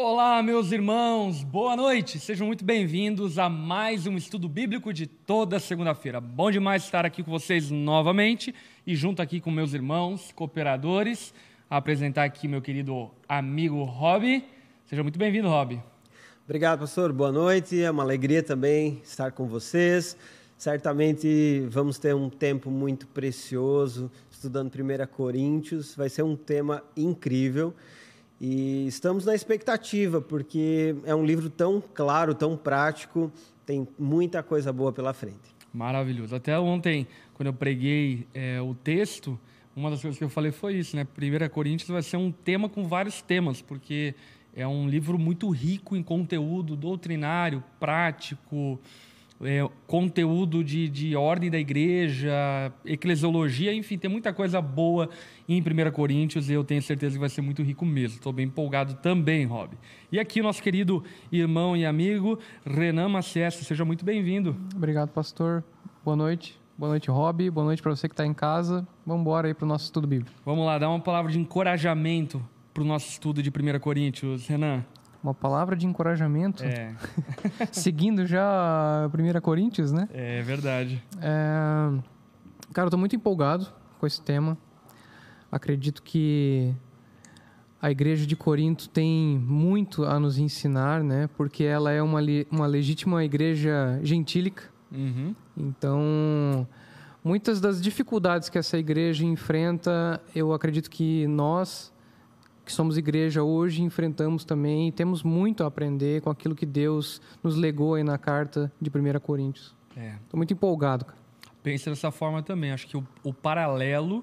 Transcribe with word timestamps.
Olá, 0.00 0.40
meus 0.44 0.70
irmãos, 0.70 1.42
boa 1.42 1.74
noite, 1.74 2.20
sejam 2.20 2.46
muito 2.46 2.64
bem-vindos 2.64 3.36
a 3.36 3.48
mais 3.48 4.06
um 4.06 4.16
estudo 4.16 4.48
bíblico 4.48 4.92
de 4.92 5.08
toda 5.08 5.58
segunda-feira. 5.58 6.20
Bom 6.20 6.52
demais 6.52 6.84
estar 6.84 7.04
aqui 7.04 7.20
com 7.20 7.32
vocês 7.32 7.68
novamente 7.68 8.54
e 8.86 8.94
junto 8.94 9.20
aqui 9.20 9.40
com 9.40 9.50
meus 9.50 9.74
irmãos, 9.74 10.30
cooperadores, 10.30 11.34
apresentar 11.68 12.22
aqui 12.22 12.46
meu 12.46 12.62
querido 12.62 13.10
amigo 13.28 13.82
Rob. 13.82 14.44
Seja 14.86 15.02
muito 15.02 15.18
bem-vindo, 15.18 15.48
Rob. 15.48 15.82
Obrigado, 16.44 16.78
pastor. 16.78 17.12
Boa 17.12 17.32
noite. 17.32 17.82
É 17.82 17.90
uma 17.90 18.04
alegria 18.04 18.40
também 18.40 19.02
estar 19.02 19.32
com 19.32 19.48
vocês. 19.48 20.16
Certamente 20.56 21.66
vamos 21.68 21.98
ter 21.98 22.14
um 22.14 22.30
tempo 22.30 22.70
muito 22.70 23.04
precioso 23.08 24.08
estudando 24.30 24.72
1 24.72 25.06
Coríntios. 25.08 25.96
Vai 25.96 26.08
ser 26.08 26.22
um 26.22 26.36
tema 26.36 26.84
incrível. 26.96 27.74
E 28.40 28.86
estamos 28.86 29.24
na 29.24 29.34
expectativa, 29.34 30.20
porque 30.20 30.94
é 31.04 31.14
um 31.14 31.24
livro 31.24 31.50
tão 31.50 31.82
claro, 31.92 32.34
tão 32.34 32.56
prático, 32.56 33.32
tem 33.66 33.86
muita 33.98 34.42
coisa 34.42 34.72
boa 34.72 34.92
pela 34.92 35.12
frente. 35.12 35.56
Maravilhoso. 35.72 36.34
Até 36.34 36.58
ontem, 36.58 37.06
quando 37.34 37.48
eu 37.48 37.52
preguei 37.52 38.26
é, 38.32 38.60
o 38.60 38.74
texto, 38.74 39.38
uma 39.74 39.90
das 39.90 40.00
coisas 40.00 40.16
que 40.16 40.24
eu 40.24 40.28
falei 40.28 40.52
foi 40.52 40.76
isso, 40.76 40.96
né? 40.96 41.04
1 41.04 41.48
Coríntios 41.50 41.88
vai 41.88 42.02
ser 42.02 42.16
um 42.16 42.30
tema 42.32 42.68
com 42.68 42.86
vários 42.86 43.20
temas, 43.20 43.60
porque 43.60 44.14
é 44.54 44.66
um 44.66 44.88
livro 44.88 45.18
muito 45.18 45.50
rico 45.50 45.96
em 45.96 46.02
conteúdo 46.02 46.74
doutrinário, 46.74 47.62
prático, 47.78 48.80
é, 49.42 49.68
conteúdo 49.86 50.64
de, 50.64 50.88
de 50.88 51.16
ordem 51.16 51.50
da 51.50 51.58
igreja, 51.58 52.72
eclesiologia, 52.84 53.72
enfim, 53.72 53.96
tem 53.96 54.10
muita 54.10 54.32
coisa 54.32 54.60
boa 54.60 55.08
em 55.48 55.60
1 55.60 55.90
Coríntios 55.92 56.50
e 56.50 56.52
eu 56.52 56.64
tenho 56.64 56.82
certeza 56.82 57.14
que 57.14 57.20
vai 57.20 57.28
ser 57.28 57.40
muito 57.40 57.62
rico 57.62 57.84
mesmo. 57.84 58.16
Estou 58.16 58.32
bem 58.32 58.46
empolgado 58.46 58.94
também, 58.94 59.44
Rob. 59.44 59.76
E 60.10 60.18
aqui, 60.18 60.42
nosso 60.42 60.62
querido 60.62 61.04
irmão 61.30 61.76
e 61.76 61.86
amigo 61.86 62.38
Renan 62.64 63.08
Macieste, 63.08 63.64
seja 63.64 63.84
muito 63.84 64.04
bem-vindo. 64.04 64.56
Obrigado, 64.74 65.10
pastor. 65.10 65.62
Boa 66.04 66.16
noite. 66.16 66.58
Boa 66.76 66.90
noite, 66.90 67.10
Rob. 67.10 67.50
Boa 67.50 67.64
noite 67.64 67.82
para 67.82 67.94
você 67.94 68.08
que 68.08 68.12
está 68.12 68.24
em 68.24 68.34
casa. 68.34 68.86
Vamos 69.04 69.22
embora 69.22 69.48
aí 69.48 69.54
para 69.54 69.64
o 69.64 69.68
nosso 69.68 69.84
estudo 69.84 70.06
bíblico. 70.06 70.32
Vamos 70.44 70.64
lá, 70.64 70.78
dar 70.78 70.88
uma 70.88 71.00
palavra 71.00 71.30
de 71.30 71.38
encorajamento 71.38 72.40
para 72.72 72.82
o 72.82 72.86
nosso 72.86 73.08
estudo 73.08 73.42
de 73.42 73.50
1 73.50 73.80
Coríntios, 73.80 74.46
Renan. 74.46 74.84
Uma 75.28 75.34
palavra 75.34 75.76
de 75.76 75.86
encorajamento. 75.86 76.64
É. 76.64 76.94
Seguindo 77.70 78.26
já 78.26 78.42
a 78.42 79.06
1 79.08 79.40
Coríntios, 79.42 79.92
né? 79.92 80.08
É 80.10 80.40
verdade. 80.40 81.02
É... 81.20 82.00
Cara, 82.72 82.86
eu 82.86 82.90
tô 82.90 82.96
muito 82.96 83.14
empolgado 83.14 83.66
com 84.00 84.06
esse 84.06 84.22
tema. 84.22 84.56
Acredito 85.52 86.02
que 86.02 86.74
a 87.80 87.90
igreja 87.90 88.26
de 88.26 88.34
Corinto 88.34 88.88
tem 88.88 89.38
muito 89.38 90.06
a 90.06 90.18
nos 90.18 90.38
ensinar, 90.38 91.04
né? 91.04 91.28
Porque 91.36 91.62
ela 91.62 91.92
é 91.92 92.00
uma, 92.00 92.20
uma 92.50 92.66
legítima 92.66 93.22
igreja 93.22 94.00
gentílica. 94.02 94.64
Uhum. 94.90 95.34
Então, 95.54 96.66
muitas 97.22 97.60
das 97.60 97.82
dificuldades 97.82 98.48
que 98.48 98.56
essa 98.56 98.78
igreja 98.78 99.26
enfrenta, 99.26 100.22
eu 100.34 100.54
acredito 100.54 100.88
que 100.88 101.26
nós 101.26 101.92
que 102.68 102.72
somos 102.74 102.98
igreja 102.98 103.42
hoje 103.42 103.82
enfrentamos 103.82 104.44
também 104.44 104.88
e 104.88 104.92
temos 104.92 105.22
muito 105.22 105.64
a 105.64 105.66
aprender 105.68 106.20
com 106.20 106.28
aquilo 106.28 106.54
que 106.54 106.66
Deus 106.66 107.18
nos 107.42 107.56
legou 107.56 107.94
aí 107.94 108.04
na 108.04 108.18
carta 108.18 108.70
de 108.78 108.90
1 108.90 109.20
Coríntios. 109.20 109.74
Estou 109.88 110.02
é. 110.02 110.36
muito 110.36 110.52
empolgado. 110.52 111.06
Cara. 111.06 111.18
Pensa 111.62 111.88
dessa 111.88 112.10
forma 112.10 112.42
também. 112.42 112.70
Acho 112.70 112.86
que 112.86 112.94
o, 112.94 113.06
o 113.24 113.32
paralelo 113.32 114.22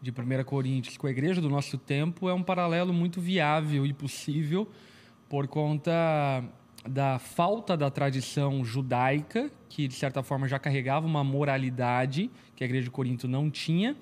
de 0.00 0.12
1 0.12 0.44
Coríntios 0.44 0.96
com 0.96 1.08
a 1.08 1.10
igreja 1.10 1.40
do 1.40 1.50
nosso 1.50 1.76
tempo 1.76 2.28
é 2.28 2.34
um 2.34 2.42
paralelo 2.42 2.92
muito 2.92 3.20
viável 3.20 3.84
e 3.84 3.92
possível 3.92 4.68
por 5.28 5.48
conta 5.48 5.92
da 6.88 7.18
falta 7.18 7.76
da 7.76 7.90
tradição 7.90 8.64
judaica, 8.64 9.50
que 9.68 9.88
de 9.88 9.94
certa 9.94 10.22
forma 10.22 10.46
já 10.46 10.60
carregava 10.60 11.04
uma 11.04 11.24
moralidade 11.24 12.30
que 12.54 12.62
a 12.62 12.66
igreja 12.66 12.84
de 12.84 12.90
Corinto 12.92 13.26
não 13.26 13.50
tinha, 13.50 13.96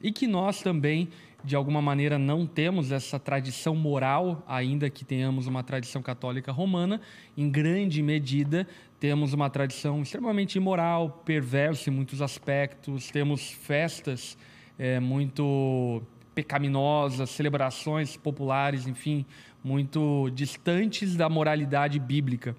e 0.00 0.12
que 0.12 0.28
nós 0.28 0.62
também 0.62 1.08
de 1.44 1.54
alguma 1.54 1.82
maneira 1.82 2.18
não 2.18 2.46
temos 2.46 2.90
essa 2.90 3.18
tradição 3.18 3.76
moral, 3.76 4.42
ainda 4.48 4.88
que 4.88 5.04
tenhamos 5.04 5.46
uma 5.46 5.62
tradição 5.62 6.02
católica 6.02 6.50
romana, 6.50 7.00
em 7.36 7.50
grande 7.50 8.02
medida 8.02 8.66
temos 8.98 9.34
uma 9.34 9.50
tradição 9.50 10.00
extremamente 10.00 10.56
imoral, 10.56 11.22
perversa 11.24 11.90
em 11.90 11.92
muitos 11.92 12.22
aspectos, 12.22 13.10
temos 13.10 13.50
festas 13.50 14.38
é, 14.78 14.98
muito 14.98 16.02
pecaminosas, 16.34 17.28
celebrações 17.28 18.16
populares, 18.16 18.86
enfim, 18.86 19.26
muito 19.62 20.30
distantes 20.30 21.14
da 21.14 21.28
moralidade 21.28 21.98
bíblica. 21.98 22.56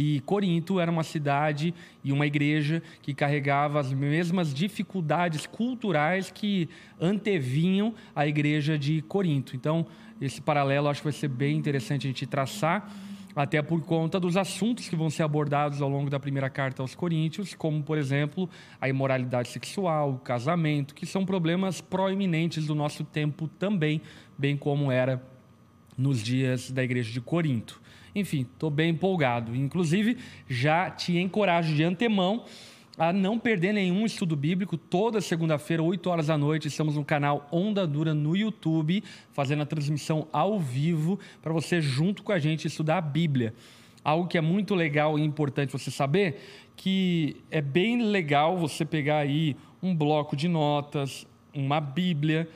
E 0.00 0.20
Corinto 0.20 0.78
era 0.78 0.88
uma 0.88 1.02
cidade 1.02 1.74
e 2.04 2.12
uma 2.12 2.24
igreja 2.24 2.80
que 3.02 3.12
carregava 3.12 3.80
as 3.80 3.92
mesmas 3.92 4.54
dificuldades 4.54 5.44
culturais 5.44 6.30
que 6.30 6.68
antevinham 7.00 7.92
a 8.14 8.24
igreja 8.24 8.78
de 8.78 9.02
Corinto. 9.02 9.56
Então, 9.56 9.84
esse 10.20 10.40
paralelo 10.40 10.86
acho 10.86 11.00
que 11.00 11.06
vai 11.06 11.12
ser 11.12 11.26
bem 11.26 11.56
interessante 11.56 12.06
a 12.06 12.10
gente 12.10 12.28
traçar, 12.28 12.88
até 13.34 13.60
por 13.60 13.82
conta 13.82 14.20
dos 14.20 14.36
assuntos 14.36 14.88
que 14.88 14.94
vão 14.94 15.10
ser 15.10 15.24
abordados 15.24 15.82
ao 15.82 15.88
longo 15.88 16.08
da 16.08 16.20
primeira 16.20 16.48
carta 16.48 16.80
aos 16.80 16.94
Coríntios, 16.94 17.52
como, 17.54 17.82
por 17.82 17.98
exemplo, 17.98 18.48
a 18.80 18.88
imoralidade 18.88 19.48
sexual, 19.48 20.12
o 20.12 20.18
casamento, 20.20 20.94
que 20.94 21.06
são 21.06 21.26
problemas 21.26 21.80
proeminentes 21.80 22.68
do 22.68 22.74
nosso 22.74 23.02
tempo 23.02 23.48
também, 23.48 24.00
bem 24.38 24.56
como 24.56 24.92
era 24.92 25.20
nos 25.98 26.22
dias 26.22 26.70
da 26.70 26.82
igreja 26.84 27.12
de 27.12 27.20
Corinto. 27.20 27.82
Enfim, 28.14 28.46
estou 28.52 28.70
bem 28.70 28.90
empolgado. 28.90 29.54
Inclusive, 29.54 30.16
já 30.48 30.88
te 30.90 31.18
encorajo 31.18 31.74
de 31.74 31.82
antemão 31.82 32.44
a 32.96 33.12
não 33.12 33.38
perder 33.38 33.72
nenhum 33.72 34.04
estudo 34.06 34.34
bíblico. 34.34 34.76
Toda 34.76 35.20
segunda-feira, 35.20 35.82
8 35.82 36.10
horas 36.10 36.26
da 36.26 36.38
noite, 36.38 36.68
estamos 36.68 36.96
no 36.96 37.04
canal 37.04 37.46
Onda 37.52 37.86
Dura 37.86 38.12
no 38.12 38.36
YouTube, 38.36 39.04
fazendo 39.32 39.62
a 39.62 39.66
transmissão 39.66 40.26
ao 40.32 40.58
vivo 40.58 41.18
para 41.40 41.52
você, 41.52 41.80
junto 41.80 42.22
com 42.22 42.32
a 42.32 42.38
gente, 42.38 42.66
estudar 42.66 42.98
a 42.98 43.02
Bíblia. 43.02 43.54
Algo 44.02 44.26
que 44.26 44.38
é 44.38 44.40
muito 44.40 44.74
legal 44.74 45.18
e 45.18 45.22
importante 45.22 45.72
você 45.72 45.90
saber, 45.90 46.40
que 46.76 47.36
é 47.50 47.60
bem 47.60 48.02
legal 48.02 48.56
você 48.56 48.84
pegar 48.84 49.18
aí 49.18 49.56
um 49.82 49.94
bloco 49.94 50.34
de 50.34 50.48
notas, 50.48 51.26
uma 51.54 51.80
Bíblia, 51.80 52.48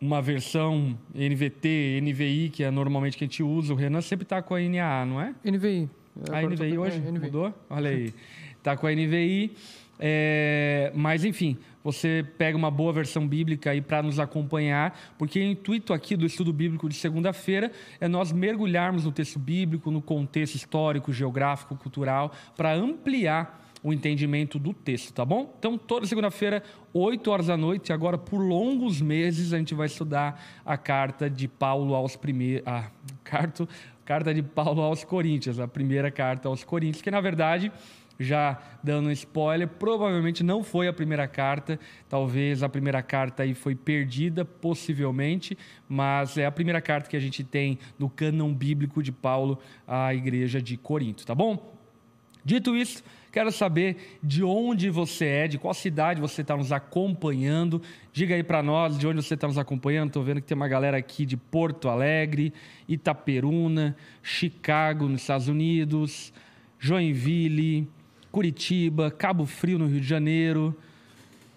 uma 0.00 0.20
versão 0.20 0.98
NVT, 1.14 2.00
NVI, 2.02 2.50
que 2.50 2.62
é 2.64 2.70
normalmente 2.70 3.16
que 3.16 3.24
a 3.24 3.26
gente 3.26 3.42
usa. 3.42 3.72
O 3.72 3.76
Renan 3.76 4.00
sempre 4.00 4.24
está 4.24 4.42
com 4.42 4.54
a 4.54 4.60
NAA, 4.60 5.06
não 5.06 5.20
é? 5.20 5.34
NVI. 5.44 5.88
A 6.30 6.42
NVI 6.42 6.78
hoje 6.78 6.96
é, 6.96 7.10
NVI. 7.10 7.26
mudou? 7.26 7.54
Olha 7.68 7.90
aí. 7.90 8.14
Está 8.58 8.76
com 8.76 8.86
a 8.86 8.92
NVI. 8.92 9.52
É, 9.98 10.92
mas, 10.94 11.24
enfim, 11.24 11.56
você 11.82 12.24
pega 12.36 12.56
uma 12.56 12.70
boa 12.70 12.92
versão 12.92 13.26
bíblica 13.26 13.70
aí 13.70 13.80
para 13.80 14.02
nos 14.02 14.18
acompanhar, 14.18 14.98
porque 15.18 15.38
o 15.38 15.42
intuito 15.42 15.92
aqui 15.92 16.16
do 16.16 16.26
estudo 16.26 16.52
bíblico 16.52 16.88
de 16.88 16.94
segunda-feira 16.94 17.70
é 18.00 18.08
nós 18.08 18.32
mergulharmos 18.32 19.04
no 19.04 19.12
texto 19.12 19.38
bíblico, 19.38 19.90
no 19.90 20.02
contexto 20.02 20.54
histórico, 20.54 21.12
geográfico, 21.12 21.76
cultural, 21.76 22.32
para 22.56 22.72
ampliar 22.74 23.63
o 23.84 23.92
entendimento 23.92 24.58
do 24.58 24.72
texto, 24.72 25.12
tá 25.12 25.26
bom? 25.26 25.54
Então, 25.58 25.76
toda 25.76 26.06
segunda-feira, 26.06 26.62
8 26.94 27.30
horas 27.30 27.46
da 27.48 27.56
noite, 27.56 27.92
agora 27.92 28.16
por 28.16 28.38
longos 28.38 29.02
meses, 29.02 29.52
a 29.52 29.58
gente 29.58 29.74
vai 29.74 29.86
estudar 29.86 30.42
a 30.64 30.78
carta 30.78 31.28
de 31.28 31.46
Paulo 31.46 31.94
aos 31.94 32.16
primeiros. 32.16 32.66
A 32.66 32.90
carta, 33.22 33.68
carta 34.02 34.32
de 34.32 34.42
Paulo 34.42 34.80
aos 34.80 35.04
Coríntios, 35.04 35.60
a 35.60 35.68
primeira 35.68 36.10
carta 36.10 36.48
aos 36.48 36.64
Coríntios, 36.64 37.02
que 37.02 37.10
na 37.10 37.20
verdade 37.20 37.70
já 38.18 38.58
dando 38.82 39.08
um 39.08 39.12
spoiler, 39.12 39.66
provavelmente 39.66 40.42
não 40.42 40.62
foi 40.62 40.86
a 40.86 40.92
primeira 40.92 41.26
carta, 41.26 41.78
talvez 42.08 42.62
a 42.62 42.68
primeira 42.68 43.02
carta 43.02 43.42
aí 43.42 43.54
foi 43.54 43.74
perdida, 43.74 44.44
possivelmente, 44.44 45.58
mas 45.88 46.38
é 46.38 46.46
a 46.46 46.52
primeira 46.52 46.80
carta 46.80 47.10
que 47.10 47.16
a 47.16 47.20
gente 47.20 47.42
tem 47.42 47.78
no 47.98 48.08
cânon 48.08 48.54
bíblico 48.54 49.02
de 49.02 49.10
Paulo 49.10 49.58
à 49.86 50.14
igreja 50.14 50.62
de 50.62 50.76
Corinto, 50.76 51.26
tá 51.26 51.34
bom? 51.34 51.74
Dito 52.44 52.76
isso, 52.76 53.02
Quero 53.34 53.50
saber 53.50 54.16
de 54.22 54.44
onde 54.44 54.88
você 54.90 55.24
é, 55.26 55.48
de 55.48 55.58
qual 55.58 55.74
cidade 55.74 56.20
você 56.20 56.42
está 56.42 56.56
nos 56.56 56.70
acompanhando. 56.70 57.82
Diga 58.12 58.36
aí 58.36 58.44
para 58.44 58.62
nós 58.62 58.96
de 58.96 59.08
onde 59.08 59.20
você 59.20 59.34
está 59.34 59.48
nos 59.48 59.58
acompanhando. 59.58 60.06
Estou 60.06 60.22
vendo 60.22 60.40
que 60.40 60.46
tem 60.46 60.54
uma 60.54 60.68
galera 60.68 60.96
aqui 60.96 61.26
de 61.26 61.36
Porto 61.36 61.88
Alegre, 61.88 62.54
Itaperuna, 62.86 63.96
Chicago, 64.22 65.08
nos 65.08 65.22
Estados 65.22 65.48
Unidos, 65.48 66.32
Joinville, 66.78 67.88
Curitiba, 68.30 69.10
Cabo 69.10 69.46
Frio, 69.46 69.80
no 69.80 69.88
Rio 69.88 70.00
de 70.00 70.06
Janeiro, 70.06 70.72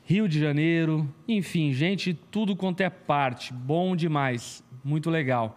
Rio 0.03 0.27
de 0.27 0.39
Janeiro. 0.39 1.07
Enfim, 1.27 1.74
gente, 1.74 2.12
tudo 2.31 2.56
quanto 2.56 2.81
é 2.81 2.89
parte. 2.89 3.53
Bom 3.53 3.95
demais. 3.95 4.63
Muito 4.83 5.12
legal. 5.12 5.56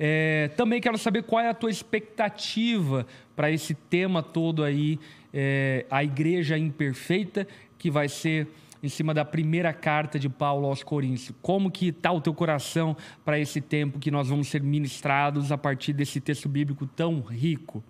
É, 0.00 0.48
também 0.56 0.80
quero 0.80 0.98
saber 0.98 1.22
qual 1.22 1.40
é 1.40 1.48
a 1.48 1.54
tua 1.54 1.70
expectativa 1.70 3.06
para 3.36 3.52
esse 3.52 3.74
tema 3.74 4.20
todo 4.20 4.64
aí, 4.64 4.98
é, 5.34 5.84
a 5.90 6.04
igreja 6.04 6.56
imperfeita, 6.56 7.46
que 7.76 7.90
vai 7.90 8.08
ser 8.08 8.46
em 8.80 8.88
cima 8.88 9.12
da 9.12 9.24
primeira 9.24 9.72
carta 9.72 10.18
de 10.18 10.28
Paulo 10.28 10.66
aos 10.66 10.82
Coríntios. 10.82 11.34
Como 11.42 11.70
que 11.70 11.88
está 11.88 12.12
o 12.12 12.20
teu 12.20 12.32
coração 12.32 12.96
para 13.24 13.40
esse 13.40 13.60
tempo 13.60 13.98
que 13.98 14.10
nós 14.10 14.28
vamos 14.28 14.46
ser 14.46 14.62
ministrados 14.62 15.50
a 15.50 15.58
partir 15.58 15.92
desse 15.92 16.20
texto 16.20 16.48
bíblico 16.48 16.86
tão 16.86 17.20
rico? 17.20 17.82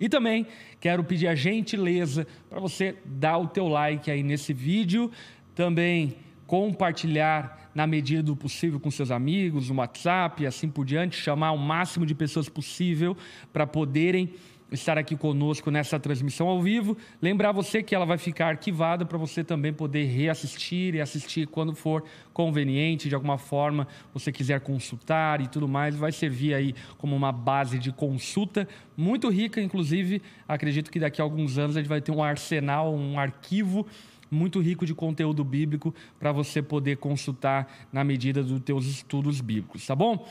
E 0.00 0.08
também 0.08 0.46
quero 0.80 1.04
pedir 1.04 1.28
a 1.28 1.34
gentileza 1.34 2.26
para 2.48 2.58
você 2.58 2.96
dar 3.04 3.38
o 3.38 3.46
teu 3.46 3.68
like 3.68 4.10
aí 4.10 4.22
nesse 4.22 4.52
vídeo, 4.52 5.10
também 5.54 6.16
compartilhar 6.46 7.70
na 7.74 7.86
medida 7.86 8.22
do 8.22 8.34
possível 8.34 8.80
com 8.80 8.90
seus 8.90 9.10
amigos, 9.10 9.68
no 9.68 9.76
WhatsApp 9.76 10.42
e 10.42 10.46
assim 10.46 10.68
por 10.68 10.84
diante, 10.84 11.16
chamar 11.16 11.52
o 11.52 11.58
máximo 11.58 12.04
de 12.04 12.14
pessoas 12.14 12.48
possível 12.48 13.16
para 13.52 13.66
poderem 13.66 14.30
estar 14.70 14.96
aqui 14.98 15.16
conosco 15.16 15.70
nessa 15.70 15.98
transmissão 15.98 16.48
ao 16.48 16.60
vivo. 16.62 16.96
Lembrar 17.20 17.52
você 17.52 17.82
que 17.82 17.94
ela 17.94 18.06
vai 18.06 18.18
ficar 18.18 18.48
arquivada 18.48 19.04
para 19.04 19.18
você 19.18 19.42
também 19.42 19.72
poder 19.72 20.04
reassistir 20.04 20.94
e 20.94 21.00
assistir 21.00 21.46
quando 21.46 21.74
for 21.74 22.04
conveniente, 22.32 23.08
de 23.08 23.14
alguma 23.14 23.38
forma 23.38 23.86
você 24.14 24.30
quiser 24.30 24.60
consultar 24.60 25.40
e 25.40 25.48
tudo 25.48 25.68
mais, 25.68 25.96
vai 25.96 26.12
servir 26.12 26.54
aí 26.54 26.74
como 26.98 27.14
uma 27.14 27.32
base 27.32 27.78
de 27.78 27.92
consulta 27.92 28.68
muito 28.96 29.28
rica, 29.28 29.60
inclusive, 29.60 30.22
acredito 30.46 30.90
que 30.90 31.00
daqui 31.00 31.20
a 31.20 31.24
alguns 31.24 31.58
anos 31.58 31.76
a 31.76 31.80
gente 31.80 31.88
vai 31.88 32.00
ter 32.00 32.12
um 32.12 32.22
arsenal, 32.22 32.94
um 32.94 33.18
arquivo 33.18 33.86
muito 34.30 34.60
rico 34.60 34.86
de 34.86 34.94
conteúdo 34.94 35.42
bíblico 35.42 35.94
para 36.18 36.30
você 36.30 36.62
poder 36.62 36.98
consultar 36.98 37.68
na 37.92 38.04
medida 38.04 38.42
dos 38.44 38.60
teus 38.60 38.86
estudos 38.86 39.40
bíblicos, 39.40 39.86
tá 39.86 39.96
bom? 39.96 40.26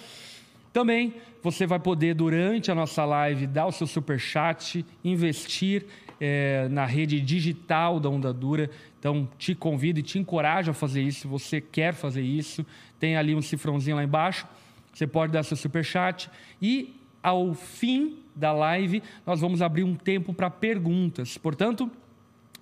Também 0.72 1.16
você 1.42 1.66
vai 1.66 1.80
poder, 1.80 2.14
durante 2.14 2.72
a 2.72 2.76
nossa 2.76 3.06
live, 3.06 3.48
dar 3.48 3.66
o 3.66 3.72
seu 3.72 3.88
super 3.88 4.20
chat, 4.20 4.86
investir 5.04 5.86
é, 6.20 6.68
na 6.70 6.86
rede 6.86 7.20
digital 7.22 8.00
da 8.00 8.10
Onda 8.10 8.34
Dura. 8.34 8.70
Então, 9.00 9.28
te 9.38 9.56
convido 9.56 10.00
e 10.00 10.04
te 10.04 10.20
encorajo 10.20 10.72
a 10.72 10.74
fazer 10.74 11.02
isso. 11.02 11.22
Se 11.22 11.28
você 11.28 11.62
quer 11.62 11.94
fazer 11.94 12.22
isso, 12.22 12.66
tem 13.00 13.16
ali 13.16 13.34
um 13.34 13.42
cifrãozinho 13.42 13.96
lá 13.96 14.04
embaixo. 14.04 14.46
Você 14.94 15.08
pode 15.08 15.32
dar 15.32 15.44
seu 15.44 15.56
super 15.56 15.84
chat. 15.84 16.30
E, 16.62 16.94
ao 17.24 17.54
fim 17.54 18.18
da 18.36 18.52
live, 18.52 19.02
nós 19.26 19.40
vamos 19.40 19.62
abrir 19.62 19.84
um 19.84 19.96
tempo 19.96 20.34
para 20.34 20.50
perguntas. 20.50 21.38
Portanto, 21.38 21.90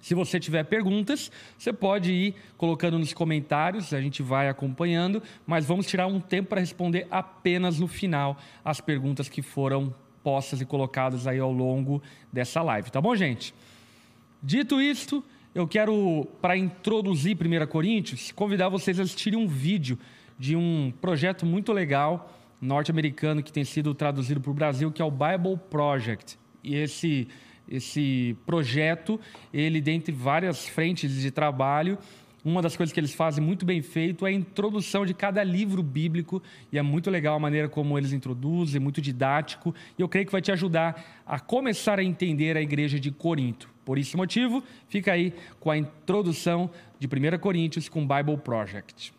se 0.02 0.14
você 0.14 0.40
tiver 0.40 0.64
perguntas, 0.64 1.32
você 1.58 1.74
pode 1.74 2.12
ir 2.12 2.36
colocando 2.58 2.98
nos 2.98 3.14
comentários, 3.14 3.94
a 3.94 4.02
gente 4.02 4.22
vai 4.22 4.48
acompanhando, 4.50 5.22
mas 5.46 5.66
vamos 5.66 5.88
tirar 5.88 6.08
um 6.08 6.20
tempo 6.20 6.50
para 6.50 6.60
responder 6.60 7.08
apenas 7.10 7.80
no 7.80 7.88
final 7.88 8.38
as 8.64 8.80
perguntas 8.80 9.28
que 9.28 9.42
foram 9.42 9.94
postas 10.24 10.62
e 10.62 10.66
colocadas 10.66 11.26
aí 11.28 11.40
ao 11.40 11.52
longo 11.52 12.02
dessa 12.32 12.62
live, 12.62 12.92
tá 12.92 13.00
bom, 13.00 13.16
gente? 13.16 13.54
Dito 14.44 14.82
isto, 14.82 15.24
eu 15.56 15.68
quero, 15.68 16.28
para 16.42 16.56
introduzir 16.56 17.36
1 17.36 17.68
Coríntios, 17.68 18.32
convidar 18.32 18.70
vocês 18.70 19.00
a 19.00 19.04
assistirem 19.04 19.40
um 19.40 19.48
vídeo 19.48 19.98
de 20.38 20.56
um 20.56 20.94
projeto 21.02 21.46
muito 21.46 21.74
legal 21.74 22.34
norte-americano 22.62 23.42
que 23.42 23.52
tem 23.52 23.64
sido 23.64 23.94
traduzido 23.94 24.42
para 24.42 24.52
o 24.52 24.54
Brasil, 24.54 24.92
que 24.92 25.02
é 25.02 25.06
o 25.06 25.12
Bible 25.12 25.58
Project. 25.70 26.38
E 26.64 26.76
esse 26.76 27.28
esse 27.70 28.36
projeto, 28.46 29.20
ele 29.54 29.82
dentre 29.82 30.14
várias 30.14 30.68
frentes 30.68 31.14
de 31.14 31.32
trabalho, 31.32 31.98
uma 32.46 32.62
das 32.62 32.78
coisas 32.78 32.94
que 32.94 33.00
eles 33.00 33.14
fazem 33.14 33.44
muito 33.44 33.66
bem 33.66 33.82
feito 33.82 34.26
é 34.26 34.30
a 34.30 34.32
introdução 34.32 35.06
de 35.06 35.14
cada 35.14 35.44
livro 35.44 35.84
bíblico 35.84 36.42
e 36.72 36.78
é 36.78 36.82
muito 36.82 37.10
legal 37.10 37.36
a 37.36 37.40
maneira 37.40 37.68
como 37.68 37.98
eles 37.98 38.14
introduzem, 38.14 38.80
muito 38.80 39.02
didático 39.02 39.76
e 39.98 40.02
eu 40.02 40.08
creio 40.08 40.26
que 40.26 40.32
vai 40.32 40.42
te 40.42 40.52
ajudar 40.52 41.24
a 41.26 41.42
começar 41.42 42.00
a 42.00 42.04
entender 42.04 42.56
a 42.56 42.62
igreja 42.62 43.00
de 43.00 43.12
Corinto. 43.12 43.70
Por 43.84 43.98
esse 43.98 44.16
motivo, 44.16 44.64
fica 44.88 45.12
aí 45.12 45.34
com 45.60 45.70
a 45.70 45.78
introdução 45.78 46.70
de 46.98 47.08
1 47.08 47.38
Coríntios 47.40 47.90
com 47.90 48.08
Bible 48.08 48.38
Project. 48.38 49.17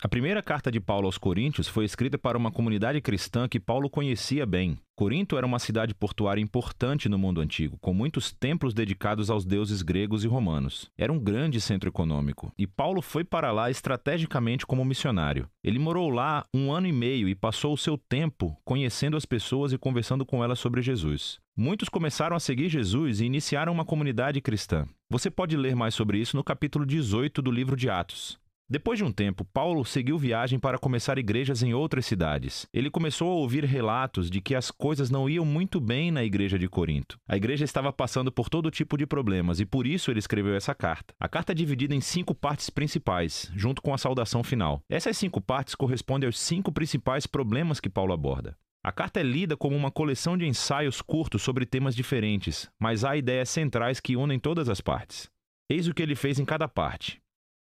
A 0.00 0.08
primeira 0.08 0.40
carta 0.40 0.70
de 0.70 0.78
Paulo 0.78 1.06
aos 1.06 1.18
Coríntios 1.18 1.66
foi 1.66 1.84
escrita 1.84 2.16
para 2.16 2.38
uma 2.38 2.52
comunidade 2.52 3.00
cristã 3.00 3.48
que 3.48 3.58
Paulo 3.58 3.90
conhecia 3.90 4.46
bem. 4.46 4.78
Corinto 4.94 5.36
era 5.36 5.44
uma 5.44 5.58
cidade 5.58 5.92
portuária 5.92 6.40
importante 6.40 7.08
no 7.08 7.18
mundo 7.18 7.40
antigo, 7.40 7.76
com 7.80 7.92
muitos 7.92 8.30
templos 8.30 8.72
dedicados 8.72 9.28
aos 9.28 9.44
deuses 9.44 9.82
gregos 9.82 10.22
e 10.22 10.28
romanos. 10.28 10.88
Era 10.96 11.12
um 11.12 11.18
grande 11.18 11.60
centro 11.60 11.88
econômico, 11.88 12.52
e 12.56 12.64
Paulo 12.64 13.02
foi 13.02 13.24
para 13.24 13.50
lá 13.50 13.72
estrategicamente 13.72 14.64
como 14.64 14.84
missionário. 14.84 15.50
Ele 15.64 15.80
morou 15.80 16.10
lá 16.10 16.46
um 16.54 16.70
ano 16.70 16.86
e 16.86 16.92
meio 16.92 17.28
e 17.28 17.34
passou 17.34 17.72
o 17.72 17.78
seu 17.78 17.98
tempo 17.98 18.56
conhecendo 18.64 19.16
as 19.16 19.26
pessoas 19.26 19.72
e 19.72 19.78
conversando 19.78 20.24
com 20.24 20.44
elas 20.44 20.60
sobre 20.60 20.80
Jesus. 20.80 21.40
Muitos 21.56 21.88
começaram 21.88 22.36
a 22.36 22.40
seguir 22.40 22.68
Jesus 22.68 23.20
e 23.20 23.24
iniciaram 23.24 23.72
uma 23.72 23.84
comunidade 23.84 24.40
cristã. 24.40 24.86
Você 25.10 25.28
pode 25.28 25.56
ler 25.56 25.74
mais 25.74 25.92
sobre 25.92 26.18
isso 26.18 26.36
no 26.36 26.44
capítulo 26.44 26.86
18 26.86 27.42
do 27.42 27.50
livro 27.50 27.74
de 27.74 27.90
Atos. 27.90 28.38
Depois 28.70 28.98
de 28.98 29.04
um 29.04 29.10
tempo, 29.10 29.46
Paulo 29.46 29.82
seguiu 29.82 30.18
viagem 30.18 30.58
para 30.58 30.78
começar 30.78 31.16
igrejas 31.16 31.62
em 31.62 31.72
outras 31.72 32.04
cidades. 32.04 32.66
Ele 32.70 32.90
começou 32.90 33.30
a 33.30 33.34
ouvir 33.36 33.64
relatos 33.64 34.30
de 34.30 34.42
que 34.42 34.54
as 34.54 34.70
coisas 34.70 35.08
não 35.08 35.26
iam 35.26 35.42
muito 35.42 35.80
bem 35.80 36.10
na 36.10 36.22
igreja 36.22 36.58
de 36.58 36.68
Corinto. 36.68 37.18
A 37.26 37.34
igreja 37.34 37.64
estava 37.64 37.90
passando 37.90 38.30
por 38.30 38.50
todo 38.50 38.70
tipo 38.70 38.98
de 38.98 39.06
problemas 39.06 39.58
e 39.58 39.64
por 39.64 39.86
isso 39.86 40.10
ele 40.10 40.18
escreveu 40.18 40.54
essa 40.54 40.74
carta. 40.74 41.14
A 41.18 41.26
carta 41.26 41.52
é 41.52 41.54
dividida 41.54 41.94
em 41.94 42.00
cinco 42.02 42.34
partes 42.34 42.68
principais, 42.68 43.50
junto 43.56 43.80
com 43.80 43.94
a 43.94 43.98
saudação 43.98 44.44
final. 44.44 44.82
Essas 44.86 45.16
cinco 45.16 45.40
partes 45.40 45.74
correspondem 45.74 46.26
aos 46.26 46.38
cinco 46.38 46.70
principais 46.70 47.26
problemas 47.26 47.80
que 47.80 47.88
Paulo 47.88 48.12
aborda. 48.12 48.54
A 48.84 48.92
carta 48.92 49.18
é 49.18 49.22
lida 49.22 49.56
como 49.56 49.76
uma 49.76 49.90
coleção 49.90 50.36
de 50.36 50.46
ensaios 50.46 51.00
curtos 51.00 51.40
sobre 51.40 51.64
temas 51.64 51.96
diferentes, 51.96 52.68
mas 52.78 53.02
há 53.02 53.16
ideias 53.16 53.48
centrais 53.48 53.98
que 53.98 54.14
unem 54.14 54.38
todas 54.38 54.68
as 54.68 54.82
partes. 54.82 55.26
Eis 55.70 55.88
o 55.88 55.94
que 55.94 56.02
ele 56.02 56.14
fez 56.14 56.38
em 56.38 56.44
cada 56.44 56.68
parte. 56.68 57.18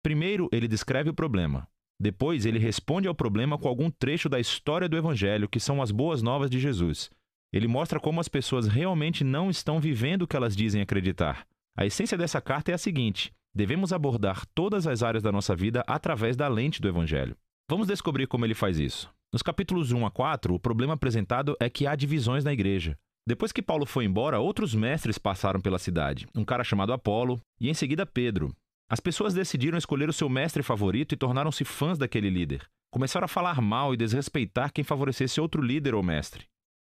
Primeiro, 0.07 0.47
ele 0.53 0.69
descreve 0.69 1.09
o 1.09 1.13
problema. 1.13 1.67
Depois, 1.99 2.45
ele 2.45 2.57
responde 2.57 3.09
ao 3.09 3.13
problema 3.13 3.57
com 3.57 3.67
algum 3.67 3.91
trecho 3.91 4.29
da 4.29 4.39
história 4.39 4.87
do 4.87 4.95
Evangelho, 4.95 5.49
que 5.49 5.59
são 5.59 5.81
as 5.81 5.91
boas 5.91 6.21
novas 6.21 6.49
de 6.49 6.61
Jesus. 6.61 7.09
Ele 7.51 7.67
mostra 7.67 7.99
como 7.99 8.21
as 8.21 8.29
pessoas 8.29 8.67
realmente 8.67 9.25
não 9.25 9.49
estão 9.49 9.81
vivendo 9.81 10.21
o 10.21 10.27
que 10.27 10.37
elas 10.37 10.55
dizem 10.55 10.81
acreditar. 10.81 11.45
A 11.77 11.85
essência 11.85 12.17
dessa 12.17 12.39
carta 12.39 12.71
é 12.71 12.73
a 12.73 12.77
seguinte: 12.77 13.33
devemos 13.53 13.91
abordar 13.91 14.45
todas 14.55 14.87
as 14.87 15.03
áreas 15.03 15.21
da 15.21 15.29
nossa 15.29 15.53
vida 15.53 15.83
através 15.85 16.37
da 16.37 16.47
lente 16.47 16.81
do 16.81 16.87
Evangelho. 16.87 17.35
Vamos 17.69 17.85
descobrir 17.85 18.27
como 18.27 18.45
ele 18.45 18.53
faz 18.53 18.79
isso. 18.79 19.13
Nos 19.33 19.41
capítulos 19.41 19.91
1 19.91 20.05
a 20.05 20.09
4, 20.09 20.53
o 20.53 20.59
problema 20.59 20.93
apresentado 20.93 21.53
é 21.59 21.69
que 21.69 21.85
há 21.85 21.97
divisões 21.97 22.45
na 22.45 22.53
igreja. 22.53 22.97
Depois 23.27 23.51
que 23.51 23.61
Paulo 23.61 23.85
foi 23.85 24.05
embora, 24.05 24.39
outros 24.39 24.73
mestres 24.73 25.17
passaram 25.17 25.59
pela 25.59 25.77
cidade, 25.77 26.25
um 26.33 26.45
cara 26.45 26.63
chamado 26.63 26.93
Apolo 26.93 27.41
e 27.59 27.69
em 27.69 27.73
seguida 27.73 28.05
Pedro, 28.05 28.55
as 28.89 28.99
pessoas 29.01 29.33
decidiram 29.33 29.77
escolher 29.77 30.07
o 30.07 30.13
seu 30.13 30.29
mestre 30.29 30.63
favorito 30.63 31.13
e 31.13 31.17
tornaram-se 31.17 31.65
fãs 31.65 31.97
daquele 31.97 32.29
líder. 32.29 32.65
Começaram 32.89 33.25
a 33.25 33.27
falar 33.27 33.61
mal 33.61 33.93
e 33.93 33.97
desrespeitar 33.97 34.71
quem 34.71 34.83
favorecesse 34.83 35.41
outro 35.41 35.61
líder 35.61 35.93
ou 35.93 36.01
mestre. 36.01 36.45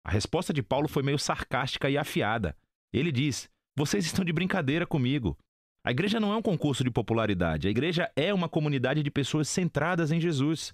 A 0.05 0.09
resposta 0.09 0.53
de 0.53 0.63
Paulo 0.63 0.87
foi 0.87 1.03
meio 1.03 1.19
sarcástica 1.19 1.89
e 1.89 1.97
afiada. 1.97 2.55
Ele 2.93 3.11
diz: 3.11 3.49
Vocês 3.77 4.05
estão 4.05 4.23
de 4.23 4.31
brincadeira 4.31 4.87
comigo. 4.87 5.37
A 5.83 5.91
igreja 5.91 6.19
não 6.19 6.31
é 6.31 6.37
um 6.37 6.41
concurso 6.41 6.83
de 6.83 6.91
popularidade, 6.91 7.67
a 7.67 7.71
igreja 7.71 8.09
é 8.15 8.33
uma 8.33 8.47
comunidade 8.47 9.03
de 9.03 9.11
pessoas 9.11 9.49
centradas 9.49 10.11
em 10.11 10.21
Jesus. 10.21 10.71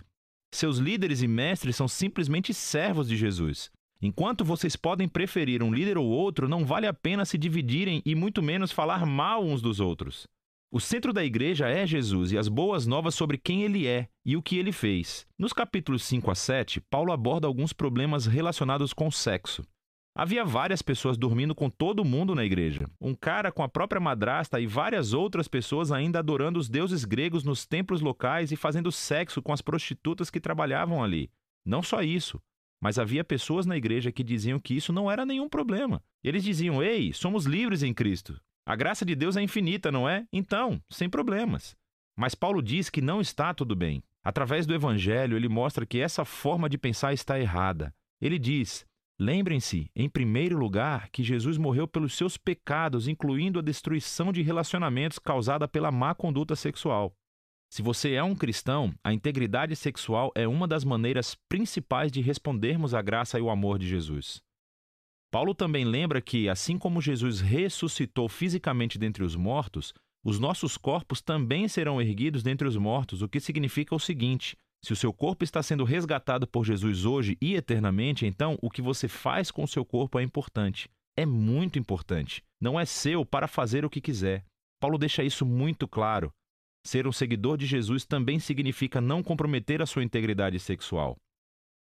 Seus 0.53 0.77
líderes 0.77 1.21
e 1.21 1.27
mestres 1.27 1.75
são 1.75 1.87
simplesmente 1.87 2.53
servos 2.53 3.07
de 3.07 3.17
Jesus. 3.17 3.71
Enquanto 4.01 4.45
vocês 4.45 4.75
podem 4.75 5.07
preferir 5.07 5.63
um 5.63 5.73
líder 5.73 5.97
ou 5.97 6.05
outro, 6.05 6.47
não 6.47 6.63
vale 6.63 6.85
a 6.85 6.93
pena 6.93 7.25
se 7.25 7.37
dividirem 7.37 8.01
e 8.05 8.13
muito 8.13 8.43
menos 8.43 8.71
falar 8.71 9.05
mal 9.05 9.43
uns 9.43 9.61
dos 9.61 9.79
outros. 9.79 10.27
O 10.69 10.81
centro 10.81 11.13
da 11.13 11.23
igreja 11.23 11.69
é 11.69 11.87
Jesus 11.87 12.33
e 12.33 12.37
as 12.37 12.49
boas 12.49 12.85
novas 12.85 13.15
sobre 13.15 13.37
quem 13.37 13.63
ele 13.63 13.87
é 13.87 14.09
e 14.25 14.35
o 14.35 14.41
que 14.41 14.57
ele 14.57 14.73
fez. 14.73 15.25
Nos 15.39 15.53
capítulos 15.53 16.03
5 16.03 16.29
a 16.29 16.35
7, 16.35 16.81
Paulo 16.81 17.13
aborda 17.13 17.47
alguns 17.47 17.71
problemas 17.71 18.25
relacionados 18.25 18.91
com 18.91 19.09
sexo. 19.09 19.65
Havia 20.13 20.43
várias 20.43 20.81
pessoas 20.81 21.17
dormindo 21.17 21.55
com 21.55 21.69
todo 21.69 22.03
mundo 22.03 22.35
na 22.35 22.43
igreja. 22.43 22.85
Um 22.99 23.15
cara 23.15 23.49
com 23.49 23.63
a 23.63 23.69
própria 23.69 24.01
madrasta 24.01 24.59
e 24.59 24.67
várias 24.67 25.13
outras 25.13 25.47
pessoas 25.47 25.89
ainda 25.89 26.19
adorando 26.19 26.59
os 26.59 26.67
deuses 26.67 27.05
gregos 27.05 27.45
nos 27.45 27.65
templos 27.65 28.01
locais 28.01 28.51
e 28.51 28.57
fazendo 28.57 28.91
sexo 28.91 29.41
com 29.41 29.53
as 29.53 29.61
prostitutas 29.61 30.29
que 30.29 30.39
trabalhavam 30.39 31.01
ali. 31.01 31.31
Não 31.65 31.81
só 31.81 32.01
isso, 32.01 32.41
mas 32.81 32.99
havia 32.99 33.23
pessoas 33.23 33.65
na 33.65 33.77
igreja 33.77 34.11
que 34.11 34.23
diziam 34.23 34.59
que 34.59 34.75
isso 34.75 34.91
não 34.91 35.09
era 35.09 35.25
nenhum 35.25 35.47
problema. 35.47 36.03
Eles 36.21 36.43
diziam: 36.43 36.83
Ei, 36.83 37.13
somos 37.13 37.45
livres 37.45 37.83
em 37.83 37.93
Cristo. 37.93 38.37
A 38.67 38.75
graça 38.75 39.05
de 39.05 39.15
Deus 39.15 39.37
é 39.37 39.41
infinita, 39.41 39.89
não 39.93 40.09
é? 40.09 40.27
Então, 40.29 40.81
sem 40.89 41.09
problemas. 41.09 41.73
Mas 42.17 42.35
Paulo 42.35 42.61
diz 42.61 42.89
que 42.89 42.99
não 42.99 43.21
está 43.21 43.53
tudo 43.53 43.73
bem. 43.73 44.03
Através 44.21 44.65
do 44.65 44.73
Evangelho, 44.73 45.37
ele 45.37 45.47
mostra 45.47 45.85
que 45.85 46.01
essa 46.01 46.25
forma 46.25 46.67
de 46.67 46.77
pensar 46.77 47.13
está 47.13 47.39
errada. 47.39 47.95
Ele 48.19 48.37
diz: 48.37 48.85
Lembrem-se, 49.17 49.89
em 49.95 50.09
primeiro 50.09 50.57
lugar, 50.57 51.07
que 51.11 51.23
Jesus 51.23 51.57
morreu 51.57 51.87
pelos 51.87 52.17
seus 52.17 52.35
pecados, 52.35 53.07
incluindo 53.07 53.57
a 53.57 53.61
destruição 53.61 54.33
de 54.33 54.41
relacionamentos 54.41 55.17
causada 55.17 55.65
pela 55.65 55.89
má 55.89 56.13
conduta 56.13 56.53
sexual. 56.53 57.13
Se 57.71 57.81
você 57.81 58.15
é 58.15 58.23
um 58.23 58.35
cristão, 58.35 58.93
a 59.01 59.13
integridade 59.13 59.77
sexual 59.77 60.29
é 60.35 60.45
uma 60.45 60.67
das 60.67 60.83
maneiras 60.83 61.37
principais 61.47 62.11
de 62.11 62.19
respondermos 62.19 62.93
à 62.93 63.01
graça 63.01 63.39
e 63.39 63.41
ao 63.41 63.49
amor 63.49 63.79
de 63.79 63.87
Jesus. 63.87 64.45
Paulo 65.37 65.53
também 65.53 65.85
lembra 65.85 66.19
que, 66.19 66.49
assim 66.49 66.79
como 66.79 66.99
Jesus 66.99 67.41
ressuscitou 67.41 68.27
fisicamente 68.27 68.97
dentre 68.97 69.23
os 69.23 69.35
mortos, 69.35 69.93
os 70.25 70.39
nossos 70.39 70.77
corpos 70.77 71.21
também 71.21 71.67
serão 71.67 72.01
erguidos 72.01 72.41
dentre 72.41 72.67
os 72.67 72.75
mortos, 72.75 73.21
o 73.21 73.29
que 73.29 73.39
significa 73.39 73.93
o 73.93 73.99
seguinte: 73.99 74.57
se 74.83 74.93
o 74.93 74.95
seu 74.95 75.13
corpo 75.13 75.43
está 75.43 75.61
sendo 75.61 75.83
resgatado 75.83 76.47
por 76.47 76.65
Jesus 76.65 77.05
hoje 77.05 77.37
e 77.39 77.53
eternamente, 77.53 78.25
então 78.25 78.57
o 78.63 78.71
que 78.71 78.81
você 78.81 79.07
faz 79.07 79.51
com 79.51 79.63
o 79.63 79.67
seu 79.67 79.85
corpo 79.85 80.17
é 80.17 80.23
importante. 80.23 80.89
É 81.15 81.23
muito 81.23 81.77
importante. 81.77 82.43
Não 82.59 82.79
é 82.79 82.83
seu 82.83 83.23
para 83.23 83.47
fazer 83.47 83.85
o 83.85 83.91
que 83.91 84.01
quiser. 84.01 84.43
Paulo 84.81 84.97
deixa 84.97 85.23
isso 85.23 85.45
muito 85.45 85.87
claro. 85.87 86.31
Ser 86.83 87.05
um 87.05 87.11
seguidor 87.11 87.57
de 87.57 87.67
Jesus 87.67 88.07
também 88.07 88.39
significa 88.39 88.99
não 88.99 89.21
comprometer 89.21 89.83
a 89.83 89.85
sua 89.85 90.03
integridade 90.03 90.59
sexual. 90.59 91.15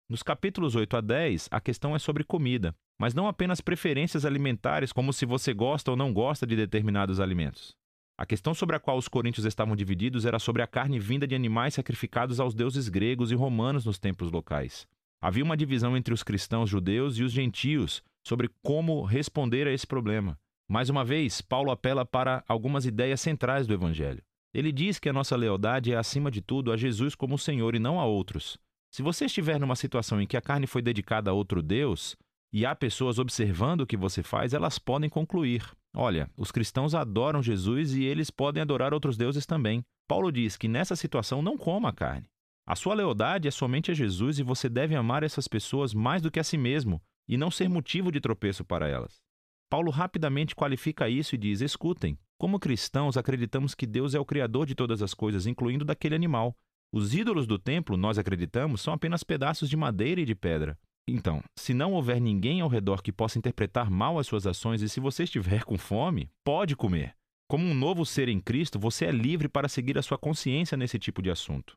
Nos 0.08 0.22
capítulos 0.22 0.74
8 0.74 0.96
a 0.96 1.00
10, 1.00 1.48
a 1.50 1.60
questão 1.60 1.96
é 1.96 1.98
sobre 1.98 2.24
comida, 2.24 2.74
mas 2.98 3.14
não 3.14 3.26
apenas 3.26 3.60
preferências 3.60 4.24
alimentares, 4.24 4.92
como 4.92 5.12
se 5.12 5.24
você 5.24 5.54
gosta 5.54 5.90
ou 5.90 5.96
não 5.96 6.12
gosta 6.12 6.46
de 6.46 6.56
determinados 6.56 7.20
alimentos. 7.20 7.74
A 8.18 8.26
questão 8.26 8.52
sobre 8.52 8.76
a 8.76 8.80
qual 8.80 8.98
os 8.98 9.08
coríntios 9.08 9.46
estavam 9.46 9.74
divididos 9.74 10.26
era 10.26 10.38
sobre 10.38 10.62
a 10.62 10.66
carne 10.66 10.98
vinda 10.98 11.26
de 11.26 11.34
animais 11.34 11.74
sacrificados 11.74 12.40
aos 12.40 12.54
deuses 12.54 12.88
gregos 12.88 13.32
e 13.32 13.34
romanos 13.34 13.86
nos 13.86 13.98
templos 13.98 14.30
locais. 14.30 14.86
Havia 15.20 15.44
uma 15.44 15.56
divisão 15.56 15.96
entre 15.96 16.12
os 16.12 16.22
cristãos 16.22 16.68
judeus 16.68 17.16
e 17.16 17.22
os 17.22 17.32
gentios 17.32 18.02
sobre 18.26 18.50
como 18.62 19.02
responder 19.04 19.66
a 19.66 19.72
esse 19.72 19.86
problema. 19.86 20.38
Mais 20.68 20.88
uma 20.90 21.04
vez, 21.04 21.40
Paulo 21.40 21.70
apela 21.70 22.04
para 22.04 22.44
algumas 22.46 22.84
ideias 22.86 23.20
centrais 23.20 23.66
do 23.66 23.74
Evangelho. 23.74 24.22
Ele 24.54 24.70
diz 24.70 24.98
que 24.98 25.08
a 25.08 25.12
nossa 25.12 25.34
lealdade 25.34 25.92
é, 25.92 25.96
acima 25.96 26.30
de 26.30 26.42
tudo, 26.42 26.70
a 26.70 26.76
Jesus 26.76 27.14
como 27.14 27.38
Senhor 27.38 27.74
e 27.74 27.78
não 27.78 27.98
a 27.98 28.04
outros. 28.04 28.58
Se 28.92 29.00
você 29.00 29.24
estiver 29.24 29.58
numa 29.58 29.74
situação 29.74 30.20
em 30.20 30.26
que 30.26 30.36
a 30.36 30.40
carne 30.42 30.66
foi 30.66 30.82
dedicada 30.82 31.30
a 31.30 31.32
outro 31.32 31.62
Deus, 31.62 32.14
e 32.52 32.66
há 32.66 32.74
pessoas 32.74 33.18
observando 33.18 33.80
o 33.80 33.86
que 33.86 33.96
você 33.96 34.22
faz, 34.22 34.52
elas 34.52 34.78
podem 34.78 35.08
concluir: 35.08 35.66
olha, 35.96 36.30
os 36.36 36.52
cristãos 36.52 36.94
adoram 36.94 37.42
Jesus 37.42 37.94
e 37.94 38.04
eles 38.04 38.30
podem 38.30 38.60
adorar 38.60 38.92
outros 38.92 39.16
deuses 39.16 39.46
também. 39.46 39.82
Paulo 40.06 40.30
diz 40.30 40.58
que 40.58 40.68
nessa 40.68 40.94
situação 40.94 41.40
não 41.40 41.56
coma 41.56 41.88
a 41.88 41.92
carne. 41.92 42.28
A 42.66 42.76
sua 42.76 42.92
lealdade 42.92 43.48
é 43.48 43.50
somente 43.50 43.90
a 43.90 43.94
Jesus 43.94 44.38
e 44.38 44.42
você 44.42 44.68
deve 44.68 44.94
amar 44.94 45.22
essas 45.22 45.48
pessoas 45.48 45.94
mais 45.94 46.20
do 46.20 46.30
que 46.30 46.38
a 46.38 46.44
si 46.44 46.58
mesmo 46.58 47.00
e 47.26 47.38
não 47.38 47.50
ser 47.50 47.70
motivo 47.70 48.12
de 48.12 48.20
tropeço 48.20 48.62
para 48.62 48.86
elas. 48.86 49.22
Paulo 49.70 49.90
rapidamente 49.90 50.54
qualifica 50.54 51.08
isso 51.08 51.34
e 51.34 51.38
diz: 51.38 51.62
escutem, 51.62 52.18
como 52.38 52.60
cristãos 52.60 53.16
acreditamos 53.16 53.74
que 53.74 53.86
Deus 53.86 54.14
é 54.14 54.20
o 54.20 54.26
criador 54.26 54.66
de 54.66 54.74
todas 54.74 55.00
as 55.00 55.14
coisas, 55.14 55.46
incluindo 55.46 55.82
daquele 55.82 56.14
animal. 56.14 56.54
Os 56.92 57.14
ídolos 57.14 57.46
do 57.46 57.58
templo, 57.58 57.96
nós 57.96 58.18
acreditamos, 58.18 58.82
são 58.82 58.92
apenas 58.92 59.24
pedaços 59.24 59.70
de 59.70 59.76
madeira 59.76 60.20
e 60.20 60.26
de 60.26 60.34
pedra. 60.34 60.78
Então, 61.08 61.42
se 61.58 61.72
não 61.72 61.94
houver 61.94 62.20
ninguém 62.20 62.60
ao 62.60 62.68
redor 62.68 63.02
que 63.02 63.10
possa 63.10 63.38
interpretar 63.38 63.90
mal 63.90 64.18
as 64.18 64.26
suas 64.26 64.46
ações 64.46 64.82
e 64.82 64.88
se 64.88 65.00
você 65.00 65.24
estiver 65.24 65.64
com 65.64 65.78
fome, 65.78 66.30
pode 66.44 66.76
comer. 66.76 67.16
Como 67.48 67.66
um 67.66 67.74
novo 67.74 68.04
ser 68.04 68.28
em 68.28 68.40
Cristo, 68.40 68.78
você 68.78 69.06
é 69.06 69.10
livre 69.10 69.48
para 69.48 69.68
seguir 69.68 69.98
a 69.98 70.02
sua 70.02 70.18
consciência 70.18 70.76
nesse 70.76 70.98
tipo 70.98 71.22
de 71.22 71.30
assunto. 71.30 71.74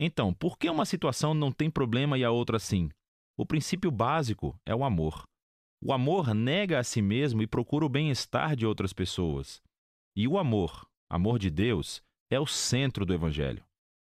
Então, 0.00 0.32
por 0.32 0.56
que 0.56 0.70
uma 0.70 0.84
situação 0.84 1.34
não 1.34 1.52
tem 1.52 1.70
problema 1.70 2.16
e 2.16 2.24
a 2.24 2.30
outra 2.30 2.58
sim? 2.58 2.88
O 3.36 3.44
princípio 3.44 3.90
básico 3.90 4.56
é 4.64 4.74
o 4.74 4.84
amor. 4.84 5.24
O 5.82 5.92
amor 5.92 6.32
nega 6.32 6.78
a 6.78 6.84
si 6.84 7.02
mesmo 7.02 7.42
e 7.42 7.46
procura 7.46 7.84
o 7.84 7.88
bem-estar 7.88 8.56
de 8.56 8.64
outras 8.64 8.92
pessoas. 8.92 9.60
E 10.16 10.26
o 10.26 10.38
amor, 10.38 10.86
amor 11.10 11.38
de 11.38 11.50
Deus, 11.50 12.00
é 12.30 12.38
o 12.38 12.46
centro 12.46 13.04
do 13.04 13.12
Evangelho. 13.12 13.64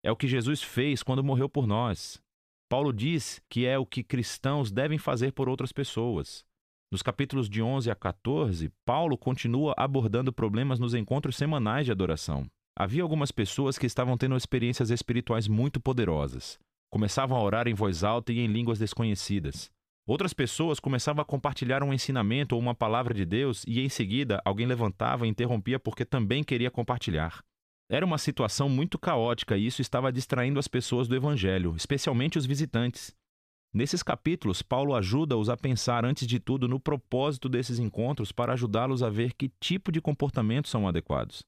É 0.05 0.11
o 0.11 0.17
que 0.17 0.27
Jesus 0.27 0.63
fez 0.63 1.03
quando 1.03 1.23
morreu 1.23 1.49
por 1.49 1.67
nós. 1.67 2.21
Paulo 2.69 2.93
diz 2.93 3.41
que 3.49 3.67
é 3.67 3.79
o 3.79 3.87
que 3.87 4.03
cristãos 4.03 4.73
devem 4.73 4.99
fazer 4.99 5.33
por 5.33 5.49
outras 5.49 5.73
pessoas. 5.73 6.45
Nos 6.91 7.03
capítulos 7.03 7.49
de 7.49 7.63
11 7.63 7.91
a 7.91 7.95
14, 7.95 8.71
Paulo 8.85 9.17
continua 9.17 9.75
abordando 9.77 10.33
problemas 10.33 10.79
nos 10.79 10.93
encontros 10.93 11.37
semanais 11.37 11.87
de 11.87 11.93
adoração. 11.93 12.47
Havia 12.77 13.03
algumas 13.03 13.31
pessoas 13.31 13.79
que 13.79 13.87
estavam 13.87 14.17
tendo 14.17 14.37
experiências 14.37 14.91
espirituais 14.91 15.47
muito 15.47 15.79
poderosas. 15.79 16.59
Começavam 16.91 17.37
a 17.37 17.43
orar 17.43 17.69
em 17.69 17.75
voz 17.75 18.03
alta 18.03 18.33
e 18.33 18.41
em 18.41 18.47
línguas 18.47 18.79
desconhecidas. 18.79 19.71
Outras 20.07 20.35
pessoas 20.35 20.81
começavam 20.81 21.23
a 21.23 21.25
compartilhar 21.25 21.83
um 21.83 21.93
ensinamento 21.93 22.57
ou 22.57 22.61
uma 22.61 22.75
palavra 22.75 23.15
de 23.15 23.25
Deus 23.25 23.65
e 23.69 23.81
em 23.81 23.89
seguida 23.89 24.43
alguém 24.45 24.67
levantava 24.67 25.27
e 25.27 25.31
interrompia 25.31 25.79
porque 25.79 26.05
também 26.05 26.43
queria 26.43 26.71
compartilhar. 26.71 27.43
Era 27.93 28.07
uma 28.07 28.17
situação 28.17 28.71
muito 28.71 28.99
caótica 28.99 29.55
e 29.55 29.67
isso 29.67 29.83
estava 29.83 30.11
distraindo 30.11 30.59
as 30.59 30.67
pessoas 30.67 31.07
do 31.07 31.15
Evangelho, 31.15 31.77
especialmente 31.77 32.39
os 32.39 32.47
visitantes. 32.47 33.15
Nesses 33.71 34.03
capítulos, 34.03 34.63
Paulo 34.63 34.95
ajuda-os 34.95 35.51
a 35.51 35.59
pensar, 35.59 36.03
antes 36.03 36.27
de 36.27 36.41
tudo, 36.41 36.67
no 36.67 36.81
propósito 36.81 37.51
desses 37.51 37.79
encontros 37.79 38.33
para 38.33 38.55
ajudá-los 38.55 39.03
a 39.03 39.11
ver 39.11 39.35
que 39.35 39.53
tipo 39.61 39.93
de 39.93 40.01
comportamentos 40.01 40.71
são 40.71 40.89
adequados. 40.89 41.43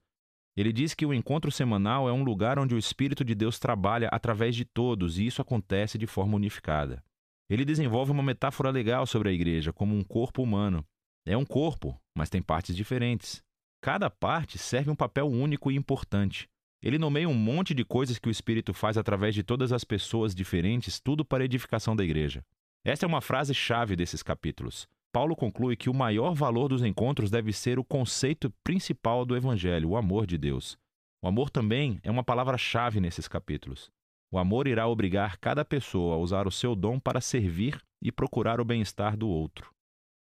Ele 0.54 0.70
diz 0.70 0.92
que 0.92 1.06
o 1.06 1.14
encontro 1.14 1.50
semanal 1.50 2.10
é 2.10 2.12
um 2.12 2.22
lugar 2.22 2.58
onde 2.58 2.74
o 2.74 2.78
Espírito 2.78 3.24
de 3.24 3.34
Deus 3.34 3.58
trabalha 3.58 4.08
através 4.12 4.54
de 4.54 4.66
todos 4.66 5.18
e 5.18 5.24
isso 5.24 5.40
acontece 5.40 5.96
de 5.96 6.06
forma 6.06 6.36
unificada. 6.36 7.02
Ele 7.48 7.64
desenvolve 7.64 8.12
uma 8.12 8.22
metáfora 8.22 8.68
legal 8.68 9.06
sobre 9.06 9.30
a 9.30 9.32
igreja 9.32 9.72
como 9.72 9.96
um 9.96 10.04
corpo 10.04 10.42
humano. 10.42 10.84
É 11.26 11.38
um 11.38 11.44
corpo, 11.46 11.98
mas 12.14 12.28
tem 12.28 12.42
partes 12.42 12.76
diferentes. 12.76 13.42
Cada 13.84 14.08
parte 14.08 14.56
serve 14.56 14.90
um 14.90 14.96
papel 14.96 15.28
único 15.28 15.70
e 15.70 15.76
importante. 15.76 16.48
Ele 16.82 16.96
nomeia 16.96 17.28
um 17.28 17.34
monte 17.34 17.74
de 17.74 17.84
coisas 17.84 18.18
que 18.18 18.28
o 18.28 18.30
Espírito 18.30 18.72
faz 18.72 18.96
através 18.96 19.34
de 19.34 19.42
todas 19.42 19.74
as 19.74 19.84
pessoas 19.84 20.34
diferentes, 20.34 20.98
tudo 20.98 21.22
para 21.22 21.42
a 21.42 21.44
edificação 21.44 21.94
da 21.94 22.02
igreja. 22.02 22.42
Esta 22.82 23.04
é 23.04 23.06
uma 23.06 23.20
frase-chave 23.20 23.94
desses 23.94 24.22
capítulos. 24.22 24.88
Paulo 25.12 25.36
conclui 25.36 25.76
que 25.76 25.90
o 25.90 25.94
maior 25.94 26.32
valor 26.32 26.68
dos 26.68 26.82
encontros 26.82 27.30
deve 27.30 27.52
ser 27.52 27.78
o 27.78 27.84
conceito 27.84 28.50
principal 28.64 29.22
do 29.26 29.36
Evangelho, 29.36 29.90
o 29.90 29.98
amor 29.98 30.26
de 30.26 30.38
Deus. 30.38 30.78
O 31.22 31.28
amor 31.28 31.50
também 31.50 32.00
é 32.02 32.10
uma 32.10 32.24
palavra-chave 32.24 33.00
nesses 33.02 33.28
capítulos. 33.28 33.90
O 34.32 34.38
amor 34.38 34.66
irá 34.66 34.88
obrigar 34.88 35.36
cada 35.36 35.62
pessoa 35.62 36.14
a 36.14 36.18
usar 36.18 36.46
o 36.46 36.50
seu 36.50 36.74
dom 36.74 36.98
para 36.98 37.20
servir 37.20 37.78
e 38.00 38.10
procurar 38.10 38.62
o 38.62 38.64
bem-estar 38.64 39.14
do 39.14 39.28
outro. 39.28 39.70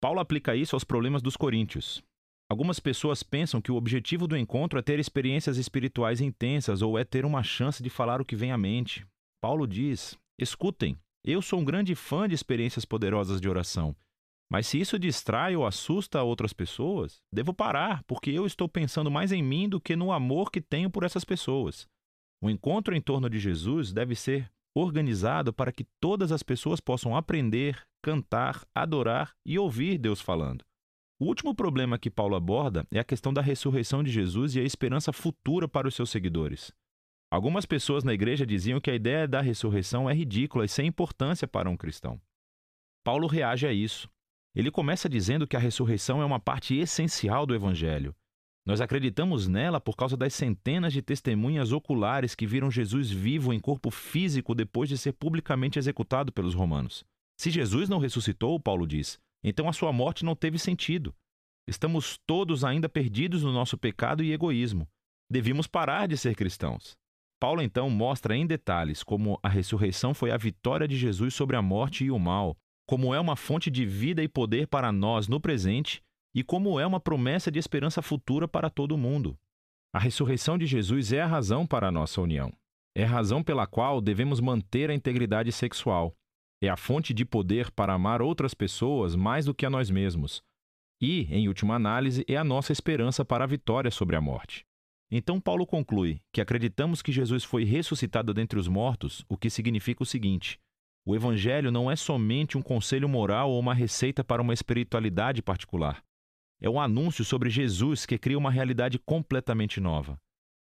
Paulo 0.02 0.20
aplica 0.20 0.56
isso 0.56 0.76
aos 0.76 0.84
problemas 0.84 1.22
dos 1.22 1.38
coríntios. 1.38 2.04
Algumas 2.48 2.80
pessoas 2.80 3.24
pensam 3.24 3.60
que 3.60 3.72
o 3.72 3.76
objetivo 3.76 4.28
do 4.28 4.38
encontro 4.38 4.78
é 4.78 4.82
ter 4.82 5.00
experiências 5.00 5.58
espirituais 5.58 6.22
intensas 6.22 6.84
ou 6.84 6.98
é 6.98 7.04
ter 7.04 7.26
uma 7.26 7.42
chance 7.42 7.82
de 7.82 7.90
falar 7.90 8.22
o 8.22 8.26
que 8.26 8.36
vem 8.36 8.52
à 8.52 8.58
mente. 8.58 9.06
Paulo 9.42 9.66
diz: 9.66 10.18
escutem, 10.40 10.98
eu 11.24 11.42
sou 11.42 11.60
um 11.60 11.66
grande 11.66 11.96
fã 11.96 12.28
de 12.28 12.36
experiências 12.36 12.86
poderosas 12.86 13.42
de 13.42 13.50
oração. 13.50 13.96
Mas 14.48 14.68
se 14.68 14.80
isso 14.80 15.00
distrai 15.00 15.56
ou 15.56 15.66
assusta 15.66 16.22
outras 16.22 16.54
pessoas, 16.54 17.20
devo 17.34 17.52
parar, 17.52 18.04
porque 18.04 18.30
eu 18.30 18.46
estou 18.46 18.70
pensando 18.70 19.10
mais 19.10 19.32
em 19.32 19.42
mim 19.42 19.68
do 19.68 19.82
que 19.82 19.96
no 19.96 20.12
amor 20.12 20.52
que 20.52 20.62
tenho 20.62 20.90
por 20.90 21.04
essas 21.04 21.26
pessoas. 21.26 21.88
O 22.40 22.48
encontro 22.48 22.96
em 22.96 23.02
torno 23.02 23.28
de 23.28 23.40
Jesus 23.40 23.92
deve 23.92 24.14
ser 24.14 24.52
organizado 24.76 25.52
para 25.52 25.72
que 25.72 25.88
todas 26.00 26.32
as 26.32 26.44
pessoas 26.44 26.80
possam 26.80 27.16
aprender, 27.16 27.82
cantar, 28.04 28.64
adorar 28.76 29.34
e 29.44 29.58
ouvir 29.58 29.98
Deus 29.98 30.22
falando. 30.22 30.64
O 31.18 31.26
último 31.26 31.56
problema 31.56 31.98
que 31.98 32.10
Paulo 32.10 32.36
aborda 32.36 32.86
é 32.92 33.00
a 33.00 33.04
questão 33.04 33.34
da 33.34 33.42
ressurreição 33.42 34.04
de 34.04 34.12
Jesus 34.12 34.54
e 34.56 34.60
a 34.60 34.64
esperança 34.64 35.14
futura 35.14 35.66
para 35.66 35.88
os 35.88 35.96
seus 35.96 36.10
seguidores. 36.10 36.74
Algumas 37.32 37.66
pessoas 37.66 38.04
na 38.04 38.14
igreja 38.14 38.46
diziam 38.46 38.82
que 38.82 38.92
a 38.92 38.96
ideia 38.96 39.26
da 39.26 39.40
ressurreição 39.40 40.10
é 40.10 40.14
ridícula 40.14 40.66
e 40.66 40.70
sem 40.70 40.88
importância 40.88 41.48
para 41.48 41.70
um 41.70 41.78
cristão. 41.78 42.20
Paulo 43.02 43.28
reage 43.28 43.66
a 43.66 43.72
isso. 43.72 44.10
Ele 44.54 44.70
começa 44.70 45.08
dizendo 45.08 45.48
que 45.48 45.56
a 45.56 45.60
ressurreição 45.60 46.22
é 46.22 46.26
uma 46.26 46.40
parte 46.40 46.76
essencial 46.76 47.46
do 47.46 47.56
evangelho. 47.56 48.14
Nós 48.66 48.82
acreditamos 48.82 49.48
nela 49.48 49.80
por 49.80 49.96
causa 49.96 50.18
das 50.18 50.34
centenas 50.34 50.92
de 50.92 51.02
testemunhas 51.02 51.72
oculares 51.72 52.36
que 52.36 52.48
viram 52.48 52.70
Jesus 52.70 53.10
vivo 53.10 53.54
em 53.54 53.60
corpo 53.60 53.90
físico 53.90 54.54
depois 54.54 54.90
de 54.90 54.98
ser 54.98 55.14
publicamente 55.14 55.80
executado 55.80 56.32
pelos 56.32 56.54
romanos. 56.54 57.06
Se 57.38 57.50
Jesus 57.50 57.88
não 57.88 58.00
ressuscitou, 58.00 58.60
Paulo 58.60 58.88
diz, 58.88 59.20
então 59.48 59.70
a 59.70 59.74
sua 59.74 59.94
morte 59.94 60.26
não 60.26 60.36
teve 60.36 60.58
sentido. 60.58 61.14
Estamos 61.68 62.18
todos 62.26 62.66
ainda 62.66 62.90
perdidos 62.90 63.44
no 63.44 63.54
nosso 63.54 63.78
pecado 63.78 64.24
e 64.24 64.34
egoísmo. 64.34 64.88
Devíamos 65.30 65.68
parar 65.68 66.08
de 66.08 66.18
ser 66.18 66.36
cristãos. 66.36 66.98
Paulo 67.40 67.62
então 67.62 67.88
mostra 67.88 68.36
em 68.36 68.48
detalhes 68.48 69.04
como 69.04 69.40
a 69.44 69.48
ressurreição 69.48 70.16
foi 70.16 70.32
a 70.32 70.38
vitória 70.38 70.88
de 70.88 70.98
Jesus 70.98 71.36
sobre 71.36 71.56
a 71.56 71.62
morte 71.62 72.06
e 72.06 72.10
o 72.10 72.18
mal, 72.18 72.58
como 72.88 73.14
é 73.14 73.20
uma 73.20 73.36
fonte 73.36 73.70
de 73.70 73.86
vida 73.86 74.24
e 74.24 74.28
poder 74.28 74.68
para 74.68 74.92
nós 74.92 75.28
no 75.28 75.40
presente 75.40 76.02
e 76.34 76.44
como 76.44 76.80
é 76.80 76.88
uma 76.88 77.00
promessa 77.00 77.52
de 77.52 77.60
esperança 77.60 78.02
futura 78.02 78.48
para 78.48 78.70
todo 78.70 78.98
mundo. 78.98 79.38
A 79.94 80.00
ressurreição 80.00 80.58
de 80.58 80.66
Jesus 80.66 81.14
é 81.14 81.22
a 81.22 81.28
razão 81.28 81.68
para 81.68 81.88
a 81.88 81.92
nossa 81.92 82.20
união. 82.20 82.52
É 82.96 83.04
a 83.04 83.08
razão 83.08 83.44
pela 83.44 83.68
qual 83.68 84.02
devemos 84.02 84.40
manter 84.40 84.90
a 84.90 84.94
integridade 84.94 85.52
sexual, 85.52 86.16
é 86.66 86.70
a 86.70 86.78
fonte 86.78 87.14
de 87.14 87.26
poder 87.26 87.72
para 87.72 87.94
amar 87.94 88.22
outras 88.22 88.54
pessoas 88.54 89.16
mais 89.16 89.46
do 89.46 89.54
que 89.54 89.66
a 89.66 89.70
nós 89.70 89.90
mesmos. 89.90 90.42
E, 91.02 91.28
em 91.30 91.48
última 91.48 91.76
análise, 91.76 92.24
é 92.28 92.36
a 92.36 92.44
nossa 92.44 92.72
esperança 92.72 93.26
para 93.26 93.44
a 93.44 93.48
vitória 93.48 93.92
sobre 93.92 94.16
a 94.16 94.22
morte. 94.22 94.66
Então, 95.12 95.40
Paulo 95.40 95.66
conclui 95.66 96.22
que 96.34 96.42
acreditamos 96.42 97.02
que 97.02 97.12
Jesus 97.12 97.44
foi 97.44 97.64
ressuscitado 97.64 98.34
dentre 98.34 98.58
os 98.58 98.68
mortos, 98.68 99.24
o 99.30 99.38
que 99.38 99.50
significa 99.50 100.04
o 100.04 100.06
seguinte: 100.06 100.60
o 101.06 101.16
Evangelho 101.16 101.72
não 101.72 101.92
é 101.92 101.96
somente 101.96 102.58
um 102.58 102.62
conselho 102.62 103.08
moral 103.08 103.52
ou 103.52 103.60
uma 103.60 103.74
receita 103.74 104.24
para 104.24 104.42
uma 104.42 104.54
espiritualidade 104.54 105.42
particular. 105.42 106.04
É 106.60 106.70
um 106.70 106.80
anúncio 106.80 107.24
sobre 107.24 107.50
Jesus 107.50 108.06
que 108.06 108.18
cria 108.18 108.38
uma 108.38 108.50
realidade 108.50 108.98
completamente 108.98 109.80
nova. 109.80 110.18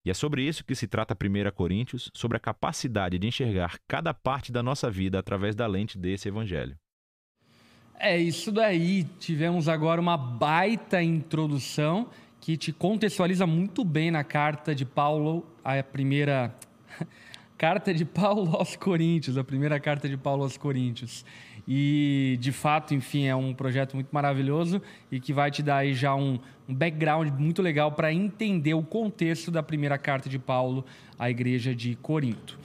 E 0.06 0.10
é 0.10 0.14
sobre 0.14 0.46
isso 0.46 0.64
que 0.64 0.76
se 0.76 0.86
trata 0.86 1.16
1 1.20 1.50
Coríntios, 1.50 2.12
sobre 2.14 2.36
a 2.36 2.40
capacidade 2.40 3.18
de 3.18 3.26
enxergar 3.26 3.76
cada 3.88 4.14
parte 4.14 4.52
da 4.52 4.62
nossa 4.62 4.88
vida 4.88 5.18
através 5.18 5.56
da 5.56 5.66
lente 5.66 5.98
desse 5.98 6.28
evangelho. 6.28 6.78
É 7.98 8.16
isso 8.16 8.52
daí. 8.52 9.02
Tivemos 9.18 9.68
agora 9.68 10.00
uma 10.00 10.16
baita 10.16 11.02
introdução 11.02 12.08
que 12.40 12.56
te 12.56 12.72
contextualiza 12.72 13.48
muito 13.48 13.84
bem 13.84 14.12
na 14.12 14.22
carta 14.22 14.76
de 14.76 14.84
Paulo, 14.84 15.44
a 15.64 15.82
primeira 15.82 16.54
carta 17.58 17.92
de 17.92 18.04
Paulo 18.04 18.54
aos 18.54 18.76
Coríntios, 18.76 19.36
a 19.36 19.42
primeira 19.42 19.80
carta 19.80 20.08
de 20.08 20.16
Paulo 20.16 20.44
aos 20.44 20.56
Coríntios. 20.56 21.24
E, 21.68 22.38
de 22.40 22.52
fato, 22.52 22.94
enfim, 22.94 23.26
é 23.26 23.34
um 23.34 23.52
projeto 23.52 23.94
muito 23.94 24.08
maravilhoso 24.12 24.80
e 25.10 25.18
que 25.18 25.32
vai 25.32 25.50
te 25.50 25.62
dar 25.62 25.78
aí 25.78 25.94
já 25.94 26.14
um, 26.14 26.38
um 26.68 26.74
background 26.74 27.28
muito 27.38 27.60
legal 27.60 27.90
para 27.92 28.12
entender 28.12 28.74
o 28.74 28.82
contexto 28.82 29.50
da 29.50 29.62
primeira 29.62 29.98
carta 29.98 30.28
de 30.28 30.38
Paulo 30.38 30.84
à 31.18 31.28
igreja 31.28 31.74
de 31.74 31.96
Corinto. 31.96 32.58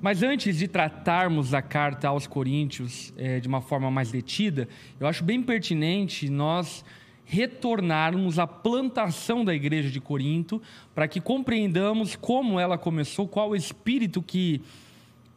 Mas 0.00 0.22
antes 0.22 0.58
de 0.58 0.68
tratarmos 0.68 1.54
a 1.54 1.62
carta 1.62 2.08
aos 2.08 2.26
Coríntios 2.26 3.12
é, 3.16 3.40
de 3.40 3.48
uma 3.48 3.60
forma 3.60 3.90
mais 3.90 4.10
detida, 4.10 4.68
eu 5.00 5.06
acho 5.06 5.24
bem 5.24 5.42
pertinente 5.42 6.28
nós 6.28 6.84
retornarmos 7.24 8.38
à 8.38 8.46
plantação 8.46 9.44
da 9.44 9.54
igreja 9.54 9.90
de 9.90 10.00
Corinto, 10.00 10.60
para 10.94 11.08
que 11.08 11.20
compreendamos 11.20 12.14
como 12.14 12.60
ela 12.60 12.76
começou, 12.76 13.26
qual 13.26 13.50
o 13.50 13.56
espírito 13.56 14.22
que 14.22 14.60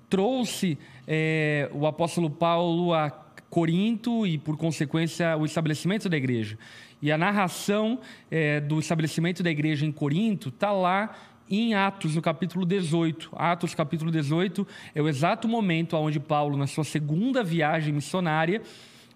trouxe 0.10 0.78
é, 1.08 1.70
o 1.74 1.88
apóstolo 1.88 2.30
Paulo 2.30 2.94
a 2.94 3.10
Corinto 3.50 4.28
e, 4.28 4.38
por 4.38 4.58
consequência, 4.58 5.38
o 5.38 5.46
estabelecimento 5.46 6.10
da 6.10 6.18
igreja. 6.18 6.58
E 7.02 7.12
a 7.12 7.18
narração 7.18 8.00
é, 8.30 8.60
do 8.60 8.80
estabelecimento 8.80 9.42
da 9.42 9.50
igreja 9.50 9.86
em 9.86 9.92
Corinto 9.92 10.50
está 10.50 10.72
lá 10.72 11.16
em 11.50 11.74
Atos, 11.74 12.16
no 12.16 12.22
capítulo 12.22 12.66
18. 12.66 13.32
Atos, 13.34 13.74
capítulo 13.74 14.12
18, 14.12 14.68
é 14.94 15.02
o 15.02 15.08
exato 15.08 15.48
momento 15.48 15.96
onde 15.96 16.20
Paulo, 16.20 16.58
na 16.58 16.68
sua 16.68 16.84
segunda 16.84 17.44
viagem 17.44 17.94
missionária, 17.94 18.62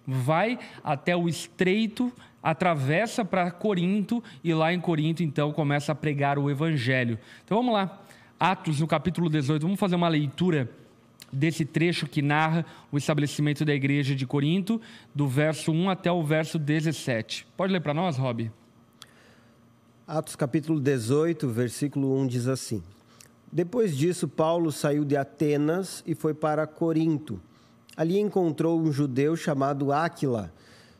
vai 0.06 0.58
até 0.82 1.14
o 1.14 1.28
estreito, 1.28 2.10
atravessa 2.42 3.24
para 3.24 3.50
Corinto 3.50 4.22
e 4.42 4.54
lá 4.54 4.72
em 4.72 4.80
Corinto, 4.80 5.22
então, 5.22 5.52
começa 5.52 5.92
a 5.92 5.94
pregar 5.94 6.38
o 6.38 6.50
evangelho. 6.50 7.18
Então 7.44 7.58
vamos 7.58 7.74
lá. 7.74 8.00
Atos, 8.40 8.80
no 8.80 8.86
capítulo 8.86 9.28
18, 9.28 9.62
vamos 9.62 9.78
fazer 9.78 9.94
uma 9.94 10.08
leitura 10.08 10.68
desse 11.32 11.64
trecho 11.64 12.06
que 12.06 12.20
narra 12.20 12.66
o 12.90 12.98
estabelecimento 12.98 13.64
da 13.64 13.72
igreja 13.72 14.14
de 14.14 14.26
Corinto, 14.26 14.80
do 15.14 15.26
verso 15.26 15.72
1 15.72 15.88
até 15.88 16.12
o 16.12 16.22
verso 16.22 16.58
17. 16.58 17.46
Pode 17.56 17.72
ler 17.72 17.80
para 17.80 17.94
nós, 17.94 18.18
Rob? 18.18 18.50
Atos 20.06 20.36
capítulo 20.36 20.78
18, 20.78 21.48
versículo 21.48 22.14
1 22.18 22.26
diz 22.26 22.48
assim: 22.48 22.82
Depois 23.50 23.96
disso, 23.96 24.28
Paulo 24.28 24.70
saiu 24.70 25.04
de 25.04 25.16
Atenas 25.16 26.04
e 26.06 26.14
foi 26.14 26.34
para 26.34 26.66
Corinto. 26.66 27.40
Ali 27.96 28.18
encontrou 28.18 28.80
um 28.80 28.92
judeu 28.92 29.36
chamado 29.36 29.92
Áquila, 29.92 30.52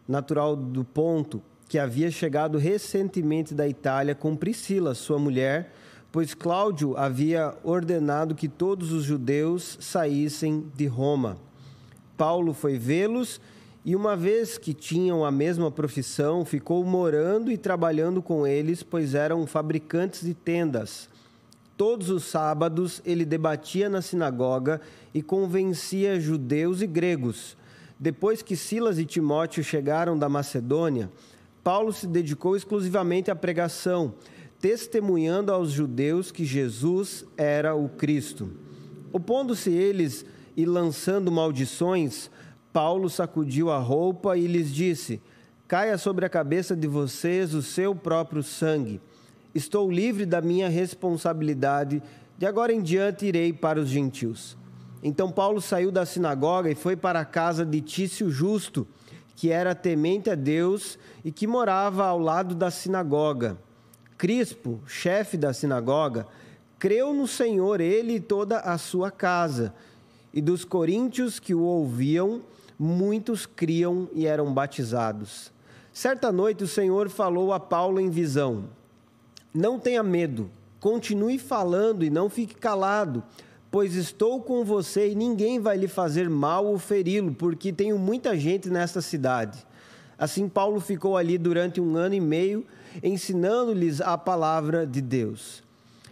natural 0.08 0.56
do 0.56 0.84
Ponto, 0.84 1.42
que 1.68 1.78
havia 1.78 2.10
chegado 2.10 2.58
recentemente 2.58 3.54
da 3.54 3.66
Itália 3.66 4.14
com 4.14 4.36
Priscila, 4.36 4.94
sua 4.94 5.18
mulher, 5.18 5.72
pois 6.12 6.34
Cláudio 6.34 6.94
havia 6.96 7.54
ordenado 7.64 8.34
que 8.34 8.46
todos 8.46 8.92
os 8.92 9.02
judeus 9.02 9.78
saíssem 9.80 10.70
de 10.76 10.86
Roma. 10.86 11.38
Paulo 12.18 12.52
foi 12.52 12.78
vê-los 12.78 13.40
e 13.84 13.96
uma 13.96 14.14
vez 14.14 14.58
que 14.58 14.74
tinham 14.74 15.24
a 15.24 15.30
mesma 15.32 15.70
profissão, 15.70 16.44
ficou 16.44 16.84
morando 16.84 17.50
e 17.50 17.56
trabalhando 17.56 18.22
com 18.22 18.46
eles, 18.46 18.82
pois 18.82 19.14
eram 19.14 19.46
fabricantes 19.46 20.20
de 20.20 20.34
tendas. 20.34 21.08
Todos 21.76 22.10
os 22.10 22.24
sábados 22.24 23.00
ele 23.04 23.24
debatia 23.24 23.88
na 23.88 24.02
sinagoga 24.02 24.80
e 25.14 25.22
convencia 25.22 26.20
judeus 26.20 26.82
e 26.82 26.86
gregos. 26.86 27.56
Depois 27.98 28.42
que 28.42 28.54
Silas 28.54 28.98
e 28.98 29.04
Timóteo 29.04 29.64
chegaram 29.64 30.16
da 30.16 30.28
Macedônia, 30.28 31.10
Paulo 31.64 31.92
se 31.92 32.06
dedicou 32.06 32.54
exclusivamente 32.54 33.30
à 33.30 33.34
pregação, 33.36 34.14
testemunhando 34.62 35.50
aos 35.50 35.72
judeus 35.72 36.30
que 36.30 36.44
Jesus 36.44 37.26
era 37.36 37.74
o 37.74 37.88
Cristo. 37.88 38.48
Opondo-se 39.12 39.70
eles 39.70 40.24
e 40.56 40.64
lançando 40.64 41.32
maldições, 41.32 42.30
Paulo 42.72 43.10
sacudiu 43.10 43.72
a 43.72 43.78
roupa 43.78 44.38
e 44.38 44.46
lhes 44.46 44.72
disse: 44.72 45.20
Caia 45.66 45.98
sobre 45.98 46.24
a 46.24 46.28
cabeça 46.28 46.76
de 46.76 46.86
vocês 46.86 47.54
o 47.54 47.60
seu 47.60 47.92
próprio 47.92 48.40
sangue. 48.40 49.00
Estou 49.52 49.90
livre 49.90 50.24
da 50.24 50.40
minha 50.40 50.68
responsabilidade. 50.68 52.00
De 52.38 52.46
agora 52.46 52.72
em 52.72 52.80
diante 52.80 53.26
irei 53.26 53.52
para 53.52 53.80
os 53.80 53.88
gentios. 53.88 54.56
Então 55.02 55.30
Paulo 55.32 55.60
saiu 55.60 55.90
da 55.90 56.06
sinagoga 56.06 56.70
e 56.70 56.76
foi 56.76 56.94
para 56.94 57.18
a 57.18 57.24
casa 57.24 57.66
de 57.66 57.80
Tício 57.80 58.30
Justo, 58.30 58.86
que 59.34 59.50
era 59.50 59.74
temente 59.74 60.30
a 60.30 60.36
Deus 60.36 61.00
e 61.24 61.32
que 61.32 61.48
morava 61.48 62.06
ao 62.06 62.18
lado 62.20 62.54
da 62.54 62.70
sinagoga. 62.70 63.58
Crispo, 64.22 64.78
chefe 64.86 65.36
da 65.36 65.52
sinagoga, 65.52 66.28
creu 66.78 67.12
no 67.12 67.26
Senhor, 67.26 67.80
ele 67.80 68.14
e 68.14 68.20
toda 68.20 68.60
a 68.60 68.78
sua 68.78 69.10
casa. 69.10 69.74
E 70.32 70.40
dos 70.40 70.64
coríntios 70.64 71.40
que 71.40 71.52
o 71.52 71.62
ouviam, 71.62 72.40
muitos 72.78 73.46
criam 73.46 74.08
e 74.12 74.24
eram 74.24 74.54
batizados. 74.54 75.50
Certa 75.92 76.30
noite 76.30 76.62
o 76.62 76.68
Senhor 76.68 77.08
falou 77.08 77.52
a 77.52 77.58
Paulo 77.58 77.98
em 77.98 78.10
visão: 78.10 78.66
Não 79.52 79.76
tenha 79.76 80.04
medo, 80.04 80.48
continue 80.78 81.36
falando 81.36 82.04
e 82.04 82.08
não 82.08 82.30
fique 82.30 82.54
calado, 82.54 83.24
pois 83.72 83.96
estou 83.96 84.40
com 84.40 84.64
você 84.64 85.10
e 85.10 85.16
ninguém 85.16 85.58
vai 85.58 85.76
lhe 85.76 85.88
fazer 85.88 86.30
mal 86.30 86.64
ou 86.64 86.78
feri-lo, 86.78 87.34
porque 87.34 87.72
tenho 87.72 87.98
muita 87.98 88.38
gente 88.38 88.70
nesta 88.70 89.00
cidade. 89.00 89.66
Assim, 90.16 90.48
Paulo 90.48 90.78
ficou 90.78 91.16
ali 91.16 91.36
durante 91.36 91.80
um 91.80 91.96
ano 91.96 92.14
e 92.14 92.20
meio, 92.20 92.64
ensinando-lhes 93.02 94.00
a 94.00 94.18
palavra 94.18 94.86
de 94.86 95.00
Deus. 95.00 95.62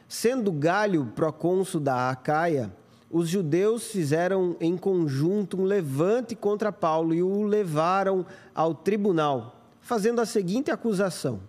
Sendo 0.09 0.53
Galho 0.53 1.07
procônsul 1.15 1.81
da 1.81 2.11
Acaia, 2.11 2.73
os 3.11 3.29
judeus 3.29 3.91
fizeram 3.91 4.57
em 4.61 4.77
conjunto 4.77 5.61
um 5.61 5.65
levante 5.65 6.37
contra 6.37 6.71
Paulo 6.71 7.13
e 7.13 7.23
o 7.23 7.43
levaram 7.43 8.25
ao 8.55 8.73
tribunal, 8.73 9.57
fazendo 9.81 10.21
a 10.21 10.27
seguinte 10.27 10.71
acusação: 10.71 11.41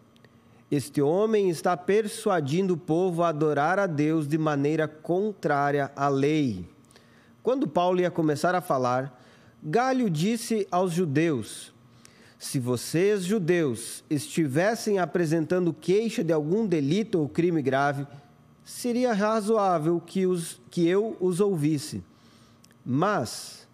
Este 0.72 1.02
homem 1.02 1.50
está 1.50 1.78
persuadindo 1.78 2.74
o 2.74 2.78
povo 2.78 3.22
a 3.22 3.30
adorar 3.30 3.78
a 3.78 3.86
Deus 3.86 4.28
de 4.28 4.39
maneira 4.39 4.88
contrária 4.88 5.91
à 5.96 6.08
lei. 6.08 6.67
Quando 7.44 7.67
Paulo 7.67 8.00
ia 8.00 8.10
começar 8.10 8.56
a 8.56 8.62
falar, 8.62 9.20
Galho 9.63 10.10
disse 10.10 10.67
aos 10.72 10.91
judeus: 10.91 11.72
Se 12.41 12.60
vocês, 12.60 13.23
judeus, 13.23 14.04
estivessem 14.10 14.97
apresentando 14.97 15.71
queixa 15.71 16.23
de 16.23 16.34
algum 16.34 16.65
delito 16.65 17.19
ou 17.19 17.30
crime 17.30 17.62
grave, 17.62 18.08
seria 18.65 19.13
razoável 19.13 20.01
que, 20.04 20.25
os, 20.25 20.60
que 20.71 20.88
eu 20.88 21.15
os 21.19 21.39
ouvisse. 21.39 22.04
Mas, 22.84 23.67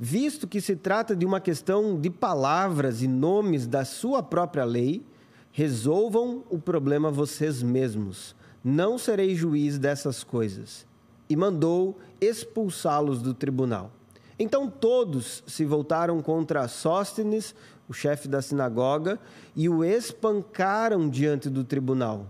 visto 0.00 0.48
que 0.48 0.62
se 0.62 0.74
trata 0.74 1.14
de 1.14 1.26
uma 1.26 1.42
questão 1.42 2.00
de 2.00 2.08
palavras 2.08 3.02
e 3.02 3.06
nomes 3.06 3.66
da 3.66 3.84
sua 3.84 4.22
própria 4.22 4.64
lei, 4.64 5.04
resolvam 5.52 6.42
o 6.48 6.58
problema 6.58 7.10
vocês 7.10 7.62
mesmos. 7.62 8.34
Não 8.64 8.96
serei 8.96 9.34
juiz 9.34 9.78
dessas 9.78 10.24
coisas. 10.24 10.86
E 11.28 11.36
mandou 11.36 11.98
expulsá-los 12.18 13.20
do 13.20 13.34
tribunal. 13.34 13.92
Então 14.38 14.68
todos 14.68 15.42
se 15.46 15.64
voltaram 15.64 16.20
contra 16.20 16.68
Sóstenes, 16.68 17.54
o 17.88 17.92
chefe 17.92 18.28
da 18.28 18.42
sinagoga, 18.42 19.18
e 19.54 19.68
o 19.68 19.84
espancaram 19.84 21.08
diante 21.08 21.48
do 21.48 21.64
tribunal 21.64 22.26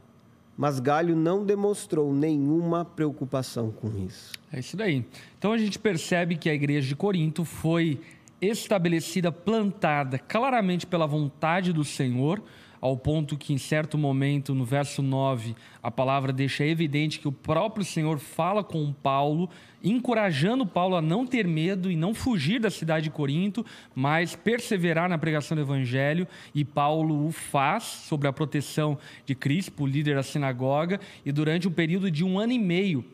mas 0.57 0.81
Galho 0.81 1.15
não 1.15 1.45
demonstrou 1.45 2.13
nenhuma 2.15 2.85
preocupação 2.85 3.71
com 3.71 3.89
isso. 4.07 4.33
É 4.51 4.59
isso 4.59 4.77
daí. 4.77 5.05
Então 5.39 5.53
a 5.53 5.59
gente 5.59 5.79
percebe 5.79 6.37
que 6.37 6.49
a 6.49 6.55
igreja 6.55 6.89
de 6.89 6.97
Corinto 6.97 7.45
foi 7.45 8.01
estabelecida, 8.41 9.31
plantada 9.31 10.19
claramente 10.19 10.87
pela 10.87 11.07
vontade 11.07 11.73
do 11.73 11.85
Senhor 11.85 12.43
ao 12.81 12.97
ponto 12.97 13.37
que, 13.37 13.53
em 13.53 13.59
certo 13.59 13.97
momento, 13.97 14.55
no 14.55 14.65
verso 14.65 15.03
9, 15.03 15.57
a 15.83 15.91
palavra 15.91 16.33
deixa 16.33 16.65
evidente 16.65 17.19
que 17.19 17.27
o 17.27 17.33
próprio 17.33 17.85
Senhor 17.85 18.19
fala 18.19 18.63
com 18.63 18.93
Paulo, 18.93 19.49
encorajando 19.91 20.67
Paulo 20.67 20.97
a 20.97 21.03
não 21.03 21.27
ter 21.27 21.47
medo 21.47 21.91
e 21.91 21.97
não 21.97 22.15
fugir 22.15 22.61
da 22.61 22.71
cidade 22.71 23.05
de 23.05 23.11
Corinto, 23.11 23.65
mas 23.95 24.35
perseverar 24.35 25.09
na 25.09 25.19
pregação 25.19 25.57
do 25.57 25.63
evangelho, 25.63 26.27
e 26.55 26.65
Paulo 26.65 27.27
o 27.27 27.33
faz 27.33 27.85
sobre 27.85 28.27
a 28.27 28.33
proteção 28.33 28.99
de 29.25 29.35
Crispo, 29.35 29.87
líder 29.87 30.17
da 30.17 30.23
sinagoga, 30.23 31.01
e 31.25 31.31
durante 31.31 31.69
um 31.69 31.73
período 31.73 32.11
de 32.11 32.25
um 32.25 32.39
ano 32.39 32.53
e 32.53 32.59
meio, 32.59 33.05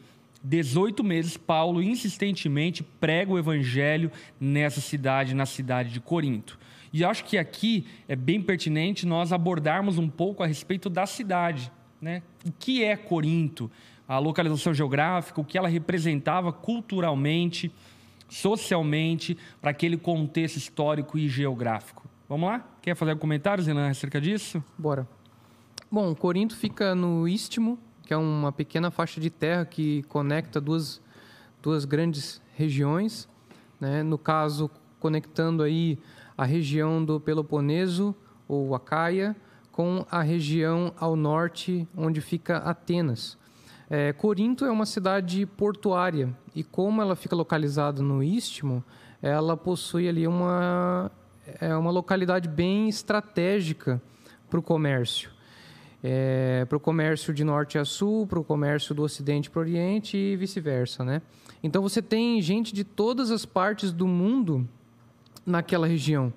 18 0.42 1.04
meses, 1.04 1.36
Paulo 1.36 1.82
insistentemente 1.82 2.82
prega 2.82 3.32
o 3.32 3.38
evangelho 3.38 4.10
nessa 4.40 4.80
cidade, 4.80 5.34
na 5.34 5.46
cidade 5.46 5.90
de 5.90 6.00
Corinto. 6.00 6.58
E 6.92 7.04
acho 7.04 7.24
que 7.24 7.38
aqui 7.38 7.86
é 8.08 8.16
bem 8.16 8.42
pertinente 8.42 9.06
nós 9.06 9.32
abordarmos 9.32 9.98
um 9.98 10.08
pouco 10.08 10.42
a 10.42 10.46
respeito 10.46 10.90
da 10.90 11.06
cidade. 11.06 11.70
Né? 12.00 12.22
O 12.44 12.52
que 12.52 12.82
é 12.82 12.96
Corinto? 12.96 13.70
A 14.12 14.18
localização 14.18 14.74
geográfica, 14.74 15.40
o 15.40 15.44
que 15.44 15.56
ela 15.56 15.68
representava 15.68 16.52
culturalmente, 16.52 17.72
socialmente, 18.28 19.38
para 19.58 19.70
aquele 19.70 19.96
contexto 19.96 20.58
histórico 20.58 21.16
e 21.16 21.30
geográfico. 21.30 22.06
Vamos 22.28 22.46
lá? 22.46 22.62
Quer 22.82 22.94
fazer 22.94 23.16
comentários, 23.16 23.66
Renan, 23.66 23.88
acerca 23.88 24.20
disso? 24.20 24.62
Bora. 24.76 25.08
Bom, 25.90 26.14
Corinto 26.14 26.54
fica 26.54 26.94
no 26.94 27.26
Istmo, 27.26 27.78
que 28.02 28.12
é 28.12 28.16
uma 28.18 28.52
pequena 28.52 28.90
faixa 28.90 29.18
de 29.18 29.30
terra 29.30 29.64
que 29.64 30.02
conecta 30.02 30.60
duas, 30.60 31.00
duas 31.62 31.86
grandes 31.86 32.38
regiões. 32.54 33.26
Né? 33.80 34.02
No 34.02 34.18
caso, 34.18 34.70
conectando 35.00 35.62
aí 35.62 35.98
a 36.36 36.44
região 36.44 37.02
do 37.02 37.18
Peloponeso, 37.18 38.14
ou 38.46 38.74
Acaia, 38.74 39.34
com 39.70 40.04
a 40.10 40.20
região 40.20 40.92
ao 40.98 41.16
norte, 41.16 41.88
onde 41.96 42.20
fica 42.20 42.58
Atenas. 42.58 43.40
É, 43.94 44.10
Corinto 44.10 44.64
é 44.64 44.70
uma 44.70 44.86
cidade 44.86 45.44
portuária 45.44 46.34
e 46.54 46.64
como 46.64 47.02
ela 47.02 47.14
fica 47.14 47.36
localizada 47.36 48.00
no 48.00 48.22
Istmo, 48.22 48.82
ela 49.20 49.54
possui 49.54 50.08
ali 50.08 50.26
uma, 50.26 51.12
é 51.60 51.76
uma 51.76 51.90
localidade 51.90 52.48
bem 52.48 52.88
estratégica 52.88 54.00
para 54.48 54.58
o 54.58 54.62
comércio. 54.62 55.30
É, 56.02 56.64
para 56.70 56.78
o 56.78 56.80
comércio 56.80 57.34
de 57.34 57.44
norte 57.44 57.76
a 57.76 57.84
sul, 57.84 58.26
para 58.26 58.38
o 58.38 58.42
comércio 58.42 58.94
do 58.94 59.02
ocidente 59.02 59.50
para 59.50 59.58
o 59.58 59.60
oriente 59.60 60.16
e 60.16 60.36
vice-versa, 60.36 61.04
né? 61.04 61.20
Então 61.62 61.82
você 61.82 62.00
tem 62.00 62.40
gente 62.40 62.72
de 62.72 62.84
todas 62.84 63.30
as 63.30 63.44
partes 63.44 63.92
do 63.92 64.06
mundo 64.06 64.66
naquela 65.44 65.86
região, 65.86 66.32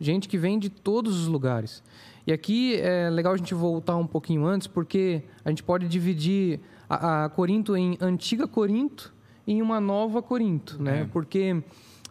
gente 0.00 0.28
que 0.28 0.36
vem 0.36 0.58
de 0.58 0.68
todos 0.68 1.20
os 1.20 1.28
lugares. 1.28 1.84
E 2.26 2.32
aqui 2.32 2.74
é 2.80 3.08
legal 3.08 3.32
a 3.32 3.36
gente 3.36 3.54
voltar 3.54 3.94
um 3.94 4.08
pouquinho 4.08 4.44
antes, 4.44 4.66
porque 4.66 5.22
a 5.44 5.50
gente 5.50 5.62
pode 5.62 5.86
dividir 5.86 6.60
a, 6.88 7.24
a 7.24 7.28
Corinto 7.28 7.76
em 7.76 7.96
antiga 8.00 8.46
Corinto 8.46 9.14
e 9.46 9.52
em 9.54 9.62
uma 9.62 9.80
nova 9.80 10.22
Corinto, 10.22 10.82
né? 10.82 11.02
É. 11.02 11.04
Porque 11.04 11.62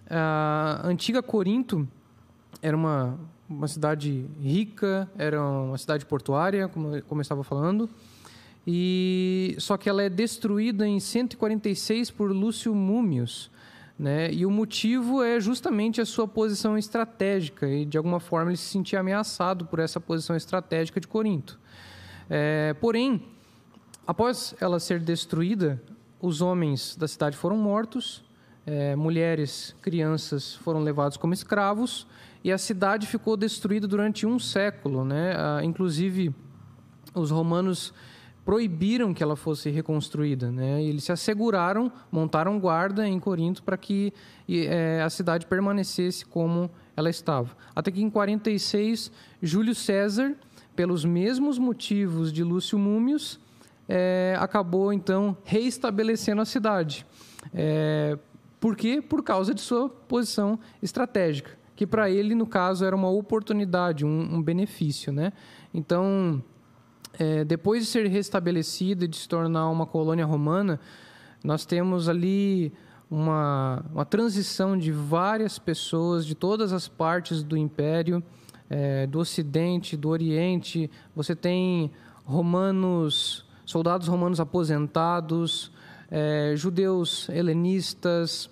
a 0.10 0.82
antiga 0.84 1.22
Corinto 1.22 1.88
era 2.62 2.76
uma, 2.76 3.20
uma 3.50 3.68
cidade 3.68 4.26
rica, 4.42 5.10
era 5.18 5.42
uma 5.42 5.78
cidade 5.78 6.06
portuária, 6.06 6.68
como, 6.68 7.02
como 7.04 7.20
eu 7.20 7.24
estava 7.24 7.44
falando, 7.44 7.90
e 8.66 9.56
só 9.60 9.78
que 9.78 9.88
ela 9.88 10.02
é 10.02 10.10
destruída 10.10 10.88
em 10.88 11.00
146 11.00 12.12
por 12.12 12.32
Lúcio 12.32 12.74
Múmios, 12.74 13.52
né? 13.98 14.32
E 14.32 14.46
o 14.46 14.52
motivo 14.52 15.24
é 15.24 15.40
justamente 15.40 16.02
a 16.02 16.06
sua 16.06 16.28
posição 16.28 16.78
estratégica 16.78 17.68
e 17.68 17.86
de 17.86 17.98
alguma 17.98 18.20
forma 18.20 18.52
ele 18.52 18.58
se 18.58 18.66
sentia 18.66 19.00
ameaçado 19.00 19.66
por 19.66 19.80
essa 19.80 20.00
posição 20.02 20.36
estratégica 20.36 21.00
de 21.00 21.08
Corinto. 21.08 21.60
É, 22.30 22.74
porém, 22.82 23.24
após 24.06 24.56
ela 24.60 24.80
ser 24.80 25.00
destruída, 25.00 25.82
os 26.22 26.42
homens 26.42 26.96
da 26.96 27.08
cidade 27.08 27.38
foram 27.38 27.58
mortos, 27.58 28.24
é, 28.66 28.96
mulheres, 28.96 29.76
crianças 29.82 30.56
foram 30.56 30.82
levados 30.82 31.18
como 31.18 31.34
escravos 31.34 32.08
e 32.44 32.52
a 32.52 32.58
cidade 32.58 33.06
ficou 33.08 33.38
destruída 33.38 33.88
durante 33.88 34.26
um 34.26 34.40
século, 34.40 35.06
né? 35.06 35.36
Ah, 35.38 35.62
inclusive 35.64 36.34
os 37.14 37.32
romanos 37.32 37.94
proibiram 38.44 39.14
que 39.14 39.24
ela 39.24 39.36
fosse 39.36 39.72
reconstruída. 39.72 40.52
Né? 40.52 40.84
eles 40.84 41.04
se 41.04 41.12
asseguraram, 41.12 41.92
montaram 42.12 42.60
guarda 42.60 43.08
em 43.08 43.20
Corinto 43.20 43.64
para 43.64 43.76
que 43.76 44.14
é, 44.48 45.02
a 45.02 45.10
cidade 45.10 45.48
permanecesse 45.48 46.24
como 46.24 46.70
ela 46.96 47.10
estava. 47.10 47.50
Até 47.76 47.90
que 47.90 48.02
em 48.02 48.10
46, 48.10 49.12
Júlio 49.42 49.74
César, 49.74 50.36
pelos 50.76 51.04
mesmos 51.04 51.58
motivos 51.58 52.32
de 52.32 52.44
Lúcio 52.44 52.78
Múmios, 52.78 53.40
é, 53.88 54.36
acabou 54.40 54.92
então 54.92 55.38
reestabelecendo 55.44 56.42
a 56.42 56.46
cidade. 56.46 57.06
É, 57.54 58.18
por 58.60 58.76
quê? 58.76 59.02
Por 59.02 59.24
causa 59.24 59.54
de 59.54 59.62
sua 59.62 59.90
posição 59.90 60.60
estratégica, 60.82 61.52
que 61.76 61.86
para 61.86 62.10
ele, 62.10 62.34
no 62.34 62.48
caso, 62.48 62.84
era 62.84 62.96
uma 62.96 63.10
oportunidade, 63.10 64.06
um, 64.06 64.36
um 64.36 64.42
benefício. 64.42 65.14
Né? 65.14 65.32
Então, 65.74 66.42
é, 67.20 67.44
depois 67.44 67.84
de 67.84 67.90
ser 67.90 68.08
restabelecida 68.08 69.06
e 69.06 69.08
de 69.08 69.18
se 69.18 69.28
tornar 69.28 69.70
uma 69.70 69.86
colônia 69.86 70.26
romana, 70.26 70.80
nós 71.44 71.66
temos 71.66 72.10
ali 72.10 72.74
uma, 73.10 73.86
uma 73.94 74.06
transição 74.06 74.78
de 74.78 74.92
várias 74.92 75.60
pessoas 75.60 76.26
de 76.26 76.34
todas 76.34 76.74
as 76.74 76.88
partes 76.88 77.44
do 77.44 77.56
império, 77.56 78.24
é, 78.70 79.06
do 79.06 79.20
Ocidente, 79.20 79.96
do 79.96 80.10
Oriente. 80.10 80.90
Você 81.16 81.36
tem 81.36 81.92
romanos, 82.26 83.45
soldados 83.66 84.08
romanos 84.08 84.40
aposentados, 84.40 85.72
é, 86.10 86.54
judeus 86.56 87.28
helenistas, 87.30 88.50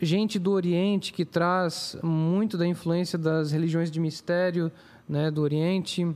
gente 0.00 0.38
do 0.38 0.52
Oriente 0.52 1.12
que 1.12 1.24
traz 1.24 1.96
muito 2.02 2.56
da 2.56 2.66
influência 2.66 3.18
das 3.18 3.52
religiões 3.52 3.90
de 3.90 4.00
mistério 4.00 4.72
né, 5.08 5.30
do 5.30 5.42
Oriente 5.42 6.06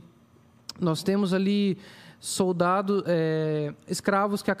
nós 0.79 1.03
temos 1.03 1.33
ali 1.33 1.77
soldados, 2.19 3.03
é, 3.05 3.73
escravos 3.87 4.41
que 4.41 4.51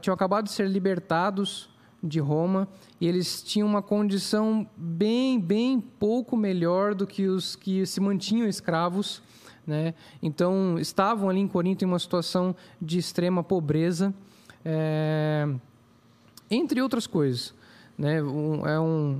tinham 0.00 0.14
acabado 0.14 0.44
de 0.44 0.52
ser 0.52 0.68
libertados 0.68 1.68
de 2.02 2.20
Roma 2.20 2.68
e 3.00 3.06
eles 3.06 3.42
tinham 3.42 3.66
uma 3.66 3.82
condição 3.82 4.68
bem, 4.76 5.40
bem 5.40 5.80
pouco 5.80 6.36
melhor 6.36 6.94
do 6.94 7.06
que 7.06 7.26
os 7.26 7.56
que 7.56 7.84
se 7.86 8.00
mantinham 8.00 8.48
escravos. 8.48 9.22
Né? 9.66 9.94
Então, 10.22 10.78
estavam 10.78 11.28
ali 11.28 11.40
em 11.40 11.48
Corinto 11.48 11.84
em 11.84 11.88
uma 11.88 11.98
situação 11.98 12.54
de 12.80 12.98
extrema 12.98 13.42
pobreza, 13.42 14.14
é, 14.64 15.48
entre 16.50 16.82
outras 16.82 17.06
coisas. 17.06 17.54
Né? 17.96 18.22
Um, 18.22 18.66
é 18.66 18.80
um, 18.80 19.18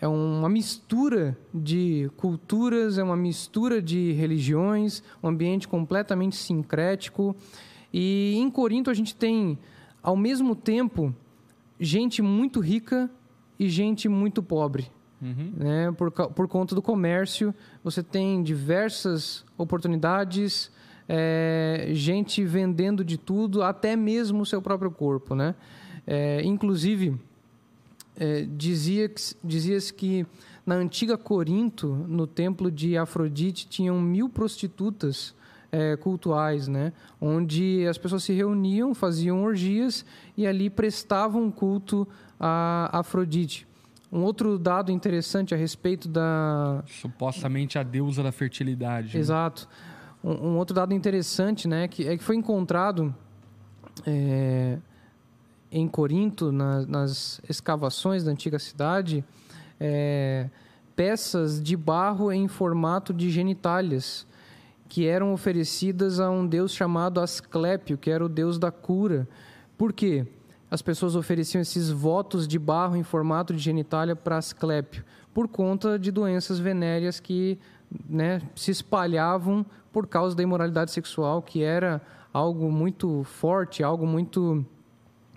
é 0.00 0.08
uma 0.08 0.48
mistura 0.48 1.36
de 1.52 2.10
culturas, 2.16 2.98
é 2.98 3.02
uma 3.02 3.16
mistura 3.16 3.82
de 3.82 4.12
religiões, 4.12 5.02
um 5.22 5.28
ambiente 5.28 5.68
completamente 5.68 6.36
sincrético. 6.36 7.36
E 7.92 8.34
em 8.36 8.50
Corinto 8.50 8.90
a 8.90 8.94
gente 8.94 9.14
tem, 9.14 9.58
ao 10.02 10.16
mesmo 10.16 10.54
tempo, 10.54 11.14
gente 11.78 12.22
muito 12.22 12.60
rica 12.60 13.10
e 13.58 13.68
gente 13.68 14.08
muito 14.08 14.42
pobre. 14.42 14.90
Uhum. 15.20 15.52
Né? 15.56 15.92
Por, 15.92 16.10
por 16.10 16.48
conta 16.48 16.74
do 16.74 16.80
comércio, 16.80 17.54
você 17.84 18.02
tem 18.02 18.42
diversas 18.42 19.44
oportunidades, 19.56 20.70
é, 21.08 21.88
gente 21.92 22.44
vendendo 22.44 23.04
de 23.04 23.18
tudo, 23.18 23.62
até 23.62 23.96
mesmo 23.96 24.42
o 24.42 24.46
seu 24.46 24.62
próprio 24.62 24.90
corpo. 24.90 25.34
Né? 25.34 25.54
É, 26.06 26.42
inclusive 26.42 27.18
é, 28.16 28.42
dizia 28.42 29.10
dizia-se 29.42 29.92
que 29.92 30.26
na 30.64 30.74
antiga 30.74 31.16
Corinto, 31.16 31.88
no 32.08 32.26
templo 32.26 32.70
de 32.70 32.96
Afrodite, 32.96 33.66
tinham 33.66 34.00
mil 34.00 34.28
prostitutas 34.28 35.34
é, 35.72 35.96
cultuais, 35.96 36.68
né? 36.68 36.92
onde 37.20 37.86
as 37.86 37.96
pessoas 37.98 38.22
se 38.24 38.32
reuniam, 38.32 38.94
faziam 38.94 39.42
orgias 39.42 40.04
e 40.36 40.46
ali 40.46 40.68
prestavam 40.68 41.50
culto 41.50 42.06
a 42.38 42.90
Afrodite. 42.92 43.66
Um 44.12 44.22
outro 44.22 44.58
dado 44.58 44.90
interessante 44.90 45.54
a 45.54 45.56
respeito 45.56 46.08
da. 46.08 46.82
Supostamente 46.86 47.78
a 47.78 47.82
deusa 47.82 48.22
da 48.22 48.32
fertilidade. 48.32 49.14
Né? 49.14 49.20
Exato. 49.20 49.68
Um, 50.22 50.48
um, 50.48 50.56
outro 50.58 50.74
dado 50.74 50.92
interessante 50.92 51.68
né, 51.68 51.86
que, 51.86 52.06
é 52.06 52.16
que 52.16 52.22
foi 52.22 52.36
encontrado 52.36 53.14
é, 54.06 54.78
em 55.70 55.86
Corinto, 55.86 56.50
na, 56.50 56.84
nas 56.86 57.40
escavações 57.48 58.24
da 58.24 58.32
antiga 58.32 58.58
cidade, 58.58 59.24
é, 59.78 60.50
peças 60.96 61.62
de 61.62 61.76
barro 61.76 62.32
em 62.32 62.48
formato 62.48 63.14
de 63.14 63.30
genitálias 63.30 64.26
que 64.88 65.06
eram 65.06 65.32
oferecidas 65.32 66.18
a 66.18 66.28
um 66.28 66.44
deus 66.44 66.74
chamado 66.74 67.20
Asclépio, 67.20 67.96
que 67.96 68.10
era 68.10 68.24
o 68.24 68.28
deus 68.28 68.58
da 68.58 68.72
cura. 68.72 69.28
Por 69.78 69.92
quê? 69.92 70.26
As 70.70 70.80
pessoas 70.80 71.16
ofereciam 71.16 71.60
esses 71.60 71.90
votos 71.90 72.46
de 72.46 72.58
barro 72.58 72.96
em 72.96 73.02
formato 73.02 73.52
de 73.52 73.58
genitália 73.58 74.14
para 74.14 74.36
Asclépio, 74.36 75.04
por 75.34 75.48
conta 75.48 75.98
de 75.98 76.10
doenças 76.10 76.58
venéreas 76.58 77.18
que 77.18 77.58
né, 78.08 78.40
se 78.54 78.70
espalhavam 78.70 79.66
por 79.92 80.06
causa 80.06 80.36
da 80.36 80.42
imoralidade 80.42 80.92
sexual, 80.92 81.42
que 81.42 81.62
era 81.62 82.00
algo 82.32 82.70
muito 82.70 83.24
forte, 83.24 83.82
algo 83.82 84.06
muito 84.06 84.64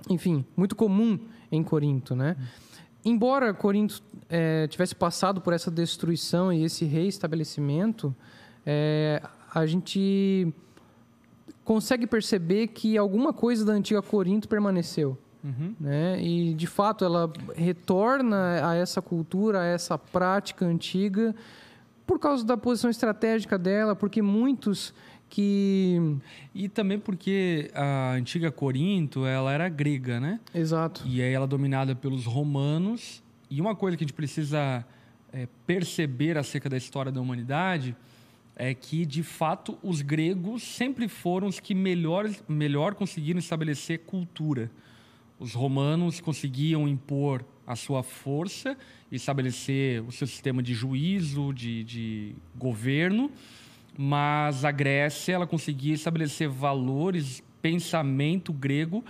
enfim, 0.10 0.46
muito 0.56 0.76
comum 0.76 1.20
em 1.52 1.64
Corinto, 1.64 2.16
né? 2.16 2.36
Embora 3.06 3.54
Corinto 3.54 4.02
é, 4.30 4.68
tivesse 4.68 4.96
passado 4.96 5.42
por 5.42 5.54
essa 5.54 5.70
destruição 5.70 6.52
e 6.52 6.64
esse 6.64 6.86
reestabelecimento, 6.86 8.16
é, 8.66 9.22
a 9.54 9.66
gente 9.66 10.54
consegue 11.64 12.08
perceber 12.08 12.68
que 12.68 12.98
alguma 12.98 13.34
coisa 13.34 13.66
da 13.66 13.74
antiga 13.74 14.02
Corinto 14.02 14.48
permaneceu. 14.48 15.18
Uhum. 15.44 15.76
Né? 15.80 16.22
E, 16.24 16.54
de 16.54 16.68
fato, 16.68 17.04
ela 17.04 17.32
retorna 17.56 18.70
a 18.70 18.76
essa 18.76 19.02
cultura, 19.02 19.62
a 19.62 19.66
essa 19.66 19.98
prática 19.98 20.66
antiga, 20.66 21.36
por 22.08 22.20
causa 22.20 22.46
da 22.46 22.56
posição 22.56 22.90
estratégica 22.90 23.58
dela, 23.58 23.96
porque 23.96 24.22
muitos 24.22 24.94
que 25.30 26.00
e 26.54 26.70
também 26.70 27.00
porque 27.00 27.72
a 27.74 28.12
antiga 28.12 28.52
Corinto 28.52 29.26
ela 29.26 29.52
era 29.52 29.68
grega, 29.68 30.20
né? 30.20 30.40
Exato. 30.54 31.02
E 31.08 31.24
aí 31.24 31.34
ela 31.34 31.48
dominada 31.48 31.96
pelos 31.96 32.26
romanos. 32.26 33.24
E 33.50 33.60
uma 33.60 33.76
coisa 33.76 33.98
que 33.98 34.04
a 34.04 34.06
gente 34.06 34.14
precisa 34.14 34.86
é, 35.32 35.48
perceber 35.66 36.38
acerca 36.38 36.70
da 36.70 36.78
história 36.78 37.12
da 37.12 37.20
humanidade 37.20 37.96
é 38.56 38.76
que 38.76 39.08
de 39.08 39.24
fato 39.24 39.76
os 39.82 40.04
gregos 40.04 40.62
sempre 40.62 41.08
foram 41.08 41.48
os 41.48 41.60
que 41.60 41.74
melhor 41.74 42.30
melhor 42.48 42.94
conseguiram 42.94 43.40
estabelecer 43.40 44.02
cultura. 44.06 44.70
Os 45.44 45.54
romanos 45.54 46.22
conseguiam 46.22 46.88
impor 46.88 47.44
a 47.68 47.76
sua 47.76 48.02
força, 48.02 48.78
estabelecer 49.12 50.02
o 50.04 50.12
seu 50.12 50.26
sistema 50.26 50.64
de 50.64 50.74
juízo, 50.74 51.54
de, 51.54 51.84
de 51.84 52.36
governo 52.56 53.30
mas 53.98 54.66
a 54.66 54.72
Grécia 54.72 55.34
ela 55.34 55.48
conseguia 55.48 55.94
estabelecer 55.94 56.50
valores, 56.50 57.44
pensamento 57.62 58.52
grego, 58.52 59.04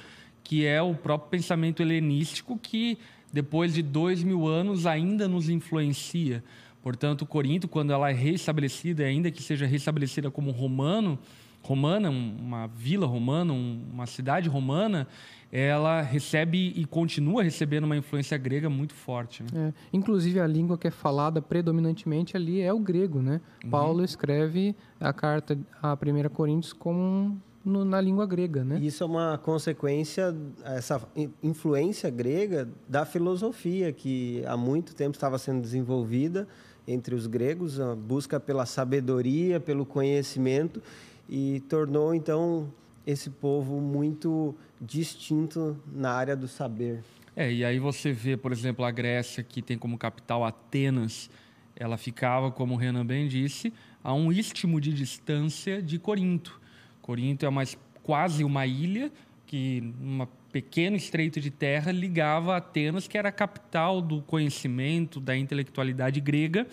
que 0.44 0.66
é 0.66 0.82
o 0.82 0.94
próprio 0.94 1.30
pensamento 1.30 1.82
helenístico, 1.82 2.58
que 2.58 2.98
depois 3.32 3.74
de 3.74 3.82
dois 3.82 4.24
mil 4.24 4.48
anos 4.48 4.86
ainda 4.86 5.28
nos 5.28 5.50
influencia. 5.50 6.44
Portanto, 6.82 7.26
Corinto, 7.26 7.68
quando 7.68 7.94
ela 7.94 8.10
é 8.10 8.14
reestabelecida, 8.14 9.06
ainda 9.06 9.32
que 9.32 9.42
seja 9.42 9.66
reestabelecida 9.66 10.30
como 10.30 10.52
romano, 10.52 11.18
romana, 11.62 12.10
uma 12.10 12.68
vila 12.68 13.08
romana, 13.08 13.54
uma 13.54 14.06
cidade 14.06 14.50
romana, 14.50 15.08
ela 15.56 16.02
recebe 16.02 16.74
e 16.76 16.84
continua 16.84 17.44
recebendo 17.44 17.84
uma 17.84 17.96
influência 17.96 18.36
grega 18.40 18.72
muito 18.72 18.96
forte. 18.96 19.44
Né? 19.44 19.68
É, 19.68 19.74
inclusive 19.96 20.40
a 20.40 20.48
língua 20.48 20.80
que 20.80 20.88
é 20.88 20.92
falada 20.92 21.44
predominantemente 21.44 22.36
ali 22.36 22.60
é 22.60 22.74
o 22.74 22.80
grego, 22.80 23.22
né? 23.22 23.40
Uhum. 23.64 23.70
Paulo 23.70 24.04
escreve 24.04 24.76
a 25.00 25.14
carta 25.14 25.56
a 25.80 25.94
1 25.94 26.30
Coríntios 26.30 26.74
como 26.74 27.40
no, 27.64 27.86
na 27.86 28.02
língua 28.02 28.26
grega, 28.26 28.64
né? 28.64 28.80
Isso 28.82 29.04
é 29.04 29.06
uma 29.06 29.38
consequência, 29.38 30.36
essa 30.66 31.00
influência 31.44 32.10
grega 32.10 32.68
da 32.90 33.06
filosofia 33.06 33.94
que 33.94 34.44
há 34.48 34.58
muito 34.58 34.96
tempo 34.96 35.16
estava 35.16 35.38
sendo 35.38 35.62
desenvolvida 35.62 36.48
entre 36.88 37.14
os 37.14 37.28
gregos, 37.28 37.80
a 37.80 37.94
busca 37.96 38.40
pela 38.40 38.66
sabedoria, 38.66 39.60
pelo 39.60 39.86
conhecimento 39.86 40.82
e 41.30 41.60
tornou 41.70 42.16
então 42.16 42.74
esse 43.06 43.30
povo 43.30 43.80
muito 43.80 44.56
distinto 44.80 45.78
na 45.92 46.12
área 46.12 46.36
do 46.36 46.48
saber. 46.48 47.04
É, 47.36 47.52
e 47.52 47.66
aí 47.66 47.80
você 47.80 48.12
vê, 48.12 48.38
por 48.38 48.52
exemplo, 48.52 48.86
a 48.86 48.92
Grécia, 48.92 49.44
que 49.44 49.62
tem 49.62 49.78
como 49.78 49.98
capital 49.98 50.46
Atenas, 50.46 51.30
ela 51.76 51.98
ficava, 51.98 52.52
como 52.52 52.76
o 52.76 52.78
Renan 52.78 53.06
bem 53.06 53.28
disse, 53.28 53.74
a 54.04 54.14
um 54.14 54.32
istmo 54.32 54.80
de 54.80 54.94
distância 54.94 55.82
de 55.82 55.98
Corinto. 55.98 56.62
Corinto 57.02 57.46
é 57.46 57.50
mais, 57.50 57.78
quase 58.04 58.44
uma 58.44 58.66
ilha 58.68 59.12
que, 59.48 59.94
um 60.00 60.26
pequeno 60.52 60.96
estreito 60.96 61.42
de 61.42 61.50
terra, 61.50 61.92
ligava 61.92 62.56
Atenas, 62.56 63.08
que 63.08 63.18
era 63.18 63.30
a 63.30 63.32
capital 63.32 64.00
do 64.00 64.22
conhecimento, 64.22 65.20
da 65.20 65.36
intelectualidade 65.36 66.22
grega, 66.22 66.68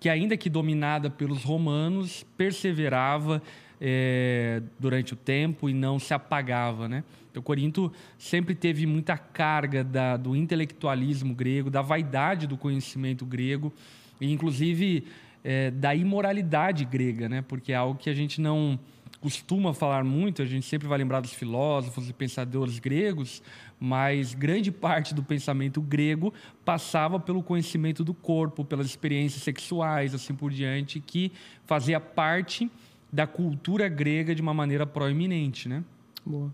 que 0.00 0.08
ainda 0.08 0.36
que 0.36 0.48
dominada 0.48 1.10
pelos 1.10 1.44
romanos, 1.44 2.24
perseverava 2.36 3.42
é, 3.80 4.62
durante 4.78 5.12
o 5.12 5.16
tempo 5.16 5.68
e 5.68 5.74
não 5.74 5.98
se 5.98 6.12
apagava, 6.12 6.88
né? 6.88 7.04
O 7.36 7.42
Corinto 7.42 7.92
sempre 8.18 8.54
teve 8.54 8.84
muita 8.84 9.16
carga 9.16 9.84
da, 9.84 10.16
do 10.16 10.34
intelectualismo 10.34 11.34
grego, 11.34 11.70
da 11.70 11.82
vaidade 11.82 12.46
do 12.46 12.56
conhecimento 12.56 13.24
grego 13.24 13.72
e, 14.20 14.32
inclusive, 14.32 15.06
é, 15.44 15.70
da 15.70 15.94
imoralidade 15.94 16.84
grega, 16.84 17.28
né? 17.28 17.42
Porque 17.46 17.72
é 17.72 17.76
algo 17.76 17.98
que 17.98 18.10
a 18.10 18.14
gente 18.14 18.40
não 18.40 18.78
costuma 19.20 19.74
falar 19.74 20.04
muito, 20.04 20.42
a 20.42 20.44
gente 20.44 20.66
sempre 20.66 20.86
vai 20.86 20.98
lembrar 20.98 21.20
dos 21.20 21.32
filósofos 21.32 22.08
e 22.08 22.12
pensadores 22.12 22.78
gregos, 22.78 23.42
mas 23.80 24.32
grande 24.32 24.70
parte 24.70 25.12
do 25.12 25.22
pensamento 25.22 25.80
grego 25.80 26.32
passava 26.64 27.18
pelo 27.18 27.42
conhecimento 27.42 28.04
do 28.04 28.14
corpo, 28.14 28.64
pelas 28.64 28.86
experiências 28.86 29.42
sexuais, 29.42 30.14
assim 30.14 30.34
por 30.34 30.52
diante, 30.52 31.00
que 31.00 31.32
fazia 31.66 31.98
parte 31.98 32.70
da 33.12 33.26
cultura 33.26 33.88
grega 33.88 34.34
de 34.34 34.42
uma 34.42 34.54
maneira 34.54 34.86
proeminente, 34.86 35.68
né? 35.68 35.82
Boa. 36.24 36.52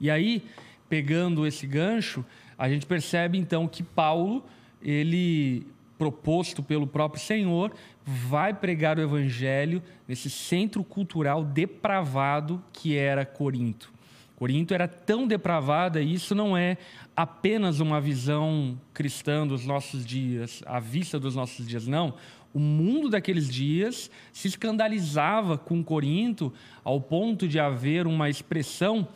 E 0.00 0.10
aí, 0.10 0.42
pegando 0.88 1.46
esse 1.46 1.66
gancho, 1.66 2.24
a 2.58 2.68
gente 2.68 2.86
percebe 2.86 3.38
então 3.38 3.66
que 3.66 3.82
Paulo, 3.82 4.44
ele 4.82 5.66
proposto 5.96 6.62
pelo 6.62 6.86
próprio 6.86 7.22
Senhor, 7.22 7.72
vai 8.04 8.52
pregar 8.52 8.98
o 8.98 9.00
evangelho 9.00 9.80
nesse 10.06 10.28
centro 10.28 10.82
cultural 10.82 11.44
depravado 11.44 12.62
que 12.72 12.96
era 12.96 13.24
Corinto. 13.24 13.92
Corinto 14.34 14.74
era 14.74 14.88
tão 14.88 15.28
depravada, 15.28 16.02
e 16.02 16.14
isso 16.14 16.34
não 16.34 16.56
é 16.56 16.76
apenas 17.16 17.78
uma 17.78 18.00
visão 18.00 18.76
cristã 18.92 19.46
dos 19.46 19.64
nossos 19.64 20.04
dias, 20.04 20.60
à 20.66 20.80
vista 20.80 21.20
dos 21.20 21.36
nossos 21.36 21.64
dias, 21.64 21.86
não 21.86 22.14
o 22.54 22.58
mundo 22.58 23.08
daqueles 23.08 23.48
dias 23.48 24.10
se 24.32 24.48
escandalizava 24.48 25.56
com 25.56 25.82
Corinto 25.82 26.52
ao 26.84 27.00
ponto 27.00 27.48
de 27.48 27.58
haver 27.58 28.06
uma 28.06 28.28
expressão 28.28 29.08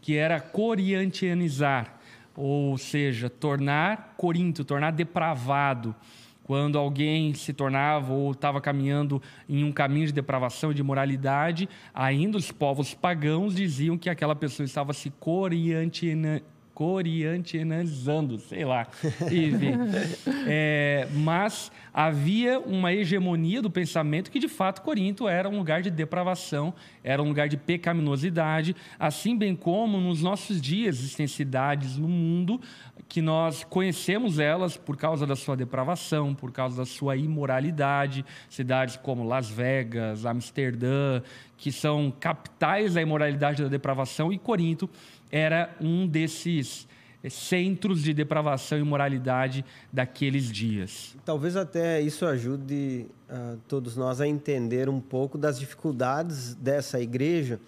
que 0.00 0.16
era 0.16 0.40
coriantianizar, 0.40 1.98
ou 2.36 2.76
seja, 2.78 3.28
tornar 3.30 4.14
Corinto, 4.16 4.64
tornar 4.64 4.90
depravado. 4.90 5.94
Quando 6.44 6.78
alguém 6.78 7.32
se 7.32 7.54
tornava 7.54 8.12
ou 8.12 8.32
estava 8.32 8.60
caminhando 8.60 9.20
em 9.48 9.64
um 9.64 9.72
caminho 9.72 10.06
de 10.06 10.12
depravação 10.12 10.70
e 10.70 10.74
de 10.74 10.82
moralidade, 10.82 11.66
ainda 11.94 12.36
os 12.36 12.52
povos 12.52 12.92
pagãos 12.92 13.54
diziam 13.54 13.96
que 13.96 14.10
aquela 14.10 14.36
pessoa 14.36 14.66
estava 14.66 14.92
se 14.92 15.08
coriantianizando 15.08 16.53
coriantinizando, 16.74 18.38
sei 18.38 18.64
lá. 18.64 18.86
Enfim. 19.30 19.74
É, 20.46 21.06
mas 21.14 21.70
havia 21.92 22.58
uma 22.58 22.92
hegemonia 22.92 23.62
do 23.62 23.70
pensamento 23.70 24.30
que, 24.30 24.40
de 24.40 24.48
fato, 24.48 24.82
Corinto 24.82 25.28
era 25.28 25.48
um 25.48 25.56
lugar 25.56 25.80
de 25.80 25.90
depravação, 25.90 26.74
era 27.02 27.22
um 27.22 27.28
lugar 27.28 27.48
de 27.48 27.56
pecaminosidade, 27.56 28.74
assim 28.98 29.38
bem 29.38 29.54
como 29.54 30.00
nos 30.00 30.20
nossos 30.20 30.60
dias 30.60 30.98
existem 30.98 31.26
cidades 31.26 31.96
no 31.96 32.08
mundo 32.08 32.60
que 33.08 33.22
nós 33.22 33.62
conhecemos 33.64 34.38
elas 34.38 34.76
por 34.76 34.96
causa 34.96 35.26
da 35.26 35.36
sua 35.36 35.56
depravação, 35.56 36.34
por 36.34 36.50
causa 36.50 36.78
da 36.78 36.86
sua 36.86 37.16
imoralidade, 37.16 38.24
cidades 38.48 38.96
como 38.96 39.22
Las 39.24 39.48
Vegas, 39.48 40.26
Amsterdã, 40.26 41.22
que 41.56 41.70
são 41.70 42.12
capitais 42.18 42.94
da 42.94 43.02
imoralidade 43.02 43.60
e 43.60 43.64
da 43.64 43.70
depravação, 43.70 44.32
e 44.32 44.38
Corinto 44.38 44.88
era 45.34 45.74
um 45.80 46.06
desses 46.06 46.86
eh, 47.20 47.28
centros 47.28 48.04
de 48.04 48.14
depravação 48.14 48.78
e 48.78 48.84
moralidade 48.84 49.64
daqueles 49.92 50.44
dias. 50.44 51.16
Talvez 51.24 51.56
até 51.56 52.00
isso 52.00 52.24
ajude 52.24 53.06
uh, 53.28 53.58
todos 53.66 53.96
nós 53.96 54.20
a 54.20 54.28
entender 54.28 54.88
um 54.88 55.00
pouco 55.00 55.36
das 55.36 55.58
dificuldades 55.58 56.54
dessa 56.54 57.00
igreja, 57.00 57.58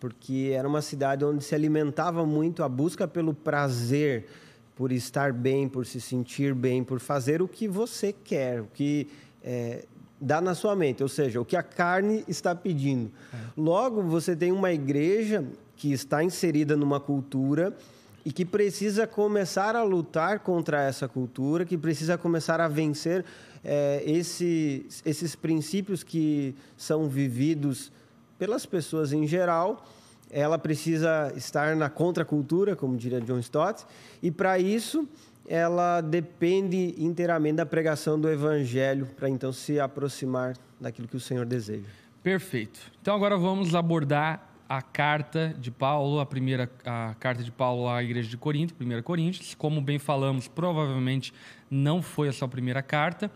porque 0.00 0.50
era 0.52 0.66
uma 0.66 0.82
cidade 0.82 1.24
onde 1.24 1.44
se 1.44 1.54
alimentava 1.54 2.26
muito 2.26 2.64
a 2.64 2.68
busca 2.68 3.06
pelo 3.06 3.32
prazer, 3.32 4.26
por 4.74 4.90
estar 4.90 5.32
bem, 5.32 5.68
por 5.68 5.86
se 5.86 6.00
sentir 6.00 6.52
bem, 6.52 6.82
por 6.82 6.98
fazer 6.98 7.40
o 7.40 7.46
que 7.46 7.68
você 7.68 8.12
quer, 8.12 8.60
o 8.60 8.66
que 8.74 9.06
é, 9.40 9.84
dá 10.20 10.40
na 10.40 10.52
sua 10.52 10.74
mente, 10.74 11.00
ou 11.00 11.08
seja, 11.08 11.40
o 11.40 11.44
que 11.44 11.56
a 11.56 11.62
carne 11.62 12.24
está 12.26 12.56
pedindo. 12.56 13.08
É. 13.32 13.36
Logo, 13.56 14.02
você 14.02 14.34
tem 14.34 14.50
uma 14.50 14.72
igreja 14.72 15.44
que 15.76 15.92
está 15.92 16.22
inserida 16.22 16.76
numa 16.76 17.00
cultura 17.00 17.76
e 18.24 18.32
que 18.32 18.44
precisa 18.44 19.06
começar 19.06 19.76
a 19.76 19.82
lutar 19.82 20.40
contra 20.40 20.82
essa 20.82 21.06
cultura, 21.06 21.64
que 21.64 21.76
precisa 21.76 22.16
começar 22.16 22.60
a 22.60 22.68
vencer 22.68 23.24
é, 23.62 24.02
esse, 24.06 24.86
esses 25.04 25.36
princípios 25.36 26.02
que 26.02 26.54
são 26.76 27.08
vividos 27.08 27.92
pelas 28.38 28.64
pessoas 28.64 29.12
em 29.12 29.26
geral. 29.26 29.84
Ela 30.30 30.58
precisa 30.58 31.32
estar 31.36 31.76
na 31.76 31.90
contracultura, 31.90 32.74
como 32.74 32.96
diria 32.96 33.20
John 33.20 33.38
Stott, 33.38 33.84
e 34.22 34.30
para 34.30 34.58
isso 34.58 35.06
ela 35.46 36.00
depende 36.00 36.94
inteiramente 36.98 37.56
da 37.56 37.66
pregação 37.66 38.18
do 38.18 38.30
evangelho 38.30 39.06
para 39.14 39.28
então 39.28 39.52
se 39.52 39.78
aproximar 39.78 40.56
daquilo 40.80 41.06
que 41.06 41.16
o 41.16 41.20
Senhor 41.20 41.44
deseja. 41.44 41.84
Perfeito. 42.22 42.80
Então 43.02 43.14
agora 43.14 43.36
vamos 43.36 43.74
abordar 43.74 44.53
a 44.68 44.80
carta 44.80 45.54
de 45.58 45.70
Paulo, 45.70 46.20
a 46.20 46.26
primeira 46.26 46.70
a 46.84 47.14
carta 47.18 47.42
de 47.42 47.50
Paulo 47.50 47.88
à 47.88 48.02
igreja 48.02 48.28
de 48.28 48.36
Corinto, 48.36 48.74
1 48.80 49.02
Coríntios. 49.02 49.54
Como 49.54 49.80
bem 49.80 49.98
falamos, 49.98 50.48
provavelmente 50.48 51.32
não 51.70 52.02
foi 52.02 52.28
a 52.28 52.32
sua 52.32 52.48
primeira 52.48 52.82
carta. 52.82 53.30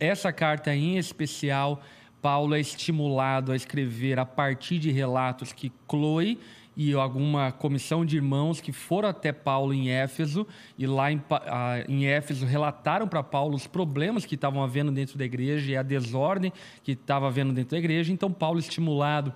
Essa 0.00 0.32
carta 0.32 0.74
em 0.74 0.96
especial, 0.96 1.82
Paulo 2.20 2.54
é 2.54 2.60
estimulado 2.60 3.52
a 3.52 3.56
escrever 3.56 4.18
a 4.18 4.24
partir 4.24 4.78
de 4.78 4.90
relatos 4.90 5.52
que 5.52 5.70
Chloe 5.88 6.38
e 6.74 6.94
alguma 6.94 7.52
comissão 7.52 8.04
de 8.04 8.16
irmãos 8.16 8.60
que 8.60 8.72
foram 8.72 9.08
até 9.08 9.30
Paulo 9.30 9.74
em 9.74 9.90
Éfeso 9.90 10.46
e 10.78 10.86
lá 10.86 11.12
em, 11.12 11.20
em 11.86 12.06
Éfeso 12.06 12.46
relataram 12.46 13.06
para 13.06 13.22
Paulo 13.22 13.54
os 13.54 13.66
problemas 13.66 14.24
que 14.24 14.34
estavam 14.34 14.62
havendo 14.62 14.90
dentro 14.90 15.18
da 15.18 15.24
igreja 15.24 15.70
e 15.70 15.76
a 15.76 15.82
desordem 15.82 16.52
que 16.82 16.92
estava 16.92 17.26
havendo 17.26 17.52
dentro 17.52 17.72
da 17.72 17.78
igreja. 17.78 18.10
Então, 18.10 18.32
Paulo, 18.32 18.58
estimulado 18.58 19.34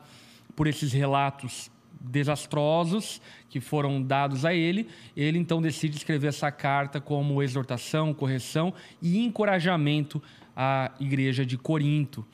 por 0.56 0.66
esses 0.66 0.92
relatos 0.92 1.70
desastrosos 2.00 3.20
que 3.48 3.60
foram 3.60 4.02
dados 4.02 4.44
a 4.44 4.52
ele, 4.52 4.88
ele 5.16 5.38
então 5.38 5.62
decide 5.62 5.96
escrever 5.96 6.28
essa 6.28 6.50
carta 6.50 7.00
como 7.00 7.42
exortação, 7.42 8.12
correção 8.12 8.72
e 9.00 9.18
encorajamento 9.24 10.22
à 10.56 10.90
igreja 10.98 11.44
de 11.44 11.56
Corinto. 11.56 12.26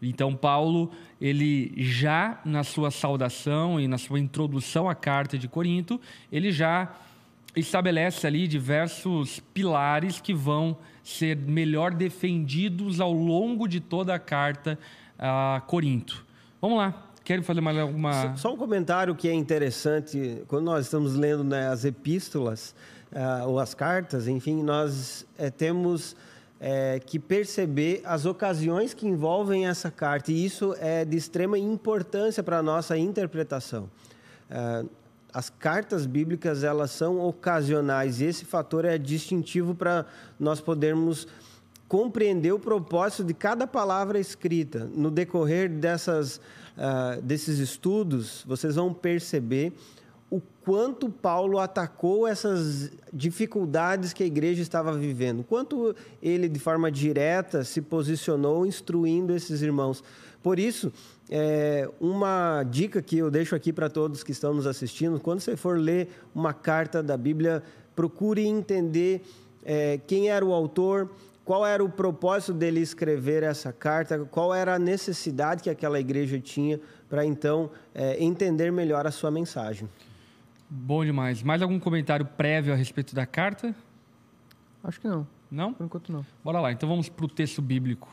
Então 0.00 0.34
Paulo, 0.34 0.92
ele 1.20 1.72
já 1.76 2.40
na 2.44 2.62
sua 2.62 2.90
saudação 2.90 3.80
e 3.80 3.88
na 3.88 3.98
sua 3.98 4.20
introdução 4.20 4.88
à 4.88 4.94
carta 4.94 5.36
de 5.36 5.48
Corinto, 5.48 6.00
ele 6.30 6.52
já 6.52 6.94
estabelece 7.56 8.26
ali 8.26 8.46
diversos 8.46 9.40
pilares 9.52 10.20
que 10.20 10.32
vão 10.32 10.76
ser 11.02 11.36
melhor 11.36 11.92
defendidos 11.92 13.00
ao 13.00 13.12
longo 13.12 13.66
de 13.66 13.80
toda 13.80 14.14
a 14.14 14.18
carta 14.18 14.78
a 15.18 15.62
Corinto. 15.66 16.24
Vamos 16.60 16.78
lá, 16.78 17.07
Querem 17.28 17.44
fazer 17.44 17.60
mais 17.60 17.76
alguma. 17.76 18.34
Só 18.38 18.54
um 18.54 18.56
comentário 18.56 19.14
que 19.14 19.28
é 19.28 19.34
interessante. 19.34 20.42
Quando 20.48 20.64
nós 20.64 20.86
estamos 20.86 21.14
lendo 21.14 21.44
né, 21.44 21.68
as 21.68 21.84
epístolas 21.84 22.74
uh, 23.12 23.46
ou 23.46 23.58
as 23.58 23.74
cartas, 23.74 24.26
enfim, 24.26 24.62
nós 24.62 25.26
é, 25.36 25.50
temos 25.50 26.16
é, 26.58 26.98
que 27.04 27.18
perceber 27.18 28.00
as 28.02 28.24
ocasiões 28.24 28.94
que 28.94 29.06
envolvem 29.06 29.66
essa 29.66 29.90
carta. 29.90 30.32
E 30.32 30.42
isso 30.42 30.74
é 30.80 31.04
de 31.04 31.18
extrema 31.18 31.58
importância 31.58 32.42
para 32.42 32.60
a 32.60 32.62
nossa 32.62 32.96
interpretação. 32.96 33.90
Uh, 34.50 34.88
as 35.30 35.50
cartas 35.50 36.06
bíblicas 36.06 36.64
elas 36.64 36.92
são 36.92 37.20
ocasionais 37.20 38.22
e 38.22 38.24
esse 38.24 38.46
fator 38.46 38.86
é 38.86 38.96
distintivo 38.96 39.74
para 39.74 40.06
nós 40.40 40.62
podermos 40.62 41.28
compreender 41.86 42.52
o 42.52 42.58
propósito 42.58 43.24
de 43.24 43.34
cada 43.34 43.66
palavra 43.66 44.18
escrita. 44.18 44.90
No 44.94 45.10
decorrer 45.10 45.68
dessas 45.68 46.40
uh, 46.78 47.20
desses 47.20 47.58
estudos, 47.58 48.44
vocês 48.46 48.76
vão 48.76 48.94
perceber 48.94 49.72
o 50.30 50.40
quanto 50.62 51.08
Paulo 51.08 51.58
atacou 51.58 52.26
essas 52.26 52.90
dificuldades 53.12 54.12
que 54.12 54.22
a 54.22 54.26
igreja 54.26 54.60
estava 54.60 54.92
vivendo, 54.92 55.42
quanto 55.42 55.94
ele, 56.22 56.48
de 56.48 56.58
forma 56.58 56.90
direta, 56.90 57.64
se 57.64 57.80
posicionou 57.80 58.66
instruindo 58.66 59.34
esses 59.34 59.62
irmãos. 59.62 60.04
Por 60.42 60.58
isso, 60.58 60.92
é, 61.30 61.88
uma 62.00 62.62
dica 62.62 63.00
que 63.00 63.18
eu 63.18 63.30
deixo 63.30 63.54
aqui 63.54 63.72
para 63.72 63.88
todos 63.88 64.22
que 64.22 64.32
estão 64.32 64.52
nos 64.54 64.66
assistindo: 64.66 65.18
quando 65.18 65.40
você 65.40 65.56
for 65.56 65.78
ler 65.78 66.08
uma 66.34 66.52
carta 66.52 67.02
da 67.02 67.16
Bíblia, 67.16 67.62
procure 67.96 68.46
entender 68.46 69.22
é, 69.64 69.98
quem 70.06 70.30
era 70.30 70.44
o 70.44 70.52
autor, 70.52 71.10
qual 71.48 71.66
era 71.66 71.82
o 71.82 71.88
propósito 71.88 72.52
dele 72.52 72.78
escrever 72.78 73.42
essa 73.42 73.72
carta, 73.72 74.18
qual 74.26 74.54
era 74.54 74.74
a 74.74 74.78
necessidade 74.78 75.62
que 75.62 75.70
aquela 75.70 75.98
igreja 75.98 76.38
tinha 76.38 76.78
para 77.08 77.24
então 77.24 77.70
é, 77.94 78.22
entender 78.22 78.70
melhor 78.70 79.06
a 79.06 79.10
sua 79.10 79.30
mensagem. 79.30 79.88
Bom 80.68 81.02
demais. 81.02 81.42
Mais 81.42 81.62
algum 81.62 81.80
comentário 81.80 82.26
prévio 82.26 82.70
a 82.70 82.76
respeito 82.76 83.14
da 83.14 83.24
carta? 83.24 83.74
Acho 84.84 85.00
que 85.00 85.08
não. 85.08 85.26
Não? 85.50 85.72
Por 85.72 85.86
enquanto 85.86 86.12
não. 86.12 86.26
Bora 86.44 86.60
lá, 86.60 86.70
então 86.70 86.86
vamos 86.86 87.08
para 87.08 87.24
o 87.24 87.28
texto 87.28 87.62
bíblico. 87.62 88.10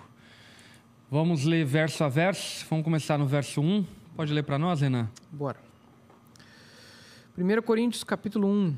Vamos 1.11 1.43
ler 1.43 1.65
verso 1.65 2.05
a 2.05 2.07
verso. 2.07 2.65
Vamos 2.69 2.85
começar 2.85 3.17
no 3.17 3.25
verso 3.25 3.59
1. 3.59 3.85
Pode 4.15 4.31
ler 4.31 4.43
para 4.43 4.57
nós, 4.57 4.79
Renan? 4.79 5.09
Bora. 5.29 5.59
1 7.37 7.61
Coríntios 7.63 8.05
capítulo 8.05 8.47
1. 8.47 8.77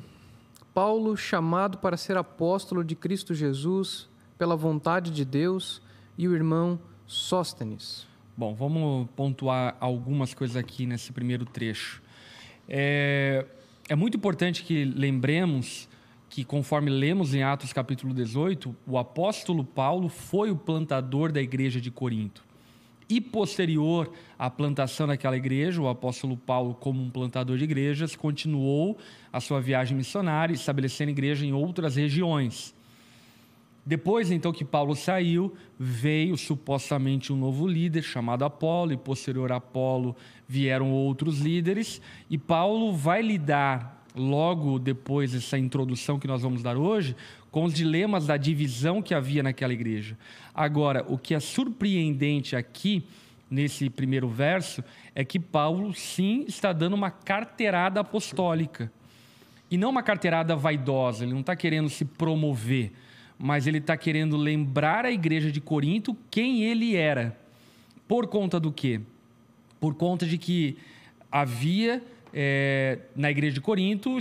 Paulo, 0.73 1.15
chamado 1.15 1.77
para 1.77 1.95
ser 1.95 2.17
apóstolo 2.17 2.83
de 2.83 2.95
Cristo 2.95 3.35
Jesus, 3.35 4.09
pela 4.37 4.55
vontade 4.55 5.11
de 5.11 5.25
Deus, 5.25 5.81
e 6.17 6.27
o 6.27 6.35
irmão 6.35 6.79
Sóstenes. 7.05 8.07
Bom, 8.35 8.53
vamos 8.53 9.07
pontuar 9.15 9.75
algumas 9.79 10.33
coisas 10.33 10.55
aqui 10.55 10.85
nesse 10.85 11.11
primeiro 11.11 11.45
trecho. 11.45 12.01
É, 12.67 13.45
é 13.87 13.95
muito 13.95 14.17
importante 14.17 14.63
que 14.63 14.83
lembremos 14.83 15.87
que, 16.29 16.43
conforme 16.43 16.91
lemos 16.91 17.33
em 17.33 17.41
Atos 17.41 17.71
capítulo 17.71 18.13
18, 18.13 18.75
o 18.85 18.97
apóstolo 18.97 19.63
Paulo 19.63 20.09
foi 20.09 20.51
o 20.51 20.55
plantador 20.55 21.31
da 21.31 21.41
igreja 21.41 21.79
de 21.79 21.89
Corinto. 21.89 22.45
E 23.09 23.21
posterior 23.21 24.11
à 24.37 24.49
plantação 24.49 25.07
daquela 25.07 25.37
igreja, 25.37 25.81
o 25.81 25.87
apóstolo 25.87 26.35
Paulo, 26.35 26.75
como 26.75 27.01
um 27.01 27.09
plantador 27.09 27.57
de 27.57 27.63
igrejas, 27.63 28.17
continuou 28.17 28.97
a 29.31 29.39
sua 29.39 29.61
viagem 29.61 29.95
missionária, 29.95 30.53
estabelecendo 30.53 31.11
igreja 31.11 31.45
em 31.45 31.53
outras 31.53 31.95
regiões. 31.95 32.75
Depois, 33.87 34.31
então, 34.31 34.51
que 34.51 34.65
Paulo 34.65 34.93
saiu, 34.97 35.55
veio 35.79 36.35
supostamente 36.35 37.31
um 37.31 37.37
novo 37.37 37.65
líder 37.65 38.01
chamado 38.01 38.43
Apolo, 38.43 38.91
e 38.91 38.97
posterior 38.97 39.49
a 39.49 39.55
Apolo 39.55 40.13
vieram 40.45 40.91
outros 40.91 41.39
líderes, 41.39 42.01
e 42.29 42.37
Paulo 42.37 42.91
vai 42.91 43.21
lidar, 43.21 44.05
logo 44.13 44.77
depois 44.77 45.31
dessa 45.31 45.57
introdução 45.57 46.19
que 46.19 46.27
nós 46.27 46.41
vamos 46.41 46.61
dar 46.61 46.75
hoje, 46.75 47.15
com 47.49 47.63
os 47.63 47.73
dilemas 47.73 48.27
da 48.27 48.35
divisão 48.35 49.01
que 49.01 49.13
havia 49.13 49.41
naquela 49.41 49.71
igreja. 49.71 50.17
Agora, 50.53 51.05
o 51.07 51.17
que 51.17 51.33
é 51.33 51.39
surpreendente 51.39 52.57
aqui, 52.57 53.05
nesse 53.49 53.89
primeiro 53.89 54.27
verso, 54.27 54.83
é 55.15 55.23
que 55.23 55.39
Paulo, 55.39 55.93
sim, 55.93 56.43
está 56.45 56.73
dando 56.73 56.93
uma 56.93 57.09
carteirada 57.09 58.01
apostólica. 58.01 58.91
E 59.71 59.77
não 59.77 59.91
uma 59.91 60.03
carteirada 60.03 60.57
vaidosa, 60.57 61.23
ele 61.23 61.31
não 61.31 61.39
está 61.39 61.55
querendo 61.55 61.87
se 61.87 62.03
promover 62.03 62.91
mas 63.37 63.67
ele 63.67 63.77
está 63.77 63.95
querendo 63.95 64.35
lembrar 64.35 65.05
a 65.05 65.11
igreja 65.11 65.51
de 65.51 65.61
Corinto 65.61 66.15
quem 66.29 66.63
ele 66.63 66.95
era. 66.95 67.37
Por 68.07 68.27
conta 68.27 68.59
do 68.59 68.71
quê? 68.71 69.01
Por 69.79 69.95
conta 69.95 70.25
de 70.25 70.37
que 70.37 70.77
havia 71.31 72.01
é, 72.33 72.99
na 73.15 73.31
igreja 73.31 73.55
de 73.55 73.61
Corinto 73.61 74.17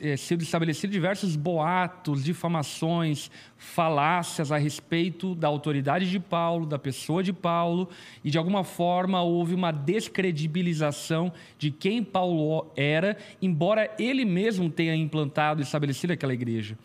é, 0.00 0.16
sido 0.16 0.42
estabelecidos 0.42 0.92
diversos 0.92 1.36
boatos, 1.36 2.24
difamações, 2.24 3.30
falácias 3.56 4.50
a 4.50 4.56
respeito 4.56 5.34
da 5.34 5.48
autoridade 5.48 6.10
de 6.10 6.18
Paulo, 6.18 6.66
da 6.66 6.78
pessoa 6.78 7.22
de 7.22 7.32
Paulo, 7.32 7.88
e 8.24 8.30
de 8.30 8.38
alguma 8.38 8.64
forma 8.64 9.22
houve 9.22 9.54
uma 9.54 9.70
descredibilização 9.70 11.32
de 11.58 11.70
quem 11.70 12.02
Paulo 12.02 12.70
era, 12.76 13.16
embora 13.40 13.90
ele 13.98 14.24
mesmo 14.24 14.70
tenha 14.70 14.94
implantado 14.94 15.60
e 15.60 15.64
estabelecido 15.64 16.12
aquela 16.12 16.34
igreja. 16.34 16.78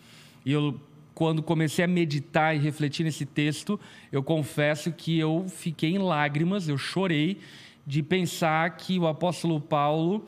E 0.45 0.51
eu 0.51 0.79
quando 1.17 1.41
comecei 1.41 1.83
a 1.83 1.87
meditar 1.87 2.55
e 2.55 2.59
refletir 2.59 3.03
nesse 3.03 3.25
texto, 3.25 3.79
eu 4.11 4.21
confesso 4.21 4.91
que 4.91 5.17
eu 5.17 5.47
fiquei 5.49 5.95
em 5.95 5.97
lágrimas, 5.97 6.69
eu 6.69 6.77
chorei 6.77 7.39
de 7.87 8.03
pensar 8.03 8.69
que 8.77 8.99
o 8.99 9.07
apóstolo 9.07 9.59
Paulo, 9.59 10.27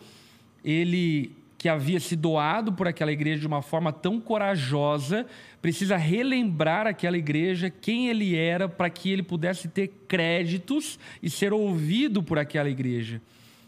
ele 0.65 1.31
que 1.59 1.69
havia 1.69 1.99
se 1.99 2.15
doado 2.15 2.73
por 2.73 2.87
aquela 2.87 3.11
igreja 3.11 3.41
de 3.41 3.45
uma 3.45 3.61
forma 3.61 3.93
tão 3.93 4.19
corajosa, 4.19 5.27
precisa 5.61 5.95
relembrar 5.95 6.87
aquela 6.87 7.19
igreja 7.19 7.69
quem 7.69 8.09
ele 8.09 8.35
era 8.35 8.67
para 8.67 8.89
que 8.89 9.11
ele 9.11 9.21
pudesse 9.21 9.67
ter 9.67 9.89
créditos 10.07 10.97
e 11.21 11.29
ser 11.29 11.53
ouvido 11.53 12.23
por 12.23 12.39
aquela 12.39 12.67
igreja. 12.67 13.21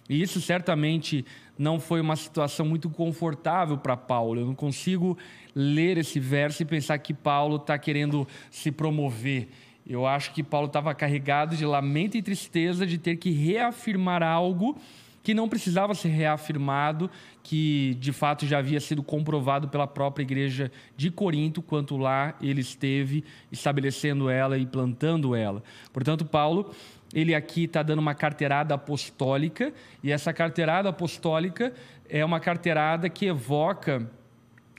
E 0.09 0.19
isso 0.19 0.41
certamente 0.41 1.23
não 1.57 1.79
foi 1.79 2.01
uma 2.01 2.15
situação 2.15 2.65
muito 2.65 2.89
confortável 2.89 3.77
para 3.77 3.95
Paulo. 3.95 4.41
Eu 4.41 4.47
não 4.47 4.55
consigo 4.55 5.15
ler 5.55 5.97
esse 5.97 6.19
verso 6.19 6.61
e 6.61 6.65
pensar 6.65 6.97
que 6.99 7.13
Paulo 7.13 7.57
está 7.57 7.77
querendo 7.77 8.27
se 8.49 8.71
promover. 8.71 9.49
Eu 9.85 10.05
acho 10.05 10.33
que 10.33 10.43
Paulo 10.43 10.67
estava 10.67 10.93
carregado 10.93 11.55
de 11.55 11.65
lamento 11.65 12.15
e 12.15 12.21
tristeza 12.21 12.85
de 12.85 12.97
ter 12.97 13.17
que 13.17 13.31
reafirmar 13.31 14.23
algo 14.23 14.77
que 15.23 15.33
não 15.33 15.47
precisava 15.47 15.93
ser 15.93 16.09
reafirmado, 16.09 17.09
que 17.43 17.95
de 17.99 18.11
fato 18.11 18.45
já 18.45 18.57
havia 18.57 18.79
sido 18.79 19.03
comprovado 19.03 19.67
pela 19.67 19.85
própria 19.85 20.23
igreja 20.23 20.71
de 20.97 21.11
Corinto, 21.11 21.61
quanto 21.61 21.97
lá 21.97 22.35
ele 22.41 22.61
esteve 22.61 23.23
estabelecendo 23.51 24.29
ela 24.29 24.57
e 24.57 24.65
plantando 24.65 25.35
ela. 25.35 25.61
Portanto, 25.93 26.25
Paulo, 26.25 26.71
ele 27.13 27.35
aqui 27.35 27.65
está 27.65 27.83
dando 27.83 27.99
uma 27.99 28.15
carteirada 28.15 28.73
apostólica, 28.73 29.71
e 30.03 30.11
essa 30.11 30.33
carteirada 30.33 30.89
apostólica 30.89 31.73
é 32.09 32.25
uma 32.25 32.39
carteirada 32.39 33.07
que 33.09 33.27
evoca 33.27 34.09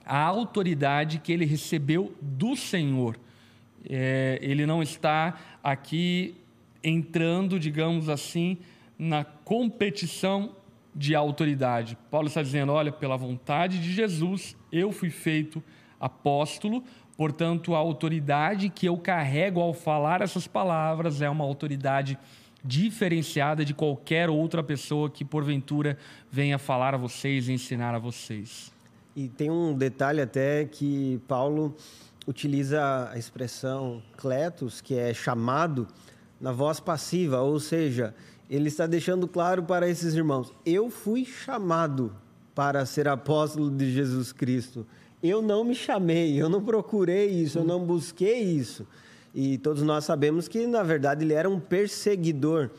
a 0.05 0.19
autoridade 0.19 1.19
que 1.19 1.31
ele 1.31 1.45
recebeu 1.45 2.13
do 2.21 2.55
Senhor. 2.55 3.17
É, 3.89 4.39
ele 4.41 4.65
não 4.65 4.81
está 4.81 5.37
aqui 5.63 6.35
entrando, 6.83 7.59
digamos 7.59 8.09
assim, 8.09 8.57
na 8.97 9.23
competição 9.23 10.55
de 10.95 11.15
autoridade. 11.15 11.97
Paulo 12.11 12.27
está 12.27 12.41
dizendo: 12.41 12.71
olha, 12.71 12.91
pela 12.91 13.17
vontade 13.17 13.79
de 13.79 13.91
Jesus, 13.91 14.55
eu 14.71 14.91
fui 14.91 15.09
feito 15.09 15.63
apóstolo, 15.99 16.83
portanto, 17.15 17.73
a 17.75 17.77
autoridade 17.77 18.69
que 18.69 18.87
eu 18.87 18.97
carrego 18.97 19.61
ao 19.61 19.73
falar 19.73 20.21
essas 20.21 20.47
palavras 20.47 21.21
é 21.21 21.29
uma 21.29 21.43
autoridade 21.43 22.17
diferenciada 22.63 23.65
de 23.65 23.73
qualquer 23.73 24.29
outra 24.29 24.63
pessoa 24.63 25.09
que 25.09 25.25
porventura 25.25 25.97
venha 26.31 26.57
falar 26.57 26.93
a 26.93 26.97
vocês 26.97 27.49
e 27.49 27.53
ensinar 27.53 27.93
a 27.93 27.99
vocês. 27.99 28.72
E 29.15 29.29
tem 29.29 29.51
um 29.51 29.73
detalhe 29.73 30.21
até 30.21 30.65
que 30.65 31.21
Paulo 31.27 31.75
utiliza 32.25 33.09
a 33.11 33.17
expressão 33.17 34.01
kletos, 34.17 34.81
que 34.81 34.95
é 34.95 35.13
chamado, 35.13 35.87
na 36.41 36.51
voz 36.51 36.79
passiva, 36.79 37.39
ou 37.41 37.59
seja, 37.59 38.15
ele 38.49 38.67
está 38.67 38.87
deixando 38.87 39.27
claro 39.27 39.63
para 39.63 39.87
esses 39.87 40.15
irmãos: 40.15 40.51
eu 40.65 40.89
fui 40.89 41.25
chamado 41.25 42.15
para 42.55 42.85
ser 42.85 43.07
apóstolo 43.07 43.69
de 43.69 43.91
Jesus 43.91 44.31
Cristo. 44.31 44.85
Eu 45.21 45.41
não 45.41 45.63
me 45.63 45.75
chamei, 45.75 46.41
eu 46.41 46.49
não 46.49 46.61
procurei 46.61 47.29
isso, 47.29 47.59
eu 47.59 47.63
não 47.63 47.85
busquei 47.85 48.41
isso. 48.41 48.85
E 49.33 49.57
todos 49.57 49.81
nós 49.81 50.05
sabemos 50.05 50.47
que, 50.47 50.67
na 50.67 50.83
verdade, 50.83 51.23
ele 51.23 51.33
era 51.33 51.49
um 51.49 51.59
perseguidor. 51.59 52.69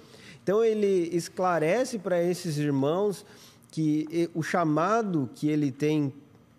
Então, 0.42 0.62
ele 0.62 1.08
esclarece 1.12 1.98
para 1.98 2.22
esses 2.22 2.58
irmãos 2.58 3.24
que 3.70 4.30
o 4.34 4.42
chamado 4.42 5.28
que 5.34 5.48
ele 5.48 5.72
tem 5.72 6.12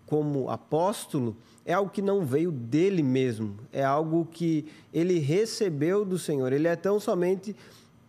como 0.06 0.48
apóstolo 0.48 1.36
é 1.64 1.72
algo 1.72 1.90
que 1.90 2.00
não 2.00 2.24
veio 2.24 2.52
dele 2.52 3.02
mesmo, 3.02 3.56
é 3.72 3.84
algo 3.84 4.24
que 4.24 4.66
ele 4.94 5.18
recebeu 5.18 6.04
do 6.04 6.18
Senhor. 6.18 6.52
Ele 6.52 6.68
é 6.68 6.76
tão 6.76 7.00
somente 7.00 7.54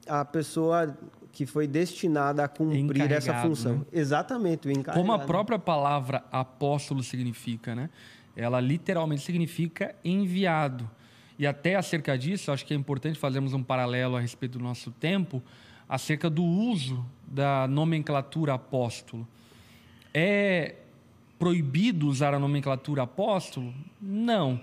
a 0.07 0.23
pessoa 0.23 0.95
que 1.33 1.45
foi 1.45 1.67
destinada 1.67 2.43
a 2.43 2.47
cumprir 2.47 3.11
essa 3.11 3.33
função. 3.41 3.79
Né? 3.79 3.85
Exatamente, 3.91 4.67
o 4.67 4.71
encarregado. 4.71 4.99
Como 4.99 5.11
a 5.11 5.19
própria 5.19 5.59
palavra 5.59 6.23
apóstolo 6.31 7.03
significa, 7.03 7.75
né? 7.75 7.89
Ela 8.35 8.59
literalmente 8.59 9.23
significa 9.23 9.95
enviado. 10.05 10.89
E 11.39 11.45
até 11.45 11.75
acerca 11.75 12.17
disso, 12.17 12.51
acho 12.51 12.65
que 12.65 12.73
é 12.73 12.77
importante 12.77 13.17
fazermos 13.17 13.53
um 13.53 13.63
paralelo 13.63 14.15
a 14.15 14.19
respeito 14.19 14.57
do 14.57 14.63
nosso 14.63 14.91
tempo, 14.91 15.41
acerca 15.89 16.29
do 16.29 16.43
uso 16.43 17.03
da 17.27 17.67
nomenclatura 17.67 18.53
apóstolo. 18.53 19.27
É 20.13 20.75
proibido 21.37 22.07
usar 22.07 22.33
a 22.33 22.39
nomenclatura 22.39 23.03
apóstolo? 23.03 23.73
Não. 24.01 24.59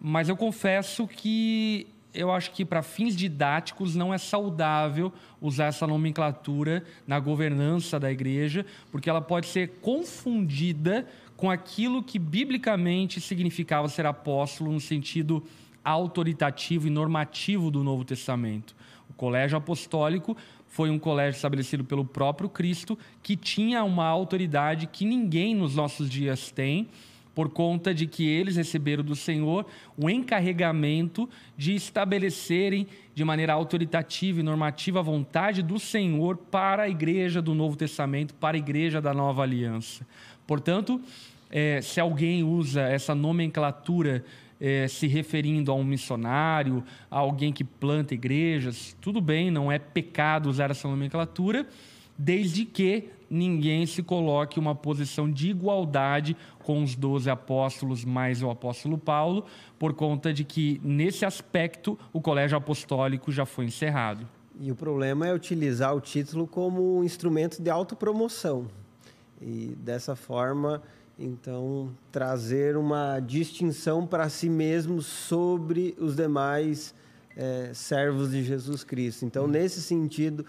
Mas 0.00 0.28
eu 0.28 0.36
confesso 0.36 1.06
que 1.06 1.86
eu 2.16 2.32
acho 2.32 2.50
que 2.52 2.64
para 2.64 2.82
fins 2.82 3.14
didáticos 3.14 3.94
não 3.94 4.12
é 4.12 4.18
saudável 4.18 5.12
usar 5.40 5.66
essa 5.66 5.86
nomenclatura 5.86 6.82
na 7.06 7.20
governança 7.20 8.00
da 8.00 8.10
igreja, 8.10 8.64
porque 8.90 9.10
ela 9.10 9.20
pode 9.20 9.46
ser 9.46 9.78
confundida 9.82 11.06
com 11.36 11.50
aquilo 11.50 12.02
que 12.02 12.18
biblicamente 12.18 13.20
significava 13.20 13.88
ser 13.88 14.06
apóstolo 14.06 14.72
no 14.72 14.80
sentido 14.80 15.44
autoritativo 15.84 16.86
e 16.86 16.90
normativo 16.90 17.70
do 17.70 17.84
Novo 17.84 18.04
Testamento. 18.04 18.74
O 19.10 19.12
colégio 19.12 19.58
apostólico 19.58 20.36
foi 20.66 20.90
um 20.90 20.98
colégio 20.98 21.36
estabelecido 21.36 21.84
pelo 21.84 22.04
próprio 22.04 22.48
Cristo 22.48 22.98
que 23.22 23.36
tinha 23.36 23.82
uma 23.84 24.06
autoridade 24.06 24.86
que 24.86 25.04
ninguém 25.04 25.54
nos 25.54 25.74
nossos 25.74 26.08
dias 26.08 26.50
tem 26.50 26.88
por 27.36 27.50
conta 27.50 27.92
de 27.92 28.06
que 28.06 28.26
eles 28.26 28.56
receberam 28.56 29.04
do 29.04 29.14
Senhor 29.14 29.66
o 29.94 30.08
encarregamento 30.08 31.28
de 31.54 31.74
estabelecerem 31.74 32.86
de 33.14 33.24
maneira 33.24 33.52
autoritativa 33.52 34.40
e 34.40 34.42
normativa 34.42 35.00
a 35.00 35.02
vontade 35.02 35.62
do 35.62 35.78
Senhor 35.78 36.38
para 36.38 36.84
a 36.84 36.88
igreja 36.88 37.42
do 37.42 37.54
Novo 37.54 37.76
Testamento, 37.76 38.32
para 38.32 38.56
a 38.56 38.58
igreja 38.58 39.02
da 39.02 39.12
Nova 39.12 39.42
Aliança. 39.42 40.06
Portanto, 40.46 40.98
é, 41.50 41.82
se 41.82 42.00
alguém 42.00 42.42
usa 42.42 42.80
essa 42.82 43.14
nomenclatura 43.14 44.24
é, 44.60 44.88
se 44.88 45.06
referindo 45.06 45.70
a 45.70 45.74
um 45.74 45.84
missionário, 45.84 46.82
a 47.10 47.18
alguém 47.18 47.52
que 47.52 47.64
planta 47.64 48.14
igrejas, 48.14 48.96
tudo 49.00 49.20
bem, 49.20 49.50
não 49.50 49.70
é 49.70 49.78
pecado 49.78 50.48
usar 50.48 50.70
essa 50.70 50.88
nomenclatura, 50.88 51.66
desde 52.18 52.64
que 52.64 53.10
ninguém 53.28 53.86
se 53.86 54.02
coloque 54.02 54.58
uma 54.58 54.74
posição 54.74 55.30
de 55.30 55.50
igualdade 55.50 56.36
com 56.60 56.82
os 56.82 56.94
doze 56.94 57.28
apóstolos 57.28 58.04
mais 58.04 58.42
o 58.42 58.50
apóstolo 58.50 58.96
Paulo, 58.96 59.44
por 59.78 59.94
conta 59.94 60.32
de 60.32 60.44
que, 60.44 60.80
nesse 60.82 61.24
aspecto, 61.24 61.98
o 62.12 62.20
colégio 62.20 62.56
apostólico 62.56 63.30
já 63.30 63.44
foi 63.44 63.66
encerrado. 63.66 64.26
E 64.58 64.72
o 64.72 64.74
problema 64.74 65.26
é 65.26 65.34
utilizar 65.34 65.94
o 65.94 66.00
título 66.00 66.46
como 66.46 66.98
um 66.98 67.04
instrumento 67.04 67.60
de 67.60 67.68
autopromoção. 67.68 68.66
E 69.40 69.76
dessa 69.78 70.16
forma, 70.16 70.82
então, 71.18 71.90
trazer 72.12 72.76
uma 72.76 73.20
distinção 73.20 74.06
para 74.06 74.28
si 74.28 74.50
mesmo 74.50 75.00
sobre 75.00 75.94
os 75.98 76.14
demais 76.14 76.94
é, 77.34 77.70
servos 77.72 78.30
de 78.30 78.42
Jesus 78.44 78.84
Cristo. 78.84 79.24
Então, 79.24 79.44
hum. 79.44 79.48
nesse 79.48 79.80
sentido, 79.80 80.44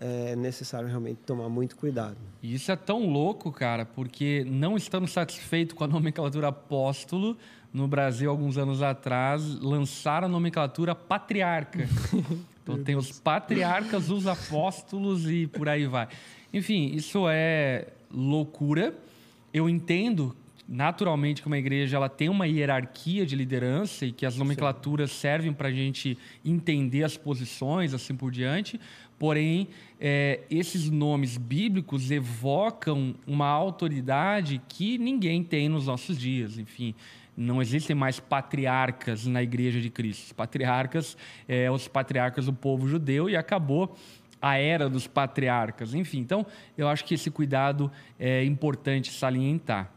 é 0.00 0.36
necessário 0.36 0.88
realmente 0.88 1.18
tomar 1.26 1.48
muito 1.48 1.76
cuidado. 1.76 2.16
E 2.42 2.54
isso 2.54 2.70
é 2.70 2.76
tão 2.76 3.08
louco, 3.08 3.50
cara, 3.50 3.84
porque 3.84 4.44
não 4.48 4.76
estamos 4.76 5.12
satisfeitos 5.12 5.74
com 5.74 5.84
a 5.84 5.86
nomenclatura 5.88 6.48
apóstolo. 6.48 7.36
No 7.72 7.86
Brasil, 7.86 8.30
alguns 8.30 8.56
anos 8.56 8.80
atrás, 8.80 9.44
lançaram 9.60 10.26
a 10.26 10.30
nomenclatura 10.30 10.94
patriarca. 10.94 11.88
então 12.62 12.82
tem 12.82 12.96
os 12.96 13.20
patriarcas, 13.20 14.08
os 14.10 14.26
apóstolos 14.26 15.28
e 15.28 15.46
por 15.46 15.68
aí 15.68 15.86
vai. 15.86 16.08
Enfim, 16.52 16.92
isso 16.94 17.26
é 17.28 17.88
loucura. 18.10 18.94
Eu 19.52 19.68
entendo 19.68 20.36
naturalmente 20.68 21.40
que 21.40 21.46
uma 21.46 21.56
igreja 21.56 21.96
ela 21.96 22.10
tem 22.10 22.28
uma 22.28 22.46
hierarquia 22.46 23.24
de 23.24 23.34
liderança 23.34 24.04
e 24.04 24.12
que 24.12 24.26
as 24.26 24.36
nomenclaturas 24.36 25.10
Sim. 25.10 25.16
servem 25.18 25.52
para 25.52 25.68
a 25.68 25.72
gente 25.72 26.18
entender 26.44 27.04
as 27.04 27.16
posições, 27.16 27.94
assim 27.94 28.14
por 28.14 28.30
diante. 28.30 28.78
Porém, 29.18 29.68
é, 29.98 30.40
esses 30.50 30.90
nomes 30.90 31.38
bíblicos 31.38 32.10
evocam 32.10 33.14
uma 33.26 33.48
autoridade 33.48 34.60
que 34.68 34.98
ninguém 34.98 35.42
tem 35.42 35.68
nos 35.68 35.86
nossos 35.86 36.18
dias. 36.18 36.58
Enfim, 36.58 36.94
não 37.36 37.62
existem 37.62 37.96
mais 37.96 38.20
patriarcas 38.20 39.26
na 39.26 39.42
Igreja 39.42 39.80
de 39.80 39.88
Cristo. 39.88 40.26
Os 40.26 40.32
patriarcas, 40.32 41.16
é, 41.48 41.70
os 41.70 41.88
patriarcas 41.88 42.46
do 42.46 42.52
povo 42.52 42.86
judeu 42.86 43.30
e 43.30 43.36
acabou 43.36 43.96
a 44.40 44.56
era 44.56 44.88
dos 44.88 45.06
patriarcas. 45.06 45.94
Enfim, 45.94 46.18
então 46.18 46.46
eu 46.76 46.88
acho 46.88 47.04
que 47.04 47.14
esse 47.14 47.30
cuidado 47.30 47.90
é 48.18 48.44
importante 48.44 49.12
salientar. 49.12 49.90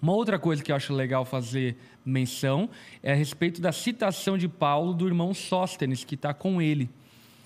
Uma 0.00 0.12
outra 0.12 0.38
coisa 0.38 0.62
que 0.62 0.72
eu 0.72 0.76
acho 0.76 0.94
legal 0.94 1.24
fazer 1.24 1.76
menção 2.04 2.70
é 3.02 3.12
a 3.12 3.14
respeito 3.14 3.60
da 3.60 3.70
citação 3.70 4.38
de 4.38 4.48
Paulo 4.48 4.94
do 4.94 5.06
irmão 5.06 5.34
Sóstenes, 5.34 6.04
que 6.04 6.14
está 6.14 6.32
com 6.32 6.60
ele. 6.60 6.88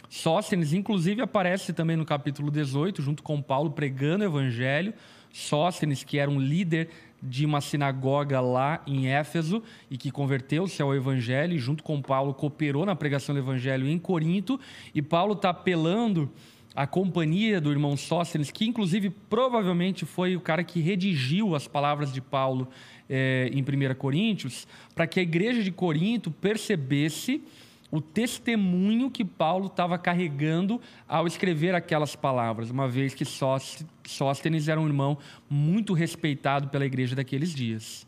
Sóstenes, 0.08 0.72
inclusive, 0.72 1.20
aparece 1.20 1.72
também 1.72 1.96
no 1.96 2.04
capítulo 2.04 2.50
18, 2.50 3.02
junto 3.02 3.22
com 3.22 3.42
Paulo 3.42 3.70
pregando 3.70 4.22
o 4.22 4.28
evangelho. 4.28 4.94
Sóstenes, 5.32 6.04
que 6.04 6.18
era 6.18 6.30
um 6.30 6.38
líder 6.38 6.88
de 7.24 7.46
uma 7.46 7.60
sinagoga 7.62 8.40
lá 8.40 8.82
em 8.86 9.08
Éfeso 9.08 9.62
e 9.90 9.96
que 9.96 10.10
converteu-se 10.10 10.82
ao 10.82 10.94
evangelho, 10.94 11.54
e 11.54 11.58
junto 11.58 11.82
com 11.82 12.02
Paulo 12.02 12.34
cooperou 12.34 12.84
na 12.84 12.94
pregação 12.94 13.34
do 13.34 13.40
evangelho 13.40 13.88
em 13.88 13.98
Corinto. 13.98 14.60
E 14.94 15.00
Paulo 15.00 15.32
está 15.32 15.48
apelando 15.50 16.30
à 16.74 16.86
companhia 16.86 17.60
do 17.60 17.70
irmão 17.70 17.96
Sóstenes, 17.96 18.50
que 18.50 18.66
inclusive 18.66 19.08
provavelmente 19.08 20.04
foi 20.04 20.36
o 20.36 20.40
cara 20.40 20.62
que 20.62 20.80
redigiu 20.80 21.54
as 21.54 21.66
palavras 21.66 22.12
de 22.12 22.20
Paulo 22.20 22.68
é, 23.08 23.50
em 23.52 23.62
1 23.62 23.94
Coríntios, 23.94 24.66
para 24.94 25.06
que 25.06 25.18
a 25.18 25.22
igreja 25.22 25.62
de 25.62 25.70
Corinto 25.70 26.30
percebesse 26.30 27.42
o 27.90 28.00
testemunho 28.00 29.10
que 29.10 29.24
Paulo 29.24 29.66
estava 29.66 29.96
carregando 29.98 30.80
ao 31.06 31.26
escrever 31.26 31.74
aquelas 31.74 32.16
palavras, 32.16 32.70
uma 32.70 32.88
vez 32.88 33.14
que 33.14 33.24
Sóstenes 33.24 34.68
era 34.68 34.80
um 34.80 34.86
irmão 34.86 35.18
muito 35.48 35.92
respeitado 35.92 36.68
pela 36.68 36.84
igreja 36.84 37.14
daqueles 37.14 37.50
dias. 37.50 38.06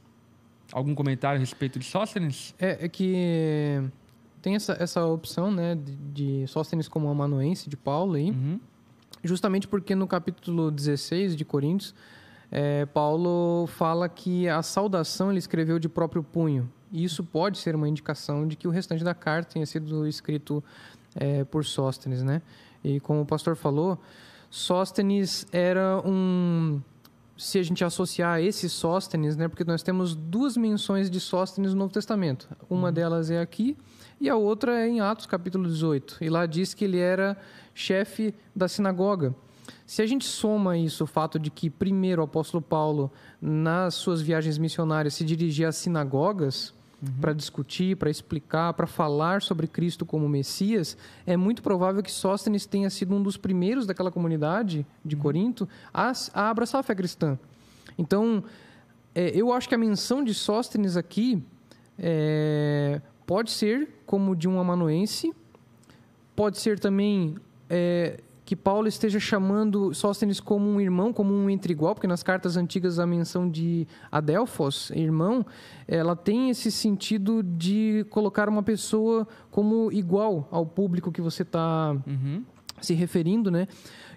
Algum 0.73 0.95
comentário 0.95 1.37
a 1.37 1.41
respeito 1.41 1.79
de 1.79 1.85
Sóstenes? 1.85 2.55
É, 2.59 2.87
é 2.87 2.89
que 2.89 3.81
tem 4.43 4.55
essa, 4.55 4.77
essa 4.81 5.05
opção 5.05 5.51
né, 5.51 5.75
de, 5.75 5.97
de 5.97 6.47
Sóstenes 6.49 6.89
como 6.89 7.09
amanuense 7.09 7.69
de 7.69 7.77
Paulo 7.77 8.15
aí, 8.15 8.31
uhum. 8.31 8.59
justamente 9.23 9.69
porque 9.69 9.95
no 9.95 10.07
capítulo 10.07 10.71
16 10.71 11.37
de 11.37 11.45
Coríntios, 11.45 11.95
é, 12.51 12.87
Paulo 12.87 13.67
fala 13.67 14.09
que 14.09 14.49
a 14.49 14.63
saudação 14.63 15.31
ele 15.31 15.39
escreveu 15.39 15.79
de 15.79 15.89
próprio 15.89 16.23
punho. 16.23 16.71
E 16.97 17.05
isso 17.05 17.23
pode 17.23 17.59
ser 17.59 17.77
uma 17.77 17.87
indicação 17.87 18.49
de 18.49 18.57
que 18.57 18.67
o 18.67 18.71
restante 18.71 19.05
da 19.05 19.15
carta 19.15 19.53
tenha 19.53 19.67
sido 19.67 20.09
escrito 20.09 20.65
é, 21.15 21.45
por 21.45 21.63
Sóstenes, 21.63 22.23
né? 22.23 22.41
E 22.83 23.01
como 23.01 23.21
o 23.21 23.27
pastor 23.27 23.55
falou, 23.55 23.99
Sóstenes 24.49 25.47
era 25.53 26.01
um 26.07 26.81
se 27.37 27.59
a 27.59 27.63
gente 27.63 27.85
associar 27.85 28.41
esse 28.41 28.67
Sóstenes, 28.71 29.37
né? 29.37 29.47
Porque 29.47 29.63
nós 29.63 29.83
temos 29.83 30.15
duas 30.15 30.57
menções 30.57 31.11
de 31.11 31.21
Sóstenes 31.21 31.75
no 31.75 31.81
Novo 31.81 31.93
Testamento. 31.93 32.49
Uma 32.71 32.89
uhum. 32.89 32.95
delas 32.95 33.31
é 33.31 33.43
aqui 33.43 33.77
e 34.19 34.31
a 34.31 34.37
outra 34.37 34.81
é 34.81 34.89
em 34.89 34.99
Atos 34.99 35.27
capítulo 35.27 35.69
18. 35.69 36.17
E 36.23 36.31
lá 36.31 36.47
diz 36.47 36.73
que 36.73 36.87
ele 36.87 36.99
era 36.99 37.37
chefe 37.75 38.35
da 38.55 38.69
sinagoga. 38.69 39.35
Se 39.85 40.01
a 40.01 40.07
gente 40.07 40.25
soma 40.25 40.79
isso, 40.79 41.05
o 41.05 41.07
fato 41.07 41.39
de 41.39 41.51
que 41.51 41.69
primeiro 41.69 42.23
o 42.23 42.25
apóstolo 42.25 42.63
Paulo, 42.63 43.13
nas 43.39 43.95
suas 43.95 44.23
viagens 44.23 44.57
missionárias, 44.57 45.13
se 45.13 45.25
dirigia 45.27 45.69
às 45.69 45.77
sinagogas, 45.77 46.75
uhum. 47.03 47.13
para 47.21 47.33
discutir, 47.33 47.97
para 47.97 48.11
explicar, 48.11 48.73
para 48.75 48.87
falar 48.87 49.43
sobre 49.43 49.67
Cristo 49.67 50.05
como 50.05 50.29
Messias, 50.29 50.97
é 51.27 51.37
muito 51.37 51.63
provável 51.63 52.03
que 52.03 52.11
Sóstenes 52.11 52.67
tenha 52.67 52.91
sido 52.91 53.15
um 53.15 53.23
dos 53.23 53.37
primeiros 53.37 53.87
daquela 53.87 54.11
comunidade 54.11 54.87
de 55.05 55.17
uhum. 55.17 55.23
Corinto 55.23 55.69
a, 55.93 56.13
a, 56.33 56.51
abraçar 56.51 56.81
a 56.81 56.83
fé 56.83 56.95
cristã. 56.95 57.39
Então, 57.99 58.45
é, 59.15 59.31
eu 59.35 59.53
acho 59.53 59.69
que 59.69 59.75
a 59.75 59.79
menção 59.79 60.23
de 60.23 60.35
Sóstenes 60.35 60.97
aqui 60.97 61.43
é, 61.99 63.01
pode 63.27 63.51
ser 63.51 63.89
como 64.05 64.37
de 64.37 64.49
um 64.49 64.61
amanuense, 64.61 65.33
pode 66.35 66.59
ser 66.59 66.79
também 66.79 67.37
é, 67.69 68.21
que 68.47 68.55
Paulo 68.55 68.87
esteja 68.87 69.19
chamando 69.19 69.93
Sóstenes 69.93 70.39
como 70.39 70.71
um 70.71 70.81
irmão, 70.81 71.13
como 71.13 71.35
um 71.35 71.51
entre 71.51 71.73
igual, 71.73 71.97
porque 71.97 72.07
nas 72.07 72.23
cartas 72.23 72.57
antigas 72.57 73.01
a 73.01 73.05
menção 73.05 73.51
de 73.51 73.89
Adelfos, 74.11 74.91
irmão, 74.93 75.45
ela 75.89 76.15
tem 76.15 76.49
esse 76.49 76.71
sentido 76.71 77.43
de 77.43 78.07
colocar 78.09 78.49
uma 78.49 78.63
pessoa 78.63 79.27
como 79.51 79.91
igual 79.91 80.47
ao 80.53 80.65
público 80.65 81.11
que 81.11 81.21
você 81.21 81.43
está 81.43 81.97
uhum. 82.07 82.45
se 82.81 82.95
referindo, 82.95 83.51
né? 83.51 83.67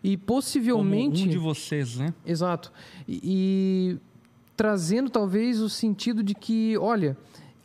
E 0.04 0.16
possivelmente. 0.16 1.22
Como 1.22 1.32
um 1.32 1.32
de 1.32 1.40
vocês, 1.40 1.98
né? 1.98 2.14
Exato. 2.24 2.72
E, 3.08 3.20
e 3.24 3.98
trazendo 4.56 5.10
talvez 5.10 5.60
o 5.60 5.70
sentido 5.70 6.22
de 6.22 6.36
que, 6.36 6.78
olha, 6.78 7.18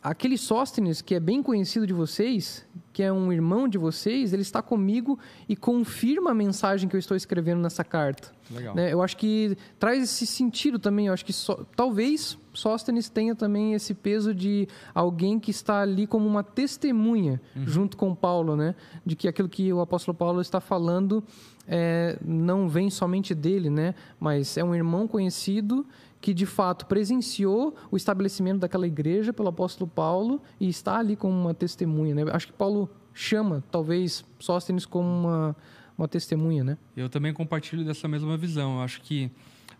aquele 0.05 0.37
Sóstenes, 0.37 1.01
que 1.01 1.15
é 1.15 1.19
bem 1.19 1.41
conhecido 1.41 1.87
de 1.87 1.93
vocês, 1.93 2.63
que 2.93 3.01
é 3.01 3.11
um 3.11 3.33
irmão 3.33 3.67
de 3.67 3.79
vocês, 3.79 4.33
ele 4.33 4.43
está 4.43 4.61
comigo 4.61 5.17
e 5.49 5.55
confirma 5.55 6.29
a 6.29 6.33
mensagem 6.33 6.87
que 6.87 6.95
eu 6.95 6.99
estou 6.99 7.17
escrevendo 7.17 7.59
nessa 7.59 7.83
carta. 7.83 8.31
Legal. 8.51 8.75
Né? 8.75 8.93
Eu 8.93 9.01
acho 9.01 9.17
que 9.17 9.57
traz 9.79 10.03
esse 10.03 10.27
sentido 10.27 10.77
também. 10.77 11.07
Eu 11.07 11.13
acho 11.13 11.25
que 11.25 11.33
talvez 11.75 12.37
Sóstenes 12.53 13.09
tenha 13.09 13.33
também 13.33 13.73
esse 13.73 13.95
peso 13.95 14.31
de 14.31 14.67
alguém 14.93 15.39
que 15.39 15.49
está 15.49 15.81
ali 15.81 16.05
como 16.05 16.27
uma 16.27 16.43
testemunha 16.43 17.41
uhum. 17.55 17.65
junto 17.65 17.97
com 17.97 18.13
Paulo, 18.13 18.55
né? 18.55 18.75
De 19.03 19.15
que 19.15 19.27
aquilo 19.27 19.49
que 19.49 19.73
o 19.73 19.81
apóstolo 19.81 20.15
Paulo 20.15 20.39
está 20.39 20.61
falando 20.61 21.23
é, 21.67 22.17
não 22.23 22.69
vem 22.69 22.91
somente 22.91 23.33
dele, 23.33 23.71
né? 23.71 23.95
Mas 24.19 24.55
é 24.55 24.63
um 24.63 24.75
irmão 24.75 25.07
conhecido 25.07 25.85
que 26.25 26.33
de 26.33 26.47
fato 26.47 26.87
presenciou 26.87 27.75
o 27.91 27.95
estabelecimento 27.95 28.61
daquela 28.61 28.87
igreja 28.87 29.31
pelo 29.31 29.47
apóstolo 29.47 29.87
Paulo 29.87 30.41
e 30.59 30.67
está 30.67 30.97
ali 30.97 31.15
como 31.15 31.39
uma 31.39 31.53
testemunha. 31.53 32.15
Né? 32.15 32.23
Acho 32.31 32.47
que 32.47 32.53
Paulo 32.53 32.89
chama, 33.13 33.63
talvez, 33.69 34.25
Sóstenes 34.39 34.87
como 34.87 35.07
uma, 35.07 35.55
uma 35.95 36.07
testemunha. 36.07 36.63
Né? 36.63 36.79
Eu 36.97 37.09
também 37.09 37.31
compartilho 37.31 37.85
dessa 37.85 38.07
mesma 38.07 38.35
visão. 38.37 38.77
Eu 38.77 38.81
acho 38.81 39.01
que 39.01 39.29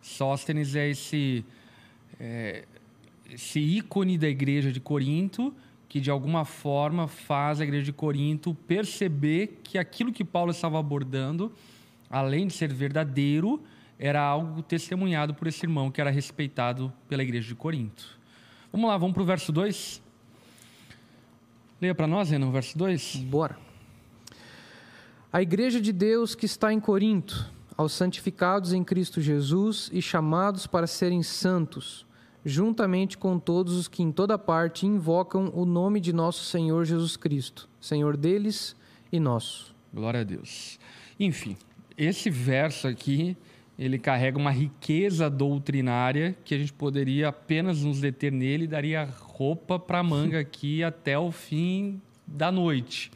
Sóstenes 0.04 0.76
é 0.76 0.88
esse, 0.88 1.44
é, 2.20 2.66
esse 3.28 3.60
ícone 3.60 4.16
da 4.16 4.30
igreja 4.30 4.72
de 4.72 4.80
Corinto 4.80 5.52
que 5.90 6.00
de 6.00 6.12
alguma 6.12 6.46
forma 6.46 7.08
faz 7.08 7.60
a 7.60 7.64
igreja 7.64 7.86
de 7.86 7.94
Corinto 7.94 8.54
perceber 8.68 9.62
que 9.64 9.80
aquilo 9.80 10.14
que 10.14 10.24
Paulo 10.24 10.52
estava 10.52 10.78
abordando, 10.78 11.52
além 12.08 12.46
de 12.46 12.54
ser 12.54 12.72
verdadeiro, 12.72 13.64
era 13.98 14.22
algo 14.22 14.62
testemunhado 14.62 15.34
por 15.34 15.48
esse 15.48 15.66
irmão 15.66 15.90
que 15.90 16.02
era 16.02 16.10
respeitado 16.10 16.92
pela 17.08 17.24
igreja 17.24 17.48
de 17.48 17.56
Corinto. 17.56 18.20
Vamos 18.72 18.90
lá, 18.90 18.98
vamos 18.98 19.14
para 19.14 19.24
o 19.24 19.26
verso 19.26 19.52
2. 19.52 20.02
Leia 21.82 21.96
para 21.96 22.08
nós, 22.08 22.30
Renan, 22.30 22.48
o 22.48 22.52
verso 22.52 22.78
2. 22.78 23.16
Bora. 23.18 23.58
A 25.32 25.42
igreja 25.42 25.80
de 25.82 25.92
Deus 25.92 26.36
que 26.36 26.46
está 26.46 26.72
em 26.72 26.80
Corinto, 26.80 27.52
aos 27.78 27.94
santificados 27.94 28.74
em 28.74 28.84
Cristo 28.84 29.22
Jesus 29.22 29.90
e 29.94 30.02
chamados 30.02 30.66
para 30.66 30.88
serem 30.88 31.22
santos, 31.22 32.06
juntamente 32.46 33.18
com 33.18 33.38
todos 33.38 33.74
os 33.76 33.88
que 33.88 34.04
em 34.04 34.12
toda 34.12 34.38
parte 34.38 34.86
invocam 34.86 35.52
o 35.54 35.66
nome 35.66 36.00
de 36.00 36.14
nosso 36.14 36.46
Senhor 36.46 36.86
Jesus 36.86 37.18
Cristo, 37.18 37.68
Senhor 37.82 38.16
deles 38.16 38.76
e 39.12 39.20
nosso. 39.20 39.76
Glória 39.94 40.22
a 40.22 40.24
Deus. 40.24 40.80
Enfim, 41.20 41.58
esse 41.98 42.30
verso 42.30 42.88
aqui 42.88 43.36
ele 43.78 44.00
carrega 44.00 44.38
uma 44.38 44.52
riqueza 44.52 45.30
doutrinária 45.30 46.36
que 46.46 46.56
a 46.56 46.58
gente 46.58 46.72
poderia 46.72 47.28
apenas 47.28 47.84
nos 47.84 48.00
deter 48.00 48.32
nele 48.32 48.64
e 48.64 48.68
daria 48.68 49.10
roupa 49.22 49.78
para 49.78 50.02
manga 50.02 50.40
aqui 50.40 50.82
até 50.84 51.18
o 51.20 51.32
fim 51.32 52.02
da 52.26 52.52
noite. 52.52 53.12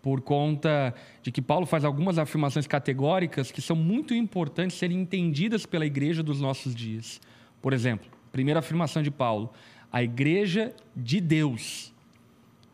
Por 0.00 0.20
conta 0.20 0.94
de 1.22 1.30
que 1.30 1.40
Paulo 1.40 1.66
faz 1.66 1.84
algumas 1.84 2.18
afirmações 2.18 2.66
categóricas 2.66 3.52
que 3.52 3.60
são 3.60 3.76
muito 3.76 4.14
importantes 4.14 4.76
serem 4.76 5.00
entendidas 5.00 5.64
pela 5.64 5.86
igreja 5.86 6.22
dos 6.22 6.40
nossos 6.40 6.74
dias. 6.74 7.20
Por 7.60 7.72
exemplo, 7.72 8.10
primeira 8.32 8.58
afirmação 8.58 9.02
de 9.02 9.10
Paulo: 9.10 9.52
a 9.92 10.02
igreja 10.02 10.74
de 10.96 11.20
Deus. 11.20 11.92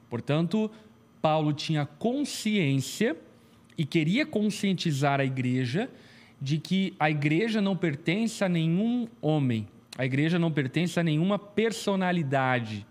Portanto, 0.08 0.70
Paulo 1.20 1.52
tinha 1.52 1.84
consciência 1.84 3.14
e 3.76 3.84
queria 3.84 4.24
conscientizar 4.24 5.20
a 5.20 5.24
igreja 5.24 5.90
de 6.40 6.58
que 6.58 6.94
a 6.98 7.10
igreja 7.10 7.60
não 7.60 7.76
pertence 7.76 8.44
a 8.44 8.48
nenhum 8.48 9.08
homem, 9.20 9.66
a 9.96 10.04
igreja 10.04 10.38
não 10.38 10.50
pertence 10.50 10.98
a 11.00 11.02
nenhuma 11.02 11.38
personalidade. 11.38 12.86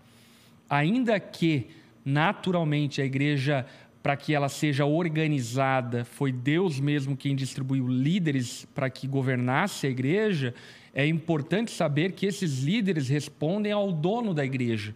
Ainda 0.68 1.18
que, 1.18 1.68
naturalmente, 2.04 3.00
a 3.00 3.04
igreja, 3.04 3.64
para 4.02 4.16
que 4.16 4.34
ela 4.34 4.50
seja 4.50 4.84
organizada, 4.84 6.04
foi 6.04 6.30
Deus 6.30 6.78
mesmo 6.78 7.16
quem 7.16 7.34
distribuiu 7.34 7.88
líderes 7.88 8.66
para 8.74 8.90
que 8.90 9.06
governasse 9.06 9.86
a 9.86 9.90
igreja, 9.90 10.54
é 10.94 11.06
importante 11.06 11.70
saber 11.70 12.12
que 12.12 12.26
esses 12.26 12.62
líderes 12.62 13.08
respondem 13.08 13.72
ao 13.72 13.90
dono 13.90 14.34
da 14.34 14.44
igreja, 14.44 14.94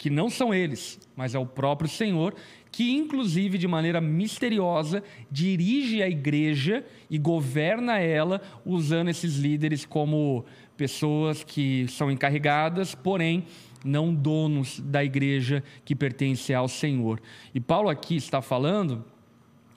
que 0.00 0.08
não 0.08 0.30
são 0.30 0.54
eles, 0.54 0.98
mas 1.14 1.34
é 1.34 1.38
o 1.38 1.44
próprio 1.44 1.86
Senhor, 1.86 2.34
que 2.72 2.90
inclusive 2.90 3.58
de 3.58 3.68
maneira 3.68 4.00
misteriosa 4.00 5.04
dirige 5.30 6.02
a 6.02 6.08
igreja 6.08 6.82
e 7.10 7.18
governa 7.18 7.98
ela 7.98 8.40
usando 8.64 9.10
esses 9.10 9.36
líderes 9.36 9.84
como 9.84 10.46
pessoas 10.74 11.44
que 11.44 11.86
são 11.88 12.10
encarregadas, 12.10 12.94
porém 12.94 13.44
não 13.84 14.14
donos 14.14 14.80
da 14.80 15.04
igreja 15.04 15.62
que 15.84 15.94
pertence 15.94 16.54
ao 16.54 16.66
Senhor. 16.66 17.20
E 17.54 17.60
Paulo 17.60 17.90
aqui 17.90 18.16
está 18.16 18.40
falando 18.40 19.04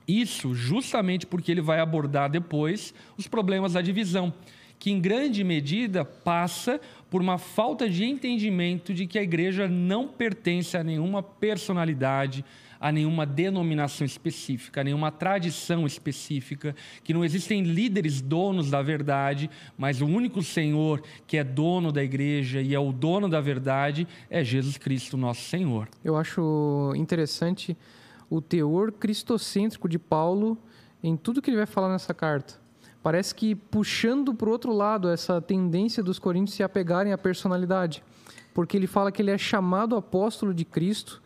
isso 0.07 0.55
justamente 0.55 1.27
porque 1.27 1.51
ele 1.51 1.61
vai 1.61 1.81
abordar 1.81 2.29
depois 2.29 2.93
os 3.17 3.27
problemas 3.27 3.73
da 3.73 3.81
divisão, 3.81 4.33
que 4.83 4.91
em 4.91 4.99
grande 4.99 5.45
medida 5.45 6.03
passa 6.03 6.77
por 7.09 7.21
uma 7.21 7.37
falta 7.37 7.89
de 7.89 8.03
entendimento 8.03 8.93
de 8.93 9.07
que 9.07 9.17
a 9.17 9.23
igreja 9.23 9.65
não 9.65 10.09
pertence 10.09 10.75
a 10.75 10.83
nenhuma 10.83 11.23
personalidade, 11.23 12.43
a 12.81 12.91
nenhuma 12.91 13.25
denominação 13.25 14.05
específica, 14.05 14.81
a 14.81 14.83
nenhuma 14.83 15.09
tradição 15.09 15.87
específica, 15.87 16.75
que 17.01 17.13
não 17.13 17.23
existem 17.23 17.61
líderes 17.61 18.19
donos 18.19 18.69
da 18.69 18.81
verdade, 18.81 19.49
mas 19.77 20.01
o 20.01 20.05
único 20.05 20.43
Senhor 20.43 21.01
que 21.25 21.37
é 21.37 21.45
dono 21.45 21.89
da 21.89 22.03
igreja 22.03 22.61
e 22.61 22.75
é 22.75 22.79
o 22.79 22.91
dono 22.91 23.29
da 23.29 23.39
verdade 23.39 24.05
é 24.29 24.43
Jesus 24.43 24.77
Cristo, 24.77 25.15
nosso 25.15 25.43
Senhor. 25.43 25.87
Eu 26.03 26.17
acho 26.17 26.91
interessante 26.97 27.77
o 28.29 28.41
teor 28.41 28.91
cristocêntrico 28.91 29.87
de 29.87 29.97
Paulo 29.97 30.57
em 31.01 31.15
tudo 31.15 31.41
que 31.41 31.49
ele 31.49 31.55
vai 31.55 31.65
falar 31.65 31.87
nessa 31.87 32.13
carta. 32.13 32.61
Parece 33.03 33.35
que 33.35 33.53
puxando 33.53 34.33
para 34.33 34.47
o 34.47 34.51
outro 34.51 34.71
lado 34.71 35.09
essa 35.09 35.41
tendência 35.41 36.01
dos 36.01 36.17
coríntios 36.17 36.55
se 36.55 36.63
apegarem 36.63 37.11
à 37.11 37.17
personalidade. 37.17 38.01
Porque 38.53 38.77
ele 38.77 38.87
fala 38.87 39.11
que 39.11 39.21
ele 39.21 39.31
é 39.31 39.37
chamado 39.37 39.95
apóstolo 39.95 40.53
de 40.53 40.63
Cristo, 40.63 41.21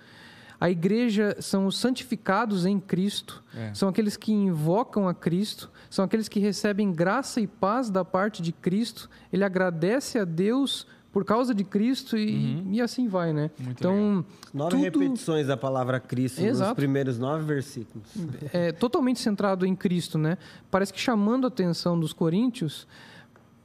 a 0.59 0.71
igreja 0.71 1.38
são 1.39 1.67
os 1.67 1.78
santificados 1.78 2.65
em 2.65 2.80
Cristo, 2.80 3.43
é. 3.55 3.71
são 3.75 3.89
aqueles 3.89 4.17
que 4.17 4.32
invocam 4.32 5.07
a 5.07 5.13
Cristo, 5.13 5.69
são 5.88 6.03
aqueles 6.03 6.28
que 6.28 6.39
recebem 6.39 6.91
graça 6.91 7.39
e 7.39 7.45
paz 7.45 7.91
da 7.91 8.03
parte 8.03 8.41
de 8.41 8.51
Cristo. 8.51 9.07
Ele 9.32 9.43
agradece 9.43 10.17
a 10.17 10.25
Deus 10.25 10.88
por 11.12 11.26
causa 11.26 11.53
de 11.53 11.64
Cristo 11.64 12.18
e, 12.18 12.36
uhum. 12.36 12.74
e 12.74 12.82
assim 12.82 13.08
vai, 13.08 13.34
né? 13.34 13.49
Muito 13.60 13.80
então, 13.80 13.93
legal. 13.93 14.26
nove 14.53 14.72
tudo... 14.72 14.84
repetições 14.84 15.47
da 15.47 15.58
palavra 15.58 15.99
Cristo 15.99 16.41
Exato. 16.41 16.70
nos 16.70 16.76
primeiros 16.76 17.18
nove 17.18 17.43
versículos. 17.45 18.08
É 18.53 18.72
totalmente 18.72 19.20
centrado 19.20 19.66
em 19.66 19.76
Cristo, 19.76 20.18
né? 20.18 20.38
Parece 20.70 20.93
que 20.93 20.99
chamando 20.99 21.45
a 21.45 21.47
atenção 21.47 21.99
dos 21.99 22.14
coríntios 22.14 22.88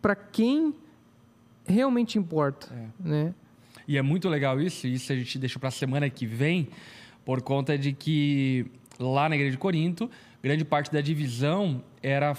para 0.00 0.14
quem 0.16 0.74
realmente 1.64 2.18
importa, 2.18 2.68
é. 2.72 2.86
né? 3.08 3.34
E 3.86 3.98
é 3.98 4.02
muito 4.02 4.28
legal 4.28 4.60
isso, 4.60 4.86
e 4.86 4.94
isso 4.94 5.12
a 5.12 5.16
gente 5.16 5.38
deixa 5.38 5.58
para 5.58 5.68
a 5.68 5.72
semana 5.72 6.08
que 6.08 6.24
vem, 6.24 6.68
por 7.24 7.42
conta 7.42 7.76
de 7.76 7.92
que 7.92 8.66
lá 8.98 9.28
na 9.28 9.34
Igreja 9.34 9.52
de 9.52 9.58
Corinto, 9.58 10.10
grande 10.42 10.64
parte 10.64 10.90
da 10.92 11.00
divisão 11.00 11.82
era 12.02 12.34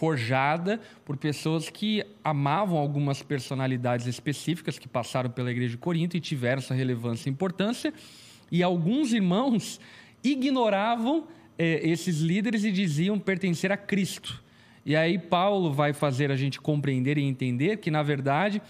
forjada 0.00 0.80
por 1.04 1.18
pessoas 1.18 1.68
que 1.68 2.02
amavam 2.24 2.78
algumas 2.78 3.22
personalidades 3.22 4.06
específicas 4.06 4.78
que 4.78 4.88
passaram 4.88 5.28
pela 5.28 5.50
Igreja 5.50 5.72
de 5.72 5.76
Corinto 5.76 6.16
e 6.16 6.20
tiveram 6.20 6.60
essa 6.60 6.72
relevância 6.72 7.28
e 7.28 7.32
importância, 7.32 7.92
e 8.50 8.62
alguns 8.62 9.12
irmãos 9.12 9.78
ignoravam 10.24 11.28
eh, 11.58 11.82
esses 11.82 12.20
líderes 12.20 12.64
e 12.64 12.72
diziam 12.72 13.18
pertencer 13.18 13.70
a 13.70 13.76
Cristo. 13.76 14.42
E 14.86 14.96
aí 14.96 15.18
Paulo 15.18 15.70
vai 15.70 15.92
fazer 15.92 16.30
a 16.30 16.36
gente 16.36 16.58
compreender 16.58 17.18
e 17.18 17.22
entender 17.22 17.76
que, 17.76 17.90
na 17.90 18.02
verdade, 18.02 18.62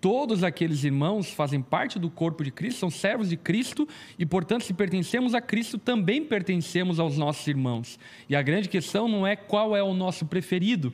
Todos 0.00 0.44
aqueles 0.44 0.84
irmãos 0.84 1.30
fazem 1.30 1.60
parte 1.62 1.98
do 1.98 2.10
corpo 2.10 2.44
de 2.44 2.50
Cristo, 2.50 2.78
são 2.78 2.90
servos 2.90 3.30
de 3.30 3.36
Cristo 3.36 3.88
e, 4.18 4.26
portanto, 4.26 4.64
se 4.64 4.74
pertencemos 4.74 5.34
a 5.34 5.40
Cristo, 5.40 5.78
também 5.78 6.24
pertencemos 6.24 7.00
aos 7.00 7.16
nossos 7.16 7.46
irmãos. 7.46 7.98
E 8.28 8.36
a 8.36 8.42
grande 8.42 8.68
questão 8.68 9.08
não 9.08 9.26
é 9.26 9.34
qual 9.34 9.76
é 9.76 9.82
o 9.82 9.94
nosso 9.94 10.26
preferido, 10.26 10.92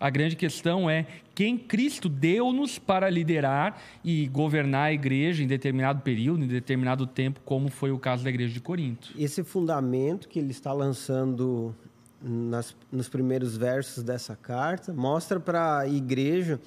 a 0.00 0.10
grande 0.10 0.36
questão 0.36 0.90
é 0.90 1.06
quem 1.34 1.56
Cristo 1.56 2.08
deu-nos 2.08 2.78
para 2.78 3.08
liderar 3.08 3.80
e 4.04 4.26
governar 4.28 4.88
a 4.88 4.92
igreja 4.92 5.42
em 5.42 5.46
determinado 5.46 6.02
período, 6.02 6.44
em 6.44 6.48
determinado 6.48 7.06
tempo, 7.06 7.40
como 7.44 7.68
foi 7.70 7.90
o 7.90 7.98
caso 7.98 8.22
da 8.24 8.30
igreja 8.30 8.52
de 8.52 8.60
Corinto. 8.60 9.12
Esse 9.16 9.42
fundamento 9.42 10.28
que 10.28 10.38
ele 10.38 10.50
está 10.50 10.72
lançando 10.72 11.74
nas, 12.20 12.76
nos 12.90 13.08
primeiros 13.08 13.56
versos 13.56 14.02
dessa 14.02 14.34
carta 14.36 14.92
mostra 14.92 15.38
para 15.38 15.80
a 15.80 15.88
igreja 15.88 16.60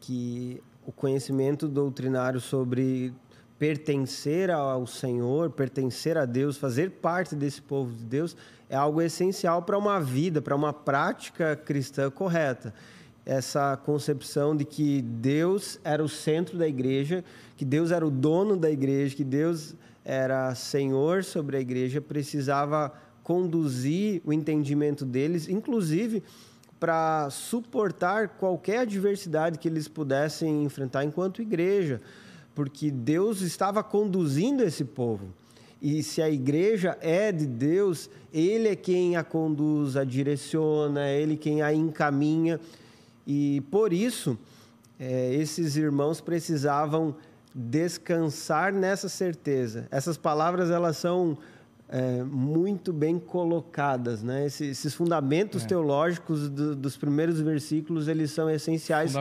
que 0.00 0.60
o 0.86 0.92
conhecimento 0.92 1.66
doutrinário 1.66 2.40
sobre 2.40 3.12
pertencer 3.58 4.52
ao 4.52 4.86
Senhor, 4.86 5.50
pertencer 5.50 6.16
a 6.16 6.24
Deus, 6.24 6.56
fazer 6.56 6.92
parte 6.92 7.34
desse 7.34 7.60
povo 7.60 7.92
de 7.92 8.04
Deus, 8.04 8.36
é 8.70 8.76
algo 8.76 9.02
essencial 9.02 9.62
para 9.62 9.76
uma 9.76 9.98
vida, 9.98 10.40
para 10.40 10.54
uma 10.54 10.72
prática 10.72 11.56
cristã 11.56 12.08
correta. 12.08 12.72
Essa 13.24 13.76
concepção 13.76 14.54
de 14.54 14.64
que 14.64 15.02
Deus 15.02 15.80
era 15.82 16.04
o 16.04 16.08
centro 16.08 16.56
da 16.56 16.68
igreja, 16.68 17.24
que 17.56 17.64
Deus 17.64 17.90
era 17.90 18.06
o 18.06 18.10
dono 18.10 18.56
da 18.56 18.70
igreja, 18.70 19.16
que 19.16 19.24
Deus 19.24 19.74
era 20.04 20.54
Senhor 20.54 21.24
sobre 21.24 21.56
a 21.56 21.60
igreja, 21.60 22.00
precisava 22.00 22.92
conduzir 23.24 24.22
o 24.24 24.32
entendimento 24.32 25.04
deles, 25.04 25.48
inclusive 25.48 26.22
para 26.78 27.28
suportar 27.30 28.28
qualquer 28.28 28.80
adversidade 28.80 29.58
que 29.58 29.68
eles 29.68 29.88
pudessem 29.88 30.64
enfrentar 30.64 31.04
enquanto 31.04 31.42
igreja, 31.42 32.00
porque 32.54 32.90
Deus 32.90 33.40
estava 33.40 33.82
conduzindo 33.82 34.62
esse 34.62 34.84
povo. 34.84 35.32
E 35.80 36.02
se 36.02 36.22
a 36.22 36.30
igreja 36.30 36.96
é 37.00 37.30
de 37.30 37.46
Deus, 37.46 38.08
Ele 38.32 38.68
é 38.68 38.76
quem 38.76 39.16
a 39.16 39.22
conduz, 39.22 39.96
a 39.96 40.04
direciona, 40.04 41.06
é 41.06 41.20
Ele 41.20 41.36
quem 41.36 41.62
a 41.62 41.72
encaminha. 41.72 42.58
E 43.26 43.62
por 43.70 43.92
isso, 43.92 44.38
é, 44.98 45.34
esses 45.34 45.76
irmãos 45.76 46.20
precisavam 46.20 47.14
descansar 47.54 48.72
nessa 48.72 49.08
certeza. 49.08 49.86
Essas 49.90 50.16
palavras 50.16 50.70
elas 50.70 50.96
são 50.96 51.38
é, 51.88 52.22
muito 52.24 52.92
bem 52.92 53.18
colocadas, 53.18 54.22
né? 54.22 54.46
Esses, 54.46 54.78
esses 54.78 54.94
fundamentos 54.94 55.64
é. 55.64 55.66
teológicos 55.66 56.48
do, 56.48 56.74
dos 56.74 56.96
primeiros 56.96 57.40
versículos 57.40 58.08
eles 58.08 58.30
são 58.30 58.50
essenciais 58.50 59.12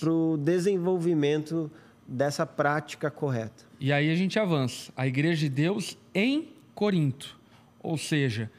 para 0.00 0.10
o 0.12 0.36
desenvolvimento 0.36 1.70
dessa 2.06 2.46
prática 2.46 3.10
correta. 3.10 3.64
E 3.80 3.92
aí 3.92 4.10
a 4.10 4.14
gente 4.14 4.38
avança. 4.38 4.92
A 4.96 5.06
igreja 5.06 5.40
de 5.40 5.48
Deus 5.48 5.98
em 6.14 6.48
Corinto, 6.74 7.36
ou 7.82 7.98
seja, 7.98 8.50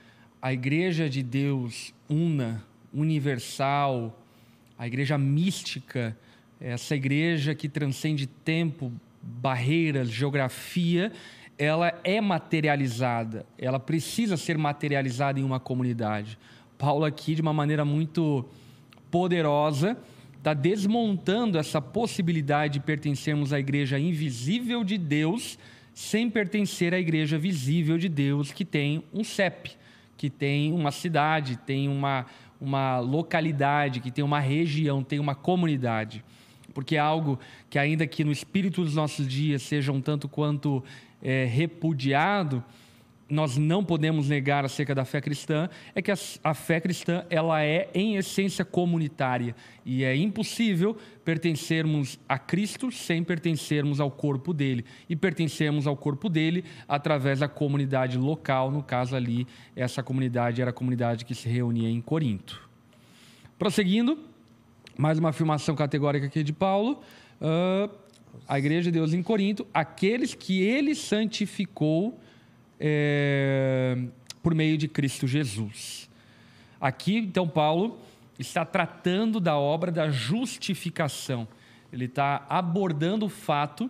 a 0.42 0.52
igreja 0.52 1.10
de 1.10 1.24
Deus 1.24 1.94
una, 2.10 2.64
universal, 2.94 4.20
a 4.78 4.86
igreja 4.86 5.18
mística, 5.18 6.18
essa 6.60 6.96
igreja 6.96 7.56
que 7.56 7.70
transcende 7.70 8.28
tempo, 8.28 8.92
barreiras, 9.22 10.10
geografia, 10.10 11.12
ela 11.58 12.00
é 12.04 12.22
materializada, 12.22 13.46
ela 13.58 13.80
precisa 13.80 14.38
ser 14.38 14.58
materializada 14.58 15.40
em 15.40 15.44
uma 15.44 15.60
comunidade. 15.60 16.38
Paulo 16.78 17.04
aqui 17.04 17.34
de 17.34 17.42
uma 17.42 17.54
maneira 17.54 17.84
muito 17.84 18.46
poderosa 19.10 19.98
está 20.38 20.54
desmontando 20.54 21.58
essa 21.58 21.82
possibilidade 21.82 22.74
de 22.74 22.80
pertencermos 22.80 23.52
à 23.52 23.60
igreja 23.60 23.98
invisível 23.98 24.84
de 24.84 24.98
Deus 24.98 25.58
sem 25.94 26.30
pertencer 26.30 26.94
à 26.94 27.00
igreja 27.00 27.40
visível 27.40 27.98
de 27.98 28.08
Deus, 28.08 28.52
que 28.52 28.64
tem 28.64 29.04
um 29.12 29.24
CEP, 29.24 29.72
que 30.16 30.30
tem 30.30 30.72
uma 30.72 30.92
cidade, 30.92 31.58
tem 31.58 31.90
uma, 31.90 32.28
uma 32.62 33.00
localidade, 33.00 34.00
que 34.00 34.12
tem 34.12 34.24
uma 34.24 34.40
região, 34.40 35.04
tem 35.04 35.18
uma 35.18 35.34
comunidade. 35.34 36.24
Porque 36.72 36.98
é 36.98 37.00
algo 37.00 37.40
que, 37.68 37.80
ainda 37.80 38.06
que 38.06 38.24
no 38.24 38.32
espírito 38.32 38.84
dos 38.84 38.94
nossos 38.94 39.28
dias 39.28 39.64
seja 39.64 39.92
um 39.92 40.00
tanto 40.00 40.30
quanto 40.30 40.84
é, 41.22 41.46
repudiado, 41.46 42.64
nós 43.30 43.58
não 43.58 43.84
podemos 43.84 44.30
negar 44.30 44.64
acerca 44.64 44.96
da 44.96 45.04
fé 45.04 45.20
cristã 45.20 45.70
é 45.94 46.02
que 46.02 46.12
a, 46.12 46.18
a, 46.44 46.54
fé 46.54 46.80
cristã 46.80 47.26
ela 47.30 47.62
é 47.62 47.90
em 47.94 48.16
essência 48.16 48.64
comunitária. 48.64 49.56
E 49.86 50.04
é 50.04 50.16
impossível 50.16 50.96
pertencermos 51.26 52.20
a 52.28 52.40
Cristo 52.40 52.92
sem 52.92 53.24
pertencermos 53.24 54.00
ao 54.00 54.10
corpo 54.10 54.54
dele. 54.54 54.86
E 55.10 55.16
pertencermos 55.16 55.88
ao 55.88 55.98
corpo 55.98 56.30
dele 56.30 56.64
através 56.88 57.40
da 57.40 57.48
comunidade 57.48 58.18
local 58.18 58.72
no 58.72 58.82
caso 58.82 59.16
ali 59.16 59.46
essa 59.76 60.02
comunidade 60.02 60.62
era 60.62 60.70
a 60.70 60.74
comunidade 60.74 61.26
que 61.26 61.36
se 61.36 61.50
reunia 61.50 61.90
em 61.90 62.02
Corinto. 62.02 62.68
Prosseguindo 63.60 64.18
mais 64.98 65.20
uma 65.20 65.30
afirmação 65.30 65.76
categórica 65.76 66.26
aqui 66.26 66.44
de 66.44 66.54
Paulo. 66.54 67.02
Uh, 67.40 67.90
a 68.48 68.60
igreja 68.60 68.92
de 68.92 69.00
Deus 69.00 69.14
em 69.14 69.24
Corinto 69.24 69.66
aqueles 69.74 70.34
que 70.34 70.62
ele 70.62 70.96
santificou 70.96 72.20
é, 72.80 73.98
por 74.42 74.54
meio 74.54 74.78
de 74.78 74.88
Cristo 74.88 75.28
Jesus. 75.28 76.10
Aqui, 76.80 77.18
então, 77.18 77.48
Paulo 77.48 78.00
está 78.38 78.64
tratando 78.64 79.40
da 79.40 79.58
obra 79.58 79.92
da 79.92 80.10
justificação. 80.10 81.48
Ele 81.92 82.06
está 82.06 82.46
abordando 82.50 83.26
o 83.26 83.30
fato 83.30 83.90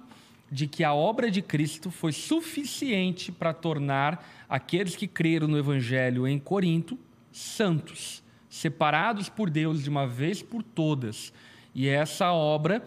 de 0.49 0.67
que 0.67 0.83
a 0.83 0.93
obra 0.93 1.29
de 1.29 1.41
Cristo 1.41 1.91
foi 1.91 2.13
suficiente 2.13 3.31
para 3.31 3.53
tornar 3.53 4.25
aqueles 4.47 4.95
que 4.95 5.07
creram 5.07 5.47
no 5.47 5.57
Evangelho 5.57 6.27
em 6.27 6.39
Corinto 6.39 6.97
santos, 7.31 8.23
separados 8.49 9.29
por 9.29 9.49
Deus 9.49 9.83
de 9.83 9.89
uma 9.89 10.07
vez 10.07 10.41
por 10.41 10.63
todas. 10.63 11.33
E 11.75 11.87
essa 11.87 12.31
obra, 12.31 12.83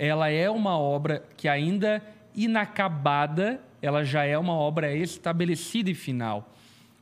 ela 0.00 0.30
é 0.30 0.48
uma 0.48 0.78
obra 0.78 1.22
que 1.36 1.46
ainda 1.46 2.02
inacabada 2.34 3.60
ela 3.82 4.02
já 4.02 4.24
é 4.24 4.38
uma 4.38 4.54
obra 4.54 4.96
estabelecida 4.96 5.90
e 5.90 5.94
final. 5.94 6.54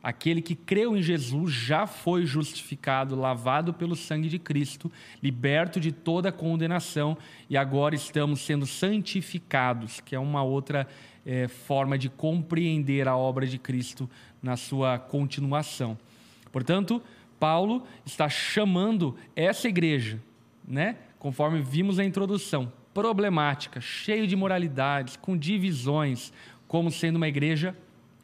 Aquele 0.03 0.41
que 0.41 0.53
creu 0.53 0.97
em 0.97 1.01
Jesus 1.01 1.53
já 1.53 1.87
foi 1.87 2.25
justificado, 2.25 3.15
lavado 3.15 3.73
pelo 3.73 3.95
sangue 3.95 4.27
de 4.27 4.37
Cristo, 4.37 4.91
liberto 5.23 5.79
de 5.79 5.93
toda 5.93 6.29
condenação 6.29 7.17
e 7.49 7.55
agora 7.55 7.95
estamos 7.95 8.41
sendo 8.41 8.65
santificados, 8.65 10.01
que 10.01 10.13
é 10.13 10.19
uma 10.19 10.43
outra 10.43 10.85
é, 11.25 11.47
forma 11.47 11.97
de 11.97 12.09
compreender 12.09 13.07
a 13.07 13.15
obra 13.15 13.47
de 13.47 13.57
Cristo 13.57 14.09
na 14.43 14.57
sua 14.57 14.99
continuação. 14.99 15.97
Portanto, 16.51 17.01
Paulo 17.39 17.81
está 18.05 18.27
chamando 18.27 19.15
essa 19.37 19.69
igreja, 19.69 20.21
né? 20.67 20.97
conforme 21.17 21.61
vimos 21.61 21.97
na 21.97 22.05
introdução, 22.05 22.71
problemática, 22.99 23.79
cheio 23.79 24.27
de 24.27 24.35
moralidades, 24.35 25.15
com 25.15 25.37
divisões, 25.37 26.33
como 26.67 26.91
sendo 26.91 27.15
uma 27.15 27.29
igreja 27.29 27.73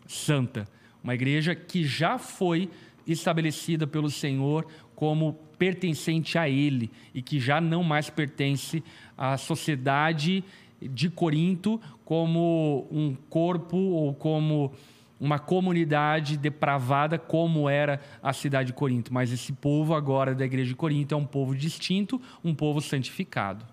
santa, 0.06 0.68
uma 1.02 1.16
igreja 1.16 1.56
que 1.56 1.86
já 1.86 2.18
foi 2.18 2.70
estabelecida 3.08 3.88
pelo 3.88 4.10
Senhor 4.10 4.68
como 4.94 5.40
pertencente 5.58 6.38
a 6.38 6.50
Ele 6.50 6.92
e 7.14 7.22
que 7.22 7.40
já 7.40 7.62
não 7.62 7.84
mais 7.84 8.10
pertence 8.10 8.84
à 9.18 9.38
sociedade 9.38 10.44
de 10.82 11.10
Corinto 11.10 11.80
como 12.04 12.86
um 12.92 13.16
corpo 13.30 13.78
ou 13.78 14.14
como 14.14 14.74
uma 15.18 15.40
comunidade 15.40 16.36
depravada 16.36 17.18
como 17.18 17.70
era 17.70 18.02
a 18.22 18.34
cidade 18.34 18.68
de 18.68 18.74
Corinto, 18.74 19.14
mas 19.14 19.32
esse 19.32 19.54
povo 19.54 19.96
agora 19.96 20.36
da 20.36 20.44
igreja 20.44 20.68
de 20.68 20.76
Corinto 20.76 21.16
é 21.16 21.18
um 21.18 21.26
povo 21.26 21.56
distinto, 21.56 22.22
um 22.44 22.54
povo 22.54 22.82
santificado. 22.82 23.66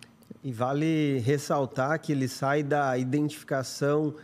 E 0.45 0.51
vale 0.51 1.19
ressaltar 1.19 2.01
que 2.01 2.11
ele 2.11 2.27
sai 2.27 2.65
da 2.65 2.99
identificação 2.99 4.15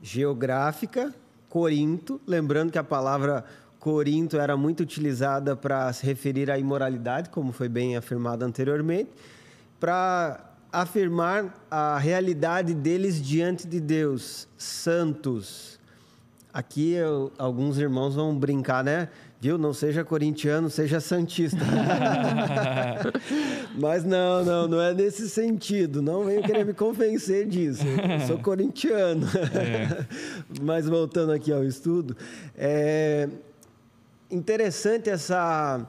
geográfica, 0.00 1.12
Corinto, 1.48 2.20
lembrando 2.26 2.70
que 2.70 2.78
a 2.78 2.84
palavra 2.84 3.44
Corinto 3.80 4.38
era 4.38 4.56
muito 4.56 4.80
utilizada 4.84 5.56
para 5.56 5.92
se 5.92 6.06
referir 6.06 6.50
à 6.50 6.58
imoralidade, 6.58 7.28
como 7.28 7.52
foi 7.52 7.68
bem 7.68 7.96
afirmado 7.96 8.44
anteriormente, 8.44 9.10
para 9.80 10.52
afirmar 10.72 11.66
a 11.70 11.98
realidade 11.98 12.72
deles 12.72 13.20
diante 13.20 13.66
de 13.66 13.80
Deus, 13.80 14.48
santos. 14.56 15.78
Aqui 16.52 16.92
eu, 16.92 17.32
alguns 17.36 17.78
irmãos 17.78 18.14
vão 18.14 18.36
brincar, 18.38 18.84
né? 18.84 19.08
Viu? 19.44 19.58
Não 19.58 19.74
seja 19.74 20.02
corintiano, 20.02 20.70
seja 20.70 21.00
santista. 21.00 21.58
Mas 23.78 24.02
não, 24.02 24.42
não, 24.42 24.66
não 24.66 24.80
é 24.80 24.94
nesse 24.94 25.28
sentido. 25.28 26.00
Não 26.00 26.24
venha 26.24 26.40
querer 26.40 26.64
me 26.64 26.72
convencer 26.72 27.46
disso. 27.46 27.82
Eu 27.86 28.26
sou 28.26 28.38
corintiano. 28.38 29.26
É. 29.54 30.06
Mas 30.62 30.88
voltando 30.88 31.30
aqui 31.30 31.52
ao 31.52 31.62
estudo, 31.62 32.16
é 32.56 33.28
interessante 34.30 35.10
essa 35.10 35.86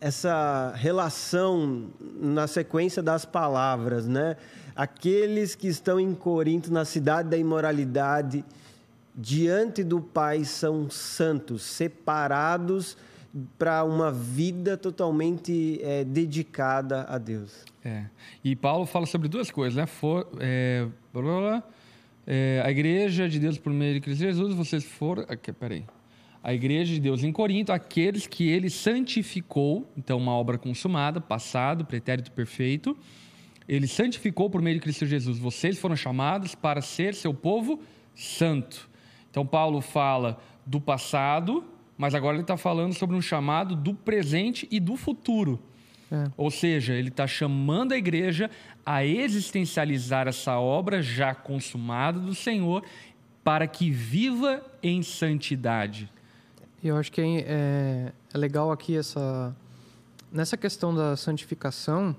essa 0.00 0.72
relação 0.74 1.86
na 2.20 2.48
sequência 2.48 3.04
das 3.04 3.24
palavras, 3.24 4.08
né? 4.08 4.36
Aqueles 4.74 5.54
que 5.54 5.68
estão 5.68 6.00
em 6.00 6.12
Corinto, 6.12 6.72
na 6.72 6.84
cidade 6.84 7.28
da 7.28 7.36
imoralidade, 7.36 8.44
diante 9.16 9.82
do 9.82 10.00
Pai 10.00 10.44
são 10.44 10.90
santos, 10.90 11.62
separados 11.62 12.96
para 13.58 13.84
uma 13.84 14.10
vida 14.10 14.76
totalmente 14.76 15.80
é, 15.82 16.04
dedicada 16.04 17.02
a 17.08 17.18
Deus. 17.18 17.64
É. 17.84 18.04
E 18.42 18.56
Paulo 18.56 18.86
fala 18.86 19.06
sobre 19.06 19.28
duas 19.28 19.50
coisas, 19.50 19.76
né? 19.76 19.86
For, 19.86 20.26
é, 20.40 20.86
é, 22.26 22.62
a 22.64 22.70
igreja 22.70 23.28
de 23.28 23.38
Deus 23.38 23.58
por 23.58 23.72
meio 23.72 23.94
de 23.94 24.00
Cristo 24.00 24.20
Jesus, 24.20 24.54
vocês 24.54 24.84
foram. 24.84 25.24
Aqui, 25.28 25.52
peraí. 25.52 25.84
A 26.42 26.54
igreja 26.54 26.94
de 26.94 27.00
Deus 27.00 27.24
em 27.24 27.32
Corinto, 27.32 27.72
aqueles 27.72 28.26
que 28.26 28.48
ele 28.48 28.70
santificou, 28.70 29.90
então 29.96 30.16
uma 30.16 30.32
obra 30.32 30.56
consumada, 30.56 31.20
passado, 31.20 31.84
pretérito 31.84 32.30
perfeito. 32.32 32.96
Ele 33.68 33.88
santificou 33.88 34.48
por 34.48 34.62
meio 34.62 34.76
de 34.76 34.80
Cristo 34.80 35.04
Jesus. 35.06 35.38
Vocês 35.38 35.76
foram 35.76 35.96
chamados 35.96 36.54
para 36.54 36.80
ser 36.80 37.14
seu 37.14 37.34
povo 37.34 37.80
santo. 38.14 38.85
Então, 39.36 39.44
Paulo 39.44 39.82
fala 39.82 40.40
do 40.64 40.80
passado, 40.80 41.62
mas 41.98 42.14
agora 42.14 42.36
ele 42.36 42.42
está 42.42 42.56
falando 42.56 42.94
sobre 42.94 43.14
um 43.14 43.20
chamado 43.20 43.76
do 43.76 43.92
presente 43.92 44.66
e 44.70 44.80
do 44.80 44.96
futuro. 44.96 45.60
É. 46.10 46.24
Ou 46.38 46.50
seja, 46.50 46.94
ele 46.94 47.10
está 47.10 47.26
chamando 47.26 47.92
a 47.92 47.98
igreja 47.98 48.50
a 48.86 49.04
existencializar 49.04 50.26
essa 50.26 50.58
obra 50.58 51.02
já 51.02 51.34
consumada 51.34 52.18
do 52.18 52.34
Senhor 52.34 52.82
para 53.44 53.66
que 53.66 53.90
viva 53.90 54.64
em 54.82 55.02
santidade. 55.02 56.10
Eu 56.82 56.96
acho 56.96 57.12
que 57.12 57.20
é, 57.20 57.44
é, 57.46 58.12
é 58.32 58.38
legal 58.38 58.72
aqui 58.72 58.96
essa 58.96 59.54
nessa 60.32 60.56
questão 60.56 60.94
da 60.94 61.14
santificação. 61.14 62.16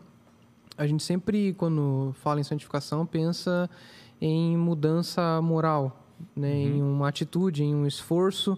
A 0.77 0.85
gente 0.85 1.01
sempre, 1.01 1.53
quando 1.53 2.13
fala 2.21 2.39
em 2.39 2.43
santificação, 2.43 3.07
pensa 3.07 3.67
em 4.21 4.55
mudança 4.55 5.41
moral, 5.41 6.03
né? 6.35 6.49
Uhum. 6.49 6.55
em 6.55 6.81
uma 6.81 7.09
atitude, 7.09 7.63
em 7.63 7.75
um 7.75 7.85
esforço 7.85 8.57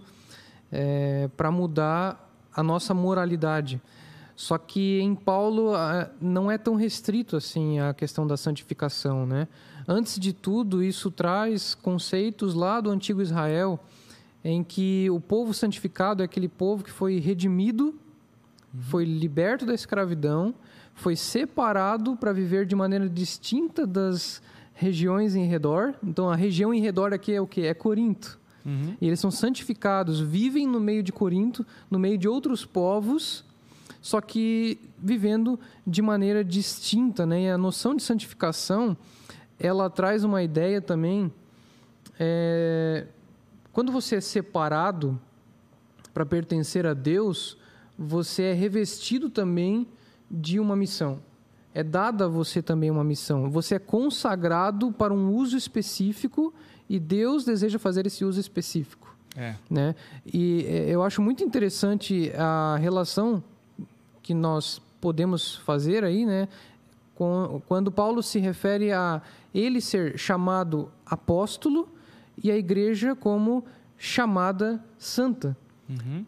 é, 0.72 1.30
para 1.36 1.51
mudar 1.51 2.30
a 2.55 2.64
nossa 2.64 2.93
moralidade. 2.93 3.82
Só 4.36 4.57
que 4.57 5.01
em 5.01 5.16
Paulo 5.16 5.74
não 6.22 6.49
é 6.49 6.57
tão 6.57 6.76
restrito 6.76 7.36
assim 7.36 7.80
a 7.80 7.93
questão 7.93 8.26
da 8.26 8.38
santificação, 8.38 9.26
né? 9.26 9.49
Antes 9.86 10.18
de 10.18 10.32
tudo, 10.32 10.84
isso 10.84 11.12
traz 11.12 11.76
conceitos 11.76 12.53
lá 12.53 12.80
do 12.80 12.89
antigo 12.89 13.22
Israel, 13.22 13.80
em 14.43 14.64
que 14.64 15.10
o 15.10 15.20
povo 15.20 15.53
santificado 15.53 16.22
é 16.22 16.26
aquele 16.26 16.47
povo 16.47 16.84
que 16.84 16.91
foi 16.91 17.20
redimido, 17.20 17.88
uhum. 18.74 18.82
foi 18.82 19.03
liberto 19.03 19.66
da 19.66 19.74
escravidão, 19.74 20.55
foi 20.93 21.16
separado 21.16 22.16
para 22.16 22.32
viver 22.32 22.66
de 22.66 22.76
maneira 22.76 23.10
distinta 23.10 23.86
das 23.86 24.41
regiões 24.80 25.36
em 25.36 25.45
redor. 25.45 25.93
Então, 26.03 26.30
a 26.30 26.36
região 26.36 26.73
em 26.73 26.80
redor 26.80 27.13
aqui 27.13 27.34
é 27.34 27.41
o 27.41 27.47
que? 27.47 27.65
É 27.65 27.73
Corinto. 27.73 28.39
Uhum. 28.65 28.95
E 28.99 29.07
eles 29.07 29.19
são 29.19 29.32
santificados, 29.32 30.19
vivem 30.19 30.67
no 30.67 30.80
meio 30.80 31.03
de 31.03 31.11
Corinto, 31.11 31.65
no 31.89 31.99
meio 31.99 32.17
de 32.17 32.27
outros 32.27 32.65
povos 32.65 33.43
só 34.01 34.21
que 34.21 34.80
vivendo 34.97 35.59
de 35.86 36.01
maneira 36.01 36.43
distinta, 36.43 37.25
né? 37.25 37.43
E 37.43 37.49
a 37.49 37.57
noção 37.57 37.95
de 37.95 38.03
santificação, 38.03 38.95
ela 39.59 39.89
traz 39.89 40.23
uma 40.23 40.41
ideia 40.41 40.82
também. 40.82 41.32
É, 42.19 43.07
quando 43.73 43.91
você 43.91 44.15
é 44.15 44.21
separado 44.21 45.19
para 46.13 46.25
pertencer 46.25 46.86
a 46.86 46.93
Deus, 46.93 47.57
você 47.97 48.43
é 48.43 48.53
revestido 48.53 49.30
também 49.30 49.88
de 50.32 50.59
uma 50.59 50.75
missão. 50.75 51.19
É 51.74 51.84
dada 51.84 52.26
a 52.26 52.28
você 52.28 52.61
também 52.61 52.89
uma 52.89 53.03
missão. 53.03 53.49
Você 53.49 53.76
é 53.76 53.80
consagrado 53.80 54.91
para 54.91 55.13
um 55.13 55.34
uso 55.34 55.55
específico 55.55 56.53
e 56.89 56.99
Deus 56.99 57.45
deseja 57.45 57.78
fazer 57.78 58.07
esse 58.07 58.26
uso 58.26 58.39
específico. 58.39 59.15
É. 59.36 59.55
Né? 59.70 59.95
E 60.26 60.65
é, 60.67 60.89
eu 60.89 61.03
acho 61.03 61.22
muito 61.22 61.43
interessante 61.43 62.32
a 62.36 62.78
relação 62.78 63.43
que 64.22 64.34
nós 64.34 64.82
podemos 64.99 65.55
fazer 65.57 66.03
aí, 66.03 66.26
né? 66.26 66.47
Quando 67.67 67.91
Paulo 67.91 68.24
se 68.24 68.39
refere 68.39 68.93
a 68.93 69.22
ele 69.53 69.82
ser 69.82 70.17
chamado 70.17 70.89
apóstolo 71.05 71.89
e 72.41 72.49
a 72.49 72.55
igreja 72.55 73.13
como 73.13 73.65
chamada 73.97 74.82
santa. 74.97 75.55
Uhum. 75.89 76.26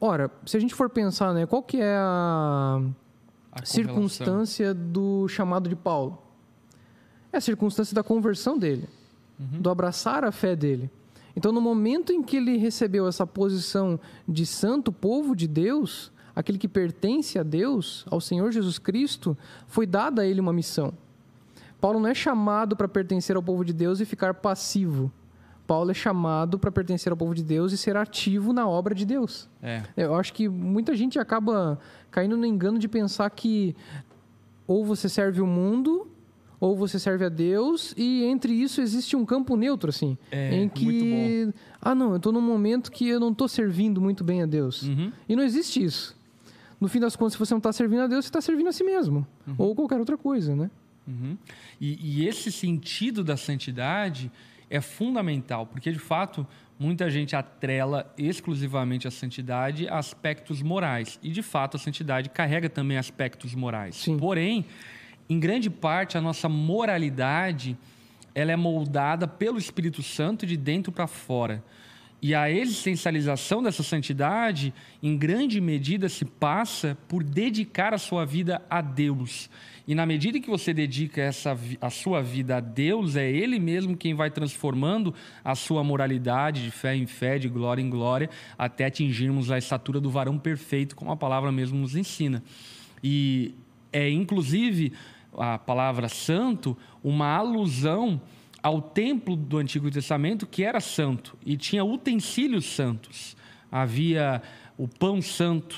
Ora, 0.00 0.30
se 0.44 0.56
a 0.56 0.60
gente 0.60 0.74
for 0.74 0.90
pensar, 0.90 1.32
né, 1.32 1.46
qual 1.46 1.62
que 1.62 1.80
é 1.80 1.96
a, 1.96 2.82
a 3.62 3.66
circunstância 3.66 4.74
do 4.74 5.28
chamado 5.28 5.68
de 5.68 5.76
Paulo? 5.76 6.22
É 7.32 7.38
a 7.38 7.40
circunstância 7.40 7.94
da 7.94 8.02
conversão 8.02 8.58
dele, 8.58 8.88
uhum. 9.38 9.60
do 9.60 9.70
abraçar 9.70 10.24
a 10.24 10.32
fé 10.32 10.56
dele. 10.56 10.90
Então, 11.36 11.52
no 11.52 11.60
momento 11.60 12.12
em 12.12 12.22
que 12.22 12.36
ele 12.36 12.56
recebeu 12.56 13.06
essa 13.06 13.26
posição 13.26 14.00
de 14.26 14.44
santo 14.44 14.90
povo 14.90 15.36
de 15.36 15.46
Deus, 15.46 16.10
aquele 16.34 16.58
que 16.58 16.66
pertence 16.66 17.38
a 17.38 17.42
Deus, 17.42 18.04
ao 18.10 18.20
Senhor 18.20 18.50
Jesus 18.50 18.78
Cristo, 18.78 19.36
foi 19.66 19.86
dada 19.86 20.22
a 20.22 20.26
ele 20.26 20.40
uma 20.40 20.52
missão. 20.52 20.92
Paulo 21.80 22.00
não 22.00 22.08
é 22.08 22.14
chamado 22.14 22.76
para 22.76 22.88
pertencer 22.88 23.36
ao 23.36 23.42
povo 23.42 23.64
de 23.64 23.72
Deus 23.72 24.00
e 24.00 24.04
ficar 24.04 24.34
passivo. 24.34 25.12
Paulo 25.68 25.90
é 25.90 25.94
chamado 25.94 26.58
para 26.58 26.72
pertencer 26.72 27.12
ao 27.12 27.16
povo 27.16 27.34
de 27.34 27.44
Deus 27.44 27.72
e 27.72 27.76
ser 27.76 27.96
ativo 27.96 28.52
na 28.52 28.66
obra 28.66 28.94
de 28.94 29.04
Deus. 29.04 29.48
É. 29.62 29.82
Eu 29.96 30.14
acho 30.14 30.32
que 30.32 30.48
muita 30.48 30.96
gente 30.96 31.18
acaba 31.18 31.78
caindo 32.10 32.36
no 32.36 32.46
engano 32.46 32.78
de 32.78 32.88
pensar 32.88 33.28
que 33.30 33.74
ou 34.66 34.84
você 34.84 35.08
serve 35.08 35.40
o 35.40 35.46
mundo 35.46 36.08
ou 36.60 36.76
você 36.76 36.98
serve 36.98 37.24
a 37.24 37.28
Deus 37.28 37.94
e 37.96 38.24
entre 38.24 38.52
isso 38.52 38.80
existe 38.80 39.14
um 39.14 39.24
campo 39.24 39.56
neutro 39.56 39.90
assim, 39.90 40.18
é, 40.30 40.54
em 40.54 40.68
que 40.68 41.52
ah 41.80 41.94
não, 41.94 42.10
eu 42.10 42.16
estou 42.16 42.32
num 42.32 42.40
momento 42.40 42.90
que 42.90 43.08
eu 43.08 43.20
não 43.20 43.30
estou 43.30 43.46
servindo 43.46 44.00
muito 44.00 44.24
bem 44.24 44.42
a 44.42 44.46
Deus 44.46 44.82
uhum. 44.82 45.12
e 45.28 45.36
não 45.36 45.42
existe 45.42 45.82
isso 45.82 46.18
no 46.80 46.88
fim 46.88 47.00
das 47.00 47.16
contas, 47.16 47.32
se 47.32 47.38
você 47.38 47.52
não 47.54 47.58
está 47.58 47.72
servindo 47.72 48.02
a 48.02 48.06
Deus, 48.06 48.24
você 48.24 48.28
está 48.28 48.40
servindo 48.40 48.68
a 48.68 48.72
si 48.72 48.84
mesmo. 48.84 49.26
Uhum. 49.46 49.54
Ou 49.58 49.74
qualquer 49.74 49.98
outra 49.98 50.16
coisa, 50.16 50.54
né? 50.54 50.70
Uhum. 51.06 51.36
E, 51.80 52.20
e 52.20 52.28
esse 52.28 52.52
sentido 52.52 53.24
da 53.24 53.36
santidade 53.36 54.30
é 54.70 54.80
fundamental, 54.80 55.66
porque 55.66 55.90
de 55.90 55.98
fato 55.98 56.46
muita 56.78 57.10
gente 57.10 57.34
atrela 57.34 58.12
exclusivamente 58.16 59.08
a 59.08 59.10
santidade 59.10 59.88
a 59.88 59.98
aspectos 59.98 60.62
morais. 60.62 61.18
E 61.22 61.30
de 61.30 61.42
fato 61.42 61.76
a 61.76 61.80
santidade 61.80 62.28
carrega 62.28 62.68
também 62.68 62.96
aspectos 62.96 63.54
morais. 63.54 63.96
Sim. 63.96 64.16
Porém, 64.16 64.64
em 65.28 65.40
grande 65.40 65.68
parte 65.68 66.16
a 66.16 66.20
nossa 66.20 66.48
moralidade 66.48 67.76
ela 68.34 68.52
é 68.52 68.56
moldada 68.56 69.26
pelo 69.26 69.58
Espírito 69.58 70.02
Santo 70.02 70.46
de 70.46 70.56
dentro 70.56 70.92
para 70.92 71.08
fora. 71.08 71.64
E 72.20 72.34
a 72.34 72.50
existencialização 72.50 73.62
dessa 73.62 73.82
santidade, 73.84 74.74
em 75.00 75.16
grande 75.16 75.60
medida, 75.60 76.08
se 76.08 76.24
passa 76.24 76.98
por 77.06 77.22
dedicar 77.22 77.94
a 77.94 77.98
sua 77.98 78.24
vida 78.24 78.60
a 78.68 78.80
Deus. 78.80 79.48
E 79.86 79.94
na 79.94 80.04
medida 80.04 80.40
que 80.40 80.50
você 80.50 80.74
dedica 80.74 81.22
essa, 81.22 81.56
a 81.80 81.90
sua 81.90 82.20
vida 82.20 82.56
a 82.56 82.60
Deus, 82.60 83.14
é 83.14 83.30
Ele 83.30 83.60
mesmo 83.60 83.96
quem 83.96 84.14
vai 84.14 84.30
transformando 84.30 85.14
a 85.44 85.54
sua 85.54 85.84
moralidade 85.84 86.64
de 86.64 86.70
fé 86.72 86.96
em 86.96 87.06
fé, 87.06 87.38
de 87.38 87.48
glória 87.48 87.80
em 87.80 87.88
glória, 87.88 88.28
até 88.58 88.86
atingirmos 88.86 89.50
a 89.50 89.56
estatura 89.56 90.00
do 90.00 90.10
varão 90.10 90.38
perfeito, 90.38 90.96
como 90.96 91.12
a 91.12 91.16
palavra 91.16 91.52
mesmo 91.52 91.78
nos 91.78 91.94
ensina. 91.94 92.42
E 93.02 93.54
é 93.92 94.10
inclusive 94.10 94.92
a 95.38 95.56
palavra 95.56 96.08
santo 96.08 96.76
uma 97.02 97.28
alusão 97.28 98.20
ao 98.62 98.82
templo 98.82 99.36
do 99.36 99.58
Antigo 99.58 99.90
Testamento 99.90 100.46
que 100.46 100.64
era 100.64 100.80
santo 100.80 101.36
e 101.44 101.56
tinha 101.56 101.84
utensílios 101.84 102.66
santos. 102.66 103.36
Havia 103.70 104.42
o 104.76 104.88
pão 104.88 105.20
santo, 105.20 105.76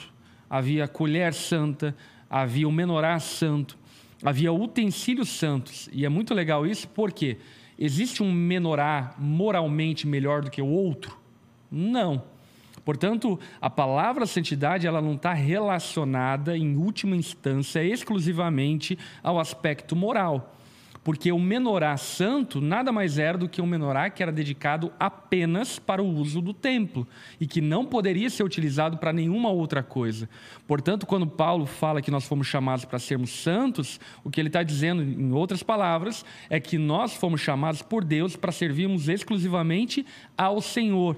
havia 0.48 0.84
a 0.84 0.88
colher 0.88 1.34
santa, 1.34 1.94
havia 2.28 2.68
o 2.68 2.72
menorá 2.72 3.18
santo, 3.18 3.76
havia 4.22 4.52
utensílios 4.52 5.28
santos. 5.28 5.88
E 5.92 6.04
é 6.04 6.08
muito 6.08 6.34
legal 6.34 6.66
isso 6.66 6.88
porque 6.88 7.38
existe 7.78 8.22
um 8.22 8.32
menorá 8.32 9.14
moralmente 9.18 10.06
melhor 10.06 10.42
do 10.42 10.50
que 10.50 10.62
o 10.62 10.66
outro? 10.66 11.18
Não. 11.70 12.22
Portanto, 12.84 13.38
a 13.60 13.68
palavra 13.68 14.26
santidade 14.26 14.86
ela 14.86 15.02
não 15.02 15.14
está 15.14 15.32
relacionada, 15.32 16.56
em 16.56 16.76
última 16.76 17.14
instância, 17.14 17.84
exclusivamente 17.84 18.98
ao 19.22 19.38
aspecto 19.38 19.94
moral. 19.94 20.56
Porque 21.10 21.32
o 21.32 21.40
menorá 21.40 21.96
santo 21.96 22.60
nada 22.60 22.92
mais 22.92 23.18
era 23.18 23.36
do 23.36 23.48
que 23.48 23.60
um 23.60 23.66
menorá 23.66 24.08
que 24.08 24.22
era 24.22 24.30
dedicado 24.30 24.92
apenas 24.96 25.76
para 25.76 26.00
o 26.00 26.06
uso 26.08 26.40
do 26.40 26.54
templo 26.54 27.04
e 27.40 27.48
que 27.48 27.60
não 27.60 27.84
poderia 27.84 28.30
ser 28.30 28.44
utilizado 28.44 28.96
para 28.96 29.12
nenhuma 29.12 29.50
outra 29.50 29.82
coisa. 29.82 30.30
Portanto, 30.68 31.06
quando 31.06 31.26
Paulo 31.26 31.66
fala 31.66 32.00
que 32.00 32.12
nós 32.12 32.26
fomos 32.26 32.46
chamados 32.46 32.84
para 32.84 33.00
sermos 33.00 33.30
santos, 33.30 33.98
o 34.22 34.30
que 34.30 34.40
ele 34.40 34.50
está 34.50 34.62
dizendo, 34.62 35.02
em 35.02 35.32
outras 35.32 35.64
palavras, 35.64 36.24
é 36.48 36.60
que 36.60 36.78
nós 36.78 37.12
fomos 37.12 37.40
chamados 37.40 37.82
por 37.82 38.04
Deus 38.04 38.36
para 38.36 38.52
servirmos 38.52 39.08
exclusivamente 39.08 40.06
ao 40.38 40.60
Senhor. 40.60 41.16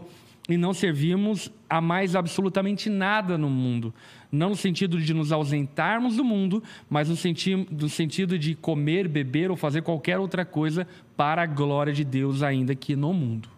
E 0.48 0.56
não 0.56 0.74
servimos 0.74 1.50
a 1.68 1.80
mais 1.80 2.16
absolutamente 2.16 2.90
nada 2.90 3.38
no 3.38 3.48
mundo. 3.48 3.94
Não 4.30 4.50
no 4.50 4.56
sentido 4.56 4.98
de 5.00 5.14
nos 5.14 5.30
ausentarmos 5.30 6.16
do 6.16 6.24
mundo, 6.24 6.62
mas 6.90 7.08
no, 7.08 7.16
senti 7.16 7.54
no 7.54 7.88
sentido 7.88 8.38
de 8.38 8.54
comer, 8.54 9.06
beber 9.06 9.50
ou 9.50 9.56
fazer 9.56 9.82
qualquer 9.82 10.18
outra 10.18 10.44
coisa 10.44 10.86
para 11.16 11.42
a 11.42 11.46
glória 11.46 11.92
de 11.92 12.04
Deus, 12.04 12.42
ainda 12.42 12.74
que 12.74 12.96
no 12.96 13.12
mundo. 13.12 13.48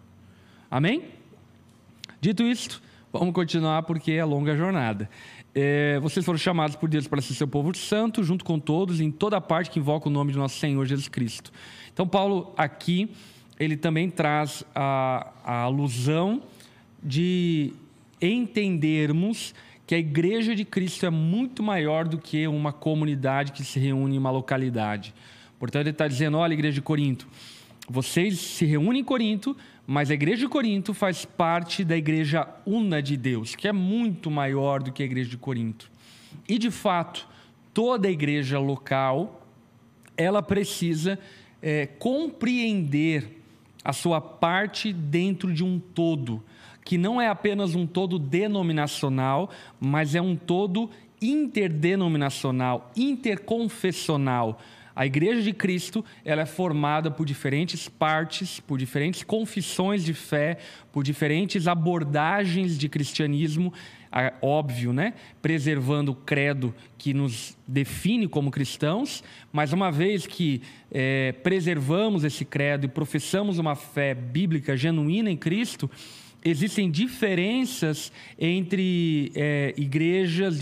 Amém? 0.70 1.04
Dito 2.20 2.42
isto, 2.42 2.82
vamos 3.12 3.32
continuar 3.34 3.84
porque 3.84 4.12
é 4.12 4.24
longa 4.24 4.56
jornada. 4.56 5.08
É, 5.54 6.00
vocês 6.00 6.26
foram 6.26 6.38
chamados 6.38 6.74
por 6.74 6.88
Deus 6.88 7.06
para 7.06 7.22
ser 7.22 7.34
seu 7.34 7.46
povo 7.46 7.74
santo, 7.76 8.24
junto 8.24 8.44
com 8.44 8.58
todos, 8.58 9.00
em 9.00 9.10
toda 9.10 9.40
parte 9.40 9.70
que 9.70 9.78
invoca 9.78 10.08
o 10.08 10.12
nome 10.12 10.32
de 10.32 10.38
nosso 10.38 10.58
Senhor 10.58 10.84
Jesus 10.84 11.08
Cristo. 11.08 11.52
Então, 11.92 12.08
Paulo 12.08 12.52
aqui, 12.56 13.08
ele 13.58 13.76
também 13.76 14.10
traz 14.10 14.64
a, 14.74 15.32
a 15.44 15.60
alusão 15.60 16.42
de 17.04 17.72
entendermos 18.20 19.54
que 19.86 19.94
a 19.94 19.98
igreja 19.98 20.54
de 20.54 20.64
Cristo 20.64 21.04
é 21.04 21.10
muito 21.10 21.62
maior 21.62 22.08
do 22.08 22.16
que 22.16 22.46
uma 22.48 22.72
comunidade 22.72 23.52
que 23.52 23.62
se 23.62 23.78
reúne 23.78 24.14
em 24.14 24.18
uma 24.18 24.30
localidade. 24.30 25.14
Portanto, 25.58 25.82
ele 25.82 25.90
está 25.90 26.08
dizendo: 26.08 26.38
olha, 26.38 26.54
igreja 26.54 26.76
de 26.76 26.82
Corinto, 26.82 27.28
vocês 27.88 28.38
se 28.38 28.64
reúnem 28.64 29.02
em 29.02 29.04
Corinto, 29.04 29.56
mas 29.86 30.10
a 30.10 30.14
igreja 30.14 30.42
de 30.42 30.48
Corinto 30.48 30.94
faz 30.94 31.24
parte 31.24 31.84
da 31.84 31.96
igreja 31.96 32.48
una 32.64 33.02
de 33.02 33.16
Deus, 33.16 33.54
que 33.54 33.68
é 33.68 33.72
muito 33.72 34.30
maior 34.30 34.82
do 34.82 34.90
que 34.90 35.02
a 35.02 35.06
igreja 35.06 35.28
de 35.28 35.36
Corinto. 35.36 35.90
E 36.48 36.58
de 36.58 36.70
fato, 36.70 37.28
toda 37.74 38.08
a 38.08 38.10
igreja 38.10 38.58
local, 38.58 39.46
ela 40.16 40.42
precisa 40.42 41.18
é, 41.60 41.86
compreender 41.86 43.42
a 43.84 43.92
sua 43.92 44.20
parte 44.20 44.92
dentro 44.92 45.52
de 45.52 45.62
um 45.62 45.78
todo, 45.78 46.42
que 46.84 46.98
não 46.98 47.20
é 47.20 47.28
apenas 47.28 47.74
um 47.74 47.86
todo 47.86 48.18
denominacional, 48.18 49.50
mas 49.80 50.14
é 50.14 50.20
um 50.20 50.36
todo 50.36 50.90
interdenominacional, 51.20 52.90
interconfessional 52.96 54.60
a 54.96 55.04
Igreja 55.04 55.42
de 55.42 55.52
Cristo 55.52 56.04
ela 56.24 56.42
é 56.42 56.46
formada 56.46 57.10
por 57.10 57.26
diferentes 57.26 57.88
partes, 57.88 58.60
por 58.60 58.78
diferentes 58.78 59.24
confissões 59.24 60.04
de 60.04 60.14
fé, 60.14 60.58
por 60.92 61.02
diferentes 61.02 61.66
abordagens 61.66 62.78
de 62.78 62.88
cristianismo, 62.88 63.72
óbvio, 64.40 64.92
né? 64.92 65.14
Preservando 65.42 66.12
o 66.12 66.14
credo 66.14 66.72
que 66.96 67.12
nos 67.12 67.56
define 67.66 68.28
como 68.28 68.52
cristãos, 68.52 69.24
mas 69.52 69.72
uma 69.72 69.90
vez 69.90 70.26
que 70.28 70.62
é, 70.92 71.32
preservamos 71.42 72.22
esse 72.22 72.44
credo 72.44 72.84
e 72.84 72.88
professamos 72.88 73.58
uma 73.58 73.74
fé 73.74 74.14
bíblica 74.14 74.76
genuína 74.76 75.28
em 75.28 75.36
Cristo, 75.36 75.90
existem 76.44 76.90
diferenças 76.90 78.12
entre 78.38 79.32
é, 79.34 79.74
igrejas, 79.76 80.58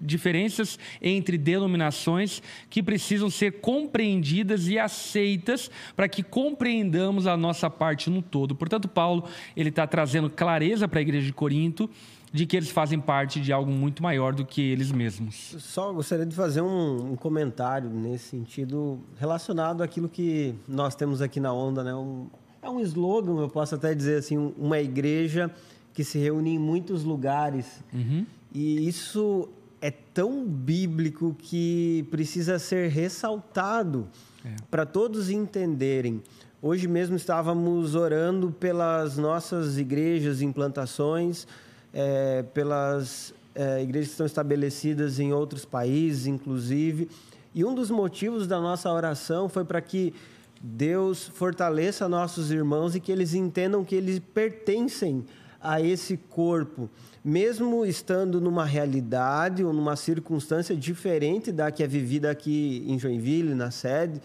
diferenças, 0.00 0.78
entre 1.00 1.38
denominações 1.38 2.42
que 2.68 2.82
precisam 2.82 3.30
ser 3.30 3.60
compreendidas 3.60 4.68
e 4.68 4.78
aceitas 4.78 5.70
para 5.96 6.08
que 6.08 6.22
compreendamos 6.22 7.26
a 7.26 7.36
nossa 7.36 7.70
parte 7.70 8.10
no 8.10 8.20
todo. 8.20 8.54
Portanto, 8.54 8.86
Paulo 8.86 9.24
ele 9.56 9.70
está 9.70 9.86
trazendo 9.86 10.28
clareza 10.28 10.86
para 10.86 10.98
a 10.98 11.02
igreja 11.02 11.26
de 11.26 11.32
Corinto 11.32 11.88
de 12.32 12.46
que 12.46 12.56
eles 12.56 12.70
fazem 12.70 12.98
parte 12.98 13.40
de 13.40 13.52
algo 13.52 13.70
muito 13.70 14.02
maior 14.02 14.34
do 14.34 14.44
que 14.44 14.62
eles 14.62 14.90
mesmos. 14.90 15.54
Só 15.58 15.92
gostaria 15.92 16.24
de 16.24 16.34
fazer 16.34 16.62
um, 16.62 17.12
um 17.12 17.16
comentário 17.16 17.90
nesse 17.90 18.30
sentido 18.30 19.00
relacionado 19.18 19.82
àquilo 19.82 20.08
que 20.08 20.54
nós 20.66 20.94
temos 20.94 21.20
aqui 21.20 21.38
na 21.38 21.52
Onda, 21.52 21.84
né? 21.84 21.94
Um, 21.94 22.28
é 22.62 22.70
um 22.70 22.80
slogan, 22.80 23.40
eu 23.40 23.48
posso 23.48 23.74
até 23.74 23.92
dizer 23.92 24.18
assim, 24.18 24.54
uma 24.56 24.78
igreja 24.78 25.50
que 25.92 26.04
se 26.04 26.16
reúne 26.16 26.54
em 26.54 26.58
muitos 26.58 27.02
lugares. 27.02 27.66
Uhum. 27.92 28.24
E 28.54 28.86
isso 28.86 29.48
é 29.80 29.90
tão 29.90 30.46
bíblico 30.46 31.36
que 31.38 32.06
precisa 32.10 32.58
ser 32.60 32.88
ressaltado 32.88 34.06
é. 34.44 34.54
para 34.70 34.86
todos 34.86 35.28
entenderem. 35.28 36.22
Hoje 36.62 36.86
mesmo 36.86 37.16
estávamos 37.16 37.96
orando 37.96 38.52
pelas 38.52 39.18
nossas 39.18 39.76
igrejas, 39.76 40.40
implantações, 40.40 41.48
é, 41.92 42.44
pelas 42.54 43.34
é, 43.56 43.82
igrejas 43.82 44.10
que 44.10 44.12
estão 44.12 44.26
estabelecidas 44.26 45.18
em 45.18 45.32
outros 45.32 45.64
países, 45.64 46.28
inclusive. 46.28 47.08
E 47.52 47.64
um 47.64 47.74
dos 47.74 47.90
motivos 47.90 48.46
da 48.46 48.60
nossa 48.60 48.90
oração 48.90 49.48
foi 49.48 49.64
para 49.64 49.80
que 49.80 50.14
Deus 50.62 51.26
fortaleça 51.26 52.08
nossos 52.08 52.52
irmãos 52.52 52.94
e 52.94 53.00
que 53.00 53.10
eles 53.10 53.34
entendam 53.34 53.84
que 53.84 53.96
eles 53.96 54.20
pertencem 54.20 55.24
a 55.60 55.80
esse 55.80 56.16
corpo, 56.16 56.88
mesmo 57.24 57.84
estando 57.84 58.40
numa 58.40 58.64
realidade 58.64 59.64
ou 59.64 59.72
numa 59.72 59.96
circunstância 59.96 60.76
diferente 60.76 61.50
da 61.50 61.70
que 61.70 61.82
é 61.82 61.86
vivida 61.86 62.30
aqui 62.30 62.84
em 62.86 62.96
Joinville, 62.98 63.54
na 63.54 63.70
sede. 63.72 64.20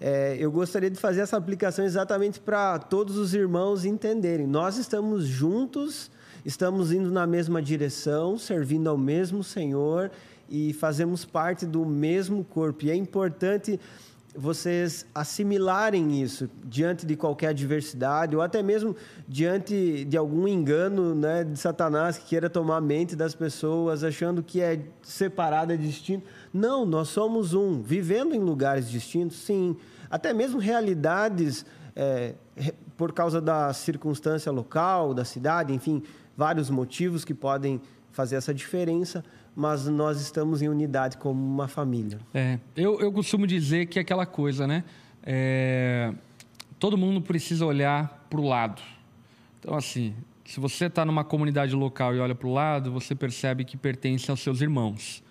É, 0.00 0.36
eu 0.38 0.52
gostaria 0.52 0.90
de 0.90 0.98
fazer 0.98 1.22
essa 1.22 1.36
aplicação 1.36 1.84
exatamente 1.84 2.38
para 2.38 2.78
todos 2.78 3.16
os 3.16 3.34
irmãos 3.34 3.84
entenderem. 3.84 4.46
Nós 4.46 4.76
estamos 4.76 5.26
juntos, 5.26 6.10
estamos 6.44 6.92
indo 6.92 7.10
na 7.10 7.26
mesma 7.26 7.60
direção, 7.62 8.38
servindo 8.38 8.88
ao 8.88 8.96
mesmo 8.96 9.42
Senhor 9.42 10.10
e 10.48 10.72
fazemos 10.72 11.24
parte 11.24 11.66
do 11.66 11.84
mesmo 11.84 12.44
corpo. 12.44 12.84
E 12.84 12.90
é 12.90 12.94
importante 12.94 13.78
vocês 14.40 15.04
assimilarem 15.12 16.22
isso 16.22 16.48
diante 16.64 17.04
de 17.04 17.16
qualquer 17.16 17.48
adversidade 17.48 18.36
ou 18.36 18.40
até 18.40 18.62
mesmo 18.62 18.94
diante 19.26 20.04
de 20.04 20.16
algum 20.16 20.46
engano 20.46 21.12
né, 21.12 21.42
de 21.42 21.58
Satanás 21.58 22.18
que 22.18 22.26
queira 22.26 22.48
tomar 22.48 22.76
a 22.76 22.80
mente 22.80 23.16
das 23.16 23.34
pessoas 23.34 24.04
achando 24.04 24.40
que 24.40 24.60
é 24.60 24.80
separado, 25.02 25.72
é 25.72 25.76
distinto. 25.76 26.24
Não, 26.54 26.86
nós 26.86 27.08
somos 27.08 27.52
um, 27.52 27.82
vivendo 27.82 28.32
em 28.32 28.38
lugares 28.38 28.88
distintos, 28.88 29.38
sim. 29.38 29.76
Até 30.08 30.32
mesmo 30.32 30.60
realidades 30.60 31.66
é, 31.96 32.34
por 32.96 33.12
causa 33.12 33.40
da 33.40 33.72
circunstância 33.72 34.52
local, 34.52 35.14
da 35.14 35.24
cidade, 35.24 35.74
enfim, 35.74 36.00
vários 36.36 36.70
motivos 36.70 37.24
que 37.24 37.34
podem 37.34 37.80
fazer 38.12 38.36
essa 38.36 38.54
diferença 38.54 39.24
mas 39.58 39.88
nós 39.88 40.20
estamos 40.20 40.62
em 40.62 40.68
unidade 40.68 41.16
como 41.16 41.44
uma 41.44 41.66
família. 41.66 42.20
É, 42.32 42.60
eu, 42.76 43.00
eu 43.00 43.10
costumo 43.10 43.44
dizer 43.44 43.86
que 43.86 43.98
é 43.98 44.02
aquela 44.02 44.24
coisa, 44.24 44.68
né? 44.68 44.84
É, 45.20 46.14
todo 46.78 46.96
mundo 46.96 47.20
precisa 47.20 47.66
olhar 47.66 48.24
para 48.30 48.40
o 48.40 48.46
lado. 48.46 48.80
Então, 49.58 49.74
assim, 49.74 50.14
se 50.44 50.60
você 50.60 50.84
está 50.84 51.04
numa 51.04 51.24
comunidade 51.24 51.74
local 51.74 52.14
e 52.14 52.20
olha 52.20 52.36
para 52.36 52.46
o 52.46 52.52
lado, 52.52 52.92
você 52.92 53.16
percebe 53.16 53.64
que 53.64 53.76
pertence 53.76 54.30
aos 54.30 54.38
seus 54.38 54.60
irmãos. 54.60 55.24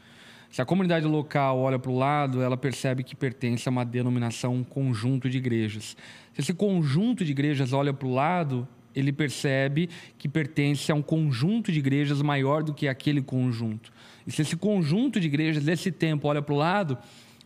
Se 0.51 0.61
a 0.61 0.65
comunidade 0.65 1.05
local 1.05 1.59
olha 1.59 1.79
para 1.79 1.89
o 1.89 1.97
lado, 1.97 2.41
ela 2.41 2.57
percebe 2.57 3.05
que 3.05 3.15
pertence 3.15 3.69
a 3.69 3.71
uma 3.71 3.85
denominação, 3.85 4.55
um 4.55 4.63
conjunto 4.63 5.29
de 5.29 5.37
igrejas. 5.37 5.95
Se 6.33 6.41
esse 6.41 6.53
conjunto 6.53 7.23
de 7.23 7.31
igrejas 7.31 7.71
olha 7.71 7.93
para 7.93 8.05
o 8.05 8.13
lado, 8.13 8.67
ele 8.93 9.13
percebe 9.13 9.89
que 10.17 10.27
pertence 10.27 10.91
a 10.91 10.95
um 10.95 11.01
conjunto 11.03 11.71
de 11.71 11.79
igrejas 11.79 12.21
maior 12.21 12.63
do 12.63 12.73
que 12.73 12.87
aquele 12.87 13.21
conjunto. 13.21 13.91
E 14.27 14.31
se 14.31 14.41
esse 14.41 14.57
conjunto 14.57 15.21
de 15.21 15.27
igrejas 15.27 15.63
desse 15.63 15.89
tempo 15.89 16.27
olha 16.27 16.41
para 16.41 16.53
o 16.53 16.57
lado, 16.57 16.97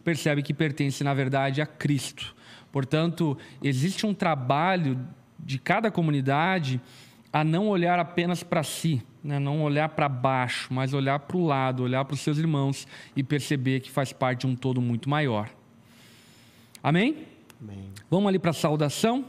percebe 0.03 0.41
que 0.41 0.51
pertence, 0.51 1.03
na 1.03 1.13
verdade, 1.13 1.61
a 1.61 1.65
Cristo. 1.65 2.35
Portanto, 2.71 3.37
existe 3.61 4.05
um 4.05 4.15
trabalho 4.15 4.99
de 5.37 5.59
cada 5.59 5.91
comunidade 5.91 6.81
a 7.31 7.43
não 7.43 7.67
olhar 7.67 7.99
apenas 7.99 8.41
para 8.41 8.63
si, 8.63 9.01
né? 9.23 9.37
não 9.37 9.61
olhar 9.61 9.89
para 9.89 10.09
baixo, 10.09 10.73
mas 10.73 10.93
olhar 10.93 11.19
para 11.19 11.37
o 11.37 11.45
lado, 11.45 11.83
olhar 11.83 12.03
para 12.03 12.15
os 12.15 12.19
seus 12.21 12.39
irmãos 12.39 12.87
e 13.15 13.23
perceber 13.23 13.81
que 13.81 13.91
faz 13.91 14.11
parte 14.11 14.41
de 14.41 14.47
um 14.47 14.55
todo 14.55 14.81
muito 14.81 15.07
maior. 15.07 15.49
Amém? 16.81 17.27
Amém. 17.61 17.91
Vamos 18.09 18.27
ali 18.27 18.39
para 18.39 18.49
a 18.49 18.53
saudação. 18.53 19.23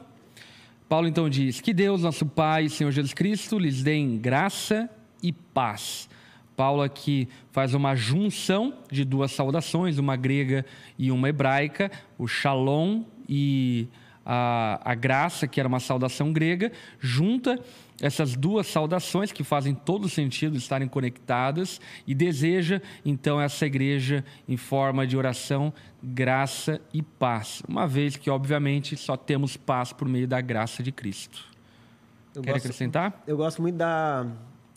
Paulo 0.89 1.07
então 1.07 1.29
diz: 1.29 1.61
Que 1.61 1.75
Deus, 1.75 2.03
nosso 2.03 2.25
Pai, 2.25 2.69
Senhor 2.69 2.91
Jesus 2.91 3.13
Cristo, 3.13 3.59
lhes 3.59 3.83
dê 3.83 4.03
graça 4.17 4.89
e 5.23 5.33
paz 5.33 6.09
Paulo 6.57 6.83
aqui 6.83 7.29
faz 7.51 7.75
uma 7.75 7.95
junção 7.95 8.75
de 8.91 9.05
duas 9.05 9.33
saudações, 9.33 9.99
uma 9.99 10.17
grega 10.17 10.65
e 10.99 11.11
uma 11.11 11.29
hebraica, 11.29 11.91
o 12.19 12.27
shalom 12.27 13.03
e 13.29 13.89
a, 14.25 14.81
a 14.85 14.95
graça, 14.95 15.47
que 15.47 15.59
era 15.59 15.69
uma 15.69 15.81
saudação 15.81 16.33
grega, 16.33 16.73
junta 17.01 17.59
essas 18.01 18.35
duas 18.35 18.67
saudações 18.67 19.31
que 19.31 19.45
fazem 19.45 19.75
todo 19.75 20.09
sentido 20.09 20.57
estarem 20.57 20.89
conectadas 20.89 21.81
e 22.07 22.15
deseja 22.15 22.83
então 23.05 23.41
essa 23.41 23.65
igreja 23.65 24.25
em 24.49 24.57
forma 24.57 25.07
de 25.07 25.17
oração, 25.17 25.73
graça 26.03 26.81
e 26.93 27.01
paz, 27.01 27.63
uma 27.69 27.87
vez 27.87 28.17
que 28.17 28.29
obviamente 28.29 28.97
só 28.97 29.17
temos 29.17 29.57
paz 29.57 29.93
por 29.93 30.09
meio 30.09 30.27
da 30.27 30.41
graça 30.41 30.83
de 30.83 30.91
Cristo. 30.91 31.47
Eu 32.35 32.43
Quer 32.43 32.53
gosto, 32.53 32.65
acrescentar? 32.65 33.23
Eu 33.27 33.37
gosto 33.37 33.63
muito 33.63 33.77
da 33.77 34.27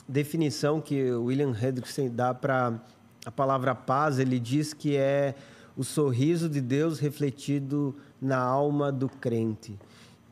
definição 0.07 0.79
que 0.79 1.11
William 1.11 1.49
Hendrickson 1.49 2.09
dá 2.09 2.33
para 2.33 2.79
a 3.25 3.31
palavra 3.31 3.73
paz, 3.73 4.19
ele 4.19 4.39
diz 4.39 4.73
que 4.73 4.95
é 4.95 5.35
o 5.75 5.83
sorriso 5.83 6.47
de 6.47 6.61
Deus 6.61 6.99
refletido 6.99 7.95
na 8.21 8.37
alma 8.37 8.91
do 8.91 9.09
crente. 9.09 9.77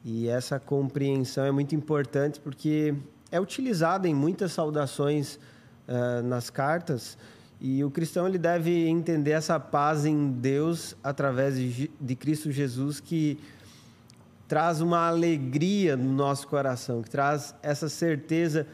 E 0.06 0.28
essa 0.28 0.60
compreensão 0.60 1.44
é 1.44 1.52
muito 1.52 1.76
importante 1.76 2.40
porque 2.40 2.94
é 3.32 3.40
utilizada 3.40 4.08
em 4.08 4.14
muitas 4.14 4.52
saudações 4.52 5.40
uh, 5.88 6.22
nas 6.24 6.50
cartas. 6.50 7.18
E 7.60 7.84
o 7.84 7.90
cristão 7.90 8.28
ele 8.28 8.38
deve 8.38 8.88
entender 8.88 9.32
essa 9.32 9.60
paz 9.60 10.06
em 10.06 10.32
Deus 10.32 10.96
através 11.04 11.56
de, 11.56 11.90
de 12.00 12.16
Cristo 12.16 12.52
Jesus 12.52 13.00
que 13.00 13.40
traz 14.48 14.82
uma 14.82 15.08
alegria 15.08 15.96
no 15.96 16.12
nosso 16.14 16.48
coração, 16.48 17.02
que 17.02 17.10
traz 17.10 17.56
essa 17.64 17.90
certeza 17.90 18.68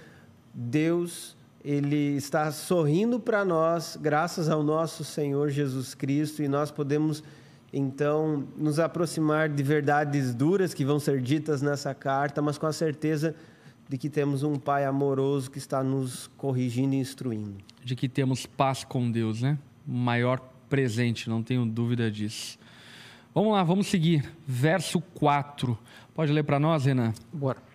Deus 0.54 1.38
ele 1.64 2.16
está 2.16 2.52
sorrindo 2.52 3.20
para 3.20 3.44
nós 3.44 3.98
graças 4.02 4.50
ao 4.50 4.64
nosso 4.64 5.04
Senhor 5.04 5.50
Jesus 5.50 5.94
Cristo 5.94 6.42
e 6.42 6.48
nós 6.48 6.72
podemos 6.72 7.24
então 7.72 8.48
nos 8.58 8.80
aproximar 8.80 9.50
de 9.50 9.62
verdades 9.62 10.34
duras 10.34 10.74
que 10.74 10.86
vão 10.86 11.00
ser 11.00 11.22
ditas 11.22 11.62
nessa 11.62 11.94
carta, 11.94 12.42
mas 12.42 12.58
com 12.58 12.66
a 12.66 12.74
certeza 12.74 13.36
de 13.88 13.98
que 13.98 14.10
temos 14.10 14.44
um 14.44 14.56
Pai 14.56 14.86
amoroso 14.86 15.52
que 15.52 15.58
está 15.58 15.84
nos 15.84 16.28
corrigindo 16.38 16.96
e 16.96 17.00
instruindo. 17.00 17.58
De 17.84 17.96
que 17.96 18.08
temos 18.08 18.46
paz 18.46 18.84
com 18.84 19.12
Deus, 19.12 19.42
né? 19.42 19.58
O 19.88 19.92
maior 19.92 20.40
presente, 20.70 21.30
não 21.30 21.44
tenho 21.44 21.66
dúvida 21.66 22.10
disso. 22.10 22.58
Vamos 23.34 23.54
lá, 23.54 23.64
vamos 23.64 23.88
seguir. 23.88 24.32
Verso 24.46 25.02
4. 25.02 25.78
Pode 26.14 26.32
ler 26.32 26.44
para 26.44 26.60
nós, 26.60 26.86
Renan? 26.86 27.14
Bora. 27.34 27.69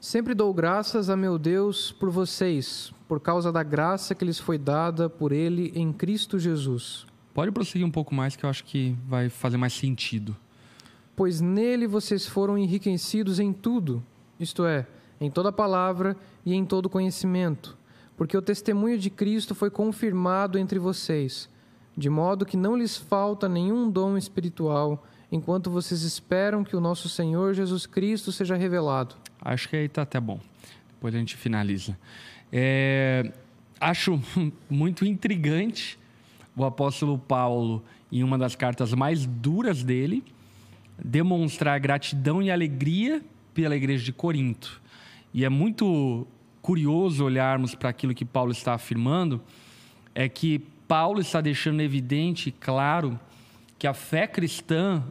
Sempre 0.00 0.32
dou 0.32 0.54
graças 0.54 1.10
a 1.10 1.16
meu 1.16 1.38
Deus 1.38 1.92
por 1.92 2.08
vocês, 2.08 2.90
por 3.06 3.20
causa 3.20 3.52
da 3.52 3.62
graça 3.62 4.14
que 4.14 4.24
lhes 4.24 4.38
foi 4.38 4.56
dada 4.56 5.10
por 5.10 5.30
Ele 5.30 5.70
em 5.74 5.92
Cristo 5.92 6.38
Jesus. 6.38 7.04
Pode 7.34 7.52
prosseguir 7.52 7.86
um 7.86 7.90
pouco 7.90 8.14
mais, 8.14 8.34
que 8.34 8.46
eu 8.46 8.48
acho 8.48 8.64
que 8.64 8.96
vai 9.06 9.28
fazer 9.28 9.58
mais 9.58 9.74
sentido. 9.74 10.34
Pois 11.14 11.42
nele 11.42 11.86
vocês 11.86 12.26
foram 12.26 12.56
enriquecidos 12.56 13.38
em 13.38 13.52
tudo, 13.52 14.02
isto 14.40 14.64
é, 14.64 14.86
em 15.20 15.30
toda 15.30 15.52
palavra 15.52 16.16
e 16.46 16.54
em 16.54 16.64
todo 16.64 16.88
conhecimento, 16.88 17.76
porque 18.16 18.34
o 18.34 18.42
testemunho 18.42 18.96
de 18.96 19.10
Cristo 19.10 19.54
foi 19.54 19.68
confirmado 19.68 20.58
entre 20.58 20.78
vocês, 20.78 21.46
de 21.94 22.08
modo 22.08 22.46
que 22.46 22.56
não 22.56 22.74
lhes 22.74 22.96
falta 22.96 23.50
nenhum 23.50 23.90
dom 23.90 24.16
espiritual 24.16 25.04
enquanto 25.30 25.70
vocês 25.70 26.00
esperam 26.00 26.64
que 26.64 26.74
o 26.74 26.80
nosso 26.80 27.06
Senhor 27.06 27.52
Jesus 27.52 27.84
Cristo 27.84 28.32
seja 28.32 28.56
revelado. 28.56 29.14
Acho 29.40 29.68
que 29.68 29.76
aí 29.76 29.86
está 29.86 30.02
até 30.02 30.20
bom. 30.20 30.40
Depois 30.92 31.14
a 31.14 31.18
gente 31.18 31.36
finaliza. 31.36 31.98
É, 32.52 33.32
acho 33.80 34.20
muito 34.68 35.04
intrigante 35.04 35.98
o 36.56 36.64
apóstolo 36.64 37.18
Paulo, 37.18 37.82
em 38.12 38.22
uma 38.22 38.36
das 38.36 38.54
cartas 38.54 38.92
mais 38.92 39.24
duras 39.24 39.82
dele, 39.82 40.22
demonstrar 41.02 41.78
gratidão 41.80 42.42
e 42.42 42.50
alegria 42.50 43.22
pela 43.54 43.76
igreja 43.76 44.04
de 44.04 44.12
Corinto. 44.12 44.80
E 45.32 45.44
é 45.44 45.48
muito 45.48 46.26
curioso 46.60 47.24
olharmos 47.24 47.74
para 47.74 47.88
aquilo 47.88 48.14
que 48.14 48.24
Paulo 48.24 48.52
está 48.52 48.74
afirmando, 48.74 49.40
é 50.14 50.28
que 50.28 50.58
Paulo 50.86 51.20
está 51.20 51.40
deixando 51.40 51.80
evidente 51.80 52.48
e 52.48 52.52
claro 52.52 53.18
que 53.78 53.86
a 53.86 53.94
fé 53.94 54.26
cristã 54.26 55.02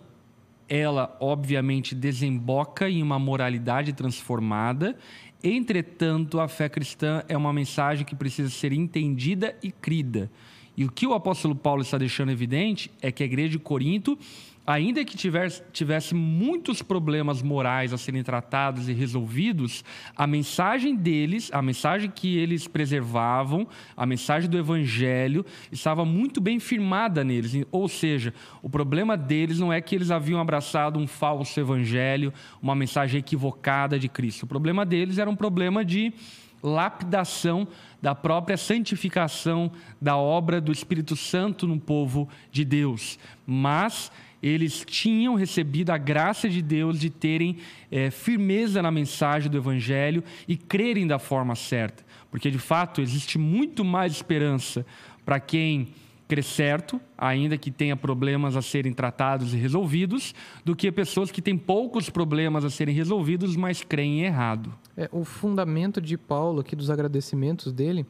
ela 0.69 1.17
obviamente 1.19 1.95
desemboca 1.95 2.87
em 2.87 3.01
uma 3.01 3.17
moralidade 3.17 3.91
transformada. 3.91 4.95
Entretanto, 5.43 6.39
a 6.39 6.47
fé 6.47 6.69
cristã 6.69 7.23
é 7.27 7.35
uma 7.35 7.51
mensagem 7.51 8.05
que 8.05 8.15
precisa 8.15 8.49
ser 8.49 8.71
entendida 8.71 9.55
e 9.63 9.71
crida. 9.71 10.29
E 10.77 10.85
o 10.85 10.91
que 10.91 11.07
o 11.07 11.13
apóstolo 11.13 11.55
Paulo 11.55 11.81
está 11.81 11.97
deixando 11.97 12.31
evidente 12.31 12.89
é 13.01 13.11
que 13.11 13.23
a 13.23 13.25
igreja 13.25 13.49
de 13.49 13.59
Corinto 13.59 14.17
ainda 14.65 15.03
que 15.03 15.17
tivesse, 15.17 15.63
tivesse 15.71 16.13
muitos 16.13 16.81
problemas 16.81 17.41
morais 17.41 17.91
a 17.91 17.97
serem 17.97 18.23
tratados 18.23 18.87
e 18.87 18.93
resolvidos, 18.93 19.83
a 20.15 20.27
mensagem 20.27 20.95
deles, 20.95 21.49
a 21.51 21.61
mensagem 21.61 22.09
que 22.09 22.37
eles 22.37 22.67
preservavam, 22.67 23.67
a 23.97 24.05
mensagem 24.05 24.49
do 24.49 24.57
evangelho, 24.57 25.45
estava 25.71 26.05
muito 26.05 26.39
bem 26.39 26.59
firmada 26.59 27.23
neles. 27.23 27.53
Ou 27.71 27.87
seja, 27.87 28.33
o 28.61 28.69
problema 28.69 29.17
deles 29.17 29.59
não 29.59 29.73
é 29.73 29.81
que 29.81 29.95
eles 29.95 30.11
haviam 30.11 30.39
abraçado 30.39 30.99
um 30.99 31.07
falso 31.07 31.59
evangelho, 31.59 32.33
uma 32.61 32.75
mensagem 32.75 33.19
equivocada 33.19 33.97
de 33.97 34.07
Cristo. 34.07 34.43
O 34.43 34.47
problema 34.47 34.85
deles 34.85 35.17
era 35.17 35.29
um 35.29 35.35
problema 35.35 35.83
de 35.83 36.13
lapidação 36.61 37.67
da 38.01 38.13
própria 38.13 38.57
santificação 38.57 39.71
da 40.01 40.17
obra 40.17 40.59
do 40.61 40.71
Espírito 40.71 41.15
Santo 41.15 41.67
no 41.67 41.79
povo 41.79 42.29
de 42.51 42.63
Deus. 42.63 43.17
Mas 43.45 44.11
eles 44.41 44.83
tinham 44.85 45.35
recebido 45.35 45.91
a 45.91 45.97
graça 45.97 46.49
de 46.49 46.61
Deus 46.61 46.99
de 46.99 47.09
terem 47.09 47.57
é, 47.91 48.09
firmeza 48.09 48.81
na 48.81 48.91
mensagem 48.91 49.49
do 49.49 49.57
Evangelho 49.57 50.23
e 50.47 50.55
crerem 50.55 51.05
da 51.05 51.19
forma 51.19 51.55
certa. 51.55 52.03
Porque, 52.31 52.49
de 52.49 52.59
fato, 52.59 53.01
existe 53.01 53.37
muito 53.37 53.83
mais 53.83 54.13
esperança 54.13 54.85
para 55.25 55.39
quem 55.39 55.89
crê 56.29 56.43
certo, 56.43 57.01
ainda 57.17 57.57
que 57.57 57.71
tenha 57.71 57.97
problemas 57.97 58.55
a 58.55 58.61
serem 58.61 58.93
tratados 58.93 59.51
e 59.51 59.57
resolvidos, 59.57 60.35
do 60.63 60.75
que 60.75 60.91
pessoas 60.91 61.31
que 61.31 61.41
têm 61.41 61.57
poucos 61.57 62.07
problemas 62.07 62.63
a 62.63 62.69
serem 62.69 62.93
resolvidos, 62.93 63.55
mas 63.55 63.83
creem 63.83 64.21
errado. 64.21 64.71
É, 64.95 65.09
o 65.11 65.25
fundamento 65.25 65.99
de 65.99 66.15
Paulo, 66.19 66.61
aqui 66.61 66.75
dos 66.75 66.91
agradecimentos 66.91 67.73
dele, 67.73 68.05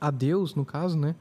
a 0.00 0.10
Deus, 0.10 0.56
no 0.56 0.64
caso, 0.64 0.98
né? 0.98 1.14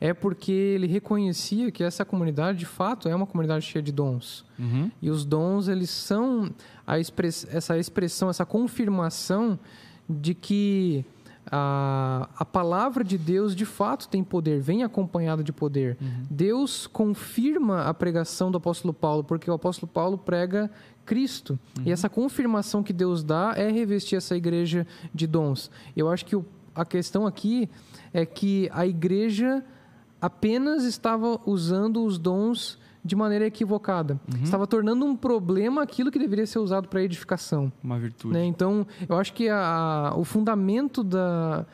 É 0.00 0.14
porque 0.14 0.52
ele 0.52 0.86
reconhecia 0.86 1.70
que 1.70 1.82
essa 1.82 2.04
comunidade, 2.04 2.58
de 2.58 2.66
fato, 2.66 3.08
é 3.08 3.14
uma 3.14 3.26
comunidade 3.26 3.64
cheia 3.64 3.82
de 3.82 3.90
dons. 3.90 4.44
Uhum. 4.58 4.90
E 5.02 5.10
os 5.10 5.24
dons, 5.24 5.66
eles 5.66 5.90
são 5.90 6.50
express 6.98 7.46
essa 7.50 7.76
expressão, 7.76 8.30
essa 8.30 8.46
confirmação 8.46 9.58
de 10.08 10.34
que 10.34 11.04
a, 11.50 12.28
a 12.36 12.44
palavra 12.44 13.02
de 13.02 13.18
Deus, 13.18 13.56
de 13.56 13.64
fato, 13.64 14.08
tem 14.08 14.22
poder, 14.22 14.60
vem 14.60 14.84
acompanhada 14.84 15.42
de 15.42 15.52
poder. 15.52 15.96
Uhum. 16.00 16.26
Deus 16.30 16.86
confirma 16.86 17.82
a 17.82 17.94
pregação 17.94 18.50
do 18.50 18.58
apóstolo 18.58 18.94
Paulo, 18.94 19.24
porque 19.24 19.50
o 19.50 19.54
apóstolo 19.54 19.90
Paulo 19.92 20.16
prega 20.16 20.70
Cristo. 21.04 21.58
Uhum. 21.76 21.84
E 21.86 21.92
essa 21.92 22.08
confirmação 22.08 22.82
que 22.82 22.92
Deus 22.92 23.24
dá 23.24 23.54
é 23.56 23.70
revestir 23.70 24.16
essa 24.16 24.36
igreja 24.36 24.86
de 25.12 25.26
dons. 25.26 25.70
Eu 25.96 26.08
acho 26.08 26.24
que 26.24 26.36
o, 26.36 26.44
a 26.74 26.84
questão 26.84 27.26
aqui 27.26 27.68
é 28.12 28.24
que 28.24 28.70
a 28.72 28.86
igreja 28.86 29.64
apenas 30.20 30.84
estava 30.84 31.40
usando 31.46 32.04
os 32.04 32.18
dons 32.18 32.78
de 33.04 33.16
maneira 33.16 33.46
equivocada. 33.46 34.20
Uhum. 34.32 34.42
Estava 34.42 34.66
tornando 34.66 35.04
um 35.04 35.16
problema 35.16 35.82
aquilo 35.82 36.10
que 36.10 36.18
deveria 36.18 36.46
ser 36.46 36.58
usado 36.58 36.88
para 36.88 37.02
edificação. 37.02 37.72
Uma 37.82 37.98
virtude. 37.98 38.34
Né? 38.34 38.44
Então, 38.44 38.86
eu 39.08 39.16
acho 39.16 39.32
que 39.32 39.48
a, 39.48 40.12
o 40.16 40.24
fundamento 40.24 41.02
da. 41.02 41.64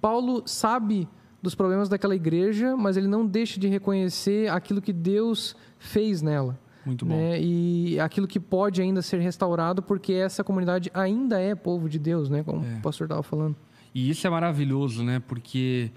Paulo 0.00 0.42
sabe 0.46 1.08
dos 1.42 1.54
problemas 1.54 1.88
daquela 1.88 2.14
igreja, 2.14 2.76
mas 2.76 2.96
ele 2.96 3.06
não 3.06 3.26
deixa 3.26 3.58
de 3.58 3.68
reconhecer 3.68 4.50
aquilo 4.50 4.80
que 4.80 4.92
Deus 4.92 5.56
fez 5.78 6.20
nela. 6.20 6.58
Muito 6.84 7.04
bom. 7.04 7.14
Né? 7.14 7.40
E 7.40 8.00
aquilo 8.00 8.26
que 8.26 8.40
pode 8.40 8.80
ainda 8.80 9.02
ser 9.02 9.18
restaurado, 9.20 9.82
porque 9.82 10.12
essa 10.12 10.42
comunidade 10.42 10.90
ainda 10.94 11.40
é 11.40 11.54
povo 11.54 11.88
de 11.88 11.98
Deus, 11.98 12.28
né? 12.28 12.42
Como 12.42 12.64
é. 12.64 12.78
o 12.78 12.82
pastor 12.82 13.06
estava 13.06 13.22
falando. 13.22 13.56
E 13.94 14.08
isso 14.08 14.26
é 14.26 14.30
maravilhoso, 14.30 15.02
né? 15.02 15.20
Porque 15.26 15.90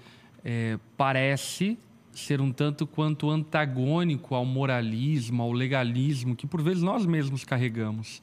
é, 0.44 0.78
parece 0.96 1.78
ser 2.12 2.40
um 2.40 2.52
tanto 2.52 2.86
quanto 2.86 3.30
antagônico 3.30 4.34
ao 4.34 4.44
moralismo, 4.44 5.42
ao 5.42 5.52
legalismo 5.52 6.36
que 6.36 6.46
por 6.46 6.62
vezes 6.62 6.82
nós 6.82 7.04
mesmos 7.06 7.44
carregamos. 7.44 8.22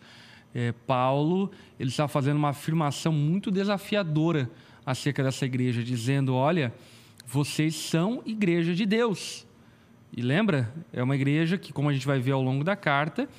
É, 0.54 0.72
Paulo 0.72 1.52
ele 1.80 1.90
está 1.90 2.08
fazendo 2.08 2.38
uma 2.38 2.50
afirmação 2.50 3.12
muito 3.12 3.50
desafiadora 3.50 4.50
acerca 4.86 5.24
dessa 5.24 5.46
igreja, 5.46 5.84
dizendo: 5.84 6.34
olha, 6.34 6.74
vocês 7.26 7.76
são 7.76 8.22
igreja 8.26 8.74
de 8.74 8.86
Deus. 8.86 9.46
E 10.16 10.22
lembra, 10.22 10.74
é 10.92 11.02
uma 11.02 11.16
igreja 11.16 11.58
que, 11.58 11.72
como 11.72 11.88
a 11.88 11.94
gente 11.94 12.06
vai 12.06 12.20
ver 12.20 12.32
ao 12.32 12.42
longo 12.42 12.66
da 12.66 12.76
carta, 12.76 13.30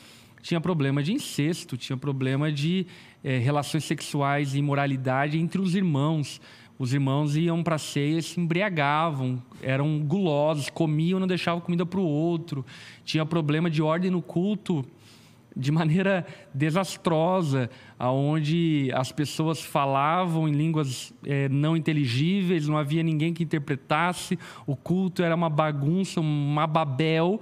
tinha 0.41 0.61
problema 0.61 1.03
de 1.03 1.13
incesto, 1.13 1.77
tinha 1.77 1.97
problema 1.97 2.51
de 2.51 2.87
é, 3.23 3.37
relações 3.39 3.85
sexuais 3.85 4.55
e 4.55 4.59
imoralidade 4.59 5.39
entre 5.39 5.61
os 5.61 5.75
irmãos 5.75 6.41
os 6.83 6.93
irmãos 6.93 7.37
iam 7.37 7.63
para 7.63 7.77
a 7.77 7.79
ceia 7.79 8.19
e 8.19 8.23
se 8.23 8.41
embriagavam, 8.41 9.41
eram 9.63 10.01
gulosos, 10.01 10.69
comiam, 10.69 11.21
não 11.21 11.29
deixavam 11.29 11.61
comida 11.61 11.87
para 11.87 12.01
o 12.01 12.05
outro. 12.05 12.67
Tinha 13.05 13.25
problema 13.25 13.71
de 13.71 13.81
ordem 13.81 14.11
no 14.11 14.21
culto 14.21 14.85
de 15.57 15.71
maneira 15.71 16.27
desastrosa, 16.53 17.71
aonde 17.97 18.91
as 18.95 19.13
pessoas 19.13 19.61
falavam 19.61 20.49
em 20.49 20.53
línguas 20.53 21.15
é, 21.25 21.49
não 21.49 21.77
inteligíveis, 21.77 22.67
não 22.67 22.77
havia 22.77 23.05
ninguém 23.05 23.33
que 23.33 23.45
interpretasse, 23.45 24.37
o 24.67 24.75
culto 24.75 25.23
era 25.23 25.37
uma 25.37 25.49
bagunça, 25.49 26.21
uma 26.21 26.67
babel, 26.67 27.41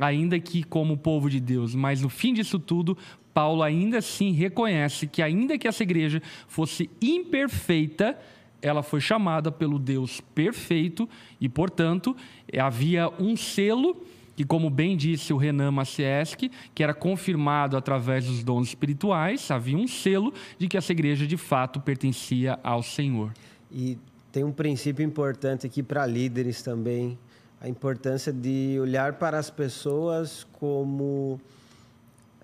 ainda 0.00 0.40
que 0.40 0.64
como 0.64 0.96
povo 0.96 1.30
de 1.30 1.38
Deus. 1.38 1.76
Mas 1.76 2.02
no 2.02 2.08
fim 2.08 2.34
disso 2.34 2.58
tudo, 2.58 2.98
Paulo 3.32 3.62
ainda 3.62 3.98
assim 3.98 4.32
reconhece 4.32 5.06
que 5.06 5.22
ainda 5.22 5.56
que 5.56 5.68
essa 5.68 5.84
igreja 5.84 6.20
fosse 6.48 6.90
imperfeita, 7.00 8.18
ela 8.62 8.82
foi 8.82 9.00
chamada 9.00 9.50
pelo 9.50 9.78
Deus 9.78 10.20
perfeito 10.34 11.08
e, 11.40 11.48
portanto, 11.48 12.16
havia 12.58 13.08
um 13.18 13.36
selo 13.36 13.96
que, 14.36 14.44
como 14.44 14.70
bem 14.70 14.96
disse 14.96 15.32
o 15.32 15.36
Renan 15.36 15.70
Macieski, 15.70 16.50
que 16.74 16.82
era 16.82 16.94
confirmado 16.94 17.76
através 17.76 18.24
dos 18.24 18.42
dons 18.42 18.68
espirituais, 18.68 19.50
havia 19.50 19.76
um 19.76 19.86
selo 19.86 20.32
de 20.58 20.68
que 20.68 20.76
essa 20.76 20.92
igreja 20.92 21.26
de 21.26 21.36
fato 21.36 21.80
pertencia 21.80 22.58
ao 22.62 22.82
Senhor. 22.82 23.32
E 23.70 23.98
tem 24.32 24.44
um 24.44 24.52
princípio 24.52 25.04
importante 25.04 25.66
aqui 25.66 25.82
para 25.82 26.06
líderes 26.06 26.62
também, 26.62 27.18
a 27.60 27.68
importância 27.68 28.32
de 28.32 28.78
olhar 28.80 29.14
para 29.14 29.38
as 29.38 29.50
pessoas 29.50 30.46
como 30.52 31.38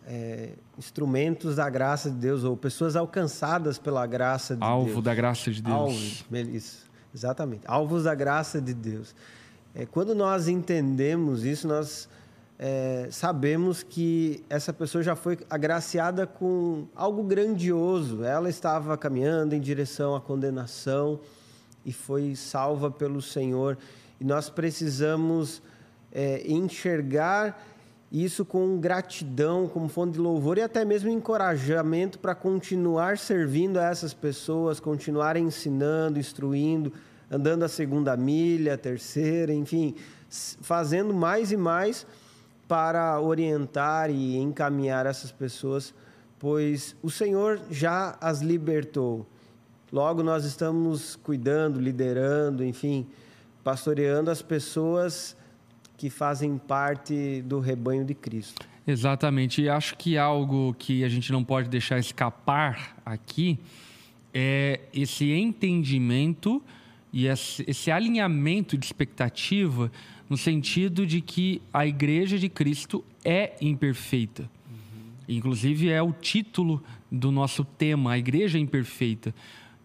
é, 0.07 0.51
instrumentos 0.79 1.57
da 1.57 1.69
graça 1.69 2.11
de 2.11 2.17
Deus 2.17 2.45
ou 2.45 2.57
pessoas 2.57 2.95
alcançadas 2.95 3.77
pela 3.77 4.07
graça 4.07 4.57
de 4.57 4.63
Alvo 4.63 4.85
Deus. 4.85 4.97
Alvo 4.97 5.03
da 5.03 5.15
graça 5.15 5.51
de 5.51 5.63
Deus. 5.63 5.77
Alvos, 5.77 6.25
isso, 6.53 6.87
exatamente. 7.15 7.63
Alvos 7.67 8.05
da 8.05 8.15
graça 8.15 8.61
de 8.61 8.73
Deus. 8.73 9.15
É, 9.75 9.85
quando 9.85 10.15
nós 10.15 10.47
entendemos 10.49 11.45
isso, 11.45 11.67
nós 11.67 12.09
é, 12.59 13.09
sabemos 13.11 13.83
que 13.83 14.45
essa 14.49 14.73
pessoa 14.73 15.03
já 15.03 15.17
foi 15.17 15.39
agraciada 15.51 16.27
com 16.27 16.87
algo 16.95 17.23
grandioso. 17.23 18.23
Ela 18.23 18.49
estava 18.49 18.97
caminhando 18.97 19.55
em 19.55 19.61
direção 19.61 20.15
à 20.15 20.21
condenação 20.21 21.21
e 21.85 21.93
foi 21.93 22.35
salva 22.37 22.91
pelo 22.91 23.21
Senhor. 23.21 23.77
E 24.21 24.25
nós 24.25 24.49
precisamos 24.49 25.61
é, 26.13 26.43
enxergar 26.51 27.61
isso 28.11 28.45
com 28.45 28.79
gratidão, 28.79 29.69
como 29.69 29.89
fonte 29.89 30.15
de 30.15 30.21
louvor 30.21 30.59
e 30.59 30.63
até 30.63 30.85
mesmo 30.85 31.11
encorajamento 31.11 32.19
para 32.19 32.35
continuar 32.35 33.19
servindo 33.19 33.79
a 33.79 33.85
essas 33.85 34.15
pessoas, 34.15 34.79
continuar 34.79 35.37
ensinando, 35.37 36.19
instruindo, 36.19 36.93
andando 37.31 37.65
a 37.65 37.69
segunda 37.69 38.17
milha, 38.17 38.75
a 38.75 38.79
terceira, 38.79 39.53
enfim, 39.53 39.95
fazendo 40.29 41.13
mais 41.13 41.51
e 41.51 41.57
mais 41.57 42.07
para 42.69 43.21
orientar 43.21 44.11
e 44.11 44.37
encaminhar 44.37 45.07
essas 45.07 45.33
pessoas, 45.33 45.93
pois 46.39 46.97
o 47.03 47.11
Senhor 47.11 47.61
já 47.71 48.17
as 48.21 48.41
libertou. 48.41 49.27
Logo, 49.93 50.23
nós 50.23 50.45
estamos 50.45 51.17
cuidando, 51.17 51.81
liderando, 51.81 52.65
enfim, 52.65 53.07
pastoreando 53.63 54.31
as 54.31 54.43
pessoas 54.43 55.37
que 55.97 56.11
fazem 56.11 56.59
parte 56.59 57.43
do 57.43 57.59
rebanho 57.59 58.05
de 58.05 58.15
Cristo. 58.15 58.67
Exatamente. 58.87 59.63
E 59.63 59.69
acho 59.69 59.97
que 59.97 60.17
algo 60.17 60.75
que 60.79 61.03
a 61.03 61.09
gente 61.09 61.33
não 61.33 61.43
pode 61.43 61.69
deixar 61.69 61.99
escapar 61.99 62.97
aqui 63.05 63.59
é 64.33 64.81
esse 64.93 65.33
entendimento 65.33 66.63
e 67.13 67.27
esse 67.27 67.91
alinhamento 67.91 68.77
de 68.77 68.85
expectativa 68.85 69.91
no 70.29 70.37
sentido 70.37 71.07
de 71.07 71.21
que 71.21 71.63
a 71.73 71.87
Igreja 71.87 72.39
de 72.39 72.49
Cristo 72.49 73.05
é 73.25 73.55
imperfeita. 73.61 74.43
Uhum. 74.43 75.37
Inclusive, 75.37 75.89
é 75.89 76.03
o 76.03 76.13
título 76.13 76.83
do 77.11 77.31
nosso 77.31 77.65
tema, 77.65 78.13
a 78.13 78.19
Igreja 78.19 78.59
Imperfeita. 78.59 79.35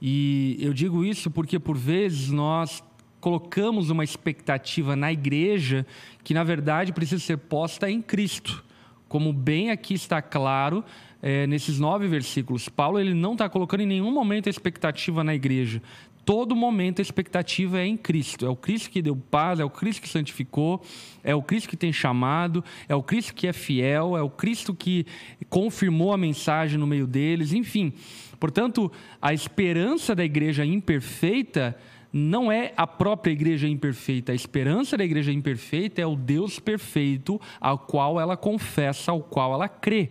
E 0.02 0.58
eu 0.60 0.74
digo 0.74 1.06
isso 1.06 1.30
porque, 1.30 1.60
por 1.60 1.78
vezes, 1.78 2.30
nós 2.30 2.84
colocamos 3.22 3.92
uma 3.92 4.04
expectativa 4.04 4.96
na 4.96 5.14
igreja 5.14 5.86
que, 6.24 6.34
na 6.34 6.44
verdade, 6.44 6.92
precisa 6.92 7.24
ser 7.24 7.38
posta 7.38 7.90
em 7.90 8.02
Cristo. 8.02 8.64
Como 9.08 9.32
bem 9.32 9.70
aqui 9.70 9.94
está 9.94 10.22
claro 10.22 10.84
é, 11.22 11.46
nesses 11.46 11.80
nove 11.80 12.08
versículos, 12.08 12.68
Paulo 12.68 13.00
ele 13.00 13.14
não 13.14 13.34
está 13.34 13.48
colocando 13.48 13.82
em 13.82 13.86
nenhum 13.86 14.12
momento 14.12 14.48
a 14.48 14.50
expectativa 14.50 15.24
na 15.24 15.36
igreja. 15.36 15.82
Todo 16.26 16.56
momento 16.56 17.00
a 17.00 17.02
expectativa 17.02 17.80
é 17.80 17.86
em 17.86 17.98
Cristo. 17.98 18.46
É 18.46 18.50
o 18.50 18.56
Cristo 18.56 18.90
que 18.90 19.02
deu 19.02 19.16
paz, 19.16 19.60
é 19.60 19.66
o 19.66 19.70
Cristo 19.70 20.02
que 20.02 20.10
santificou, 20.10 20.84
é 21.24 21.36
o 21.36 21.42
Cristo 21.42 21.70
que 21.70 21.78
tem 21.78 21.92
chamado, 21.92 22.64
é 22.88 22.96
o 22.96 23.04
Cristo 23.04 23.34
que 23.34 23.48
é 23.48 23.54
fiel, 23.54 24.18
é 24.18 24.22
o 24.22 24.30
Cristo 24.30 24.74
que 24.74 25.06
confirmou 25.50 26.14
a 26.14 26.18
mensagem 26.18 26.80
no 26.80 26.88
meio 26.88 27.06
deles, 27.06 27.54
enfim. 27.54 27.94
Portanto, 28.40 28.92
a 29.22 29.34
esperança 29.34 30.16
da 30.16 30.24
igreja 30.24 30.66
imperfeita 30.66 31.78
não 32.12 32.52
é 32.52 32.74
a 32.76 32.86
própria 32.86 33.32
igreja 33.32 33.68
imperfeita. 33.68 34.32
A 34.32 34.36
esperança 34.36 34.98
da 34.98 35.04
igreja 35.04 35.32
imperfeita 35.32 36.02
é 36.02 36.06
o 36.06 36.16
Deus 36.16 36.60
perfeito 36.60 37.40
ao 37.60 37.78
qual 37.78 38.20
ela 38.20 38.36
confessa, 38.36 39.12
ao 39.12 39.22
qual 39.22 39.54
ela 39.54 39.70
crê. 39.70 40.10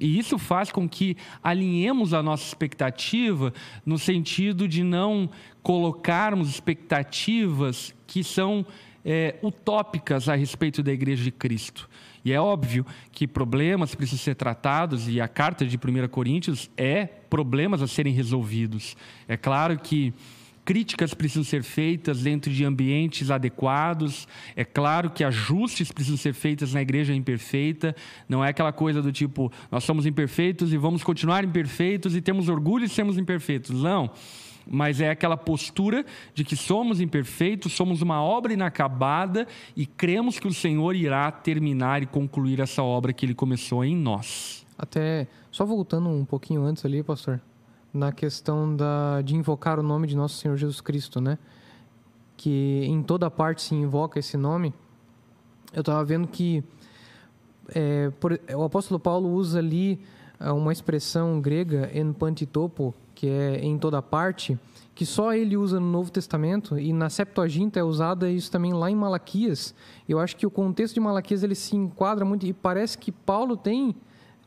E 0.00 0.18
isso 0.18 0.38
faz 0.38 0.70
com 0.70 0.88
que 0.88 1.16
alinhemos 1.42 2.14
a 2.14 2.22
nossa 2.22 2.44
expectativa 2.44 3.52
no 3.84 3.98
sentido 3.98 4.68
de 4.68 4.84
não 4.84 5.28
colocarmos 5.62 6.48
expectativas 6.48 7.94
que 8.06 8.22
são 8.22 8.64
é, 9.04 9.36
utópicas 9.42 10.28
a 10.28 10.34
respeito 10.34 10.82
da 10.82 10.92
Igreja 10.92 11.24
de 11.24 11.32
Cristo. 11.32 11.88
E 12.24 12.32
é 12.32 12.40
óbvio 12.40 12.84
que 13.10 13.26
problemas 13.26 13.94
precisam 13.94 14.22
ser 14.22 14.34
tratados, 14.34 15.08
e 15.08 15.20
a 15.20 15.28
carta 15.28 15.64
de 15.64 15.76
1 15.76 16.08
Coríntios 16.08 16.70
é 16.76 17.06
problemas 17.06 17.80
a 17.80 17.86
serem 17.86 18.12
resolvidos. 18.12 18.96
É 19.26 19.36
claro 19.36 19.78
que 19.78 20.12
críticas 20.68 21.14
precisam 21.14 21.42
ser 21.42 21.62
feitas 21.62 22.20
dentro 22.20 22.52
de 22.52 22.62
ambientes 22.62 23.30
adequados. 23.30 24.28
É 24.54 24.66
claro 24.66 25.08
que 25.08 25.24
ajustes 25.24 25.90
precisam 25.90 26.18
ser 26.18 26.34
feitos 26.34 26.74
na 26.74 26.82
igreja 26.82 27.14
imperfeita. 27.14 27.96
Não 28.28 28.44
é 28.44 28.50
aquela 28.50 28.70
coisa 28.70 29.00
do 29.00 29.10
tipo, 29.10 29.50
nós 29.70 29.82
somos 29.84 30.04
imperfeitos 30.04 30.70
e 30.70 30.76
vamos 30.76 31.02
continuar 31.02 31.42
imperfeitos 31.42 32.14
e 32.14 32.20
temos 32.20 32.50
orgulho 32.50 32.86
de 32.86 32.92
sermos 32.92 33.16
imperfeitos. 33.16 33.82
Não. 33.82 34.10
Mas 34.70 35.00
é 35.00 35.08
aquela 35.08 35.38
postura 35.38 36.04
de 36.34 36.44
que 36.44 36.54
somos 36.54 37.00
imperfeitos, 37.00 37.72
somos 37.72 38.02
uma 38.02 38.22
obra 38.22 38.52
inacabada 38.52 39.48
e 39.74 39.86
cremos 39.86 40.38
que 40.38 40.46
o 40.46 40.52
Senhor 40.52 40.94
irá 40.94 41.32
terminar 41.32 42.02
e 42.02 42.06
concluir 42.06 42.60
essa 42.60 42.82
obra 42.82 43.14
que 43.14 43.24
ele 43.24 43.34
começou 43.34 43.82
em 43.86 43.96
nós. 43.96 44.66
Até, 44.76 45.28
só 45.50 45.64
voltando 45.64 46.10
um 46.10 46.26
pouquinho 46.26 46.62
antes 46.62 46.84
ali, 46.84 47.02
pastor, 47.02 47.40
na 47.92 48.12
questão 48.12 48.74
da, 48.74 49.22
de 49.22 49.34
invocar 49.34 49.78
o 49.78 49.82
nome 49.82 50.06
de 50.06 50.16
nosso 50.16 50.36
Senhor 50.36 50.56
Jesus 50.56 50.80
Cristo, 50.80 51.20
né? 51.20 51.38
Que 52.36 52.84
em 52.84 53.02
toda 53.02 53.30
parte 53.30 53.62
se 53.62 53.74
invoca 53.74 54.18
esse 54.18 54.36
nome. 54.36 54.72
Eu 55.72 55.80
estava 55.80 56.04
vendo 56.04 56.28
que 56.28 56.62
é, 57.74 58.10
por, 58.20 58.38
o 58.54 58.62
apóstolo 58.62 58.98
Paulo 58.98 59.28
usa 59.30 59.58
ali 59.58 60.00
é, 60.40 60.50
uma 60.50 60.72
expressão 60.72 61.40
grega, 61.40 61.90
en 61.92 62.12
pantitopo, 62.12 62.94
que 63.14 63.26
é 63.26 63.58
em 63.64 63.76
toda 63.78 64.00
parte, 64.00 64.58
que 64.94 65.04
só 65.04 65.32
ele 65.32 65.56
usa 65.56 65.78
no 65.78 65.86
Novo 65.90 66.10
Testamento 66.10 66.78
e 66.78 66.92
na 66.92 67.10
Septuaginta 67.10 67.78
é 67.78 67.82
usada 67.82 68.30
isso 68.30 68.50
também 68.50 68.72
lá 68.72 68.90
em 68.90 68.96
Malaquias. 68.96 69.74
Eu 70.08 70.18
acho 70.18 70.36
que 70.36 70.46
o 70.46 70.50
contexto 70.50 70.94
de 70.94 71.00
Malaquias 71.00 71.42
ele 71.42 71.54
se 71.54 71.76
enquadra 71.76 72.24
muito 72.24 72.46
e 72.46 72.52
parece 72.52 72.96
que 72.96 73.12
Paulo 73.12 73.56
tem 73.56 73.94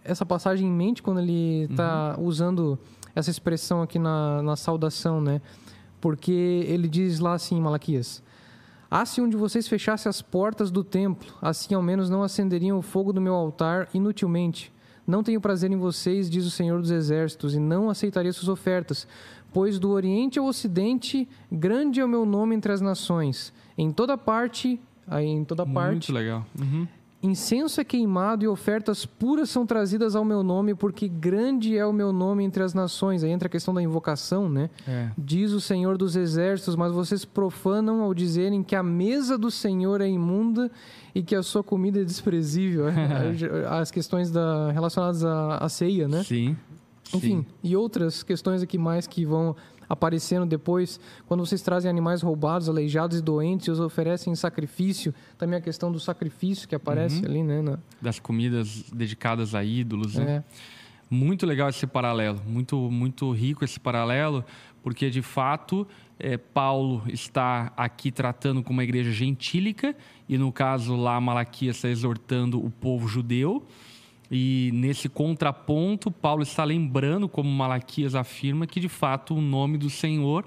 essa 0.04 0.26
passagem 0.26 0.68
em 0.68 0.72
mente 0.72 1.02
quando 1.02 1.20
ele 1.20 1.64
está 1.70 2.16
uhum. 2.18 2.26
usando 2.26 2.80
essa 3.16 3.30
expressão 3.30 3.82
aqui 3.82 4.00
na, 4.00 4.42
na 4.42 4.56
saudação, 4.56 5.22
né? 5.22 5.42
Porque 6.00 6.66
ele 6.68 6.88
diz 6.88 7.20
lá 7.20 7.34
assim 7.34 7.58
em 7.58 7.62
Malaquias: 7.62 8.24
Ah, 8.90 9.06
se 9.06 9.22
um 9.22 9.30
de 9.30 9.38
vocês 9.38 9.68
fechasse 9.68 10.08
as 10.08 10.22
portas 10.22 10.72
do 10.72 10.84
templo, 10.84 11.34
assim 11.42 11.76
ao 11.76 11.82
menos 11.82 12.10
não 12.10 12.24
acenderiam 12.24 12.78
o 12.78 12.82
fogo 12.82 13.14
do 13.14 13.22
meu 13.22 13.36
altar 13.36 13.88
inutilmente. 13.94 14.74
Não 15.06 15.24
tenho 15.24 15.42
prazer 15.42 15.72
em 15.72 15.78
vocês, 15.78 16.30
diz 16.30 16.46
o 16.46 16.52
Senhor 16.52 16.80
dos 16.80 16.92
Exércitos, 16.92 17.56
e 17.56 17.60
não 17.60 17.90
aceitaria 17.90 18.32
suas 18.32 18.48
ofertas, 18.48 19.08
pois 19.52 19.80
do 19.80 19.90
Oriente 19.90 20.40
ao 20.40 20.46
Ocidente, 20.46 21.28
grande 21.52 22.00
é 22.00 22.06
o 22.06 22.08
meu 22.08 22.26
nome 22.26 22.56
entre 22.56 22.72
as 22.72 22.82
nações. 22.82 23.52
Em 23.78 23.92
toda 23.92 24.18
parte, 24.18 24.80
aí 25.08 25.26
em 25.26 25.44
toda 25.44 25.66
parte. 25.66 26.12
Muito 26.12 26.14
legal. 26.14 26.46
Uhum. 26.58 26.88
Incenso 27.24 27.80
é 27.80 27.84
queimado 27.84 28.44
e 28.44 28.48
ofertas 28.48 29.06
puras 29.06 29.50
são 29.50 29.64
trazidas 29.64 30.16
ao 30.16 30.26
meu 30.26 30.42
nome, 30.42 30.74
porque 30.74 31.08
grande 31.08 31.78
é 31.78 31.86
o 31.86 31.94
meu 31.94 32.12
nome 32.12 32.44
entre 32.44 32.64
as 32.64 32.74
nações. 32.74 33.24
Aí 33.24 33.30
entra 33.30 33.48
a 33.48 33.50
questão 33.50 33.74
da 33.74 33.82
invocação, 33.82 34.50
né? 34.50 34.72
É. 34.88 35.12
Diz 35.16 35.52
o 35.52 35.62
Senhor 35.62 35.98
dos 35.98 36.16
Exércitos, 36.16 36.76
mas 36.76 36.92
vocês 36.92 37.24
profanam 37.24 38.02
ao 38.02 38.12
dizerem 38.14 38.64
que 38.64 38.76
a 38.76 38.82
mesa 38.82 39.38
do 39.38 39.52
Senhor 39.52 40.02
é 40.02 40.10
imunda 40.10 40.72
e 41.14 41.22
que 41.22 41.36
a 41.36 41.44
sua 41.44 41.64
comida 41.64 42.02
é 42.02 42.04
desprezível. 42.04 42.86
As 43.70 43.92
questões 43.92 44.32
da, 44.32 44.72
relacionadas 44.72 45.24
à, 45.24 45.58
à 45.58 45.70
ceia, 45.70 46.08
né? 46.08 46.24
Sim. 46.24 46.58
Enfim, 47.14 47.42
Sim. 47.42 47.46
e 47.64 47.76
outras 47.76 48.24
questões 48.24 48.62
aqui 48.62 48.78
mais 48.78 49.06
que 49.06 49.26
vão 49.26 49.56
aparecendo 49.92 50.46
depois, 50.46 51.00
quando 51.28 51.46
vocês 51.46 51.62
trazem 51.62 51.90
animais 51.90 52.22
roubados, 52.22 52.70
aleijados 52.70 53.20
e 53.20 53.22
doentes 53.22 53.68
e 53.68 53.72
os 53.72 53.80
oferecem 53.80 54.32
em 54.32 54.36
sacrifício, 54.36 55.14
também 55.38 55.60
a 55.60 55.62
questão 55.62 55.92
do 55.92 56.00
sacrifício 56.00 56.68
que 56.68 56.74
aparece 56.74 57.20
uhum. 57.20 57.26
ali, 57.26 57.44
né? 57.44 57.62
Na... 57.62 57.80
Das 58.02 58.18
comidas 58.20 58.84
dedicadas 58.94 59.54
a 59.54 59.64
ídolos, 59.64 60.16
né? 60.16 60.44
É. 60.48 60.82
Muito 61.14 61.46
legal 61.46 61.68
esse 61.68 61.86
paralelo, 61.86 62.40
muito, 62.48 62.78
muito 62.90 63.30
rico 63.32 63.66
esse 63.66 63.78
paralelo, 63.78 64.46
porque 64.82 65.10
de 65.10 65.22
fato 65.22 65.86
é, 66.18 66.38
Paulo 66.38 67.04
está 67.10 67.74
aqui 67.76 68.14
tratando 68.14 68.64
com 68.64 68.72
uma 68.72 68.84
igreja 68.84 69.12
gentílica, 69.12 69.94
e 70.30 70.38
no 70.38 70.54
caso 70.54 70.96
lá 70.96 71.20
Malaquias 71.20 71.76
está 71.76 71.90
exortando 71.90 72.66
o 72.66 72.70
povo 72.70 73.10
judeu, 73.10 73.68
e 74.34 74.72
nesse 74.74 75.10
contraponto, 75.10 76.10
Paulo 76.10 76.42
está 76.42 76.64
lembrando, 76.64 77.28
como 77.28 77.50
Malaquias 77.50 78.16
afirma, 78.16 78.66
que 78.66 78.80
de 78.80 78.88
fato 78.88 79.36
o 79.36 79.42
nome 79.42 79.78
do 79.78 79.90
Senhor 79.90 80.46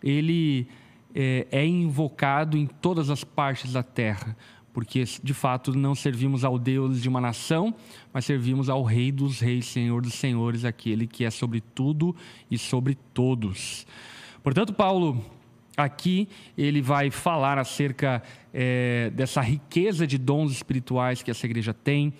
ele 0.00 0.68
é, 1.12 1.44
é 1.50 1.66
invocado 1.66 2.56
em 2.56 2.66
todas 2.66 3.10
as 3.10 3.24
partes 3.24 3.72
da 3.72 3.82
terra, 3.82 4.36
porque 4.72 5.02
de 5.20 5.34
fato 5.34 5.76
não 5.76 5.92
servimos 5.92 6.44
ao 6.44 6.56
Deus 6.56 7.02
de 7.02 7.08
uma 7.08 7.20
nação, 7.20 7.74
mas 8.12 8.24
servimos 8.24 8.68
ao 8.68 8.84
Rei 8.84 9.10
dos 9.10 9.40
Reis, 9.40 9.66
Senhor 9.66 10.00
dos 10.00 10.14
Senhores, 10.14 10.64
aquele 10.64 11.04
que 11.04 11.24
é 11.24 11.30
sobre 11.30 11.60
tudo 11.60 12.14
e 12.48 12.56
sobre 12.56 12.94
todos. 13.12 13.88
Portanto, 14.40 14.72
Paulo 14.72 15.20
aqui 15.76 16.28
ele 16.56 16.80
vai 16.80 17.10
falar 17.10 17.58
acerca 17.58 18.22
é, 18.54 19.10
dessa 19.10 19.40
riqueza 19.40 20.06
de 20.06 20.16
dons 20.16 20.52
espirituais 20.52 21.22
que 21.22 21.30
essa 21.30 21.44
igreja 21.44 21.74
tem, 21.74 22.14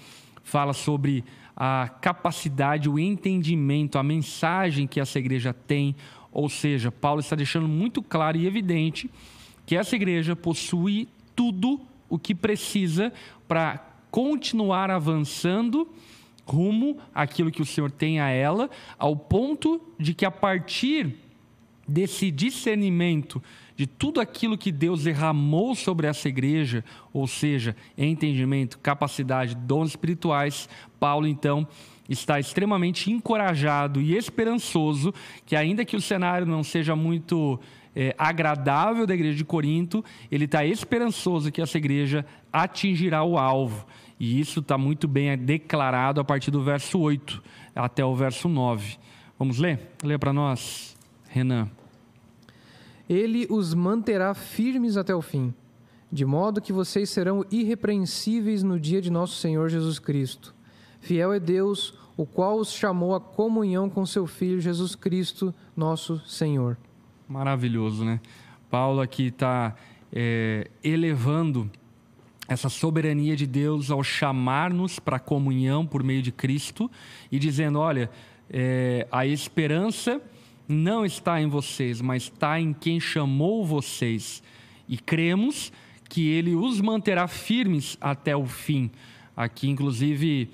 fala 0.46 0.72
sobre 0.72 1.24
a 1.56 1.88
capacidade, 2.00 2.88
o 2.88 3.00
entendimento, 3.00 3.98
a 3.98 4.02
mensagem 4.02 4.86
que 4.86 5.00
essa 5.00 5.18
igreja 5.18 5.52
tem. 5.52 5.96
Ou 6.30 6.48
seja, 6.48 6.92
Paulo 6.92 7.18
está 7.18 7.34
deixando 7.34 7.66
muito 7.66 8.00
claro 8.00 8.36
e 8.36 8.46
evidente 8.46 9.10
que 9.66 9.74
essa 9.74 9.96
igreja 9.96 10.36
possui 10.36 11.08
tudo 11.34 11.80
o 12.08 12.16
que 12.16 12.32
precisa 12.32 13.12
para 13.48 13.84
continuar 14.08 14.88
avançando 14.88 15.88
rumo 16.46 16.96
àquilo 17.12 17.50
que 17.50 17.60
o 17.60 17.66
Senhor 17.66 17.90
tem 17.90 18.20
a 18.20 18.28
ela, 18.28 18.70
ao 18.96 19.16
ponto 19.16 19.80
de 19.98 20.14
que 20.14 20.24
a 20.24 20.30
partir 20.30 21.16
desse 21.88 22.30
discernimento 22.30 23.42
de 23.76 23.86
tudo 23.86 24.20
aquilo 24.20 24.56
que 24.56 24.72
Deus 24.72 25.04
derramou 25.04 25.74
sobre 25.74 26.06
essa 26.06 26.28
igreja, 26.28 26.82
ou 27.12 27.26
seja, 27.26 27.76
entendimento, 27.96 28.78
capacidade, 28.78 29.54
dons 29.54 29.90
espirituais, 29.90 30.68
Paulo 30.98 31.26
então 31.26 31.68
está 32.08 32.40
extremamente 32.40 33.10
encorajado 33.10 34.00
e 34.00 34.16
esperançoso 34.16 35.12
que, 35.44 35.54
ainda 35.54 35.84
que 35.84 35.96
o 35.96 36.00
cenário 36.00 36.46
não 36.46 36.62
seja 36.62 36.96
muito 36.96 37.60
é, 37.94 38.14
agradável 38.16 39.06
da 39.06 39.14
igreja 39.14 39.36
de 39.36 39.44
Corinto, 39.44 40.04
ele 40.30 40.46
está 40.46 40.64
esperançoso 40.64 41.52
que 41.52 41.60
essa 41.60 41.76
igreja 41.76 42.24
atingirá 42.52 43.22
o 43.22 43.36
alvo. 43.36 43.86
E 44.18 44.40
isso 44.40 44.60
está 44.60 44.78
muito 44.78 45.06
bem 45.06 45.36
declarado 45.36 46.20
a 46.20 46.24
partir 46.24 46.50
do 46.50 46.62
verso 46.62 46.98
8 46.98 47.42
até 47.74 48.04
o 48.04 48.14
verso 48.14 48.48
9. 48.48 48.96
Vamos 49.38 49.58
ler? 49.58 49.90
Lê 50.02 50.16
para 50.16 50.32
nós, 50.32 50.96
Renan 51.28 51.68
ele 53.08 53.46
os 53.50 53.74
manterá 53.74 54.34
firmes 54.34 54.96
até 54.96 55.14
o 55.14 55.22
fim, 55.22 55.54
de 56.10 56.24
modo 56.24 56.60
que 56.60 56.72
vocês 56.72 57.10
serão 57.10 57.44
irrepreensíveis 57.50 58.62
no 58.62 58.78
dia 58.78 59.00
de 59.00 59.10
nosso 59.10 59.36
Senhor 59.36 59.68
Jesus 59.68 59.98
Cristo. 59.98 60.54
Fiel 61.00 61.32
é 61.32 61.40
Deus, 61.40 61.94
o 62.16 62.26
qual 62.26 62.58
os 62.58 62.72
chamou 62.72 63.14
à 63.14 63.20
comunhão 63.20 63.88
com 63.88 64.04
seu 64.06 64.26
Filho 64.26 64.60
Jesus 64.60 64.94
Cristo, 64.94 65.54
nosso 65.76 66.20
Senhor. 66.26 66.76
Maravilhoso, 67.28 68.04
né? 68.04 68.20
Paulo 68.70 69.00
aqui 69.00 69.28
está 69.28 69.74
é, 70.12 70.68
elevando 70.82 71.70
essa 72.48 72.68
soberania 72.68 73.36
de 73.36 73.46
Deus 73.46 73.90
ao 73.90 74.02
chamar-nos 74.02 74.98
para 74.98 75.16
a 75.16 75.20
comunhão 75.20 75.84
por 75.84 76.02
meio 76.02 76.22
de 76.22 76.32
Cristo 76.32 76.90
e 77.30 77.38
dizendo: 77.38 77.78
olha, 77.78 78.10
é, 78.48 79.06
a 79.10 79.26
esperança 79.26 80.20
não 80.68 81.04
está 81.04 81.40
em 81.40 81.48
vocês, 81.48 82.00
mas 82.00 82.24
está 82.24 82.60
em 82.60 82.72
quem 82.72 82.98
chamou 82.98 83.64
vocês. 83.64 84.42
E 84.88 84.96
cremos 84.98 85.72
que 86.08 86.28
ele 86.28 86.54
os 86.54 86.80
manterá 86.80 87.26
firmes 87.28 87.96
até 88.00 88.36
o 88.36 88.46
fim. 88.46 88.90
Aqui, 89.36 89.68
inclusive, 89.68 90.48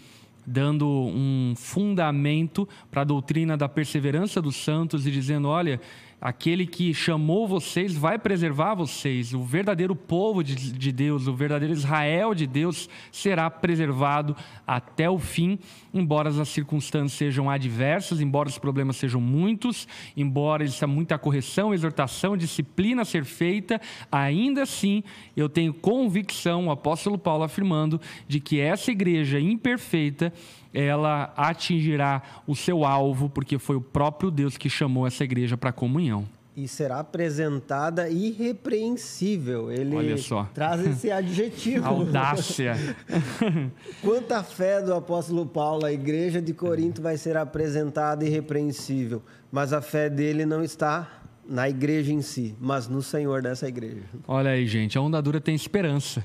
dando 0.47 0.89
um 0.89 1.55
fundamento 1.57 2.69
para 2.91 3.03
a 3.03 3.05
doutrina 3.05 3.57
da 3.57 3.69
perseverança 3.69 4.41
dos 4.43 4.57
santos 4.57 5.07
e 5.07 5.11
dizendo: 5.11 5.49
olha, 5.49 5.81
aquele 6.23 6.65
que 6.69 6.95
chamou 6.95 7.49
vocês 7.49 7.97
vai 7.97 8.17
preservar 8.17 8.77
vocês. 8.77 9.35
O 9.35 9.43
verdadeiro 9.43 9.97
povo 9.97 10.45
de, 10.45 10.55
de, 10.55 10.93
Deus, 10.93 11.27
o 11.27 11.35
verdadeiro 11.35 11.75
Israel 11.75 12.33
de 12.33 12.47
Deus 12.47 12.89
será 13.11 13.51
preservado 13.51 14.37
até 14.65 15.11
o 15.11 15.19
fim, 15.19 15.59
embora 15.93 16.29
as 16.29 16.49
circunstâncias 16.49 17.19
sejam 17.19 17.51
adversas, 17.51 18.21
embora 18.21 18.49
os 18.49 18.57
problemas 18.57 18.97
sejam 18.97 19.21
muitos, 19.21 19.89
embora 20.17 20.63
exista 20.63 20.87
muita 20.87 21.19
correção, 21.19 21.75
exortação, 21.75 22.37
disciplina 22.37 23.03
a 23.03 23.05
ser 23.05 23.25
feita, 23.25 23.81
ainda 24.11 24.63
assim 24.63 25.03
eu 25.37 25.49
tenho 25.49 25.75
convicção, 25.75 26.69
o 26.69 26.71
apóstolo 26.71 27.19
Paulo 27.19 27.43
afirmando, 27.43 28.01
de 28.29 28.39
que 28.39 28.61
essa 28.61 28.93
igreja 28.93 29.41
imperfeita 29.41 30.33
ela 30.73 31.33
atingirá 31.37 32.23
o 32.47 32.55
seu 32.55 32.85
alvo, 32.85 33.29
porque 33.29 33.59
foi 33.59 33.77
o 33.77 33.81
próprio 33.81 34.31
Deus 34.31 34.57
que 34.57 34.71
chamou 34.71 35.07
essa 35.07 35.25
igreja 35.25 35.57
para 35.57 35.71
a 35.71 35.73
comunhão. 35.73 36.27
E 36.55 36.69
será 36.69 37.01
apresentada 37.01 38.11
irrepreensível. 38.11 39.73
Ele 39.73 39.97
Olha 39.97 40.19
só. 40.19 40.45
traz 40.53 40.87
esse 40.87 41.09
adjetivo. 41.13 41.87
Audácia. 41.87 42.75
Quanta 44.03 44.43
fé 44.43 44.83
do 44.83 44.93
apóstolo 44.93 45.47
Paulo, 45.47 45.87
a 45.87 45.93
igreja 45.93 46.43
de 46.43 46.53
Corinto 46.53 47.01
vai 47.01 47.17
ser 47.17 47.39
apresentada 47.39 48.27
irrepreensível, 48.27 49.23
mas 49.51 49.73
a 49.73 49.81
fé 49.81 50.11
dele 50.11 50.45
não 50.45 50.63
está 50.63 51.22
na 51.49 51.69
igreja 51.69 52.13
em 52.13 52.23
si, 52.23 52.55
mas 52.61 52.89
no 52.89 53.03
Senhor 53.03 53.43
dessa 53.43 53.67
igreja. 53.69 54.03
Olha 54.27 54.51
aí, 54.51 54.67
gente, 54.67 54.97
a 54.97 55.01
onda 55.01 55.21
dura 55.21 55.41
tem 55.41 55.55
esperança. 55.55 56.25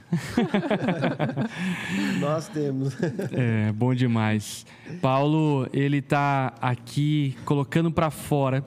Nós 2.19 2.48
temos. 2.48 2.95
É, 3.31 3.72
bom 3.72 3.94
demais. 3.94 4.65
Paulo, 5.02 5.68
ele 5.73 5.98
está 5.98 6.53
aqui 6.61 7.35
colocando 7.45 7.91
para 7.91 8.10
fora 8.10 8.64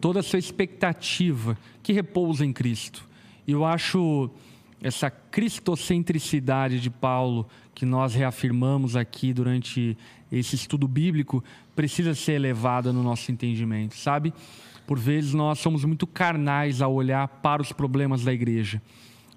toda 0.00 0.20
a 0.20 0.22
sua 0.22 0.38
expectativa 0.38 1.56
que 1.82 1.92
repousa 1.92 2.44
em 2.44 2.52
Cristo. 2.52 3.08
E 3.46 3.52
eu 3.52 3.64
acho 3.64 4.30
essa 4.82 5.08
cristocentricidade 5.10 6.80
de 6.80 6.90
Paulo 6.90 7.46
que 7.74 7.86
nós 7.86 8.14
reafirmamos 8.14 8.96
aqui 8.96 9.32
durante 9.32 9.96
esse 10.30 10.56
estudo 10.56 10.88
bíblico 10.88 11.42
precisa 11.74 12.14
ser 12.14 12.32
elevada 12.32 12.92
no 12.92 13.02
nosso 13.02 13.30
entendimento, 13.30 13.96
sabe? 13.96 14.32
Por 14.86 14.98
vezes 14.98 15.34
nós 15.34 15.58
somos 15.58 15.84
muito 15.84 16.06
carnais 16.06 16.82
ao 16.82 16.92
olhar 16.92 17.26
para 17.28 17.62
os 17.62 17.72
problemas 17.72 18.24
da 18.24 18.32
igreja. 18.32 18.80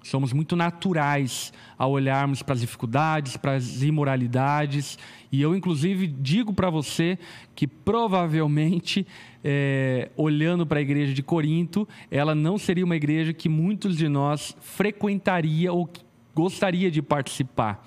Somos 0.06 0.32
muito 0.32 0.54
naturais 0.54 1.52
ao 1.76 1.90
olharmos 1.90 2.40
para 2.40 2.54
as 2.54 2.60
dificuldades, 2.60 3.36
para 3.36 3.54
as 3.54 3.82
imoralidades. 3.82 4.96
E 5.32 5.42
eu, 5.42 5.56
inclusive, 5.56 6.06
digo 6.06 6.54
para 6.54 6.70
você 6.70 7.18
que 7.56 7.66
provavelmente, 7.66 9.04
é, 9.42 10.08
olhando 10.16 10.64
para 10.64 10.78
a 10.78 10.82
igreja 10.82 11.12
de 11.12 11.24
Corinto, 11.24 11.88
ela 12.08 12.36
não 12.36 12.56
seria 12.56 12.84
uma 12.84 12.94
igreja 12.94 13.32
que 13.32 13.48
muitos 13.48 13.96
de 13.96 14.08
nós 14.08 14.56
frequentaria 14.60 15.72
ou 15.72 15.90
gostaria 16.32 16.88
de 16.88 17.02
participar. 17.02 17.84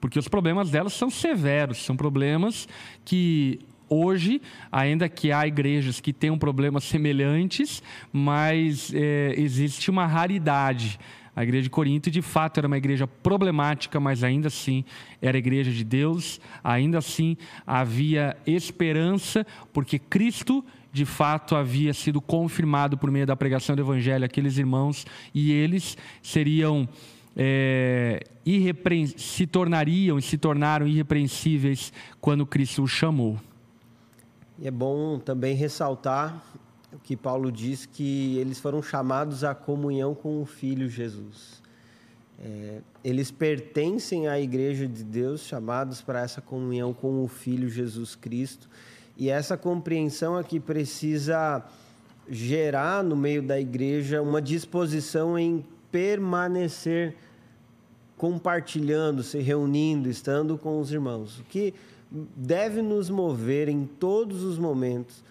Porque 0.00 0.18
os 0.18 0.26
problemas 0.26 0.70
delas 0.70 0.94
são 0.94 1.10
severos, 1.10 1.84
são 1.84 1.96
problemas 1.96 2.66
que 3.04 3.58
Hoje, 3.88 4.40
ainda 4.70 5.08
que 5.08 5.32
há 5.32 5.46
igrejas 5.46 6.00
que 6.00 6.12
tenham 6.12 6.38
problemas 6.38 6.84
semelhantes, 6.84 7.82
mas 8.12 8.92
é, 8.94 9.34
existe 9.36 9.90
uma 9.90 10.06
raridade. 10.06 10.98
A 11.38 11.44
igreja 11.44 11.62
de 11.62 11.70
Corinto, 11.70 12.10
de 12.10 12.20
fato, 12.20 12.58
era 12.58 12.66
uma 12.66 12.76
igreja 12.76 13.06
problemática, 13.06 14.00
mas 14.00 14.24
ainda 14.24 14.48
assim 14.48 14.84
era 15.22 15.38
igreja 15.38 15.70
de 15.70 15.84
Deus, 15.84 16.40
ainda 16.64 16.98
assim 16.98 17.36
havia 17.64 18.36
esperança, 18.44 19.46
porque 19.72 20.00
Cristo, 20.00 20.64
de 20.92 21.04
fato, 21.04 21.54
havia 21.54 21.94
sido 21.94 22.20
confirmado 22.20 22.98
por 22.98 23.08
meio 23.08 23.24
da 23.24 23.36
pregação 23.36 23.76
do 23.76 23.82
Evangelho 23.82 24.24
àqueles 24.24 24.58
irmãos, 24.58 25.06
e 25.32 25.52
eles 25.52 25.96
seriam. 26.20 26.88
É, 27.36 28.20
se 29.16 29.46
tornariam 29.46 30.18
e 30.18 30.22
se 30.22 30.36
tornaram 30.36 30.88
irrepreensíveis 30.88 31.92
quando 32.20 32.44
Cristo 32.44 32.82
os 32.82 32.90
chamou. 32.90 33.38
E 34.58 34.66
é 34.66 34.70
bom 34.70 35.18
também 35.18 35.54
ressaltar 35.54 36.42
o 36.92 36.98
que 36.98 37.16
Paulo 37.16 37.52
diz 37.52 37.86
que 37.86 38.36
eles 38.38 38.58
foram 38.58 38.82
chamados 38.82 39.44
à 39.44 39.54
comunhão 39.54 40.14
com 40.14 40.42
o 40.42 40.46
Filho 40.46 40.88
Jesus. 40.88 41.62
É, 42.40 42.80
eles 43.04 43.30
pertencem 43.30 44.26
à 44.26 44.40
Igreja 44.40 44.86
de 44.86 45.04
Deus, 45.04 45.42
chamados 45.42 46.00
para 46.00 46.20
essa 46.20 46.40
comunhão 46.40 46.92
com 46.92 47.22
o 47.22 47.28
Filho 47.28 47.68
Jesus 47.68 48.16
Cristo. 48.16 48.68
E 49.16 49.28
essa 49.28 49.56
compreensão 49.56 50.36
aqui 50.36 50.58
precisa 50.58 51.64
gerar 52.28 53.02
no 53.02 53.16
meio 53.16 53.42
da 53.42 53.58
igreja 53.58 54.20
uma 54.20 54.40
disposição 54.40 55.38
em 55.38 55.64
permanecer 55.90 57.16
compartilhando, 58.18 59.22
se 59.22 59.38
reunindo, 59.38 60.10
estando 60.10 60.58
com 60.58 60.80
os 60.80 60.92
irmãos. 60.92 61.38
O 61.38 61.44
que 61.44 61.72
deve 62.10 62.82
nos 62.82 63.10
mover 63.10 63.68
em 63.68 63.84
todos 63.84 64.42
os 64.42 64.58
momentos. 64.58 65.22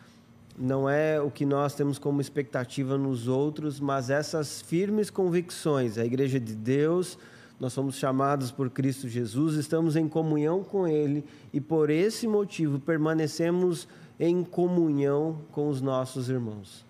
Não 0.57 0.89
é 0.89 1.21
o 1.21 1.29
que 1.29 1.45
nós 1.45 1.75
temos 1.75 1.99
como 1.99 2.19
expectativa 2.19 2.97
nos 2.97 3.27
outros, 3.27 3.79
mas 3.79 4.09
essas 4.09 4.61
firmes 4.61 5.09
convicções. 5.09 5.97
A 5.97 6.05
Igreja 6.05 6.39
de 6.39 6.55
Deus, 6.55 7.17
nós 7.59 7.73
somos 7.73 7.95
chamados 7.95 8.51
por 8.51 8.69
Cristo 8.69 9.07
Jesus, 9.07 9.55
estamos 9.55 9.95
em 9.95 10.07
comunhão 10.07 10.63
com 10.63 10.87
Ele 10.87 11.23
e 11.53 11.61
por 11.61 11.89
esse 11.89 12.27
motivo 12.27 12.79
permanecemos 12.79 13.87
em 14.19 14.43
comunhão 14.43 15.41
com 15.51 15.69
os 15.69 15.79
nossos 15.79 16.27
irmãos. 16.27 16.83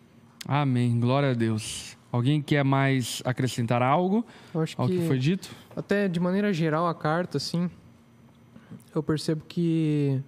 Amém. 0.46 0.98
Glória 0.98 1.32
a 1.32 1.34
Deus. 1.34 1.98
Alguém 2.10 2.42
quer 2.42 2.64
mais 2.64 3.22
acrescentar 3.26 3.82
algo 3.82 4.26
Eu 4.56 4.62
acho 4.62 4.82
ao 4.82 4.88
que, 4.88 4.98
que, 4.98 5.08
foi 5.08 5.20
dito? 5.20 5.50
até 5.76 6.08
de 6.08 6.22
maneira 6.22 6.54
geral, 6.54 6.88
a 6.88 6.96
carta, 6.96 7.38
assim, 7.38 7.70
eu 8.98 9.04
percebo 9.04 9.44
que 9.48 10.22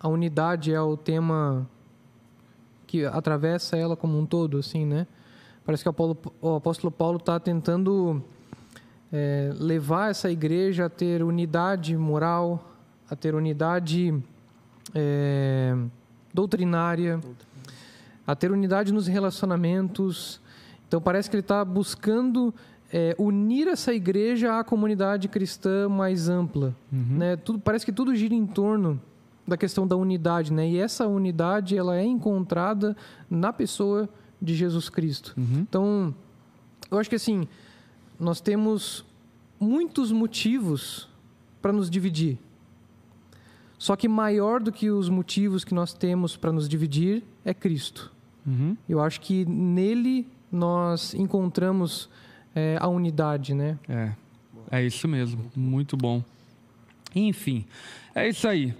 a 0.00 0.08
unidade 0.08 0.72
é 0.72 0.80
o 0.80 0.96
tema 0.96 1.68
que 2.86 3.04
atravessa 3.04 3.76
ela 3.76 3.96
como 3.96 4.18
um 4.18 4.24
todo, 4.24 4.58
assim, 4.58 4.86
né? 4.86 5.06
Parece 5.64 5.82
que 5.82 5.90
o, 5.90 6.54
apóstolo 6.54 6.90
Paulo 6.90 7.18
está 7.18 7.38
tentando 7.40 8.22
é, 9.12 9.52
levar 9.58 10.10
essa 10.10 10.30
igreja 10.30 10.86
a 10.86 10.88
ter 10.88 11.22
unidade 11.22 11.96
moral, 11.96 12.72
a 13.10 13.16
ter 13.16 13.34
unidade 13.34 14.14
é, 14.94 15.76
doutrinária, 16.32 17.20
a 18.26 18.34
ter 18.34 18.52
unidade 18.52 18.92
nos 18.92 19.06
relacionamentos. 19.06 20.40
Então 20.86 21.00
parece 21.00 21.28
que 21.28 21.36
ele 21.36 21.42
está 21.42 21.64
buscando 21.64 22.54
é, 22.92 23.14
unir 23.18 23.68
essa 23.68 23.92
igreja 23.92 24.58
à 24.58 24.64
comunidade 24.64 25.28
cristã 25.28 25.88
mais 25.88 26.28
ampla. 26.28 26.74
Né? 26.90 27.36
Tudo, 27.36 27.58
parece 27.58 27.84
que 27.84 27.92
tudo 27.92 28.14
gira 28.14 28.34
em 28.34 28.46
torno 28.46 29.00
da 29.46 29.56
questão 29.56 29.86
da 29.86 29.96
unidade, 29.96 30.52
né? 30.52 30.68
E 30.68 30.78
essa 30.78 31.06
unidade 31.06 31.76
ela 31.76 31.96
é 31.96 32.04
encontrada 32.04 32.96
na 33.30 33.52
pessoa 33.52 34.08
de 34.42 34.54
Jesus 34.54 34.88
Cristo. 34.88 35.34
Então, 35.36 36.14
eu 36.90 36.98
acho 36.98 37.08
que 37.08 37.14
assim, 37.16 37.46
nós 38.18 38.40
temos 38.40 39.04
muitos 39.58 40.10
motivos 40.10 41.08
para 41.62 41.72
nos 41.72 41.88
dividir. 41.88 42.38
Só 43.78 43.94
que 43.94 44.08
maior 44.08 44.60
do 44.60 44.72
que 44.72 44.90
os 44.90 45.08
motivos 45.08 45.64
que 45.64 45.74
nós 45.74 45.92
temos 45.92 46.36
para 46.36 46.50
nos 46.50 46.68
dividir 46.68 47.22
é 47.44 47.52
Cristo. 47.52 48.12
Uhum. 48.46 48.76
Eu 48.88 49.00
acho 49.00 49.20
que 49.20 49.44
nele 49.44 50.26
nós 50.50 51.14
encontramos 51.14 52.08
é, 52.56 52.78
a 52.80 52.88
unidade, 52.88 53.52
né? 53.52 53.78
É, 53.86 54.12
é 54.70 54.82
isso 54.82 55.06
mesmo. 55.06 55.44
Muito 55.54 55.94
bom. 55.94 56.24
Enfim, 57.14 57.66
é 58.14 58.26
isso 58.26 58.48
aí. 58.48 58.74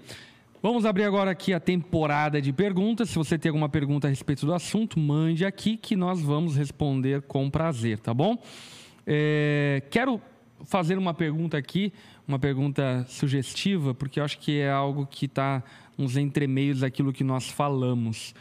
Vamos 0.63 0.83
abrir 0.83 1.03
agora 1.03 1.29
aqui 1.29 1.53
a 1.53 1.59
temporada 1.59 2.41
de 2.41 2.51
perguntas. 2.51 3.09
Se 3.09 3.15
você 3.15 3.37
tem 3.37 3.49
alguma 3.49 3.69
pergunta 3.69 4.07
a 4.07 4.09
respeito 4.09 4.47
do 4.47 4.53
assunto, 4.53 4.99
mande 4.99 5.45
aqui 5.45 5.77
que 5.77 5.95
nós 5.95 6.19
vamos 6.19 6.57
responder 6.57 7.21
com 7.21 7.47
prazer, 7.51 7.99
tá 7.99 8.11
bom? 8.11 8.41
É, 9.05 9.83
quero 9.91 10.19
fazer 10.65 10.97
uma 10.97 11.13
pergunta 11.13 11.55
aqui, 11.55 11.93
uma 12.27 12.39
pergunta 12.39 13.05
sugestiva, 13.07 13.93
porque 13.93 14.19
eu 14.19 14.23
acho 14.23 14.39
que 14.39 14.59
é 14.59 14.71
algo 14.71 15.05
que 15.05 15.27
está 15.27 15.63
nos 15.95 16.17
entremeios 16.17 16.79
daquilo 16.79 17.13
que 17.13 17.23
nós 17.23 17.47
falamos. 17.47 18.33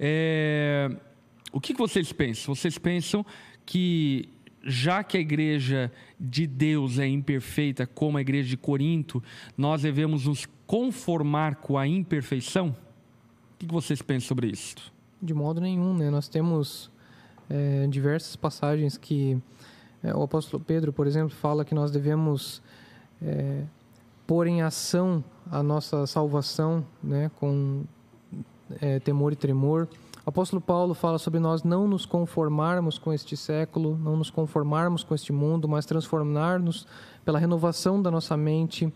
É, 0.00 0.90
o 1.52 1.60
que 1.60 1.74
que 1.74 1.78
vocês 1.78 2.10
pensam? 2.10 2.54
Vocês 2.54 2.78
pensam 2.78 3.24
que 3.66 4.30
já 4.62 5.02
que 5.02 5.16
a 5.16 5.20
igreja 5.20 5.90
de 6.18 6.46
Deus 6.46 6.98
é 6.98 7.06
imperfeita, 7.06 7.86
como 7.86 8.18
a 8.18 8.20
igreja 8.20 8.48
de 8.48 8.56
Corinto, 8.56 9.22
nós 9.56 9.82
devemos 9.82 10.26
nos 10.26 10.46
conformar 10.66 11.56
com 11.56 11.78
a 11.78 11.86
imperfeição? 11.86 12.76
O 13.54 13.58
que 13.58 13.66
vocês 13.66 14.02
pensam 14.02 14.28
sobre 14.28 14.48
isso? 14.48 14.76
De 15.20 15.34
modo 15.34 15.60
nenhum, 15.60 15.96
né? 15.96 16.10
Nós 16.10 16.28
temos 16.28 16.90
é, 17.48 17.86
diversas 17.88 18.36
passagens 18.36 18.96
que 18.96 19.40
é, 20.02 20.14
o 20.14 20.22
apóstolo 20.22 20.62
Pedro, 20.62 20.92
por 20.92 21.06
exemplo, 21.06 21.30
fala 21.30 21.64
que 21.64 21.74
nós 21.74 21.90
devemos 21.90 22.62
é, 23.20 23.64
pôr 24.26 24.46
em 24.46 24.62
ação 24.62 25.24
a 25.50 25.62
nossa 25.62 26.06
salvação, 26.06 26.86
né? 27.02 27.30
Com 27.36 27.84
é, 28.80 29.00
temor 29.00 29.32
e 29.32 29.36
tremor. 29.36 29.88
O 30.28 30.30
apóstolo 30.30 30.60
Paulo 30.60 30.92
fala 30.92 31.18
sobre 31.18 31.40
nós 31.40 31.62
não 31.62 31.88
nos 31.88 32.04
conformarmos 32.04 32.98
com 32.98 33.14
este 33.14 33.34
século, 33.34 33.96
não 33.96 34.14
nos 34.14 34.28
conformarmos 34.28 35.02
com 35.02 35.14
este 35.14 35.32
mundo, 35.32 35.66
mas 35.66 35.86
transformar-nos 35.86 36.86
pela 37.24 37.38
renovação 37.38 38.02
da 38.02 38.10
nossa 38.10 38.36
mente, 38.36 38.92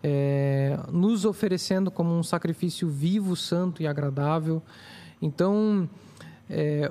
é, 0.00 0.78
nos 0.92 1.24
oferecendo 1.24 1.90
como 1.90 2.16
um 2.16 2.22
sacrifício 2.22 2.88
vivo, 2.88 3.34
santo 3.34 3.82
e 3.82 3.86
agradável. 3.88 4.62
Então, 5.20 5.90
é, 6.48 6.88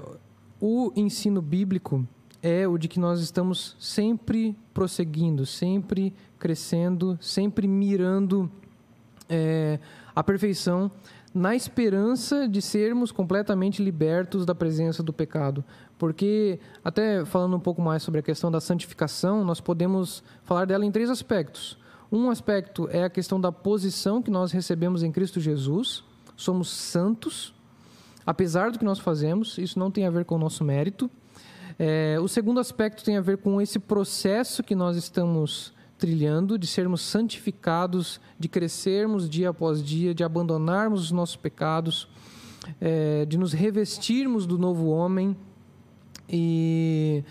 o 0.59 0.91
ensino 0.93 1.41
bíblico 1.41 2.05
é 2.43 2.67
o 2.67 2.77
de 2.77 2.89
que 2.89 2.99
nós 2.99 3.21
estamos 3.21 3.77
sempre 3.79 4.57
prosseguindo, 4.73 5.45
sempre 5.45 6.13
crescendo, 6.37 7.17
sempre 7.21 7.65
mirando 7.65 8.51
é, 9.29 9.79
a 10.13 10.21
perfeição 10.21 10.91
na 11.39 11.55
esperança 11.55 12.49
de 12.49 12.61
sermos 12.61 13.13
completamente 13.13 13.81
libertos 13.81 14.45
da 14.45 14.53
presença 14.53 15.01
do 15.01 15.13
pecado. 15.13 15.63
Porque, 15.97 16.59
até 16.83 17.23
falando 17.23 17.55
um 17.55 17.59
pouco 17.61 17.81
mais 17.81 18.03
sobre 18.03 18.19
a 18.19 18.23
questão 18.23 18.51
da 18.51 18.59
santificação, 18.59 19.45
nós 19.45 19.61
podemos 19.61 20.21
falar 20.43 20.65
dela 20.65 20.85
em 20.85 20.91
três 20.91 21.09
aspectos. 21.09 21.77
Um 22.11 22.29
aspecto 22.29 22.89
é 22.91 23.05
a 23.05 23.09
questão 23.09 23.39
da 23.39 23.53
posição 23.53 24.21
que 24.21 24.29
nós 24.29 24.51
recebemos 24.51 25.01
em 25.01 25.13
Cristo 25.13 25.39
Jesus. 25.39 26.03
Somos 26.35 26.69
santos, 26.69 27.53
apesar 28.25 28.69
do 28.69 28.77
que 28.77 28.83
nós 28.83 28.99
fazemos, 28.99 29.57
isso 29.57 29.79
não 29.79 29.89
tem 29.89 30.05
a 30.05 30.09
ver 30.09 30.25
com 30.25 30.35
o 30.35 30.39
nosso 30.39 30.65
mérito. 30.65 31.09
É, 31.79 32.17
o 32.21 32.27
segundo 32.27 32.59
aspecto 32.59 33.01
tem 33.01 33.15
a 33.15 33.21
ver 33.21 33.37
com 33.37 33.61
esse 33.61 33.79
processo 33.79 34.61
que 34.61 34.75
nós 34.75 34.97
estamos 34.97 35.71
trilhando, 35.99 36.57
de 36.57 36.65
sermos 36.65 37.01
santificados, 37.01 38.19
de 38.39 38.47
crescermos 38.47 39.29
dia 39.29 39.49
após 39.49 39.83
dia, 39.83 40.15
de 40.15 40.23
abandonarmos 40.23 41.03
os 41.03 41.11
nossos 41.11 41.35
pecados, 41.35 42.07
é, 42.79 43.25
de 43.25 43.37
nos 43.37 43.51
revestirmos 43.51 44.47
do 44.47 44.57
novo 44.57 44.87
homem. 44.87 45.35
E, 46.27 47.23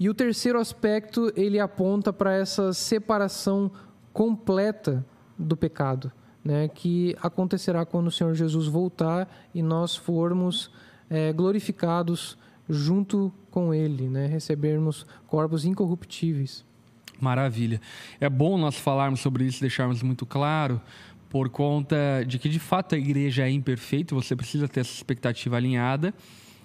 e 0.00 0.08
o 0.08 0.14
terceiro 0.14 0.58
aspecto, 0.58 1.30
ele 1.36 1.60
aponta 1.60 2.12
para 2.12 2.32
essa 2.32 2.72
separação 2.72 3.70
completa 4.12 5.04
do 5.38 5.56
pecado, 5.56 6.10
né, 6.42 6.68
que 6.68 7.14
acontecerá 7.20 7.84
quando 7.84 8.06
o 8.06 8.10
Senhor 8.10 8.34
Jesus 8.34 8.66
voltar 8.66 9.28
e 9.54 9.62
nós 9.62 9.94
formos 9.94 10.70
é, 11.10 11.32
glorificados 11.32 12.38
junto 12.68 13.32
com 13.50 13.74
Ele, 13.74 14.08
né, 14.08 14.26
recebermos 14.26 15.06
corpos 15.26 15.64
incorruptíveis. 15.66 16.64
Maravilha. 17.20 17.80
É 18.20 18.28
bom 18.28 18.58
nós 18.58 18.76
falarmos 18.76 19.20
sobre 19.20 19.44
isso, 19.44 19.60
deixarmos 19.60 20.02
muito 20.02 20.26
claro, 20.26 20.80
por 21.28 21.48
conta 21.48 22.24
de 22.26 22.38
que 22.38 22.48
de 22.48 22.58
fato 22.58 22.94
a 22.94 22.98
igreja 22.98 23.46
é 23.46 23.50
imperfeita, 23.50 24.14
você 24.14 24.36
precisa 24.36 24.68
ter 24.68 24.80
essa 24.80 24.92
expectativa 24.92 25.56
alinhada, 25.56 26.14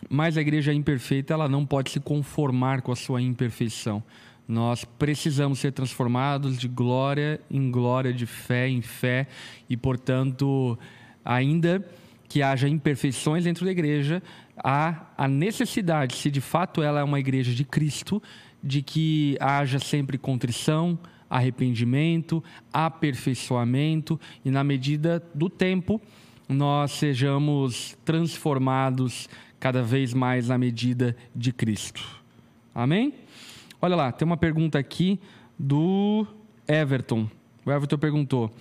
mas 0.09 0.37
a 0.37 0.41
igreja 0.41 0.73
imperfeita 0.73 1.33
ela 1.33 1.47
não 1.47 1.65
pode 1.65 1.91
se 1.91 1.99
conformar 1.99 2.81
com 2.81 2.91
a 2.91 2.95
sua 2.95 3.21
imperfeição. 3.21 4.03
Nós 4.47 4.83
precisamos 4.83 5.59
ser 5.59 5.71
transformados 5.71 6.57
de 6.57 6.67
glória 6.67 7.39
em 7.49 7.71
glória, 7.71 8.11
de 8.11 8.25
fé 8.25 8.67
em 8.67 8.81
fé, 8.81 9.27
e 9.69 9.77
portanto, 9.77 10.77
ainda 11.23 11.85
que 12.27 12.41
haja 12.41 12.67
imperfeições 12.67 13.43
dentro 13.43 13.65
da 13.65 13.71
igreja, 13.71 14.23
há 14.57 15.07
a 15.17 15.27
necessidade, 15.27 16.15
se 16.15 16.31
de 16.31 16.41
fato 16.41 16.81
ela 16.81 17.01
é 17.01 17.03
uma 17.03 17.19
igreja 17.19 17.53
de 17.53 17.63
Cristo, 17.63 18.21
de 18.63 18.81
que 18.81 19.37
haja 19.39 19.79
sempre 19.79 20.17
contrição, 20.17 20.97
arrependimento, 21.29 22.43
aperfeiçoamento 22.73 24.19
e, 24.43 24.51
na 24.51 24.63
medida 24.63 25.23
do 25.33 25.49
tempo, 25.49 26.01
nós 26.47 26.91
sejamos 26.91 27.97
transformados 28.03 29.29
cada 29.59 29.81
vez 29.81 30.13
mais 30.13 30.49
na 30.49 30.57
medida 30.57 31.15
de 31.35 31.53
Cristo. 31.53 32.03
Amém? 32.75 33.13
Olha 33.81 33.95
lá, 33.95 34.11
tem 34.11 34.25
uma 34.25 34.37
pergunta 34.37 34.77
aqui 34.77 35.19
do 35.57 36.27
Everton. 36.67 37.29
O 37.65 37.71
Everton 37.71 37.97
perguntou: 37.97 38.51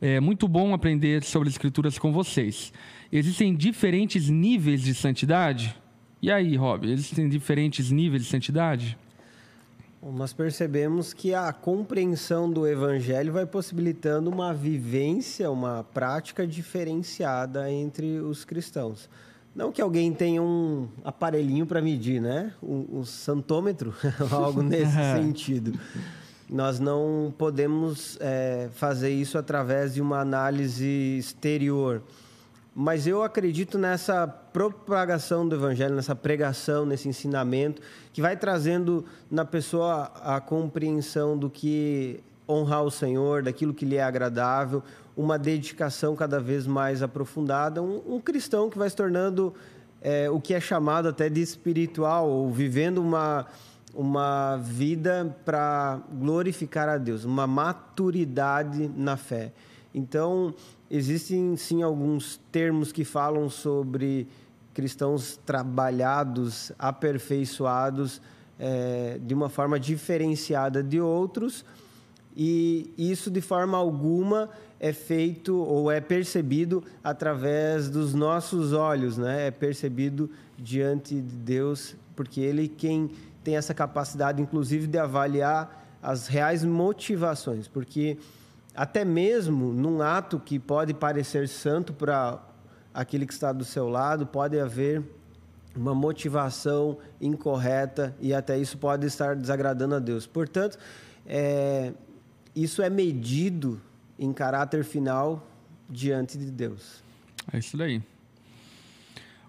é 0.00 0.20
muito 0.20 0.46
bom 0.48 0.74
aprender 0.74 1.22
sobre 1.22 1.48
as 1.48 1.54
Escrituras 1.54 1.98
com 1.98 2.12
vocês. 2.12 2.72
Existem 3.12 3.54
diferentes 3.54 4.28
níveis 4.28 4.82
de 4.82 4.94
santidade? 4.94 5.74
E 6.22 6.30
aí, 6.30 6.56
Rob, 6.56 6.90
existem 6.90 7.28
diferentes 7.28 7.90
níveis 7.90 8.24
de 8.24 8.28
santidade? 8.28 8.96
Nós 10.02 10.32
percebemos 10.32 11.12
que 11.12 11.34
a 11.34 11.52
compreensão 11.52 12.50
do 12.50 12.66
evangelho 12.66 13.34
vai 13.34 13.44
possibilitando 13.44 14.30
uma 14.30 14.54
vivência, 14.54 15.50
uma 15.50 15.84
prática 15.84 16.46
diferenciada 16.46 17.70
entre 17.70 18.18
os 18.18 18.42
cristãos. 18.42 19.10
Não 19.54 19.70
que 19.70 19.82
alguém 19.82 20.10
tenha 20.12 20.42
um 20.42 20.88
aparelhinho 21.04 21.66
para 21.66 21.82
medir, 21.82 22.20
né? 22.20 22.54
Um, 22.62 23.00
um 23.00 23.04
santômetro, 23.04 23.94
algo 24.30 24.62
nesse 24.62 24.94
sentido. 25.14 25.78
Nós 26.48 26.80
não 26.80 27.32
podemos 27.36 28.16
é, 28.20 28.70
fazer 28.72 29.10
isso 29.10 29.36
através 29.36 29.94
de 29.94 30.00
uma 30.00 30.20
análise 30.20 31.18
exterior. 31.18 32.02
Mas 32.82 33.06
eu 33.06 33.22
acredito 33.22 33.76
nessa 33.76 34.26
propagação 34.26 35.46
do 35.46 35.54
evangelho, 35.54 35.94
nessa 35.94 36.16
pregação, 36.16 36.86
nesse 36.86 37.10
ensinamento, 37.10 37.82
que 38.10 38.22
vai 38.22 38.34
trazendo 38.38 39.04
na 39.30 39.44
pessoa 39.44 40.10
a 40.24 40.40
compreensão 40.40 41.36
do 41.36 41.50
que 41.50 42.20
honrar 42.48 42.82
o 42.82 42.90
Senhor, 42.90 43.42
daquilo 43.42 43.74
que 43.74 43.84
lhe 43.84 43.96
é 43.96 44.02
agradável, 44.02 44.82
uma 45.14 45.38
dedicação 45.38 46.16
cada 46.16 46.40
vez 46.40 46.66
mais 46.66 47.02
aprofundada, 47.02 47.82
um, 47.82 48.14
um 48.14 48.18
cristão 48.18 48.70
que 48.70 48.78
vai 48.78 48.88
se 48.88 48.96
tornando 48.96 49.52
é, 50.00 50.30
o 50.30 50.40
que 50.40 50.54
é 50.54 50.60
chamado 50.60 51.06
até 51.06 51.28
de 51.28 51.42
espiritual, 51.42 52.30
ou 52.30 52.50
vivendo 52.50 52.96
uma, 52.96 53.44
uma 53.94 54.56
vida 54.56 55.36
para 55.44 56.00
glorificar 56.14 56.88
a 56.88 56.96
Deus, 56.96 57.26
uma 57.26 57.46
maturidade 57.46 58.90
na 58.96 59.18
fé. 59.18 59.52
Então, 59.94 60.54
existem 60.90 61.56
sim 61.56 61.82
alguns 61.82 62.40
termos 62.50 62.90
que 62.90 63.04
falam 63.04 63.48
sobre 63.48 64.26
cristãos 64.74 65.38
trabalhados, 65.44 66.72
aperfeiçoados 66.78 68.20
é, 68.58 69.18
de 69.22 69.34
uma 69.34 69.48
forma 69.48 69.78
diferenciada 69.78 70.82
de 70.82 71.00
outros, 71.00 71.64
e 72.36 72.92
isso 72.96 73.30
de 73.30 73.40
forma 73.40 73.76
alguma 73.76 74.48
é 74.78 74.92
feito 74.92 75.56
ou 75.56 75.90
é 75.90 76.00
percebido 76.00 76.82
através 77.02 77.90
dos 77.90 78.14
nossos 78.14 78.72
olhos, 78.72 79.18
né? 79.18 79.48
É 79.48 79.50
percebido 79.50 80.30
diante 80.56 81.14
de 81.14 81.36
Deus, 81.36 81.96
porque 82.16 82.40
Ele 82.40 82.68
quem 82.68 83.10
tem 83.42 83.56
essa 83.56 83.74
capacidade, 83.74 84.40
inclusive, 84.40 84.86
de 84.86 84.98
avaliar 84.98 85.98
as 86.02 86.28
reais 86.28 86.64
motivações, 86.64 87.68
porque 87.68 88.16
até 88.74 89.04
mesmo 89.04 89.72
num 89.72 90.00
ato 90.00 90.38
que 90.38 90.58
pode 90.58 90.94
parecer 90.94 91.48
santo 91.48 91.92
para 91.92 92.40
aquele 92.92 93.26
que 93.26 93.32
está 93.32 93.52
do 93.52 93.64
seu 93.64 93.88
lado, 93.88 94.26
pode 94.26 94.58
haver 94.58 95.02
uma 95.76 95.94
motivação 95.94 96.98
incorreta 97.20 98.16
e 98.20 98.34
até 98.34 98.58
isso 98.58 98.76
pode 98.78 99.06
estar 99.06 99.36
desagradando 99.36 99.94
a 99.94 99.98
Deus. 99.98 100.26
Portanto, 100.26 100.78
é, 101.26 101.92
isso 102.54 102.82
é 102.82 102.90
medido 102.90 103.80
em 104.18 104.32
caráter 104.32 104.84
final 104.84 105.46
diante 105.88 106.36
de 106.36 106.50
Deus. 106.50 107.02
É 107.52 107.58
isso 107.58 107.76
daí. 107.76 108.02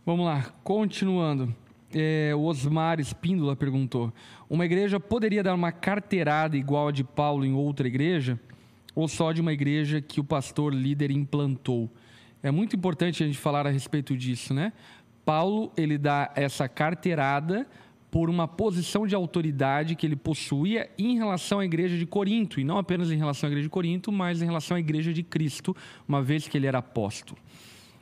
Vamos 0.06 0.26
lá, 0.26 0.52
continuando. 0.64 1.54
É, 1.94 2.32
o 2.34 2.44
Osmar 2.44 3.00
Espíndola 3.00 3.56
perguntou: 3.56 4.14
Uma 4.50 4.66
igreja 4.66 5.00
poderia 5.00 5.44
dar 5.44 5.54
uma 5.54 5.72
carteirada 5.72 6.56
igual 6.56 6.88
a 6.88 6.92
de 6.92 7.04
Paulo 7.04 7.46
em 7.46 7.54
outra 7.54 7.88
igreja? 7.88 8.40
Ou 8.94 9.08
só 9.08 9.32
de 9.32 9.42
uma 9.42 9.54
igreja 9.54 10.02
que 10.02 10.20
o 10.20 10.24
pastor 10.24 10.74
líder 10.74 11.12
implantou? 11.12 11.90
É 12.44 12.52
muito 12.52 12.76
importante 12.76 13.24
a 13.24 13.26
gente 13.28 13.38
falar 13.38 13.68
a 13.68 13.70
respeito 13.70 14.16
disso, 14.18 14.54
né? 14.54 14.74
Paulo, 15.24 15.72
ele 15.78 15.98
dá 15.98 16.32
essa 16.36 16.68
carteirada 16.68 17.68
por 18.10 18.30
uma 18.30 18.48
posição 18.48 19.08
de 19.08 19.16
autoridade 19.16 19.96
que 19.96 20.06
ele 20.06 20.18
possuía 20.18 20.90
em 20.98 21.16
relação 21.18 21.60
à 21.60 21.66
igreja 21.66 21.98
de 21.98 22.06
Corinto, 22.06 22.60
e 22.60 22.64
não 22.64 22.78
apenas 22.78 23.10
em 23.10 23.16
relação 23.16 23.48
à 23.48 23.52
igreja 23.52 23.68
de 23.68 23.70
Corinto, 23.70 24.12
mas 24.12 24.42
em 24.42 24.46
relação 24.46 24.76
à 24.76 24.80
igreja 24.80 25.14
de 25.14 25.24
Cristo, 25.24 25.76
uma 26.06 26.22
vez 26.22 26.48
que 26.48 26.58
ele 26.58 26.68
era 26.68 26.80
apóstolo. 26.80 27.40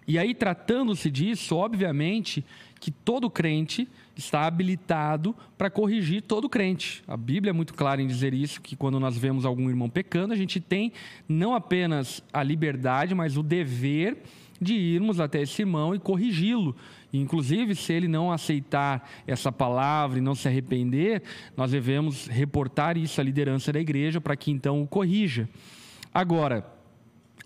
E 0.08 0.18
aí, 0.18 0.34
tratando-se 0.34 1.12
disso, 1.12 1.56
obviamente 1.56 2.44
que 2.80 2.90
todo 2.90 3.30
crente 3.30 3.88
está 4.20 4.46
habilitado 4.46 5.36
para 5.58 5.70
corrigir 5.70 6.22
todo 6.22 6.50
crente. 6.50 7.04
A 7.08 7.18
Bíblia 7.18 7.52
é 7.52 7.54
muito 7.54 7.74
clara 7.74 8.02
em 8.02 8.08
dizer 8.08 8.34
isso, 8.34 8.62
que 8.62 8.76
quando 8.76 9.00
nós 9.00 9.18
vemos 9.18 9.46
algum 9.46 9.70
irmão 9.70 9.90
pecando, 9.90 10.34
a 10.34 10.38
gente 10.38 10.60
tem 10.60 10.92
não 11.28 11.56
apenas 11.56 12.24
a 12.32 12.44
liberdade, 12.44 13.16
mas 13.16 13.38
o 13.38 13.44
dever 13.44 14.18
de 14.62 14.74
irmos 14.74 15.20
até 15.20 15.42
esse 15.42 15.62
irmão 15.62 15.96
e 15.96 16.00
corrigi-lo. 16.00 16.76
Inclusive, 17.12 17.74
se 17.76 17.94
ele 17.94 18.08
não 18.08 18.32
aceitar 18.32 19.10
essa 19.26 19.52
palavra 19.52 20.20
e 20.20 20.22
não 20.22 20.36
se 20.36 20.48
arrepender, 20.48 21.24
nós 21.56 21.72
devemos 21.72 22.28
reportar 22.28 22.98
isso 22.98 23.20
à 23.20 23.24
liderança 23.24 23.72
da 23.72 23.80
igreja 23.80 24.20
para 24.20 24.36
que 24.36 24.52
então 24.52 24.82
o 24.82 24.88
corrija. 24.88 25.50
Agora, 26.14 26.66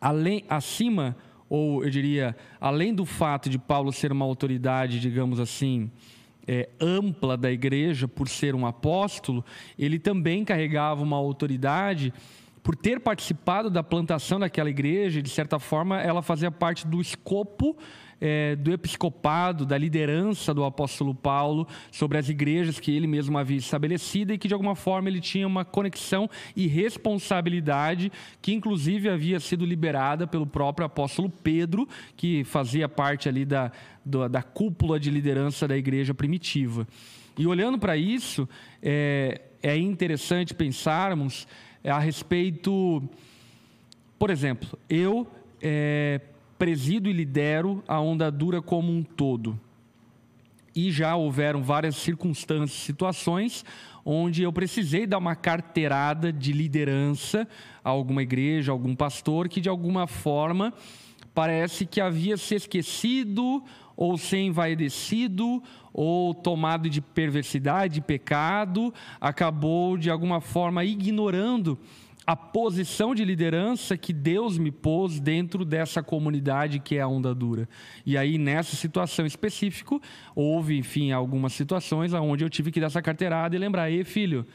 além, 0.02 0.44
acima, 0.50 1.16
ou 1.48 1.84
eu 1.84 1.90
diria, 1.90 2.36
além 2.60 2.94
do 2.94 3.06
fato 3.06 3.48
de 3.48 3.60
Paulo 3.60 3.94
ser 3.94 4.12
uma 4.12 4.26
autoridade, 4.26 5.00
digamos 5.00 5.40
assim, 5.40 5.92
é, 6.48 6.70
ampla 6.80 7.38
da 7.38 7.52
igreja 7.52 8.08
por 8.08 8.28
ser 8.28 8.56
um 8.56 8.66
apóstolo, 8.66 9.44
ele 9.78 10.00
também 10.00 10.44
carregava 10.44 11.02
uma 11.02 11.18
autoridade 11.18 12.14
por 12.62 12.76
ter 12.76 13.00
participado 13.00 13.70
da 13.70 13.84
plantação 13.84 14.40
daquela 14.40 14.70
igreja, 14.70 15.22
de 15.22 15.30
certa 15.30 15.60
forma, 15.60 16.02
ela 16.02 16.22
fazia 16.22 16.50
parte 16.50 16.88
do 16.88 17.02
escopo 17.02 17.78
é, 18.26 18.56
do 18.56 18.72
episcopado, 18.72 19.66
da 19.66 19.78
liderança 19.78 20.54
do 20.54 20.64
apóstolo 20.64 21.14
Paulo 21.14 21.68
sobre 21.92 22.18
as 22.18 22.30
igrejas 22.30 22.80
que 22.80 22.96
ele 22.96 23.06
mesmo 23.06 23.38
havia 23.38 23.58
estabelecido 23.58 24.32
e 24.32 24.38
que, 24.38 24.48
de 24.48 24.54
alguma 24.54 24.76
forma, 24.76 25.10
ele 25.10 25.20
tinha 25.20 25.46
uma 25.46 25.66
conexão 25.66 26.30
e 26.56 26.66
responsabilidade 26.66 28.10
que, 28.42 28.54
inclusive, 28.54 29.10
havia 29.10 29.42
sido 29.42 29.66
liberada 29.66 30.26
pelo 30.26 30.48
próprio 30.48 30.86
apóstolo 30.86 31.30
Pedro, 31.30 31.86
que 32.16 32.46
fazia 32.46 32.88
parte 32.88 33.28
ali 33.28 33.44
da, 33.44 33.74
da, 34.06 34.30
da 34.30 34.42
cúpula 34.42 34.98
de 34.98 35.12
liderança 35.12 35.68
da 35.68 35.76
igreja 35.76 36.14
primitiva. 36.14 36.88
E 37.38 37.46
olhando 37.46 37.78
para 37.78 37.98
isso, 37.98 38.48
é, 38.82 39.42
é 39.62 39.76
interessante 39.76 40.54
pensarmos 40.54 41.46
a 41.84 42.00
respeito, 42.00 43.04
por 44.18 44.30
exemplo, 44.30 44.80
eu 44.90 45.28
é, 45.62 46.22
presido 46.58 47.10
e 47.10 47.14
lidero 47.14 47.84
a 47.88 48.00
Onda 48.00 48.32
Dura 48.32 48.62
como 48.62 48.92
um 48.92 49.04
todo. 49.04 49.60
E 50.76 50.92
já 50.92 51.16
houveram 51.16 51.62
várias 51.62 51.96
circunstâncias, 51.98 52.82
situações 52.82 53.64
onde 54.06 54.44
eu 54.44 54.52
precisei 54.52 55.08
dar 55.08 55.18
uma 55.18 55.36
carteirada 55.36 56.32
de 56.32 56.52
liderança 56.52 57.48
a 57.84 57.90
alguma 57.90 58.22
igreja, 58.22 58.72
a 58.72 58.74
algum 58.74 58.96
pastor 58.96 59.48
que 59.48 59.62
de 59.62 59.70
alguma 59.70 60.08
forma 60.08 60.74
parece 61.34 61.86
que 61.86 62.02
havia 62.02 62.38
se 62.38 62.56
esquecido 62.56 63.64
ou 63.96 64.18
se 64.18 64.38
envaidecido 64.38 65.62
ou 65.94 66.34
tomado 66.34 66.90
de 66.90 67.00
perversidade, 67.00 67.96
de 67.96 68.02
pecado, 68.02 68.94
acabou 69.22 69.98
de 69.98 70.10
alguma 70.10 70.42
forma 70.42 70.84
ignorando 70.84 71.78
a 72.26 72.36
posição 72.36 73.14
de 73.14 73.26
liderança 73.26 73.98
que 73.98 74.14
Deus 74.14 74.58
me 74.58 74.72
pôs 74.72 75.20
dentro 75.20 75.66
dessa 75.66 76.02
comunidade 76.02 76.80
que 76.80 76.96
é 76.96 77.02
a 77.02 77.08
onda 77.08 77.36
dura. 77.36 77.68
E 78.06 78.18
aí, 78.18 78.38
nessa 78.38 78.76
situação 78.76 79.26
específica, 79.26 80.00
houve, 80.34 80.78
enfim, 80.78 81.12
algumas 81.12 81.54
situações 81.54 82.14
onde 82.14 82.44
eu 82.44 82.50
tive 82.50 82.72
que 82.72 82.80
dar 82.80 82.88
essa 82.88 83.02
carteirada 83.02 83.56
e 83.56 83.60
lembrar: 83.60 83.92
ei, 83.92 84.04
filho, 84.04 84.46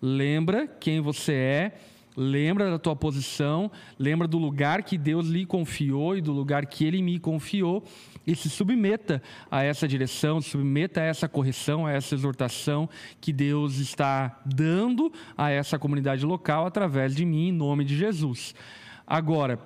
lembra 0.00 0.66
quem 0.66 1.00
você 1.00 1.32
é 1.32 1.78
Lembra 2.16 2.70
da 2.70 2.78
tua 2.78 2.94
posição, 2.94 3.70
lembra 3.98 4.28
do 4.28 4.38
lugar 4.38 4.84
que 4.84 4.96
Deus 4.96 5.26
lhe 5.26 5.44
confiou 5.44 6.16
e 6.16 6.20
do 6.20 6.32
lugar 6.32 6.64
que 6.66 6.84
ele 6.84 7.02
me 7.02 7.18
confiou 7.18 7.82
e 8.24 8.36
se 8.36 8.48
submeta 8.48 9.20
a 9.50 9.64
essa 9.64 9.88
direção, 9.88 10.40
submeta 10.40 11.00
a 11.00 11.04
essa 11.04 11.28
correção, 11.28 11.86
a 11.86 11.92
essa 11.92 12.14
exortação 12.14 12.88
que 13.20 13.32
Deus 13.32 13.78
está 13.78 14.40
dando 14.46 15.12
a 15.36 15.50
essa 15.50 15.76
comunidade 15.76 16.24
local 16.24 16.66
através 16.66 17.16
de 17.16 17.24
mim, 17.24 17.48
em 17.48 17.52
nome 17.52 17.84
de 17.84 17.96
Jesus. 17.96 18.54
Agora, 19.04 19.58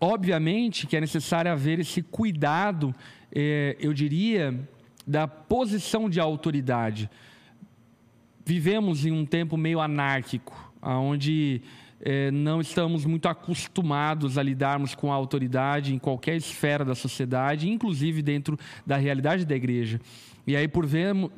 obviamente 0.00 0.86
que 0.86 0.96
é 0.96 1.00
necessário 1.00 1.52
haver 1.52 1.80
esse 1.80 2.02
cuidado, 2.02 2.94
eh, 3.30 3.76
eu 3.78 3.92
diria, 3.92 4.58
da 5.06 5.28
posição 5.28 6.08
de 6.08 6.18
autoridade. 6.18 7.10
Vivemos 8.44 9.04
em 9.04 9.12
um 9.12 9.26
tempo 9.26 9.56
meio 9.56 9.80
anárquico, 9.80 10.72
onde 10.82 11.62
é, 12.02 12.30
não 12.30 12.60
estamos 12.60 13.04
muito 13.04 13.28
acostumados 13.28 14.38
a 14.38 14.42
lidarmos 14.42 14.94
com 14.94 15.12
a 15.12 15.14
autoridade 15.14 15.94
em 15.94 15.98
qualquer 15.98 16.36
esfera 16.36 16.84
da 16.84 16.94
sociedade, 16.94 17.68
inclusive 17.68 18.22
dentro 18.22 18.58
da 18.86 18.96
realidade 18.96 19.44
da 19.44 19.54
igreja. 19.54 20.00
E 20.46 20.56
aí, 20.56 20.66
por, 20.66 20.86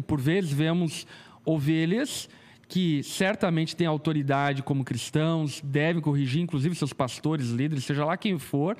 por 0.06 0.20
vezes, 0.20 0.52
vemos 0.52 1.06
ovelhas 1.44 2.28
que 2.68 3.02
certamente 3.02 3.76
têm 3.76 3.86
autoridade 3.86 4.62
como 4.62 4.82
cristãos, 4.84 5.60
devem 5.62 6.00
corrigir, 6.00 6.40
inclusive 6.40 6.74
seus 6.74 6.92
pastores, 6.92 7.50
líderes, 7.50 7.84
seja 7.84 8.04
lá 8.04 8.16
quem 8.16 8.38
for, 8.38 8.76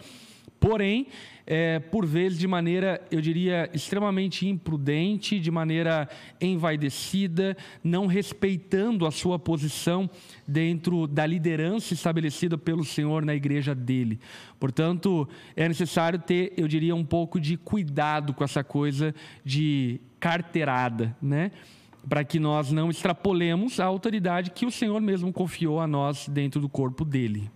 porém, 0.62 1.08
é, 1.44 1.80
por 1.80 2.06
vezes 2.06 2.38
de 2.38 2.46
maneira, 2.46 3.04
eu 3.10 3.20
diria, 3.20 3.68
extremamente 3.74 4.46
imprudente, 4.46 5.40
de 5.40 5.50
maneira 5.50 6.08
envaidecida, 6.40 7.56
não 7.82 8.06
respeitando 8.06 9.04
a 9.04 9.10
sua 9.10 9.40
posição 9.40 10.08
dentro 10.46 11.08
da 11.08 11.26
liderança 11.26 11.92
estabelecida 11.92 12.56
pelo 12.56 12.84
Senhor 12.84 13.24
na 13.24 13.34
igreja 13.34 13.74
dele. 13.74 14.20
Portanto, 14.60 15.28
é 15.56 15.66
necessário 15.66 16.20
ter, 16.20 16.52
eu 16.56 16.68
diria, 16.68 16.94
um 16.94 17.04
pouco 17.04 17.40
de 17.40 17.56
cuidado 17.56 18.32
com 18.32 18.44
essa 18.44 18.62
coisa 18.62 19.12
de 19.44 20.00
carteirada, 20.20 21.16
né? 21.20 21.50
Para 22.08 22.22
que 22.22 22.38
nós 22.38 22.70
não 22.70 22.88
extrapolemos 22.88 23.80
a 23.80 23.84
autoridade 23.84 24.52
que 24.52 24.64
o 24.64 24.70
Senhor 24.70 25.00
mesmo 25.00 25.32
confiou 25.32 25.80
a 25.80 25.88
nós 25.88 26.28
dentro 26.28 26.60
do 26.60 26.68
corpo 26.68 27.04
dele. 27.04 27.50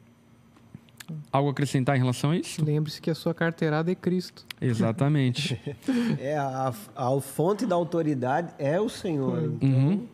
Algo 1.33 1.49
a 1.49 1.53
acrescentar 1.53 1.97
em 1.97 2.01
relação 2.01 2.31
a 2.31 2.37
isso? 2.37 2.65
Lembre-se 2.65 3.01
que 3.01 3.11
a 3.11 3.15
sua 3.15 3.35
carteirada 3.35 3.91
é 3.91 3.95
Cristo. 3.95 4.45
Exatamente. 4.61 5.61
é 6.19 6.37
a, 6.37 6.73
a, 6.95 7.21
fonte 7.21 7.67
da 7.67 7.75
autoridade 7.75 8.53
é 8.59 8.81
o 8.81 8.89
Senhor. 8.89 9.39
Uhum. 9.39 9.59
Então, 9.61 9.69
uhum. 9.69 10.07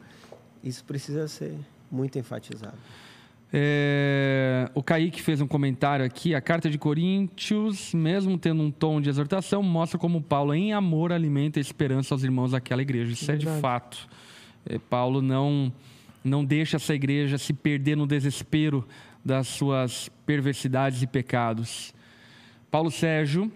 isso 0.62 0.84
precisa 0.84 1.28
ser 1.28 1.56
muito 1.90 2.18
enfatizado. 2.18 2.76
É, 3.54 4.70
o 4.74 4.82
Kaique 4.82 5.20
fez 5.20 5.40
um 5.42 5.46
comentário 5.46 6.04
aqui. 6.04 6.34
A 6.34 6.40
carta 6.40 6.70
de 6.70 6.78
Coríntios, 6.78 7.92
mesmo 7.92 8.38
tendo 8.38 8.62
um 8.62 8.70
tom 8.70 9.00
de 9.00 9.10
exortação, 9.10 9.62
mostra 9.62 9.98
como 9.98 10.22
Paulo, 10.22 10.54
em 10.54 10.72
amor, 10.72 11.12
alimenta 11.12 11.60
a 11.60 11.62
esperança 11.62 12.14
aos 12.14 12.24
irmãos 12.24 12.52
daquela 12.52 12.80
igreja. 12.80 13.12
Isso 13.12 13.30
é, 13.30 13.36
de 13.36 13.46
fato. 13.60 14.08
É, 14.64 14.78
Paulo 14.78 15.20
não, 15.20 15.70
não 16.24 16.42
deixa 16.42 16.76
essa 16.76 16.94
igreja 16.94 17.36
se 17.36 17.52
perder 17.52 17.96
no 17.96 18.06
desespero 18.06 18.86
das 19.24 19.48
suas 19.48 20.08
perversidades 20.26 21.02
e 21.02 21.06
pecados. 21.06 21.94
Paulo 22.70 22.90
Sérgio 22.90 23.50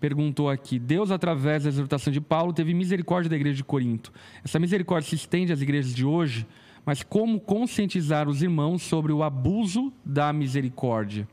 perguntou 0.00 0.50
aqui: 0.50 0.78
Deus, 0.78 1.10
através 1.10 1.64
da 1.64 1.68
exortação 1.68 2.12
de 2.12 2.20
Paulo, 2.20 2.52
teve 2.52 2.74
misericórdia 2.74 3.30
da 3.30 3.36
igreja 3.36 3.56
de 3.56 3.64
Corinto. 3.64 4.12
Essa 4.44 4.58
misericórdia 4.58 5.08
se 5.08 5.16
estende 5.16 5.52
às 5.52 5.60
igrejas 5.60 5.94
de 5.94 6.04
hoje? 6.04 6.46
mas 6.84 7.02
como 7.02 7.40
conscientizar 7.40 8.28
os 8.28 8.42
irmãos 8.42 8.82
sobre 8.82 9.12
o 9.12 9.22
abuso 9.22 9.92
da 10.04 10.32
misericórdia? 10.32 11.26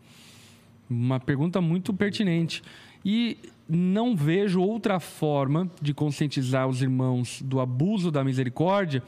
Uma 0.90 1.20
pergunta 1.20 1.60
muito 1.60 1.94
pertinente. 1.94 2.62
E 3.04 3.38
não 3.68 4.16
vejo 4.16 4.62
outra 4.62 5.00
forma 5.00 5.70
de 5.82 5.94
conscientizar 5.94 6.68
os 6.68 6.82
irmãos 6.82 7.42
do 7.42 7.60
abuso 7.60 8.12
da 8.12 8.24
misericórdia 8.24 9.04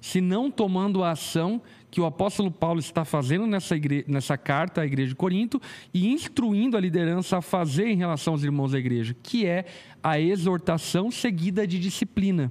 se 0.00 0.20
não 0.20 0.50
tomando 0.50 1.02
a 1.02 1.12
ação 1.12 1.60
que 1.94 2.00
o 2.00 2.06
apóstolo 2.06 2.50
Paulo 2.50 2.80
está 2.80 3.04
fazendo 3.04 3.46
nessa, 3.46 3.76
nessa 4.08 4.36
carta 4.36 4.80
à 4.80 4.84
igreja 4.84 5.10
de 5.10 5.14
Corinto 5.14 5.62
e 5.94 6.08
instruindo 6.08 6.76
a 6.76 6.80
liderança 6.80 7.38
a 7.38 7.40
fazer 7.40 7.86
em 7.86 7.96
relação 7.96 8.32
aos 8.32 8.42
irmãos 8.42 8.72
da 8.72 8.80
igreja, 8.80 9.14
que 9.22 9.46
é 9.46 9.64
a 10.02 10.18
exortação 10.18 11.08
seguida 11.08 11.64
de 11.64 11.78
disciplina. 11.78 12.50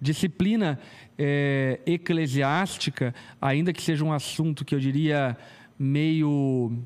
Disciplina 0.00 0.80
é, 1.16 1.78
eclesiástica, 1.86 3.14
ainda 3.40 3.72
que 3.72 3.80
seja 3.80 4.04
um 4.04 4.12
assunto 4.12 4.64
que 4.64 4.74
eu 4.74 4.80
diria 4.80 5.38
meio 5.78 6.76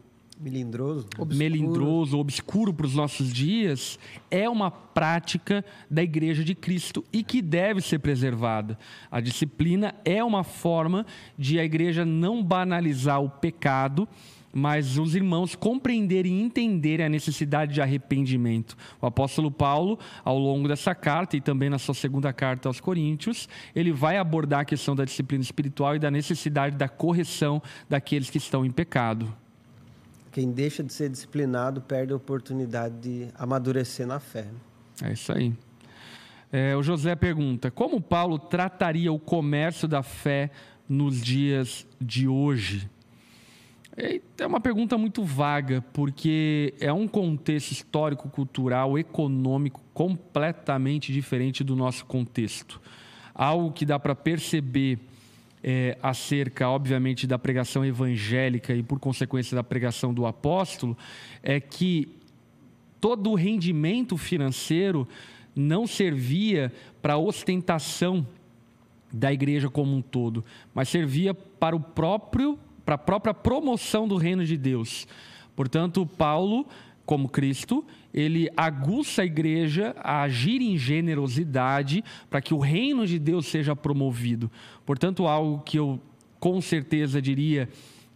melindroso, 0.41 1.07
obscuro. 1.19 1.37
melindroso, 1.37 2.19
obscuro 2.19 2.73
para 2.73 2.87
os 2.87 2.95
nossos 2.95 3.33
dias, 3.33 3.99
é 4.31 4.49
uma 4.49 4.71
prática 4.71 5.65
da 5.91 6.03
Igreja 6.03 6.45
de 6.45 6.55
Cristo 6.55 7.05
e 7.13 7.23
que 7.23 7.43
deve 7.43 7.81
ser 7.81 7.99
preservada. 7.99 8.79
A 9.11 9.21
disciplina 9.21 9.95
é 10.05 10.23
uma 10.23 10.45
forma 10.45 11.05
de 11.37 11.59
a 11.59 11.65
Igreja 11.65 12.05
não 12.05 12.43
banalizar 12.43 13.23
o 13.23 13.29
pecado 13.29 14.09
mas 14.51 14.99
os 14.99 15.15
irmãos 15.15 15.55
compreenderem 15.55 16.39
e 16.39 16.43
entenderem 16.43 17.07
a 17.07 17.09
necessidade 17.09 17.75
de 17.75 17.83
arrependimento. 17.83 18.77
O 19.01 19.07
apóstolo 19.07 19.51
Paulo, 19.51 19.99
ao 20.25 20.39
longo 20.39 20.67
dessa 20.67 20.95
carta 20.95 21.37
e 21.37 21.41
também 21.41 21.69
na 21.71 21.79
sua 21.79 21.95
segunda 21.95 22.33
carta 22.33 22.69
aos 22.69 22.81
Coríntios, 22.81 23.49
ele 23.75 23.93
vai 23.93 24.17
abordar 24.17 24.61
a 24.61 24.65
questão 24.65 24.97
da 24.97 25.05
disciplina 25.05 25.43
espiritual 25.43 25.97
e 25.97 25.99
da 25.99 26.11
necessidade 26.11 26.77
da 26.77 26.89
correção 26.89 27.63
daqueles 27.89 28.31
que 28.31 28.39
estão 28.39 28.65
em 28.65 28.71
pecado. 28.71 29.33
Quem 30.39 30.53
deixa 30.53 30.85
de 30.85 30.93
ser 30.93 31.11
disciplinado 31.11 31.81
perde 31.81 32.13
a 32.13 32.17
oportunidade 32.17 32.95
de 33.01 33.29
amadurecer 33.35 34.07
na 34.07 34.21
fé. 34.21 34.47
É 35.03 35.13
isso 35.13 35.33
aí. 35.33 35.53
É, 36.53 36.77
o 36.77 36.83
José 36.85 37.17
pergunta: 37.17 37.73
como 37.73 38.01
Paulo 38.01 38.39
trataria 38.39 39.13
o 39.13 39.19
comércio 39.19 39.89
da 39.89 40.01
fé 40.01 40.53
nos 40.89 41.21
dias 41.21 41.85
de 42.01 42.29
hoje? 42.29 42.89
É 43.97 44.47
uma 44.47 44.61
pergunta 44.61 44.97
muito 44.97 45.25
vaga, 45.25 45.85
porque 45.93 46.73
é 46.79 46.93
um 46.93 47.09
contexto 47.09 47.73
histórico, 47.73 48.29
cultural, 48.29 48.97
econômico 48.97 49.83
completamente 49.93 51.13
diferente 51.13 51.65
do 51.65 51.75
nosso 51.75 52.07
contexto. 52.07 52.81
Algo 53.35 53.73
que 53.73 53.85
dá 53.85 53.99
para 53.99 54.15
perceber 54.15 55.01
é, 55.63 55.97
acerca, 56.03 56.69
obviamente, 56.69 57.27
da 57.27 57.39
pregação 57.39 57.85
evangélica 57.85 58.75
e, 58.75 58.83
por 58.83 58.99
consequência, 58.99 59.55
da 59.55 59.63
pregação 59.63 60.13
do 60.13 60.27
apóstolo, 60.27 60.97
é 61.43 61.61
que 61.61 62.09
todo 63.01 63.31
o 63.31 63.35
rendimento 63.35 64.17
financeiro 64.17 65.07
não 65.55 65.87
servia 65.87 66.73
para 67.03 67.17
ostentação 67.17 68.27
da 69.13 69.33
igreja 69.33 69.69
como 69.69 69.97
um 69.97 70.03
todo, 70.03 70.45
mas 70.75 70.89
servia 70.89 71.35
para 71.35 71.75
o 71.75 71.81
próprio 71.81 72.59
para 72.85 72.95
a 72.95 72.99
própria 72.99 73.35
promoção 73.35 74.09
do 74.09 74.17
reino 74.17 74.47
de 74.47 74.57
Deus. 74.57 75.07
Portanto, 75.55 76.07
Paulo, 76.07 76.67
como 77.09 77.27
Cristo, 77.27 77.83
ele 78.13 78.51
aguça 78.55 79.23
a 79.23 79.25
igreja 79.25 79.97
a 79.99 80.25
agir 80.25 80.61
em 80.61 80.77
generosidade 80.77 82.05
para 82.29 82.43
que 82.43 82.53
o 82.53 82.59
reino 82.59 83.07
de 83.07 83.19
Deus 83.19 83.47
seja 83.47 83.75
promovido. 83.75 84.51
Portanto, 84.85 85.27
algo 85.27 85.61
que 85.61 85.79
eu 85.79 85.99
com 86.39 86.61
certeza 86.61 87.23
diria 87.23 87.67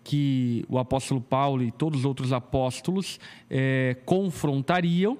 que 0.04 0.62
o 0.68 0.78
apóstolo 0.78 1.22
Paulo 1.22 1.62
e 1.62 1.72
todos 1.72 2.00
os 2.00 2.04
outros 2.04 2.34
apóstolos 2.34 3.18
é, 3.48 3.96
confrontariam 4.04 5.16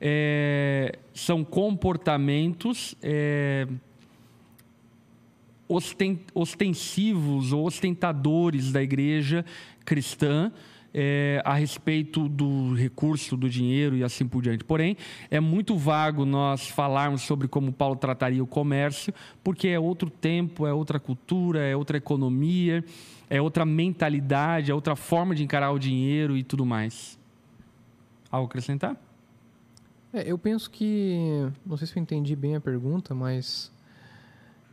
é, 0.00 0.98
são 1.12 1.44
comportamentos. 1.44 2.94
É, 3.02 3.68
ostensivos 6.34 7.52
ou 7.52 7.64
ostentadores 7.64 8.72
da 8.72 8.82
igreja 8.82 9.44
cristã 9.84 10.50
é, 10.92 11.40
a 11.44 11.54
respeito 11.54 12.28
do 12.28 12.74
recurso, 12.74 13.36
do 13.36 13.48
dinheiro 13.48 13.96
e 13.96 14.04
assim 14.04 14.26
por 14.26 14.42
diante. 14.42 14.64
Porém, 14.64 14.96
é 15.30 15.40
muito 15.40 15.76
vago 15.76 16.24
nós 16.24 16.68
falarmos 16.68 17.22
sobre 17.22 17.48
como 17.48 17.72
Paulo 17.72 17.96
trataria 17.96 18.42
o 18.42 18.46
comércio, 18.46 19.14
porque 19.42 19.68
é 19.68 19.78
outro 19.78 20.10
tempo, 20.10 20.66
é 20.66 20.72
outra 20.72 20.98
cultura, 20.98 21.60
é 21.60 21.76
outra 21.76 21.96
economia, 21.96 22.84
é 23.28 23.40
outra 23.40 23.64
mentalidade, 23.64 24.70
é 24.70 24.74
outra 24.74 24.96
forma 24.96 25.34
de 25.34 25.42
encarar 25.44 25.70
o 25.70 25.78
dinheiro 25.78 26.36
e 26.36 26.42
tudo 26.42 26.66
mais. 26.66 27.18
Algo 28.30 28.46
acrescentar? 28.46 28.96
É, 30.12 30.30
eu 30.30 30.36
penso 30.36 30.70
que. 30.70 31.48
Não 31.64 31.76
sei 31.76 31.86
se 31.86 31.96
eu 31.96 32.02
entendi 32.02 32.34
bem 32.34 32.56
a 32.56 32.60
pergunta, 32.60 33.14
mas 33.14 33.72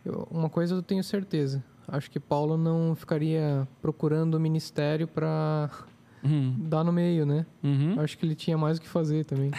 eu, 0.04 0.28
uma 0.32 0.50
coisa 0.50 0.76
eu 0.76 0.82
tenho 0.82 1.04
certeza. 1.04 1.64
Acho 1.88 2.10
que 2.12 2.20
Paulo 2.20 2.58
não 2.58 2.96
ficaria 2.96 3.68
procurando 3.82 4.36
o 4.36 4.40
ministério 4.40 5.08
para 5.08 5.70
uhum. 6.24 6.56
dar 6.60 6.84
no 6.84 6.92
meio, 6.92 7.26
né? 7.26 7.46
Uhum. 7.64 8.00
Acho 8.00 8.18
que 8.18 8.26
ele 8.26 8.36
tinha 8.36 8.58
mais 8.58 8.78
o 8.78 8.82
que 8.82 8.88
fazer 8.88 9.26
também. 9.26 9.52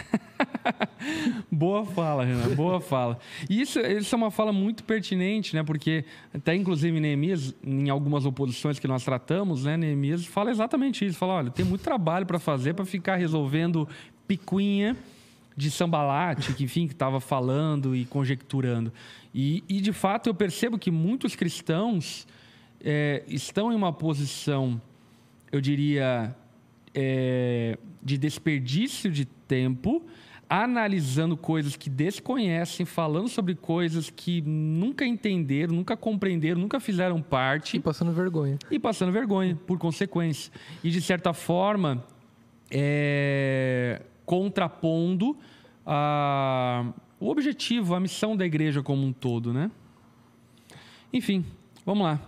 boa 1.51 1.85
fala, 1.85 2.25
Renan, 2.25 2.55
boa 2.55 2.79
fala. 2.79 3.17
E 3.49 3.61
isso, 3.61 3.79
isso 3.79 4.13
é 4.13 4.17
uma 4.17 4.31
fala 4.31 4.51
muito 4.51 4.83
pertinente, 4.83 5.55
né? 5.55 5.63
Porque 5.63 6.05
até 6.33 6.55
inclusive 6.55 6.99
Neemias, 6.99 7.55
em 7.63 7.89
algumas 7.89 8.25
oposições 8.25 8.79
que 8.79 8.87
nós 8.87 9.03
tratamos, 9.03 9.63
né? 9.63 9.77
Neemias 9.77 10.25
fala 10.25 10.51
exatamente 10.51 11.05
isso. 11.05 11.17
Fala, 11.17 11.33
olha, 11.33 11.51
tem 11.51 11.65
muito 11.65 11.81
trabalho 11.81 12.25
para 12.25 12.39
fazer 12.39 12.73
para 12.73 12.85
ficar 12.85 13.15
resolvendo 13.15 13.87
picuinha 14.27 14.95
de 15.59 15.69
sambalate, 15.69 16.53
que 16.53 16.63
enfim, 16.63 16.87
que 16.87 16.93
estava 16.93 17.19
falando 17.19 17.93
e 17.93 18.05
conjecturando. 18.05 18.93
E, 19.35 19.61
e, 19.67 19.81
de 19.81 19.91
fato 19.91 20.27
eu 20.27 20.33
percebo 20.33 20.79
que 20.79 20.89
muitos 20.89 21.35
cristãos 21.35 22.25
é, 22.79 23.23
estão 23.27 23.71
em 23.71 23.75
uma 23.75 23.91
posição, 23.91 24.81
eu 25.51 25.59
diria, 25.59 26.33
é, 26.93 27.77
de 28.01 28.17
desperdício 28.17 29.11
de 29.11 29.25
tempo, 29.25 30.03
analisando 30.49 31.37
coisas 31.37 31.75
que 31.75 31.89
desconhecem, 31.89 32.85
falando 32.85 33.27
sobre 33.27 33.53
coisas 33.53 34.09
que 34.09 34.41
nunca 34.41 35.05
entenderam, 35.05 35.75
nunca 35.75 35.95
compreenderam, 35.95 36.59
nunca 36.59 36.79
fizeram 36.79 37.21
parte. 37.21 37.77
E 37.77 37.79
passando 37.79 38.11
vergonha. 38.11 38.57
E 38.71 38.79
passando 38.79 39.11
vergonha, 39.11 39.55
por 39.67 39.77
consequência. 39.77 40.51
E 40.83 40.89
de 40.89 41.01
certa 41.01 41.33
forma, 41.33 42.03
é, 42.71 44.01
contrapondo 44.25 45.37
a, 45.85 46.93
o 47.19 47.29
objetivo, 47.29 47.93
a 47.93 47.99
missão 47.99 48.35
da 48.35 48.45
igreja 48.45 48.81
como 48.81 49.05
um 49.05 49.13
todo, 49.13 49.53
né? 49.53 49.69
Enfim, 51.13 51.45
vamos 51.85 52.03
lá. 52.03 52.19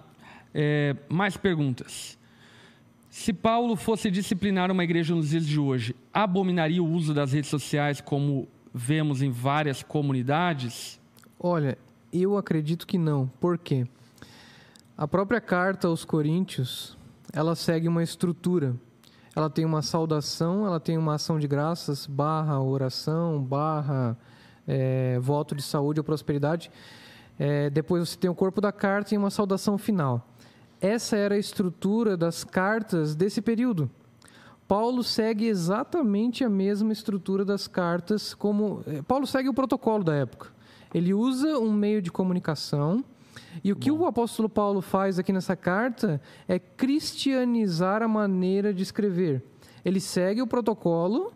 É, 0.54 0.96
mais 1.10 1.38
perguntas. 1.38 2.20
Se 3.12 3.32
Paulo 3.32 3.76
fosse 3.76 4.10
disciplinar 4.10 4.72
uma 4.72 4.84
igreja 4.84 5.14
nos 5.14 5.30
dias 5.30 5.46
de 5.46 5.60
hoje, 5.60 5.96
abominaria 6.12 6.82
o 6.82 6.90
uso 6.90 7.14
das 7.14 7.34
redes 7.34 7.52
sociais 7.52 8.02
como 8.02 8.48
vemos 8.74 9.22
em 9.22 9.30
várias 9.30 9.84
comunidades? 9.84 11.00
Olha, 11.40 11.78
eu 12.12 12.36
acredito 12.36 12.88
que 12.88 12.98
não. 12.98 13.28
Por 13.40 13.60
quê? 13.60 13.86
A 14.98 15.08
própria 15.08 15.40
carta 15.40 15.88
aos 15.88 16.04
Coríntios, 16.04 16.98
ela 17.32 17.54
segue 17.54 17.88
uma 17.88 18.02
estrutura 18.02 18.76
ela 19.36 19.50
tem 19.50 19.64
uma 19.64 19.82
saudação, 19.82 20.66
ela 20.66 20.80
tem 20.80 20.98
uma 20.98 21.16
ação 21.16 21.40
de 21.40 21.48
graças, 21.48 22.06
barra 22.06 22.62
oração, 22.62 23.42
barra 23.42 24.18
é, 24.68 25.18
voto 25.20 25.56
de 25.56 25.62
saúde 25.62 26.00
ou 26.00 26.04
prosperidade. 26.04 26.70
É, 27.40 27.70
depois 27.70 28.10
você 28.10 28.18
tem 28.18 28.30
o 28.30 28.36
corpo 28.36 28.60
da 28.60 28.74
carta 28.74 29.16
e 29.16 29.18
uma 29.18 29.30
saudação 29.30 29.78
final. 29.78 30.28
Essa 30.82 31.16
era 31.16 31.36
a 31.36 31.38
estrutura 31.38 32.18
das 32.18 32.44
cartas 32.44 33.16
desse 33.16 33.42
período. 33.42 33.90
Paulo 34.68 35.04
segue 35.04 35.46
exatamente 35.46 36.44
a 36.44 36.50
mesma 36.50 36.92
estrutura 36.92 37.46
das 37.46 37.68
cartas, 37.68 38.34
como 38.34 38.82
é, 38.88 39.02
Paulo 39.02 39.28
segue 39.28 39.48
o 39.48 39.54
protocolo 39.54 40.04
da 40.04 40.16
época. 40.16 40.50
Ele 40.94 41.14
usa 41.14 41.58
um 41.60 41.72
meio 41.72 42.02
de 42.02 42.12
comunicação 42.12 43.04
E 43.64 43.72
o 43.72 43.76
que 43.76 43.92
o 43.92 44.06
apóstolo 44.06 44.50
Paulo 44.50 44.82
faz 44.82 45.20
aqui 45.20 45.32
nessa 45.34 45.56
carta 45.56 46.22
é 46.48 46.58
cristianizar 46.60 48.02
a 48.02 48.08
maneira 48.08 48.74
de 48.74 48.84
escrever. 48.84 49.44
Ele 49.84 50.00
segue 50.00 50.42
o 50.42 50.48
protocolo. 50.48 51.34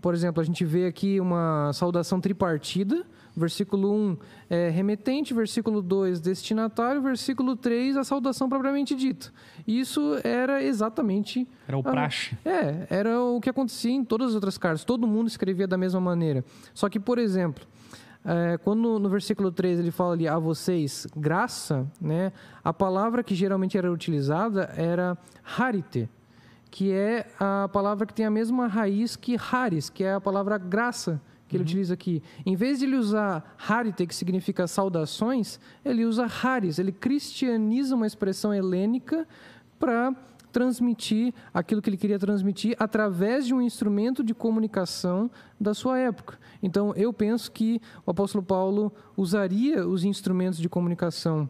Por 0.00 0.14
exemplo, 0.14 0.40
a 0.40 0.44
gente 0.44 0.64
vê 0.64 0.86
aqui 0.86 1.20
uma 1.20 1.72
saudação 1.72 2.20
tripartida. 2.20 3.06
Versículo 3.38 3.92
1 3.92 4.16
é 4.50 4.68
remetente, 4.68 5.32
versículo 5.32 5.80
2 5.80 6.20
destinatário, 6.20 7.00
versículo 7.00 7.54
3 7.54 7.96
a 7.96 8.04
saudação 8.04 8.48
propriamente 8.48 8.94
dita. 8.94 9.32
Isso 9.66 10.18
era 10.24 10.62
exatamente. 10.62 11.46
Era 11.66 11.78
o 11.78 11.82
praxe. 11.82 12.36
A, 12.44 12.48
é, 12.48 12.86
era 12.90 13.20
o 13.20 13.40
que 13.40 13.48
acontecia 13.48 13.92
em 13.92 14.04
todas 14.04 14.30
as 14.30 14.34
outras 14.34 14.58
cartas. 14.58 14.84
Todo 14.84 15.06
mundo 15.06 15.28
escrevia 15.28 15.66
da 15.66 15.78
mesma 15.78 16.00
maneira. 16.00 16.44
Só 16.74 16.88
que, 16.88 16.98
por 16.98 17.18
exemplo, 17.18 17.64
é, 18.24 18.58
quando 18.58 18.98
no 18.98 19.08
versículo 19.08 19.50
3 19.50 19.78
ele 19.78 19.90
fala 19.90 20.12
ali 20.12 20.26
a 20.26 20.38
vocês 20.38 21.06
graça, 21.16 21.86
né, 22.00 22.32
a 22.62 22.72
palavra 22.72 23.22
que 23.22 23.34
geralmente 23.34 23.78
era 23.78 23.90
utilizada 23.90 24.72
era 24.76 25.16
harite, 25.58 26.08
que 26.70 26.92
é 26.92 27.26
a 27.38 27.68
palavra 27.72 28.04
que 28.04 28.12
tem 28.12 28.26
a 28.26 28.30
mesma 28.30 28.66
raiz 28.66 29.16
que 29.16 29.36
haris, 29.36 29.88
que 29.88 30.04
é 30.04 30.14
a 30.14 30.20
palavra 30.20 30.58
graça 30.58 31.20
que 31.48 31.56
ele 31.56 31.62
uhum. 31.62 31.68
utiliza 31.68 31.94
aqui. 31.94 32.22
Em 32.44 32.54
vez 32.54 32.78
de 32.78 32.84
ele 32.84 32.96
usar 32.96 33.56
harite, 33.66 34.06
que 34.06 34.14
significa 34.14 34.66
saudações, 34.66 35.58
ele 35.84 36.04
usa 36.04 36.26
haris, 36.26 36.78
ele 36.78 36.92
cristianiza 36.92 37.94
uma 37.94 38.06
expressão 38.06 38.52
helênica 38.52 39.26
para 39.78 40.14
transmitir 40.52 41.34
aquilo 41.52 41.80
que 41.80 41.90
ele 41.90 41.96
queria 41.96 42.18
transmitir 42.18 42.74
através 42.78 43.46
de 43.46 43.54
um 43.54 43.60
instrumento 43.60 44.22
de 44.22 44.34
comunicação 44.34 45.30
da 45.60 45.74
sua 45.74 45.98
época. 45.98 46.38
Então, 46.62 46.92
eu 46.94 47.12
penso 47.12 47.50
que 47.52 47.80
o 48.04 48.10
apóstolo 48.10 48.44
Paulo 48.44 48.92
usaria 49.16 49.86
os 49.86 50.04
instrumentos 50.04 50.58
de 50.58 50.68
comunicação 50.68 51.48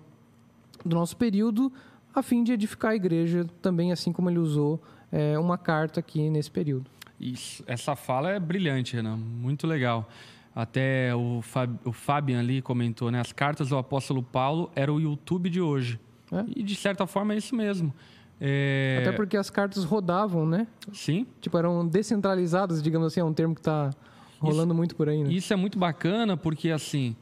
do 0.84 0.94
nosso 0.94 1.16
período 1.16 1.72
a 2.14 2.22
fim 2.22 2.42
de 2.42 2.52
edificar 2.52 2.92
a 2.92 2.96
igreja, 2.96 3.46
também 3.62 3.92
assim 3.92 4.12
como 4.12 4.28
ele 4.28 4.38
usou 4.38 4.80
é, 5.12 5.38
uma 5.38 5.56
carta 5.56 6.00
aqui 6.00 6.28
nesse 6.28 6.50
período. 6.50 6.90
Isso, 7.20 7.64
essa 7.66 7.96
fala 7.96 8.30
é 8.30 8.38
brilhante, 8.38 8.94
Renan, 8.94 9.16
muito 9.16 9.66
legal. 9.66 10.08
Até 10.54 11.14
o, 11.14 11.40
Fab, 11.42 11.78
o 11.84 11.92
Fabian 11.92 12.40
ali 12.40 12.62
comentou, 12.62 13.10
né? 13.10 13.20
As 13.20 13.32
cartas 13.32 13.68
do 13.68 13.76
apóstolo 13.76 14.22
Paulo 14.22 14.70
era 14.74 14.92
o 14.92 15.00
YouTube 15.00 15.48
de 15.50 15.60
hoje. 15.60 16.00
É? 16.32 16.44
E 16.56 16.62
de 16.62 16.74
certa 16.74 17.06
forma 17.06 17.34
é 17.34 17.36
isso 17.38 17.54
mesmo. 17.54 17.92
É... 18.40 18.98
Até 19.00 19.12
porque 19.12 19.36
as 19.36 19.50
cartas 19.50 19.84
rodavam, 19.84 20.46
né? 20.46 20.66
Sim. 20.92 21.26
Tipo, 21.40 21.58
eram 21.58 21.86
descentralizadas, 21.86 22.82
digamos 22.82 23.08
assim, 23.08 23.20
é 23.20 23.24
um 23.24 23.32
termo 23.32 23.54
que 23.54 23.60
está 23.60 23.90
rolando 24.38 24.72
isso, 24.72 24.76
muito 24.76 24.96
por 24.96 25.08
aí, 25.08 25.22
né? 25.24 25.32
Isso 25.32 25.52
é 25.52 25.56
muito 25.56 25.78
bacana 25.78 26.36
porque, 26.36 26.70
assim, 26.70 27.16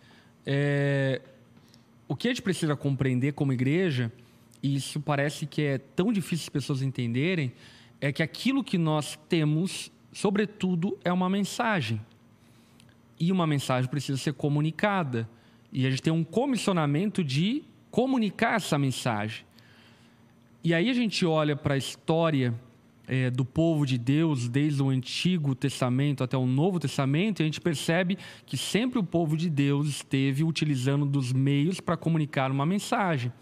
é... 0.44 1.20
o 2.06 2.14
que 2.14 2.28
a 2.28 2.30
gente 2.30 2.42
precisa 2.42 2.76
compreender 2.76 3.32
como 3.32 3.52
igreja, 3.52 4.12
e 4.62 4.76
isso 4.76 5.00
parece 5.00 5.46
que 5.46 5.62
é 5.62 5.78
tão 5.78 6.12
difícil 6.12 6.44
as 6.44 6.50
pessoas 6.50 6.82
entenderem, 6.82 7.52
é 8.00 8.12
que 8.12 8.22
aquilo 8.22 8.62
que 8.62 8.78
nós 8.78 9.18
temos, 9.28 9.90
sobretudo, 10.12 10.98
é 11.04 11.12
uma 11.12 11.28
mensagem. 11.28 12.00
E 13.18 13.32
uma 13.32 13.46
mensagem 13.46 13.90
precisa 13.90 14.18
ser 14.18 14.34
comunicada. 14.34 15.28
E 15.72 15.86
a 15.86 15.90
gente 15.90 16.02
tem 16.02 16.12
um 16.12 16.24
comissionamento 16.24 17.24
de 17.24 17.62
comunicar 17.90 18.56
essa 18.56 18.78
mensagem. 18.78 19.44
E 20.62 20.74
aí 20.74 20.90
a 20.90 20.94
gente 20.94 21.24
olha 21.24 21.56
para 21.56 21.74
a 21.74 21.78
história 21.78 22.54
é, 23.06 23.30
do 23.30 23.44
povo 23.44 23.86
de 23.86 23.96
Deus, 23.96 24.48
desde 24.48 24.82
o 24.82 24.90
Antigo 24.90 25.54
Testamento 25.54 26.24
até 26.24 26.36
o 26.36 26.44
Novo 26.44 26.80
Testamento, 26.80 27.40
e 27.40 27.42
a 27.42 27.46
gente 27.46 27.60
percebe 27.60 28.18
que 28.44 28.56
sempre 28.56 28.98
o 28.98 29.04
povo 29.04 29.36
de 29.36 29.48
Deus 29.48 29.86
esteve 29.88 30.42
utilizando 30.42 31.06
dos 31.06 31.32
meios 31.32 31.80
para 31.80 31.96
comunicar 31.96 32.50
uma 32.50 32.66
mensagem. 32.66 33.32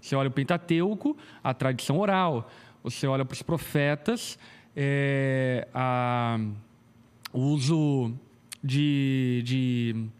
Você 0.00 0.16
olha 0.16 0.28
o 0.28 0.32
Pentateuco, 0.32 1.16
a 1.42 1.52
tradição 1.52 1.98
oral. 1.98 2.50
Você 2.82 3.06
olha 3.06 3.24
para 3.24 3.34
os 3.34 3.42
profetas, 3.42 4.38
é, 4.74 5.68
a, 5.74 6.38
o 7.32 7.40
uso 7.40 8.12
de, 8.62 9.42
de 9.44 10.10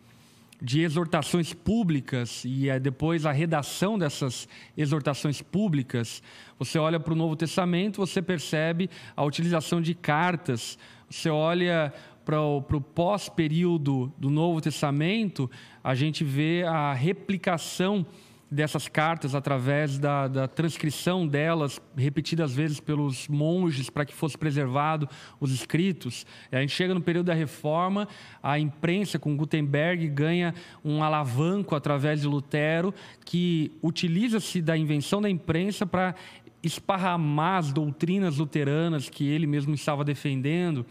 de 0.61 0.83
exortações 0.83 1.55
públicas 1.55 2.45
e 2.45 2.69
é 2.69 2.79
depois 2.79 3.25
a 3.25 3.33
redação 3.33 3.99
dessas 3.99 4.47
exortações 4.77 5.41
públicas, 5.41 6.23
você 6.59 6.79
olha 6.79 7.01
para 7.01 7.15
o 7.15 7.17
Novo 7.17 7.35
Testamento, 7.35 7.97
você 7.97 8.21
percebe 8.21 8.91
a 9.17 9.25
utilização 9.25 9.81
de 9.81 9.95
cartas, 9.95 10.79
você 11.09 11.31
olha 11.31 11.93
para 12.25 12.41
o 12.41 12.81
pós-período 12.81 14.13
do 14.19 14.29
Novo 14.29 14.61
Testamento, 14.61 15.51
a 15.83 15.95
gente 15.95 16.23
vê 16.23 16.63
a 16.65 16.93
replicação 16.93 18.05
dessas 18.51 18.89
cartas 18.89 19.35
através 19.35 19.97
da, 19.99 20.27
da, 20.27 20.49
transcrição 20.49 21.27
delas, 21.27 21.81
repetidas 21.97 22.53
vezes 22.53 22.81
pelos 22.81 23.29
monges 23.29 23.89
para 23.89 24.05
que 24.05 24.13
fosse 24.13 24.37
preservado 24.37 25.09
os 25.39 25.53
escritos. 25.53 26.27
A 26.51 26.61
gente 26.61 26.75
chega 26.75 26.93
no 26.93 27.01
período 27.01 27.27
da 27.27 27.35
Reforma, 27.35 28.09
a 28.43 28.59
imprensa 28.59 29.19
com 29.19 29.37
Gutenberg 29.37 30.09
ganha 30.09 30.55
um 30.85 31.03
alavanco 31.03 31.77
através 31.77 32.23
de 32.23 32.27
Lutero, 32.27 32.93
que 33.25 33.71
utiliza-se 33.83 34.61
da 34.61 34.77
invenção 34.77 35.23
da 35.23 35.31
imprensa 35.31 35.87
para 35.87 36.15
esparramar 36.63 37.59
as 37.59 37.73
doutrinas 37.73 38.37
luteranas 38.39 39.09
que 39.09 39.29
ele 39.29 39.47
mesmo 39.47 39.75
estava 39.75 40.05
defendendo. 40.05 40.85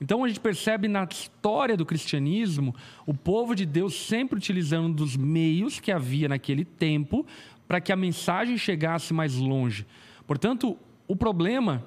Então 0.00 0.24
a 0.24 0.28
gente 0.28 0.40
percebe 0.40 0.88
na 0.88 1.04
história 1.04 1.76
do 1.76 1.86
cristianismo 1.86 2.74
o 3.06 3.14
povo 3.14 3.54
de 3.54 3.64
Deus 3.64 3.94
sempre 3.94 4.36
utilizando 4.36 4.94
dos 4.94 5.16
meios 5.16 5.80
que 5.80 5.90
havia 5.90 6.28
naquele 6.28 6.64
tempo 6.64 7.24
para 7.66 7.80
que 7.80 7.92
a 7.92 7.96
mensagem 7.96 8.58
chegasse 8.58 9.12
mais 9.12 9.34
longe. 9.36 9.86
Portanto, 10.26 10.76
o 11.08 11.16
problema, 11.16 11.84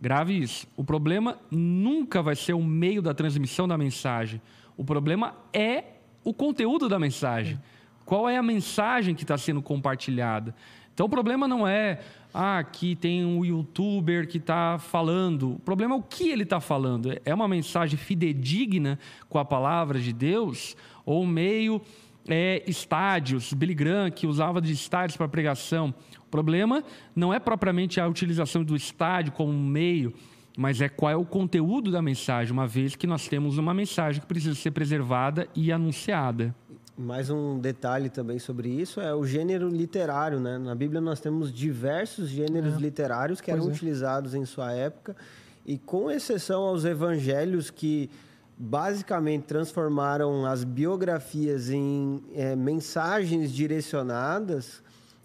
grave 0.00 0.36
isso, 0.36 0.66
o 0.76 0.84
problema 0.84 1.38
nunca 1.50 2.22
vai 2.22 2.34
ser 2.34 2.54
o 2.54 2.62
meio 2.62 3.00
da 3.00 3.14
transmissão 3.14 3.68
da 3.68 3.78
mensagem. 3.78 4.40
O 4.76 4.84
problema 4.84 5.34
é 5.52 5.84
o 6.24 6.32
conteúdo 6.32 6.88
da 6.88 6.98
mensagem. 6.98 7.60
Qual 8.04 8.28
é 8.28 8.36
a 8.36 8.42
mensagem 8.42 9.14
que 9.14 9.22
está 9.22 9.38
sendo 9.38 9.62
compartilhada? 9.62 10.54
Então 10.92 11.06
o 11.06 11.08
problema 11.08 11.48
não 11.48 11.66
é 11.66 12.00
ah, 12.34 12.58
aqui 12.58 12.96
tem 12.96 13.24
um 13.24 13.44
youtuber 13.44 14.26
que 14.26 14.38
está 14.38 14.78
falando. 14.78 15.54
O 15.54 15.58
problema 15.58 15.94
é 15.94 15.98
o 15.98 16.02
que 16.02 16.30
ele 16.30 16.44
está 16.44 16.60
falando. 16.60 17.12
É 17.24 17.34
uma 17.34 17.46
mensagem 17.46 17.98
fidedigna 17.98 18.98
com 19.28 19.38
a 19.38 19.44
palavra 19.44 20.00
de 20.00 20.12
Deus? 20.12 20.74
Ou 21.04 21.26
meio 21.26 21.80
é, 22.26 22.62
estádios, 22.66 23.52
Billy 23.52 23.74
Graham, 23.74 24.10
que 24.10 24.26
usava 24.26 24.60
de 24.60 24.72
estádios 24.72 25.16
para 25.16 25.28
pregação. 25.28 25.94
O 26.20 26.30
problema 26.30 26.82
não 27.14 27.34
é 27.34 27.38
propriamente 27.38 28.00
a 28.00 28.08
utilização 28.08 28.64
do 28.64 28.74
estádio 28.74 29.32
como 29.32 29.52
meio, 29.52 30.14
mas 30.56 30.80
é 30.80 30.88
qual 30.88 31.12
é 31.12 31.16
o 31.16 31.24
conteúdo 31.24 31.90
da 31.90 32.00
mensagem, 32.00 32.52
uma 32.52 32.66
vez 32.66 32.96
que 32.96 33.06
nós 33.06 33.28
temos 33.28 33.58
uma 33.58 33.74
mensagem 33.74 34.20
que 34.20 34.26
precisa 34.26 34.54
ser 34.54 34.70
preservada 34.70 35.48
e 35.54 35.70
anunciada. 35.70 36.54
Mais 36.96 37.30
um 37.30 37.58
detalhe 37.58 38.10
também 38.10 38.38
sobre 38.38 38.68
isso 38.68 39.00
é 39.00 39.14
o 39.14 39.24
gênero 39.24 39.68
literário, 39.68 40.38
né? 40.38 40.58
Na 40.58 40.74
Bíblia 40.74 41.00
nós 41.00 41.20
temos 41.20 41.52
diversos 41.52 42.28
gêneros 42.28 42.74
é. 42.74 42.78
literários 42.78 43.40
que 43.40 43.50
eram 43.50 43.64
é. 43.64 43.68
utilizados 43.68 44.34
em 44.34 44.44
sua 44.44 44.72
época 44.72 45.16
e 45.64 45.78
com 45.78 46.10
exceção 46.10 46.62
aos 46.62 46.84
evangelhos 46.84 47.70
que 47.70 48.10
basicamente 48.58 49.44
transformaram 49.44 50.44
as 50.44 50.64
biografias 50.64 51.70
em 51.70 52.22
é, 52.34 52.54
mensagens 52.54 53.50
direcionadas, 53.52 54.82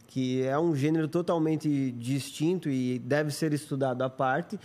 que 0.07 0.43
é 0.43 0.57
um 0.57 0.75
gênero 0.75 1.07
totalmente 1.07 1.91
distinto 1.91 2.69
e 2.69 2.97
deve 2.97 3.29
ser 3.31 3.53
estudado 3.53 4.01
à 4.03 4.09
parte. 4.09 4.57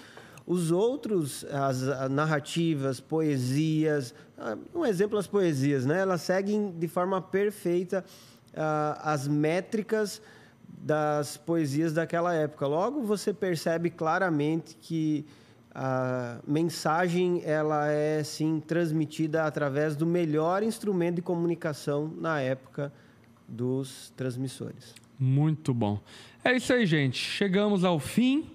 Os 0.46 0.70
outros, 0.70 1.44
as 1.44 1.82
narrativas, 2.10 3.00
poesias, 3.00 4.14
ah, 4.36 4.56
um 4.74 4.84
exemplo 4.84 5.18
as 5.18 5.26
poesias, 5.26 5.86
né? 5.86 6.00
Elas 6.00 6.22
seguem 6.22 6.72
de 6.72 6.88
forma 6.88 7.22
perfeita 7.22 8.04
uh, 8.52 8.98
as 9.02 9.28
métricas 9.28 10.20
das 10.66 11.36
poesias 11.36 11.92
daquela 11.92 12.34
época. 12.34 12.66
Logo 12.66 13.02
você 13.02 13.32
percebe 13.32 13.88
claramente 13.88 14.76
que 14.80 15.24
a 15.74 16.38
mensagem 16.46 17.40
ela 17.44 17.88
é 17.90 18.22
sim 18.24 18.60
transmitida 18.60 19.44
através 19.44 19.96
do 19.96 20.04
melhor 20.04 20.62
instrumento 20.62 21.16
de 21.16 21.22
comunicação 21.22 22.12
na 22.18 22.40
época 22.40 22.92
dos 23.48 24.12
transmissores. 24.16 24.94
Muito 25.18 25.72
bom. 25.72 26.00
É 26.44 26.56
isso 26.56 26.72
aí, 26.72 26.84
gente. 26.84 27.16
Chegamos 27.16 27.84
ao 27.84 27.98
fim 27.98 28.50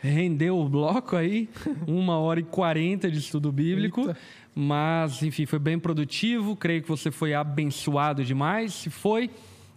rendeu 0.00 0.58
o 0.58 0.68
bloco 0.68 1.16
aí, 1.16 1.48
uma 1.86 2.18
hora 2.18 2.40
e 2.40 2.44
quarenta 2.44 3.10
de 3.10 3.18
estudo 3.18 3.50
bíblico. 3.52 4.00
Eita. 4.00 4.16
Mas, 4.54 5.22
enfim, 5.22 5.46
foi 5.46 5.58
bem 5.58 5.78
produtivo. 5.78 6.56
Creio 6.56 6.82
que 6.82 6.88
você 6.88 7.10
foi 7.10 7.32
abençoado 7.32 8.24
demais. 8.24 8.74
Se 8.74 8.90
foi, 8.90 9.30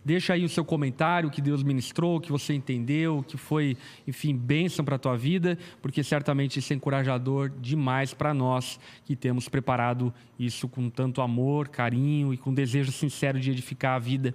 deixa 0.04 0.34
aí 0.34 0.44
o 0.44 0.50
seu 0.50 0.66
comentário, 0.66 1.30
o 1.30 1.32
que 1.32 1.40
Deus 1.40 1.62
ministrou, 1.62 2.18
o 2.18 2.20
que 2.20 2.32
você 2.32 2.54
entendeu, 2.54 3.20
o 3.20 3.24
que 3.24 3.38
foi, 3.38 3.78
enfim, 4.08 4.36
bênção 4.36 4.84
para 4.84 4.96
a 4.96 5.00
tua 5.00 5.16
vida, 5.16 5.56
porque 5.84 6.04
certamente 6.04 6.58
isso 6.58 6.74
é 6.74 6.76
encorajador 6.76 7.52
demais 7.62 8.14
para 8.14 8.34
nós 8.34 8.80
que 9.06 9.16
temos 9.16 9.48
preparado 9.48 10.12
isso 10.40 10.68
com 10.68 10.90
tanto 10.90 11.22
amor, 11.22 11.70
carinho 11.70 12.34
e 12.34 12.38
com 12.38 12.52
desejo 12.52 12.92
sincero 12.92 13.40
de 13.40 13.52
edificar 13.52 13.96
a 13.96 14.00
vida 14.00 14.34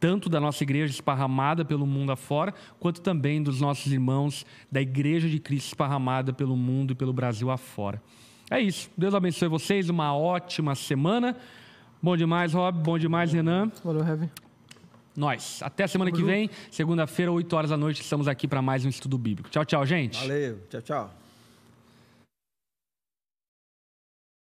tanto 0.00 0.30
da 0.30 0.40
nossa 0.40 0.64
igreja 0.64 0.92
esparramada 0.92 1.64
pelo 1.64 1.86
mundo 1.86 2.10
afora, 2.10 2.54
quanto 2.80 3.02
também 3.02 3.42
dos 3.42 3.60
nossos 3.60 3.92
irmãos 3.92 4.46
da 4.72 4.80
Igreja 4.80 5.28
de 5.28 5.38
Cristo 5.38 5.68
esparramada 5.68 6.32
pelo 6.32 6.56
mundo 6.56 6.92
e 6.92 6.94
pelo 6.94 7.12
Brasil 7.12 7.50
afora. 7.50 8.02
É 8.50 8.58
isso. 8.58 8.90
Deus 8.96 9.14
abençoe 9.14 9.48
vocês. 9.48 9.90
Uma 9.90 10.16
ótima 10.16 10.74
semana. 10.74 11.36
Bom 12.02 12.16
demais, 12.16 12.54
Rob. 12.54 12.82
Bom 12.82 12.98
demais, 12.98 13.32
Renan. 13.32 13.70
Valeu, 13.84 14.04
Heavy. 14.04 14.28
Nós. 15.14 15.60
Até 15.62 15.86
semana 15.86 16.10
que 16.10 16.22
vem, 16.22 16.48
segunda-feira, 16.70 17.30
8 17.30 17.54
horas 17.54 17.70
da 17.70 17.76
noite, 17.76 18.00
estamos 18.00 18.26
aqui 18.26 18.48
para 18.48 18.62
mais 18.62 18.84
um 18.84 18.88
estudo 18.88 19.18
bíblico. 19.18 19.50
Tchau, 19.50 19.64
tchau, 19.64 19.84
gente. 19.84 20.18
Valeu. 20.18 20.58
Tchau, 20.70 20.82
tchau. 20.82 21.19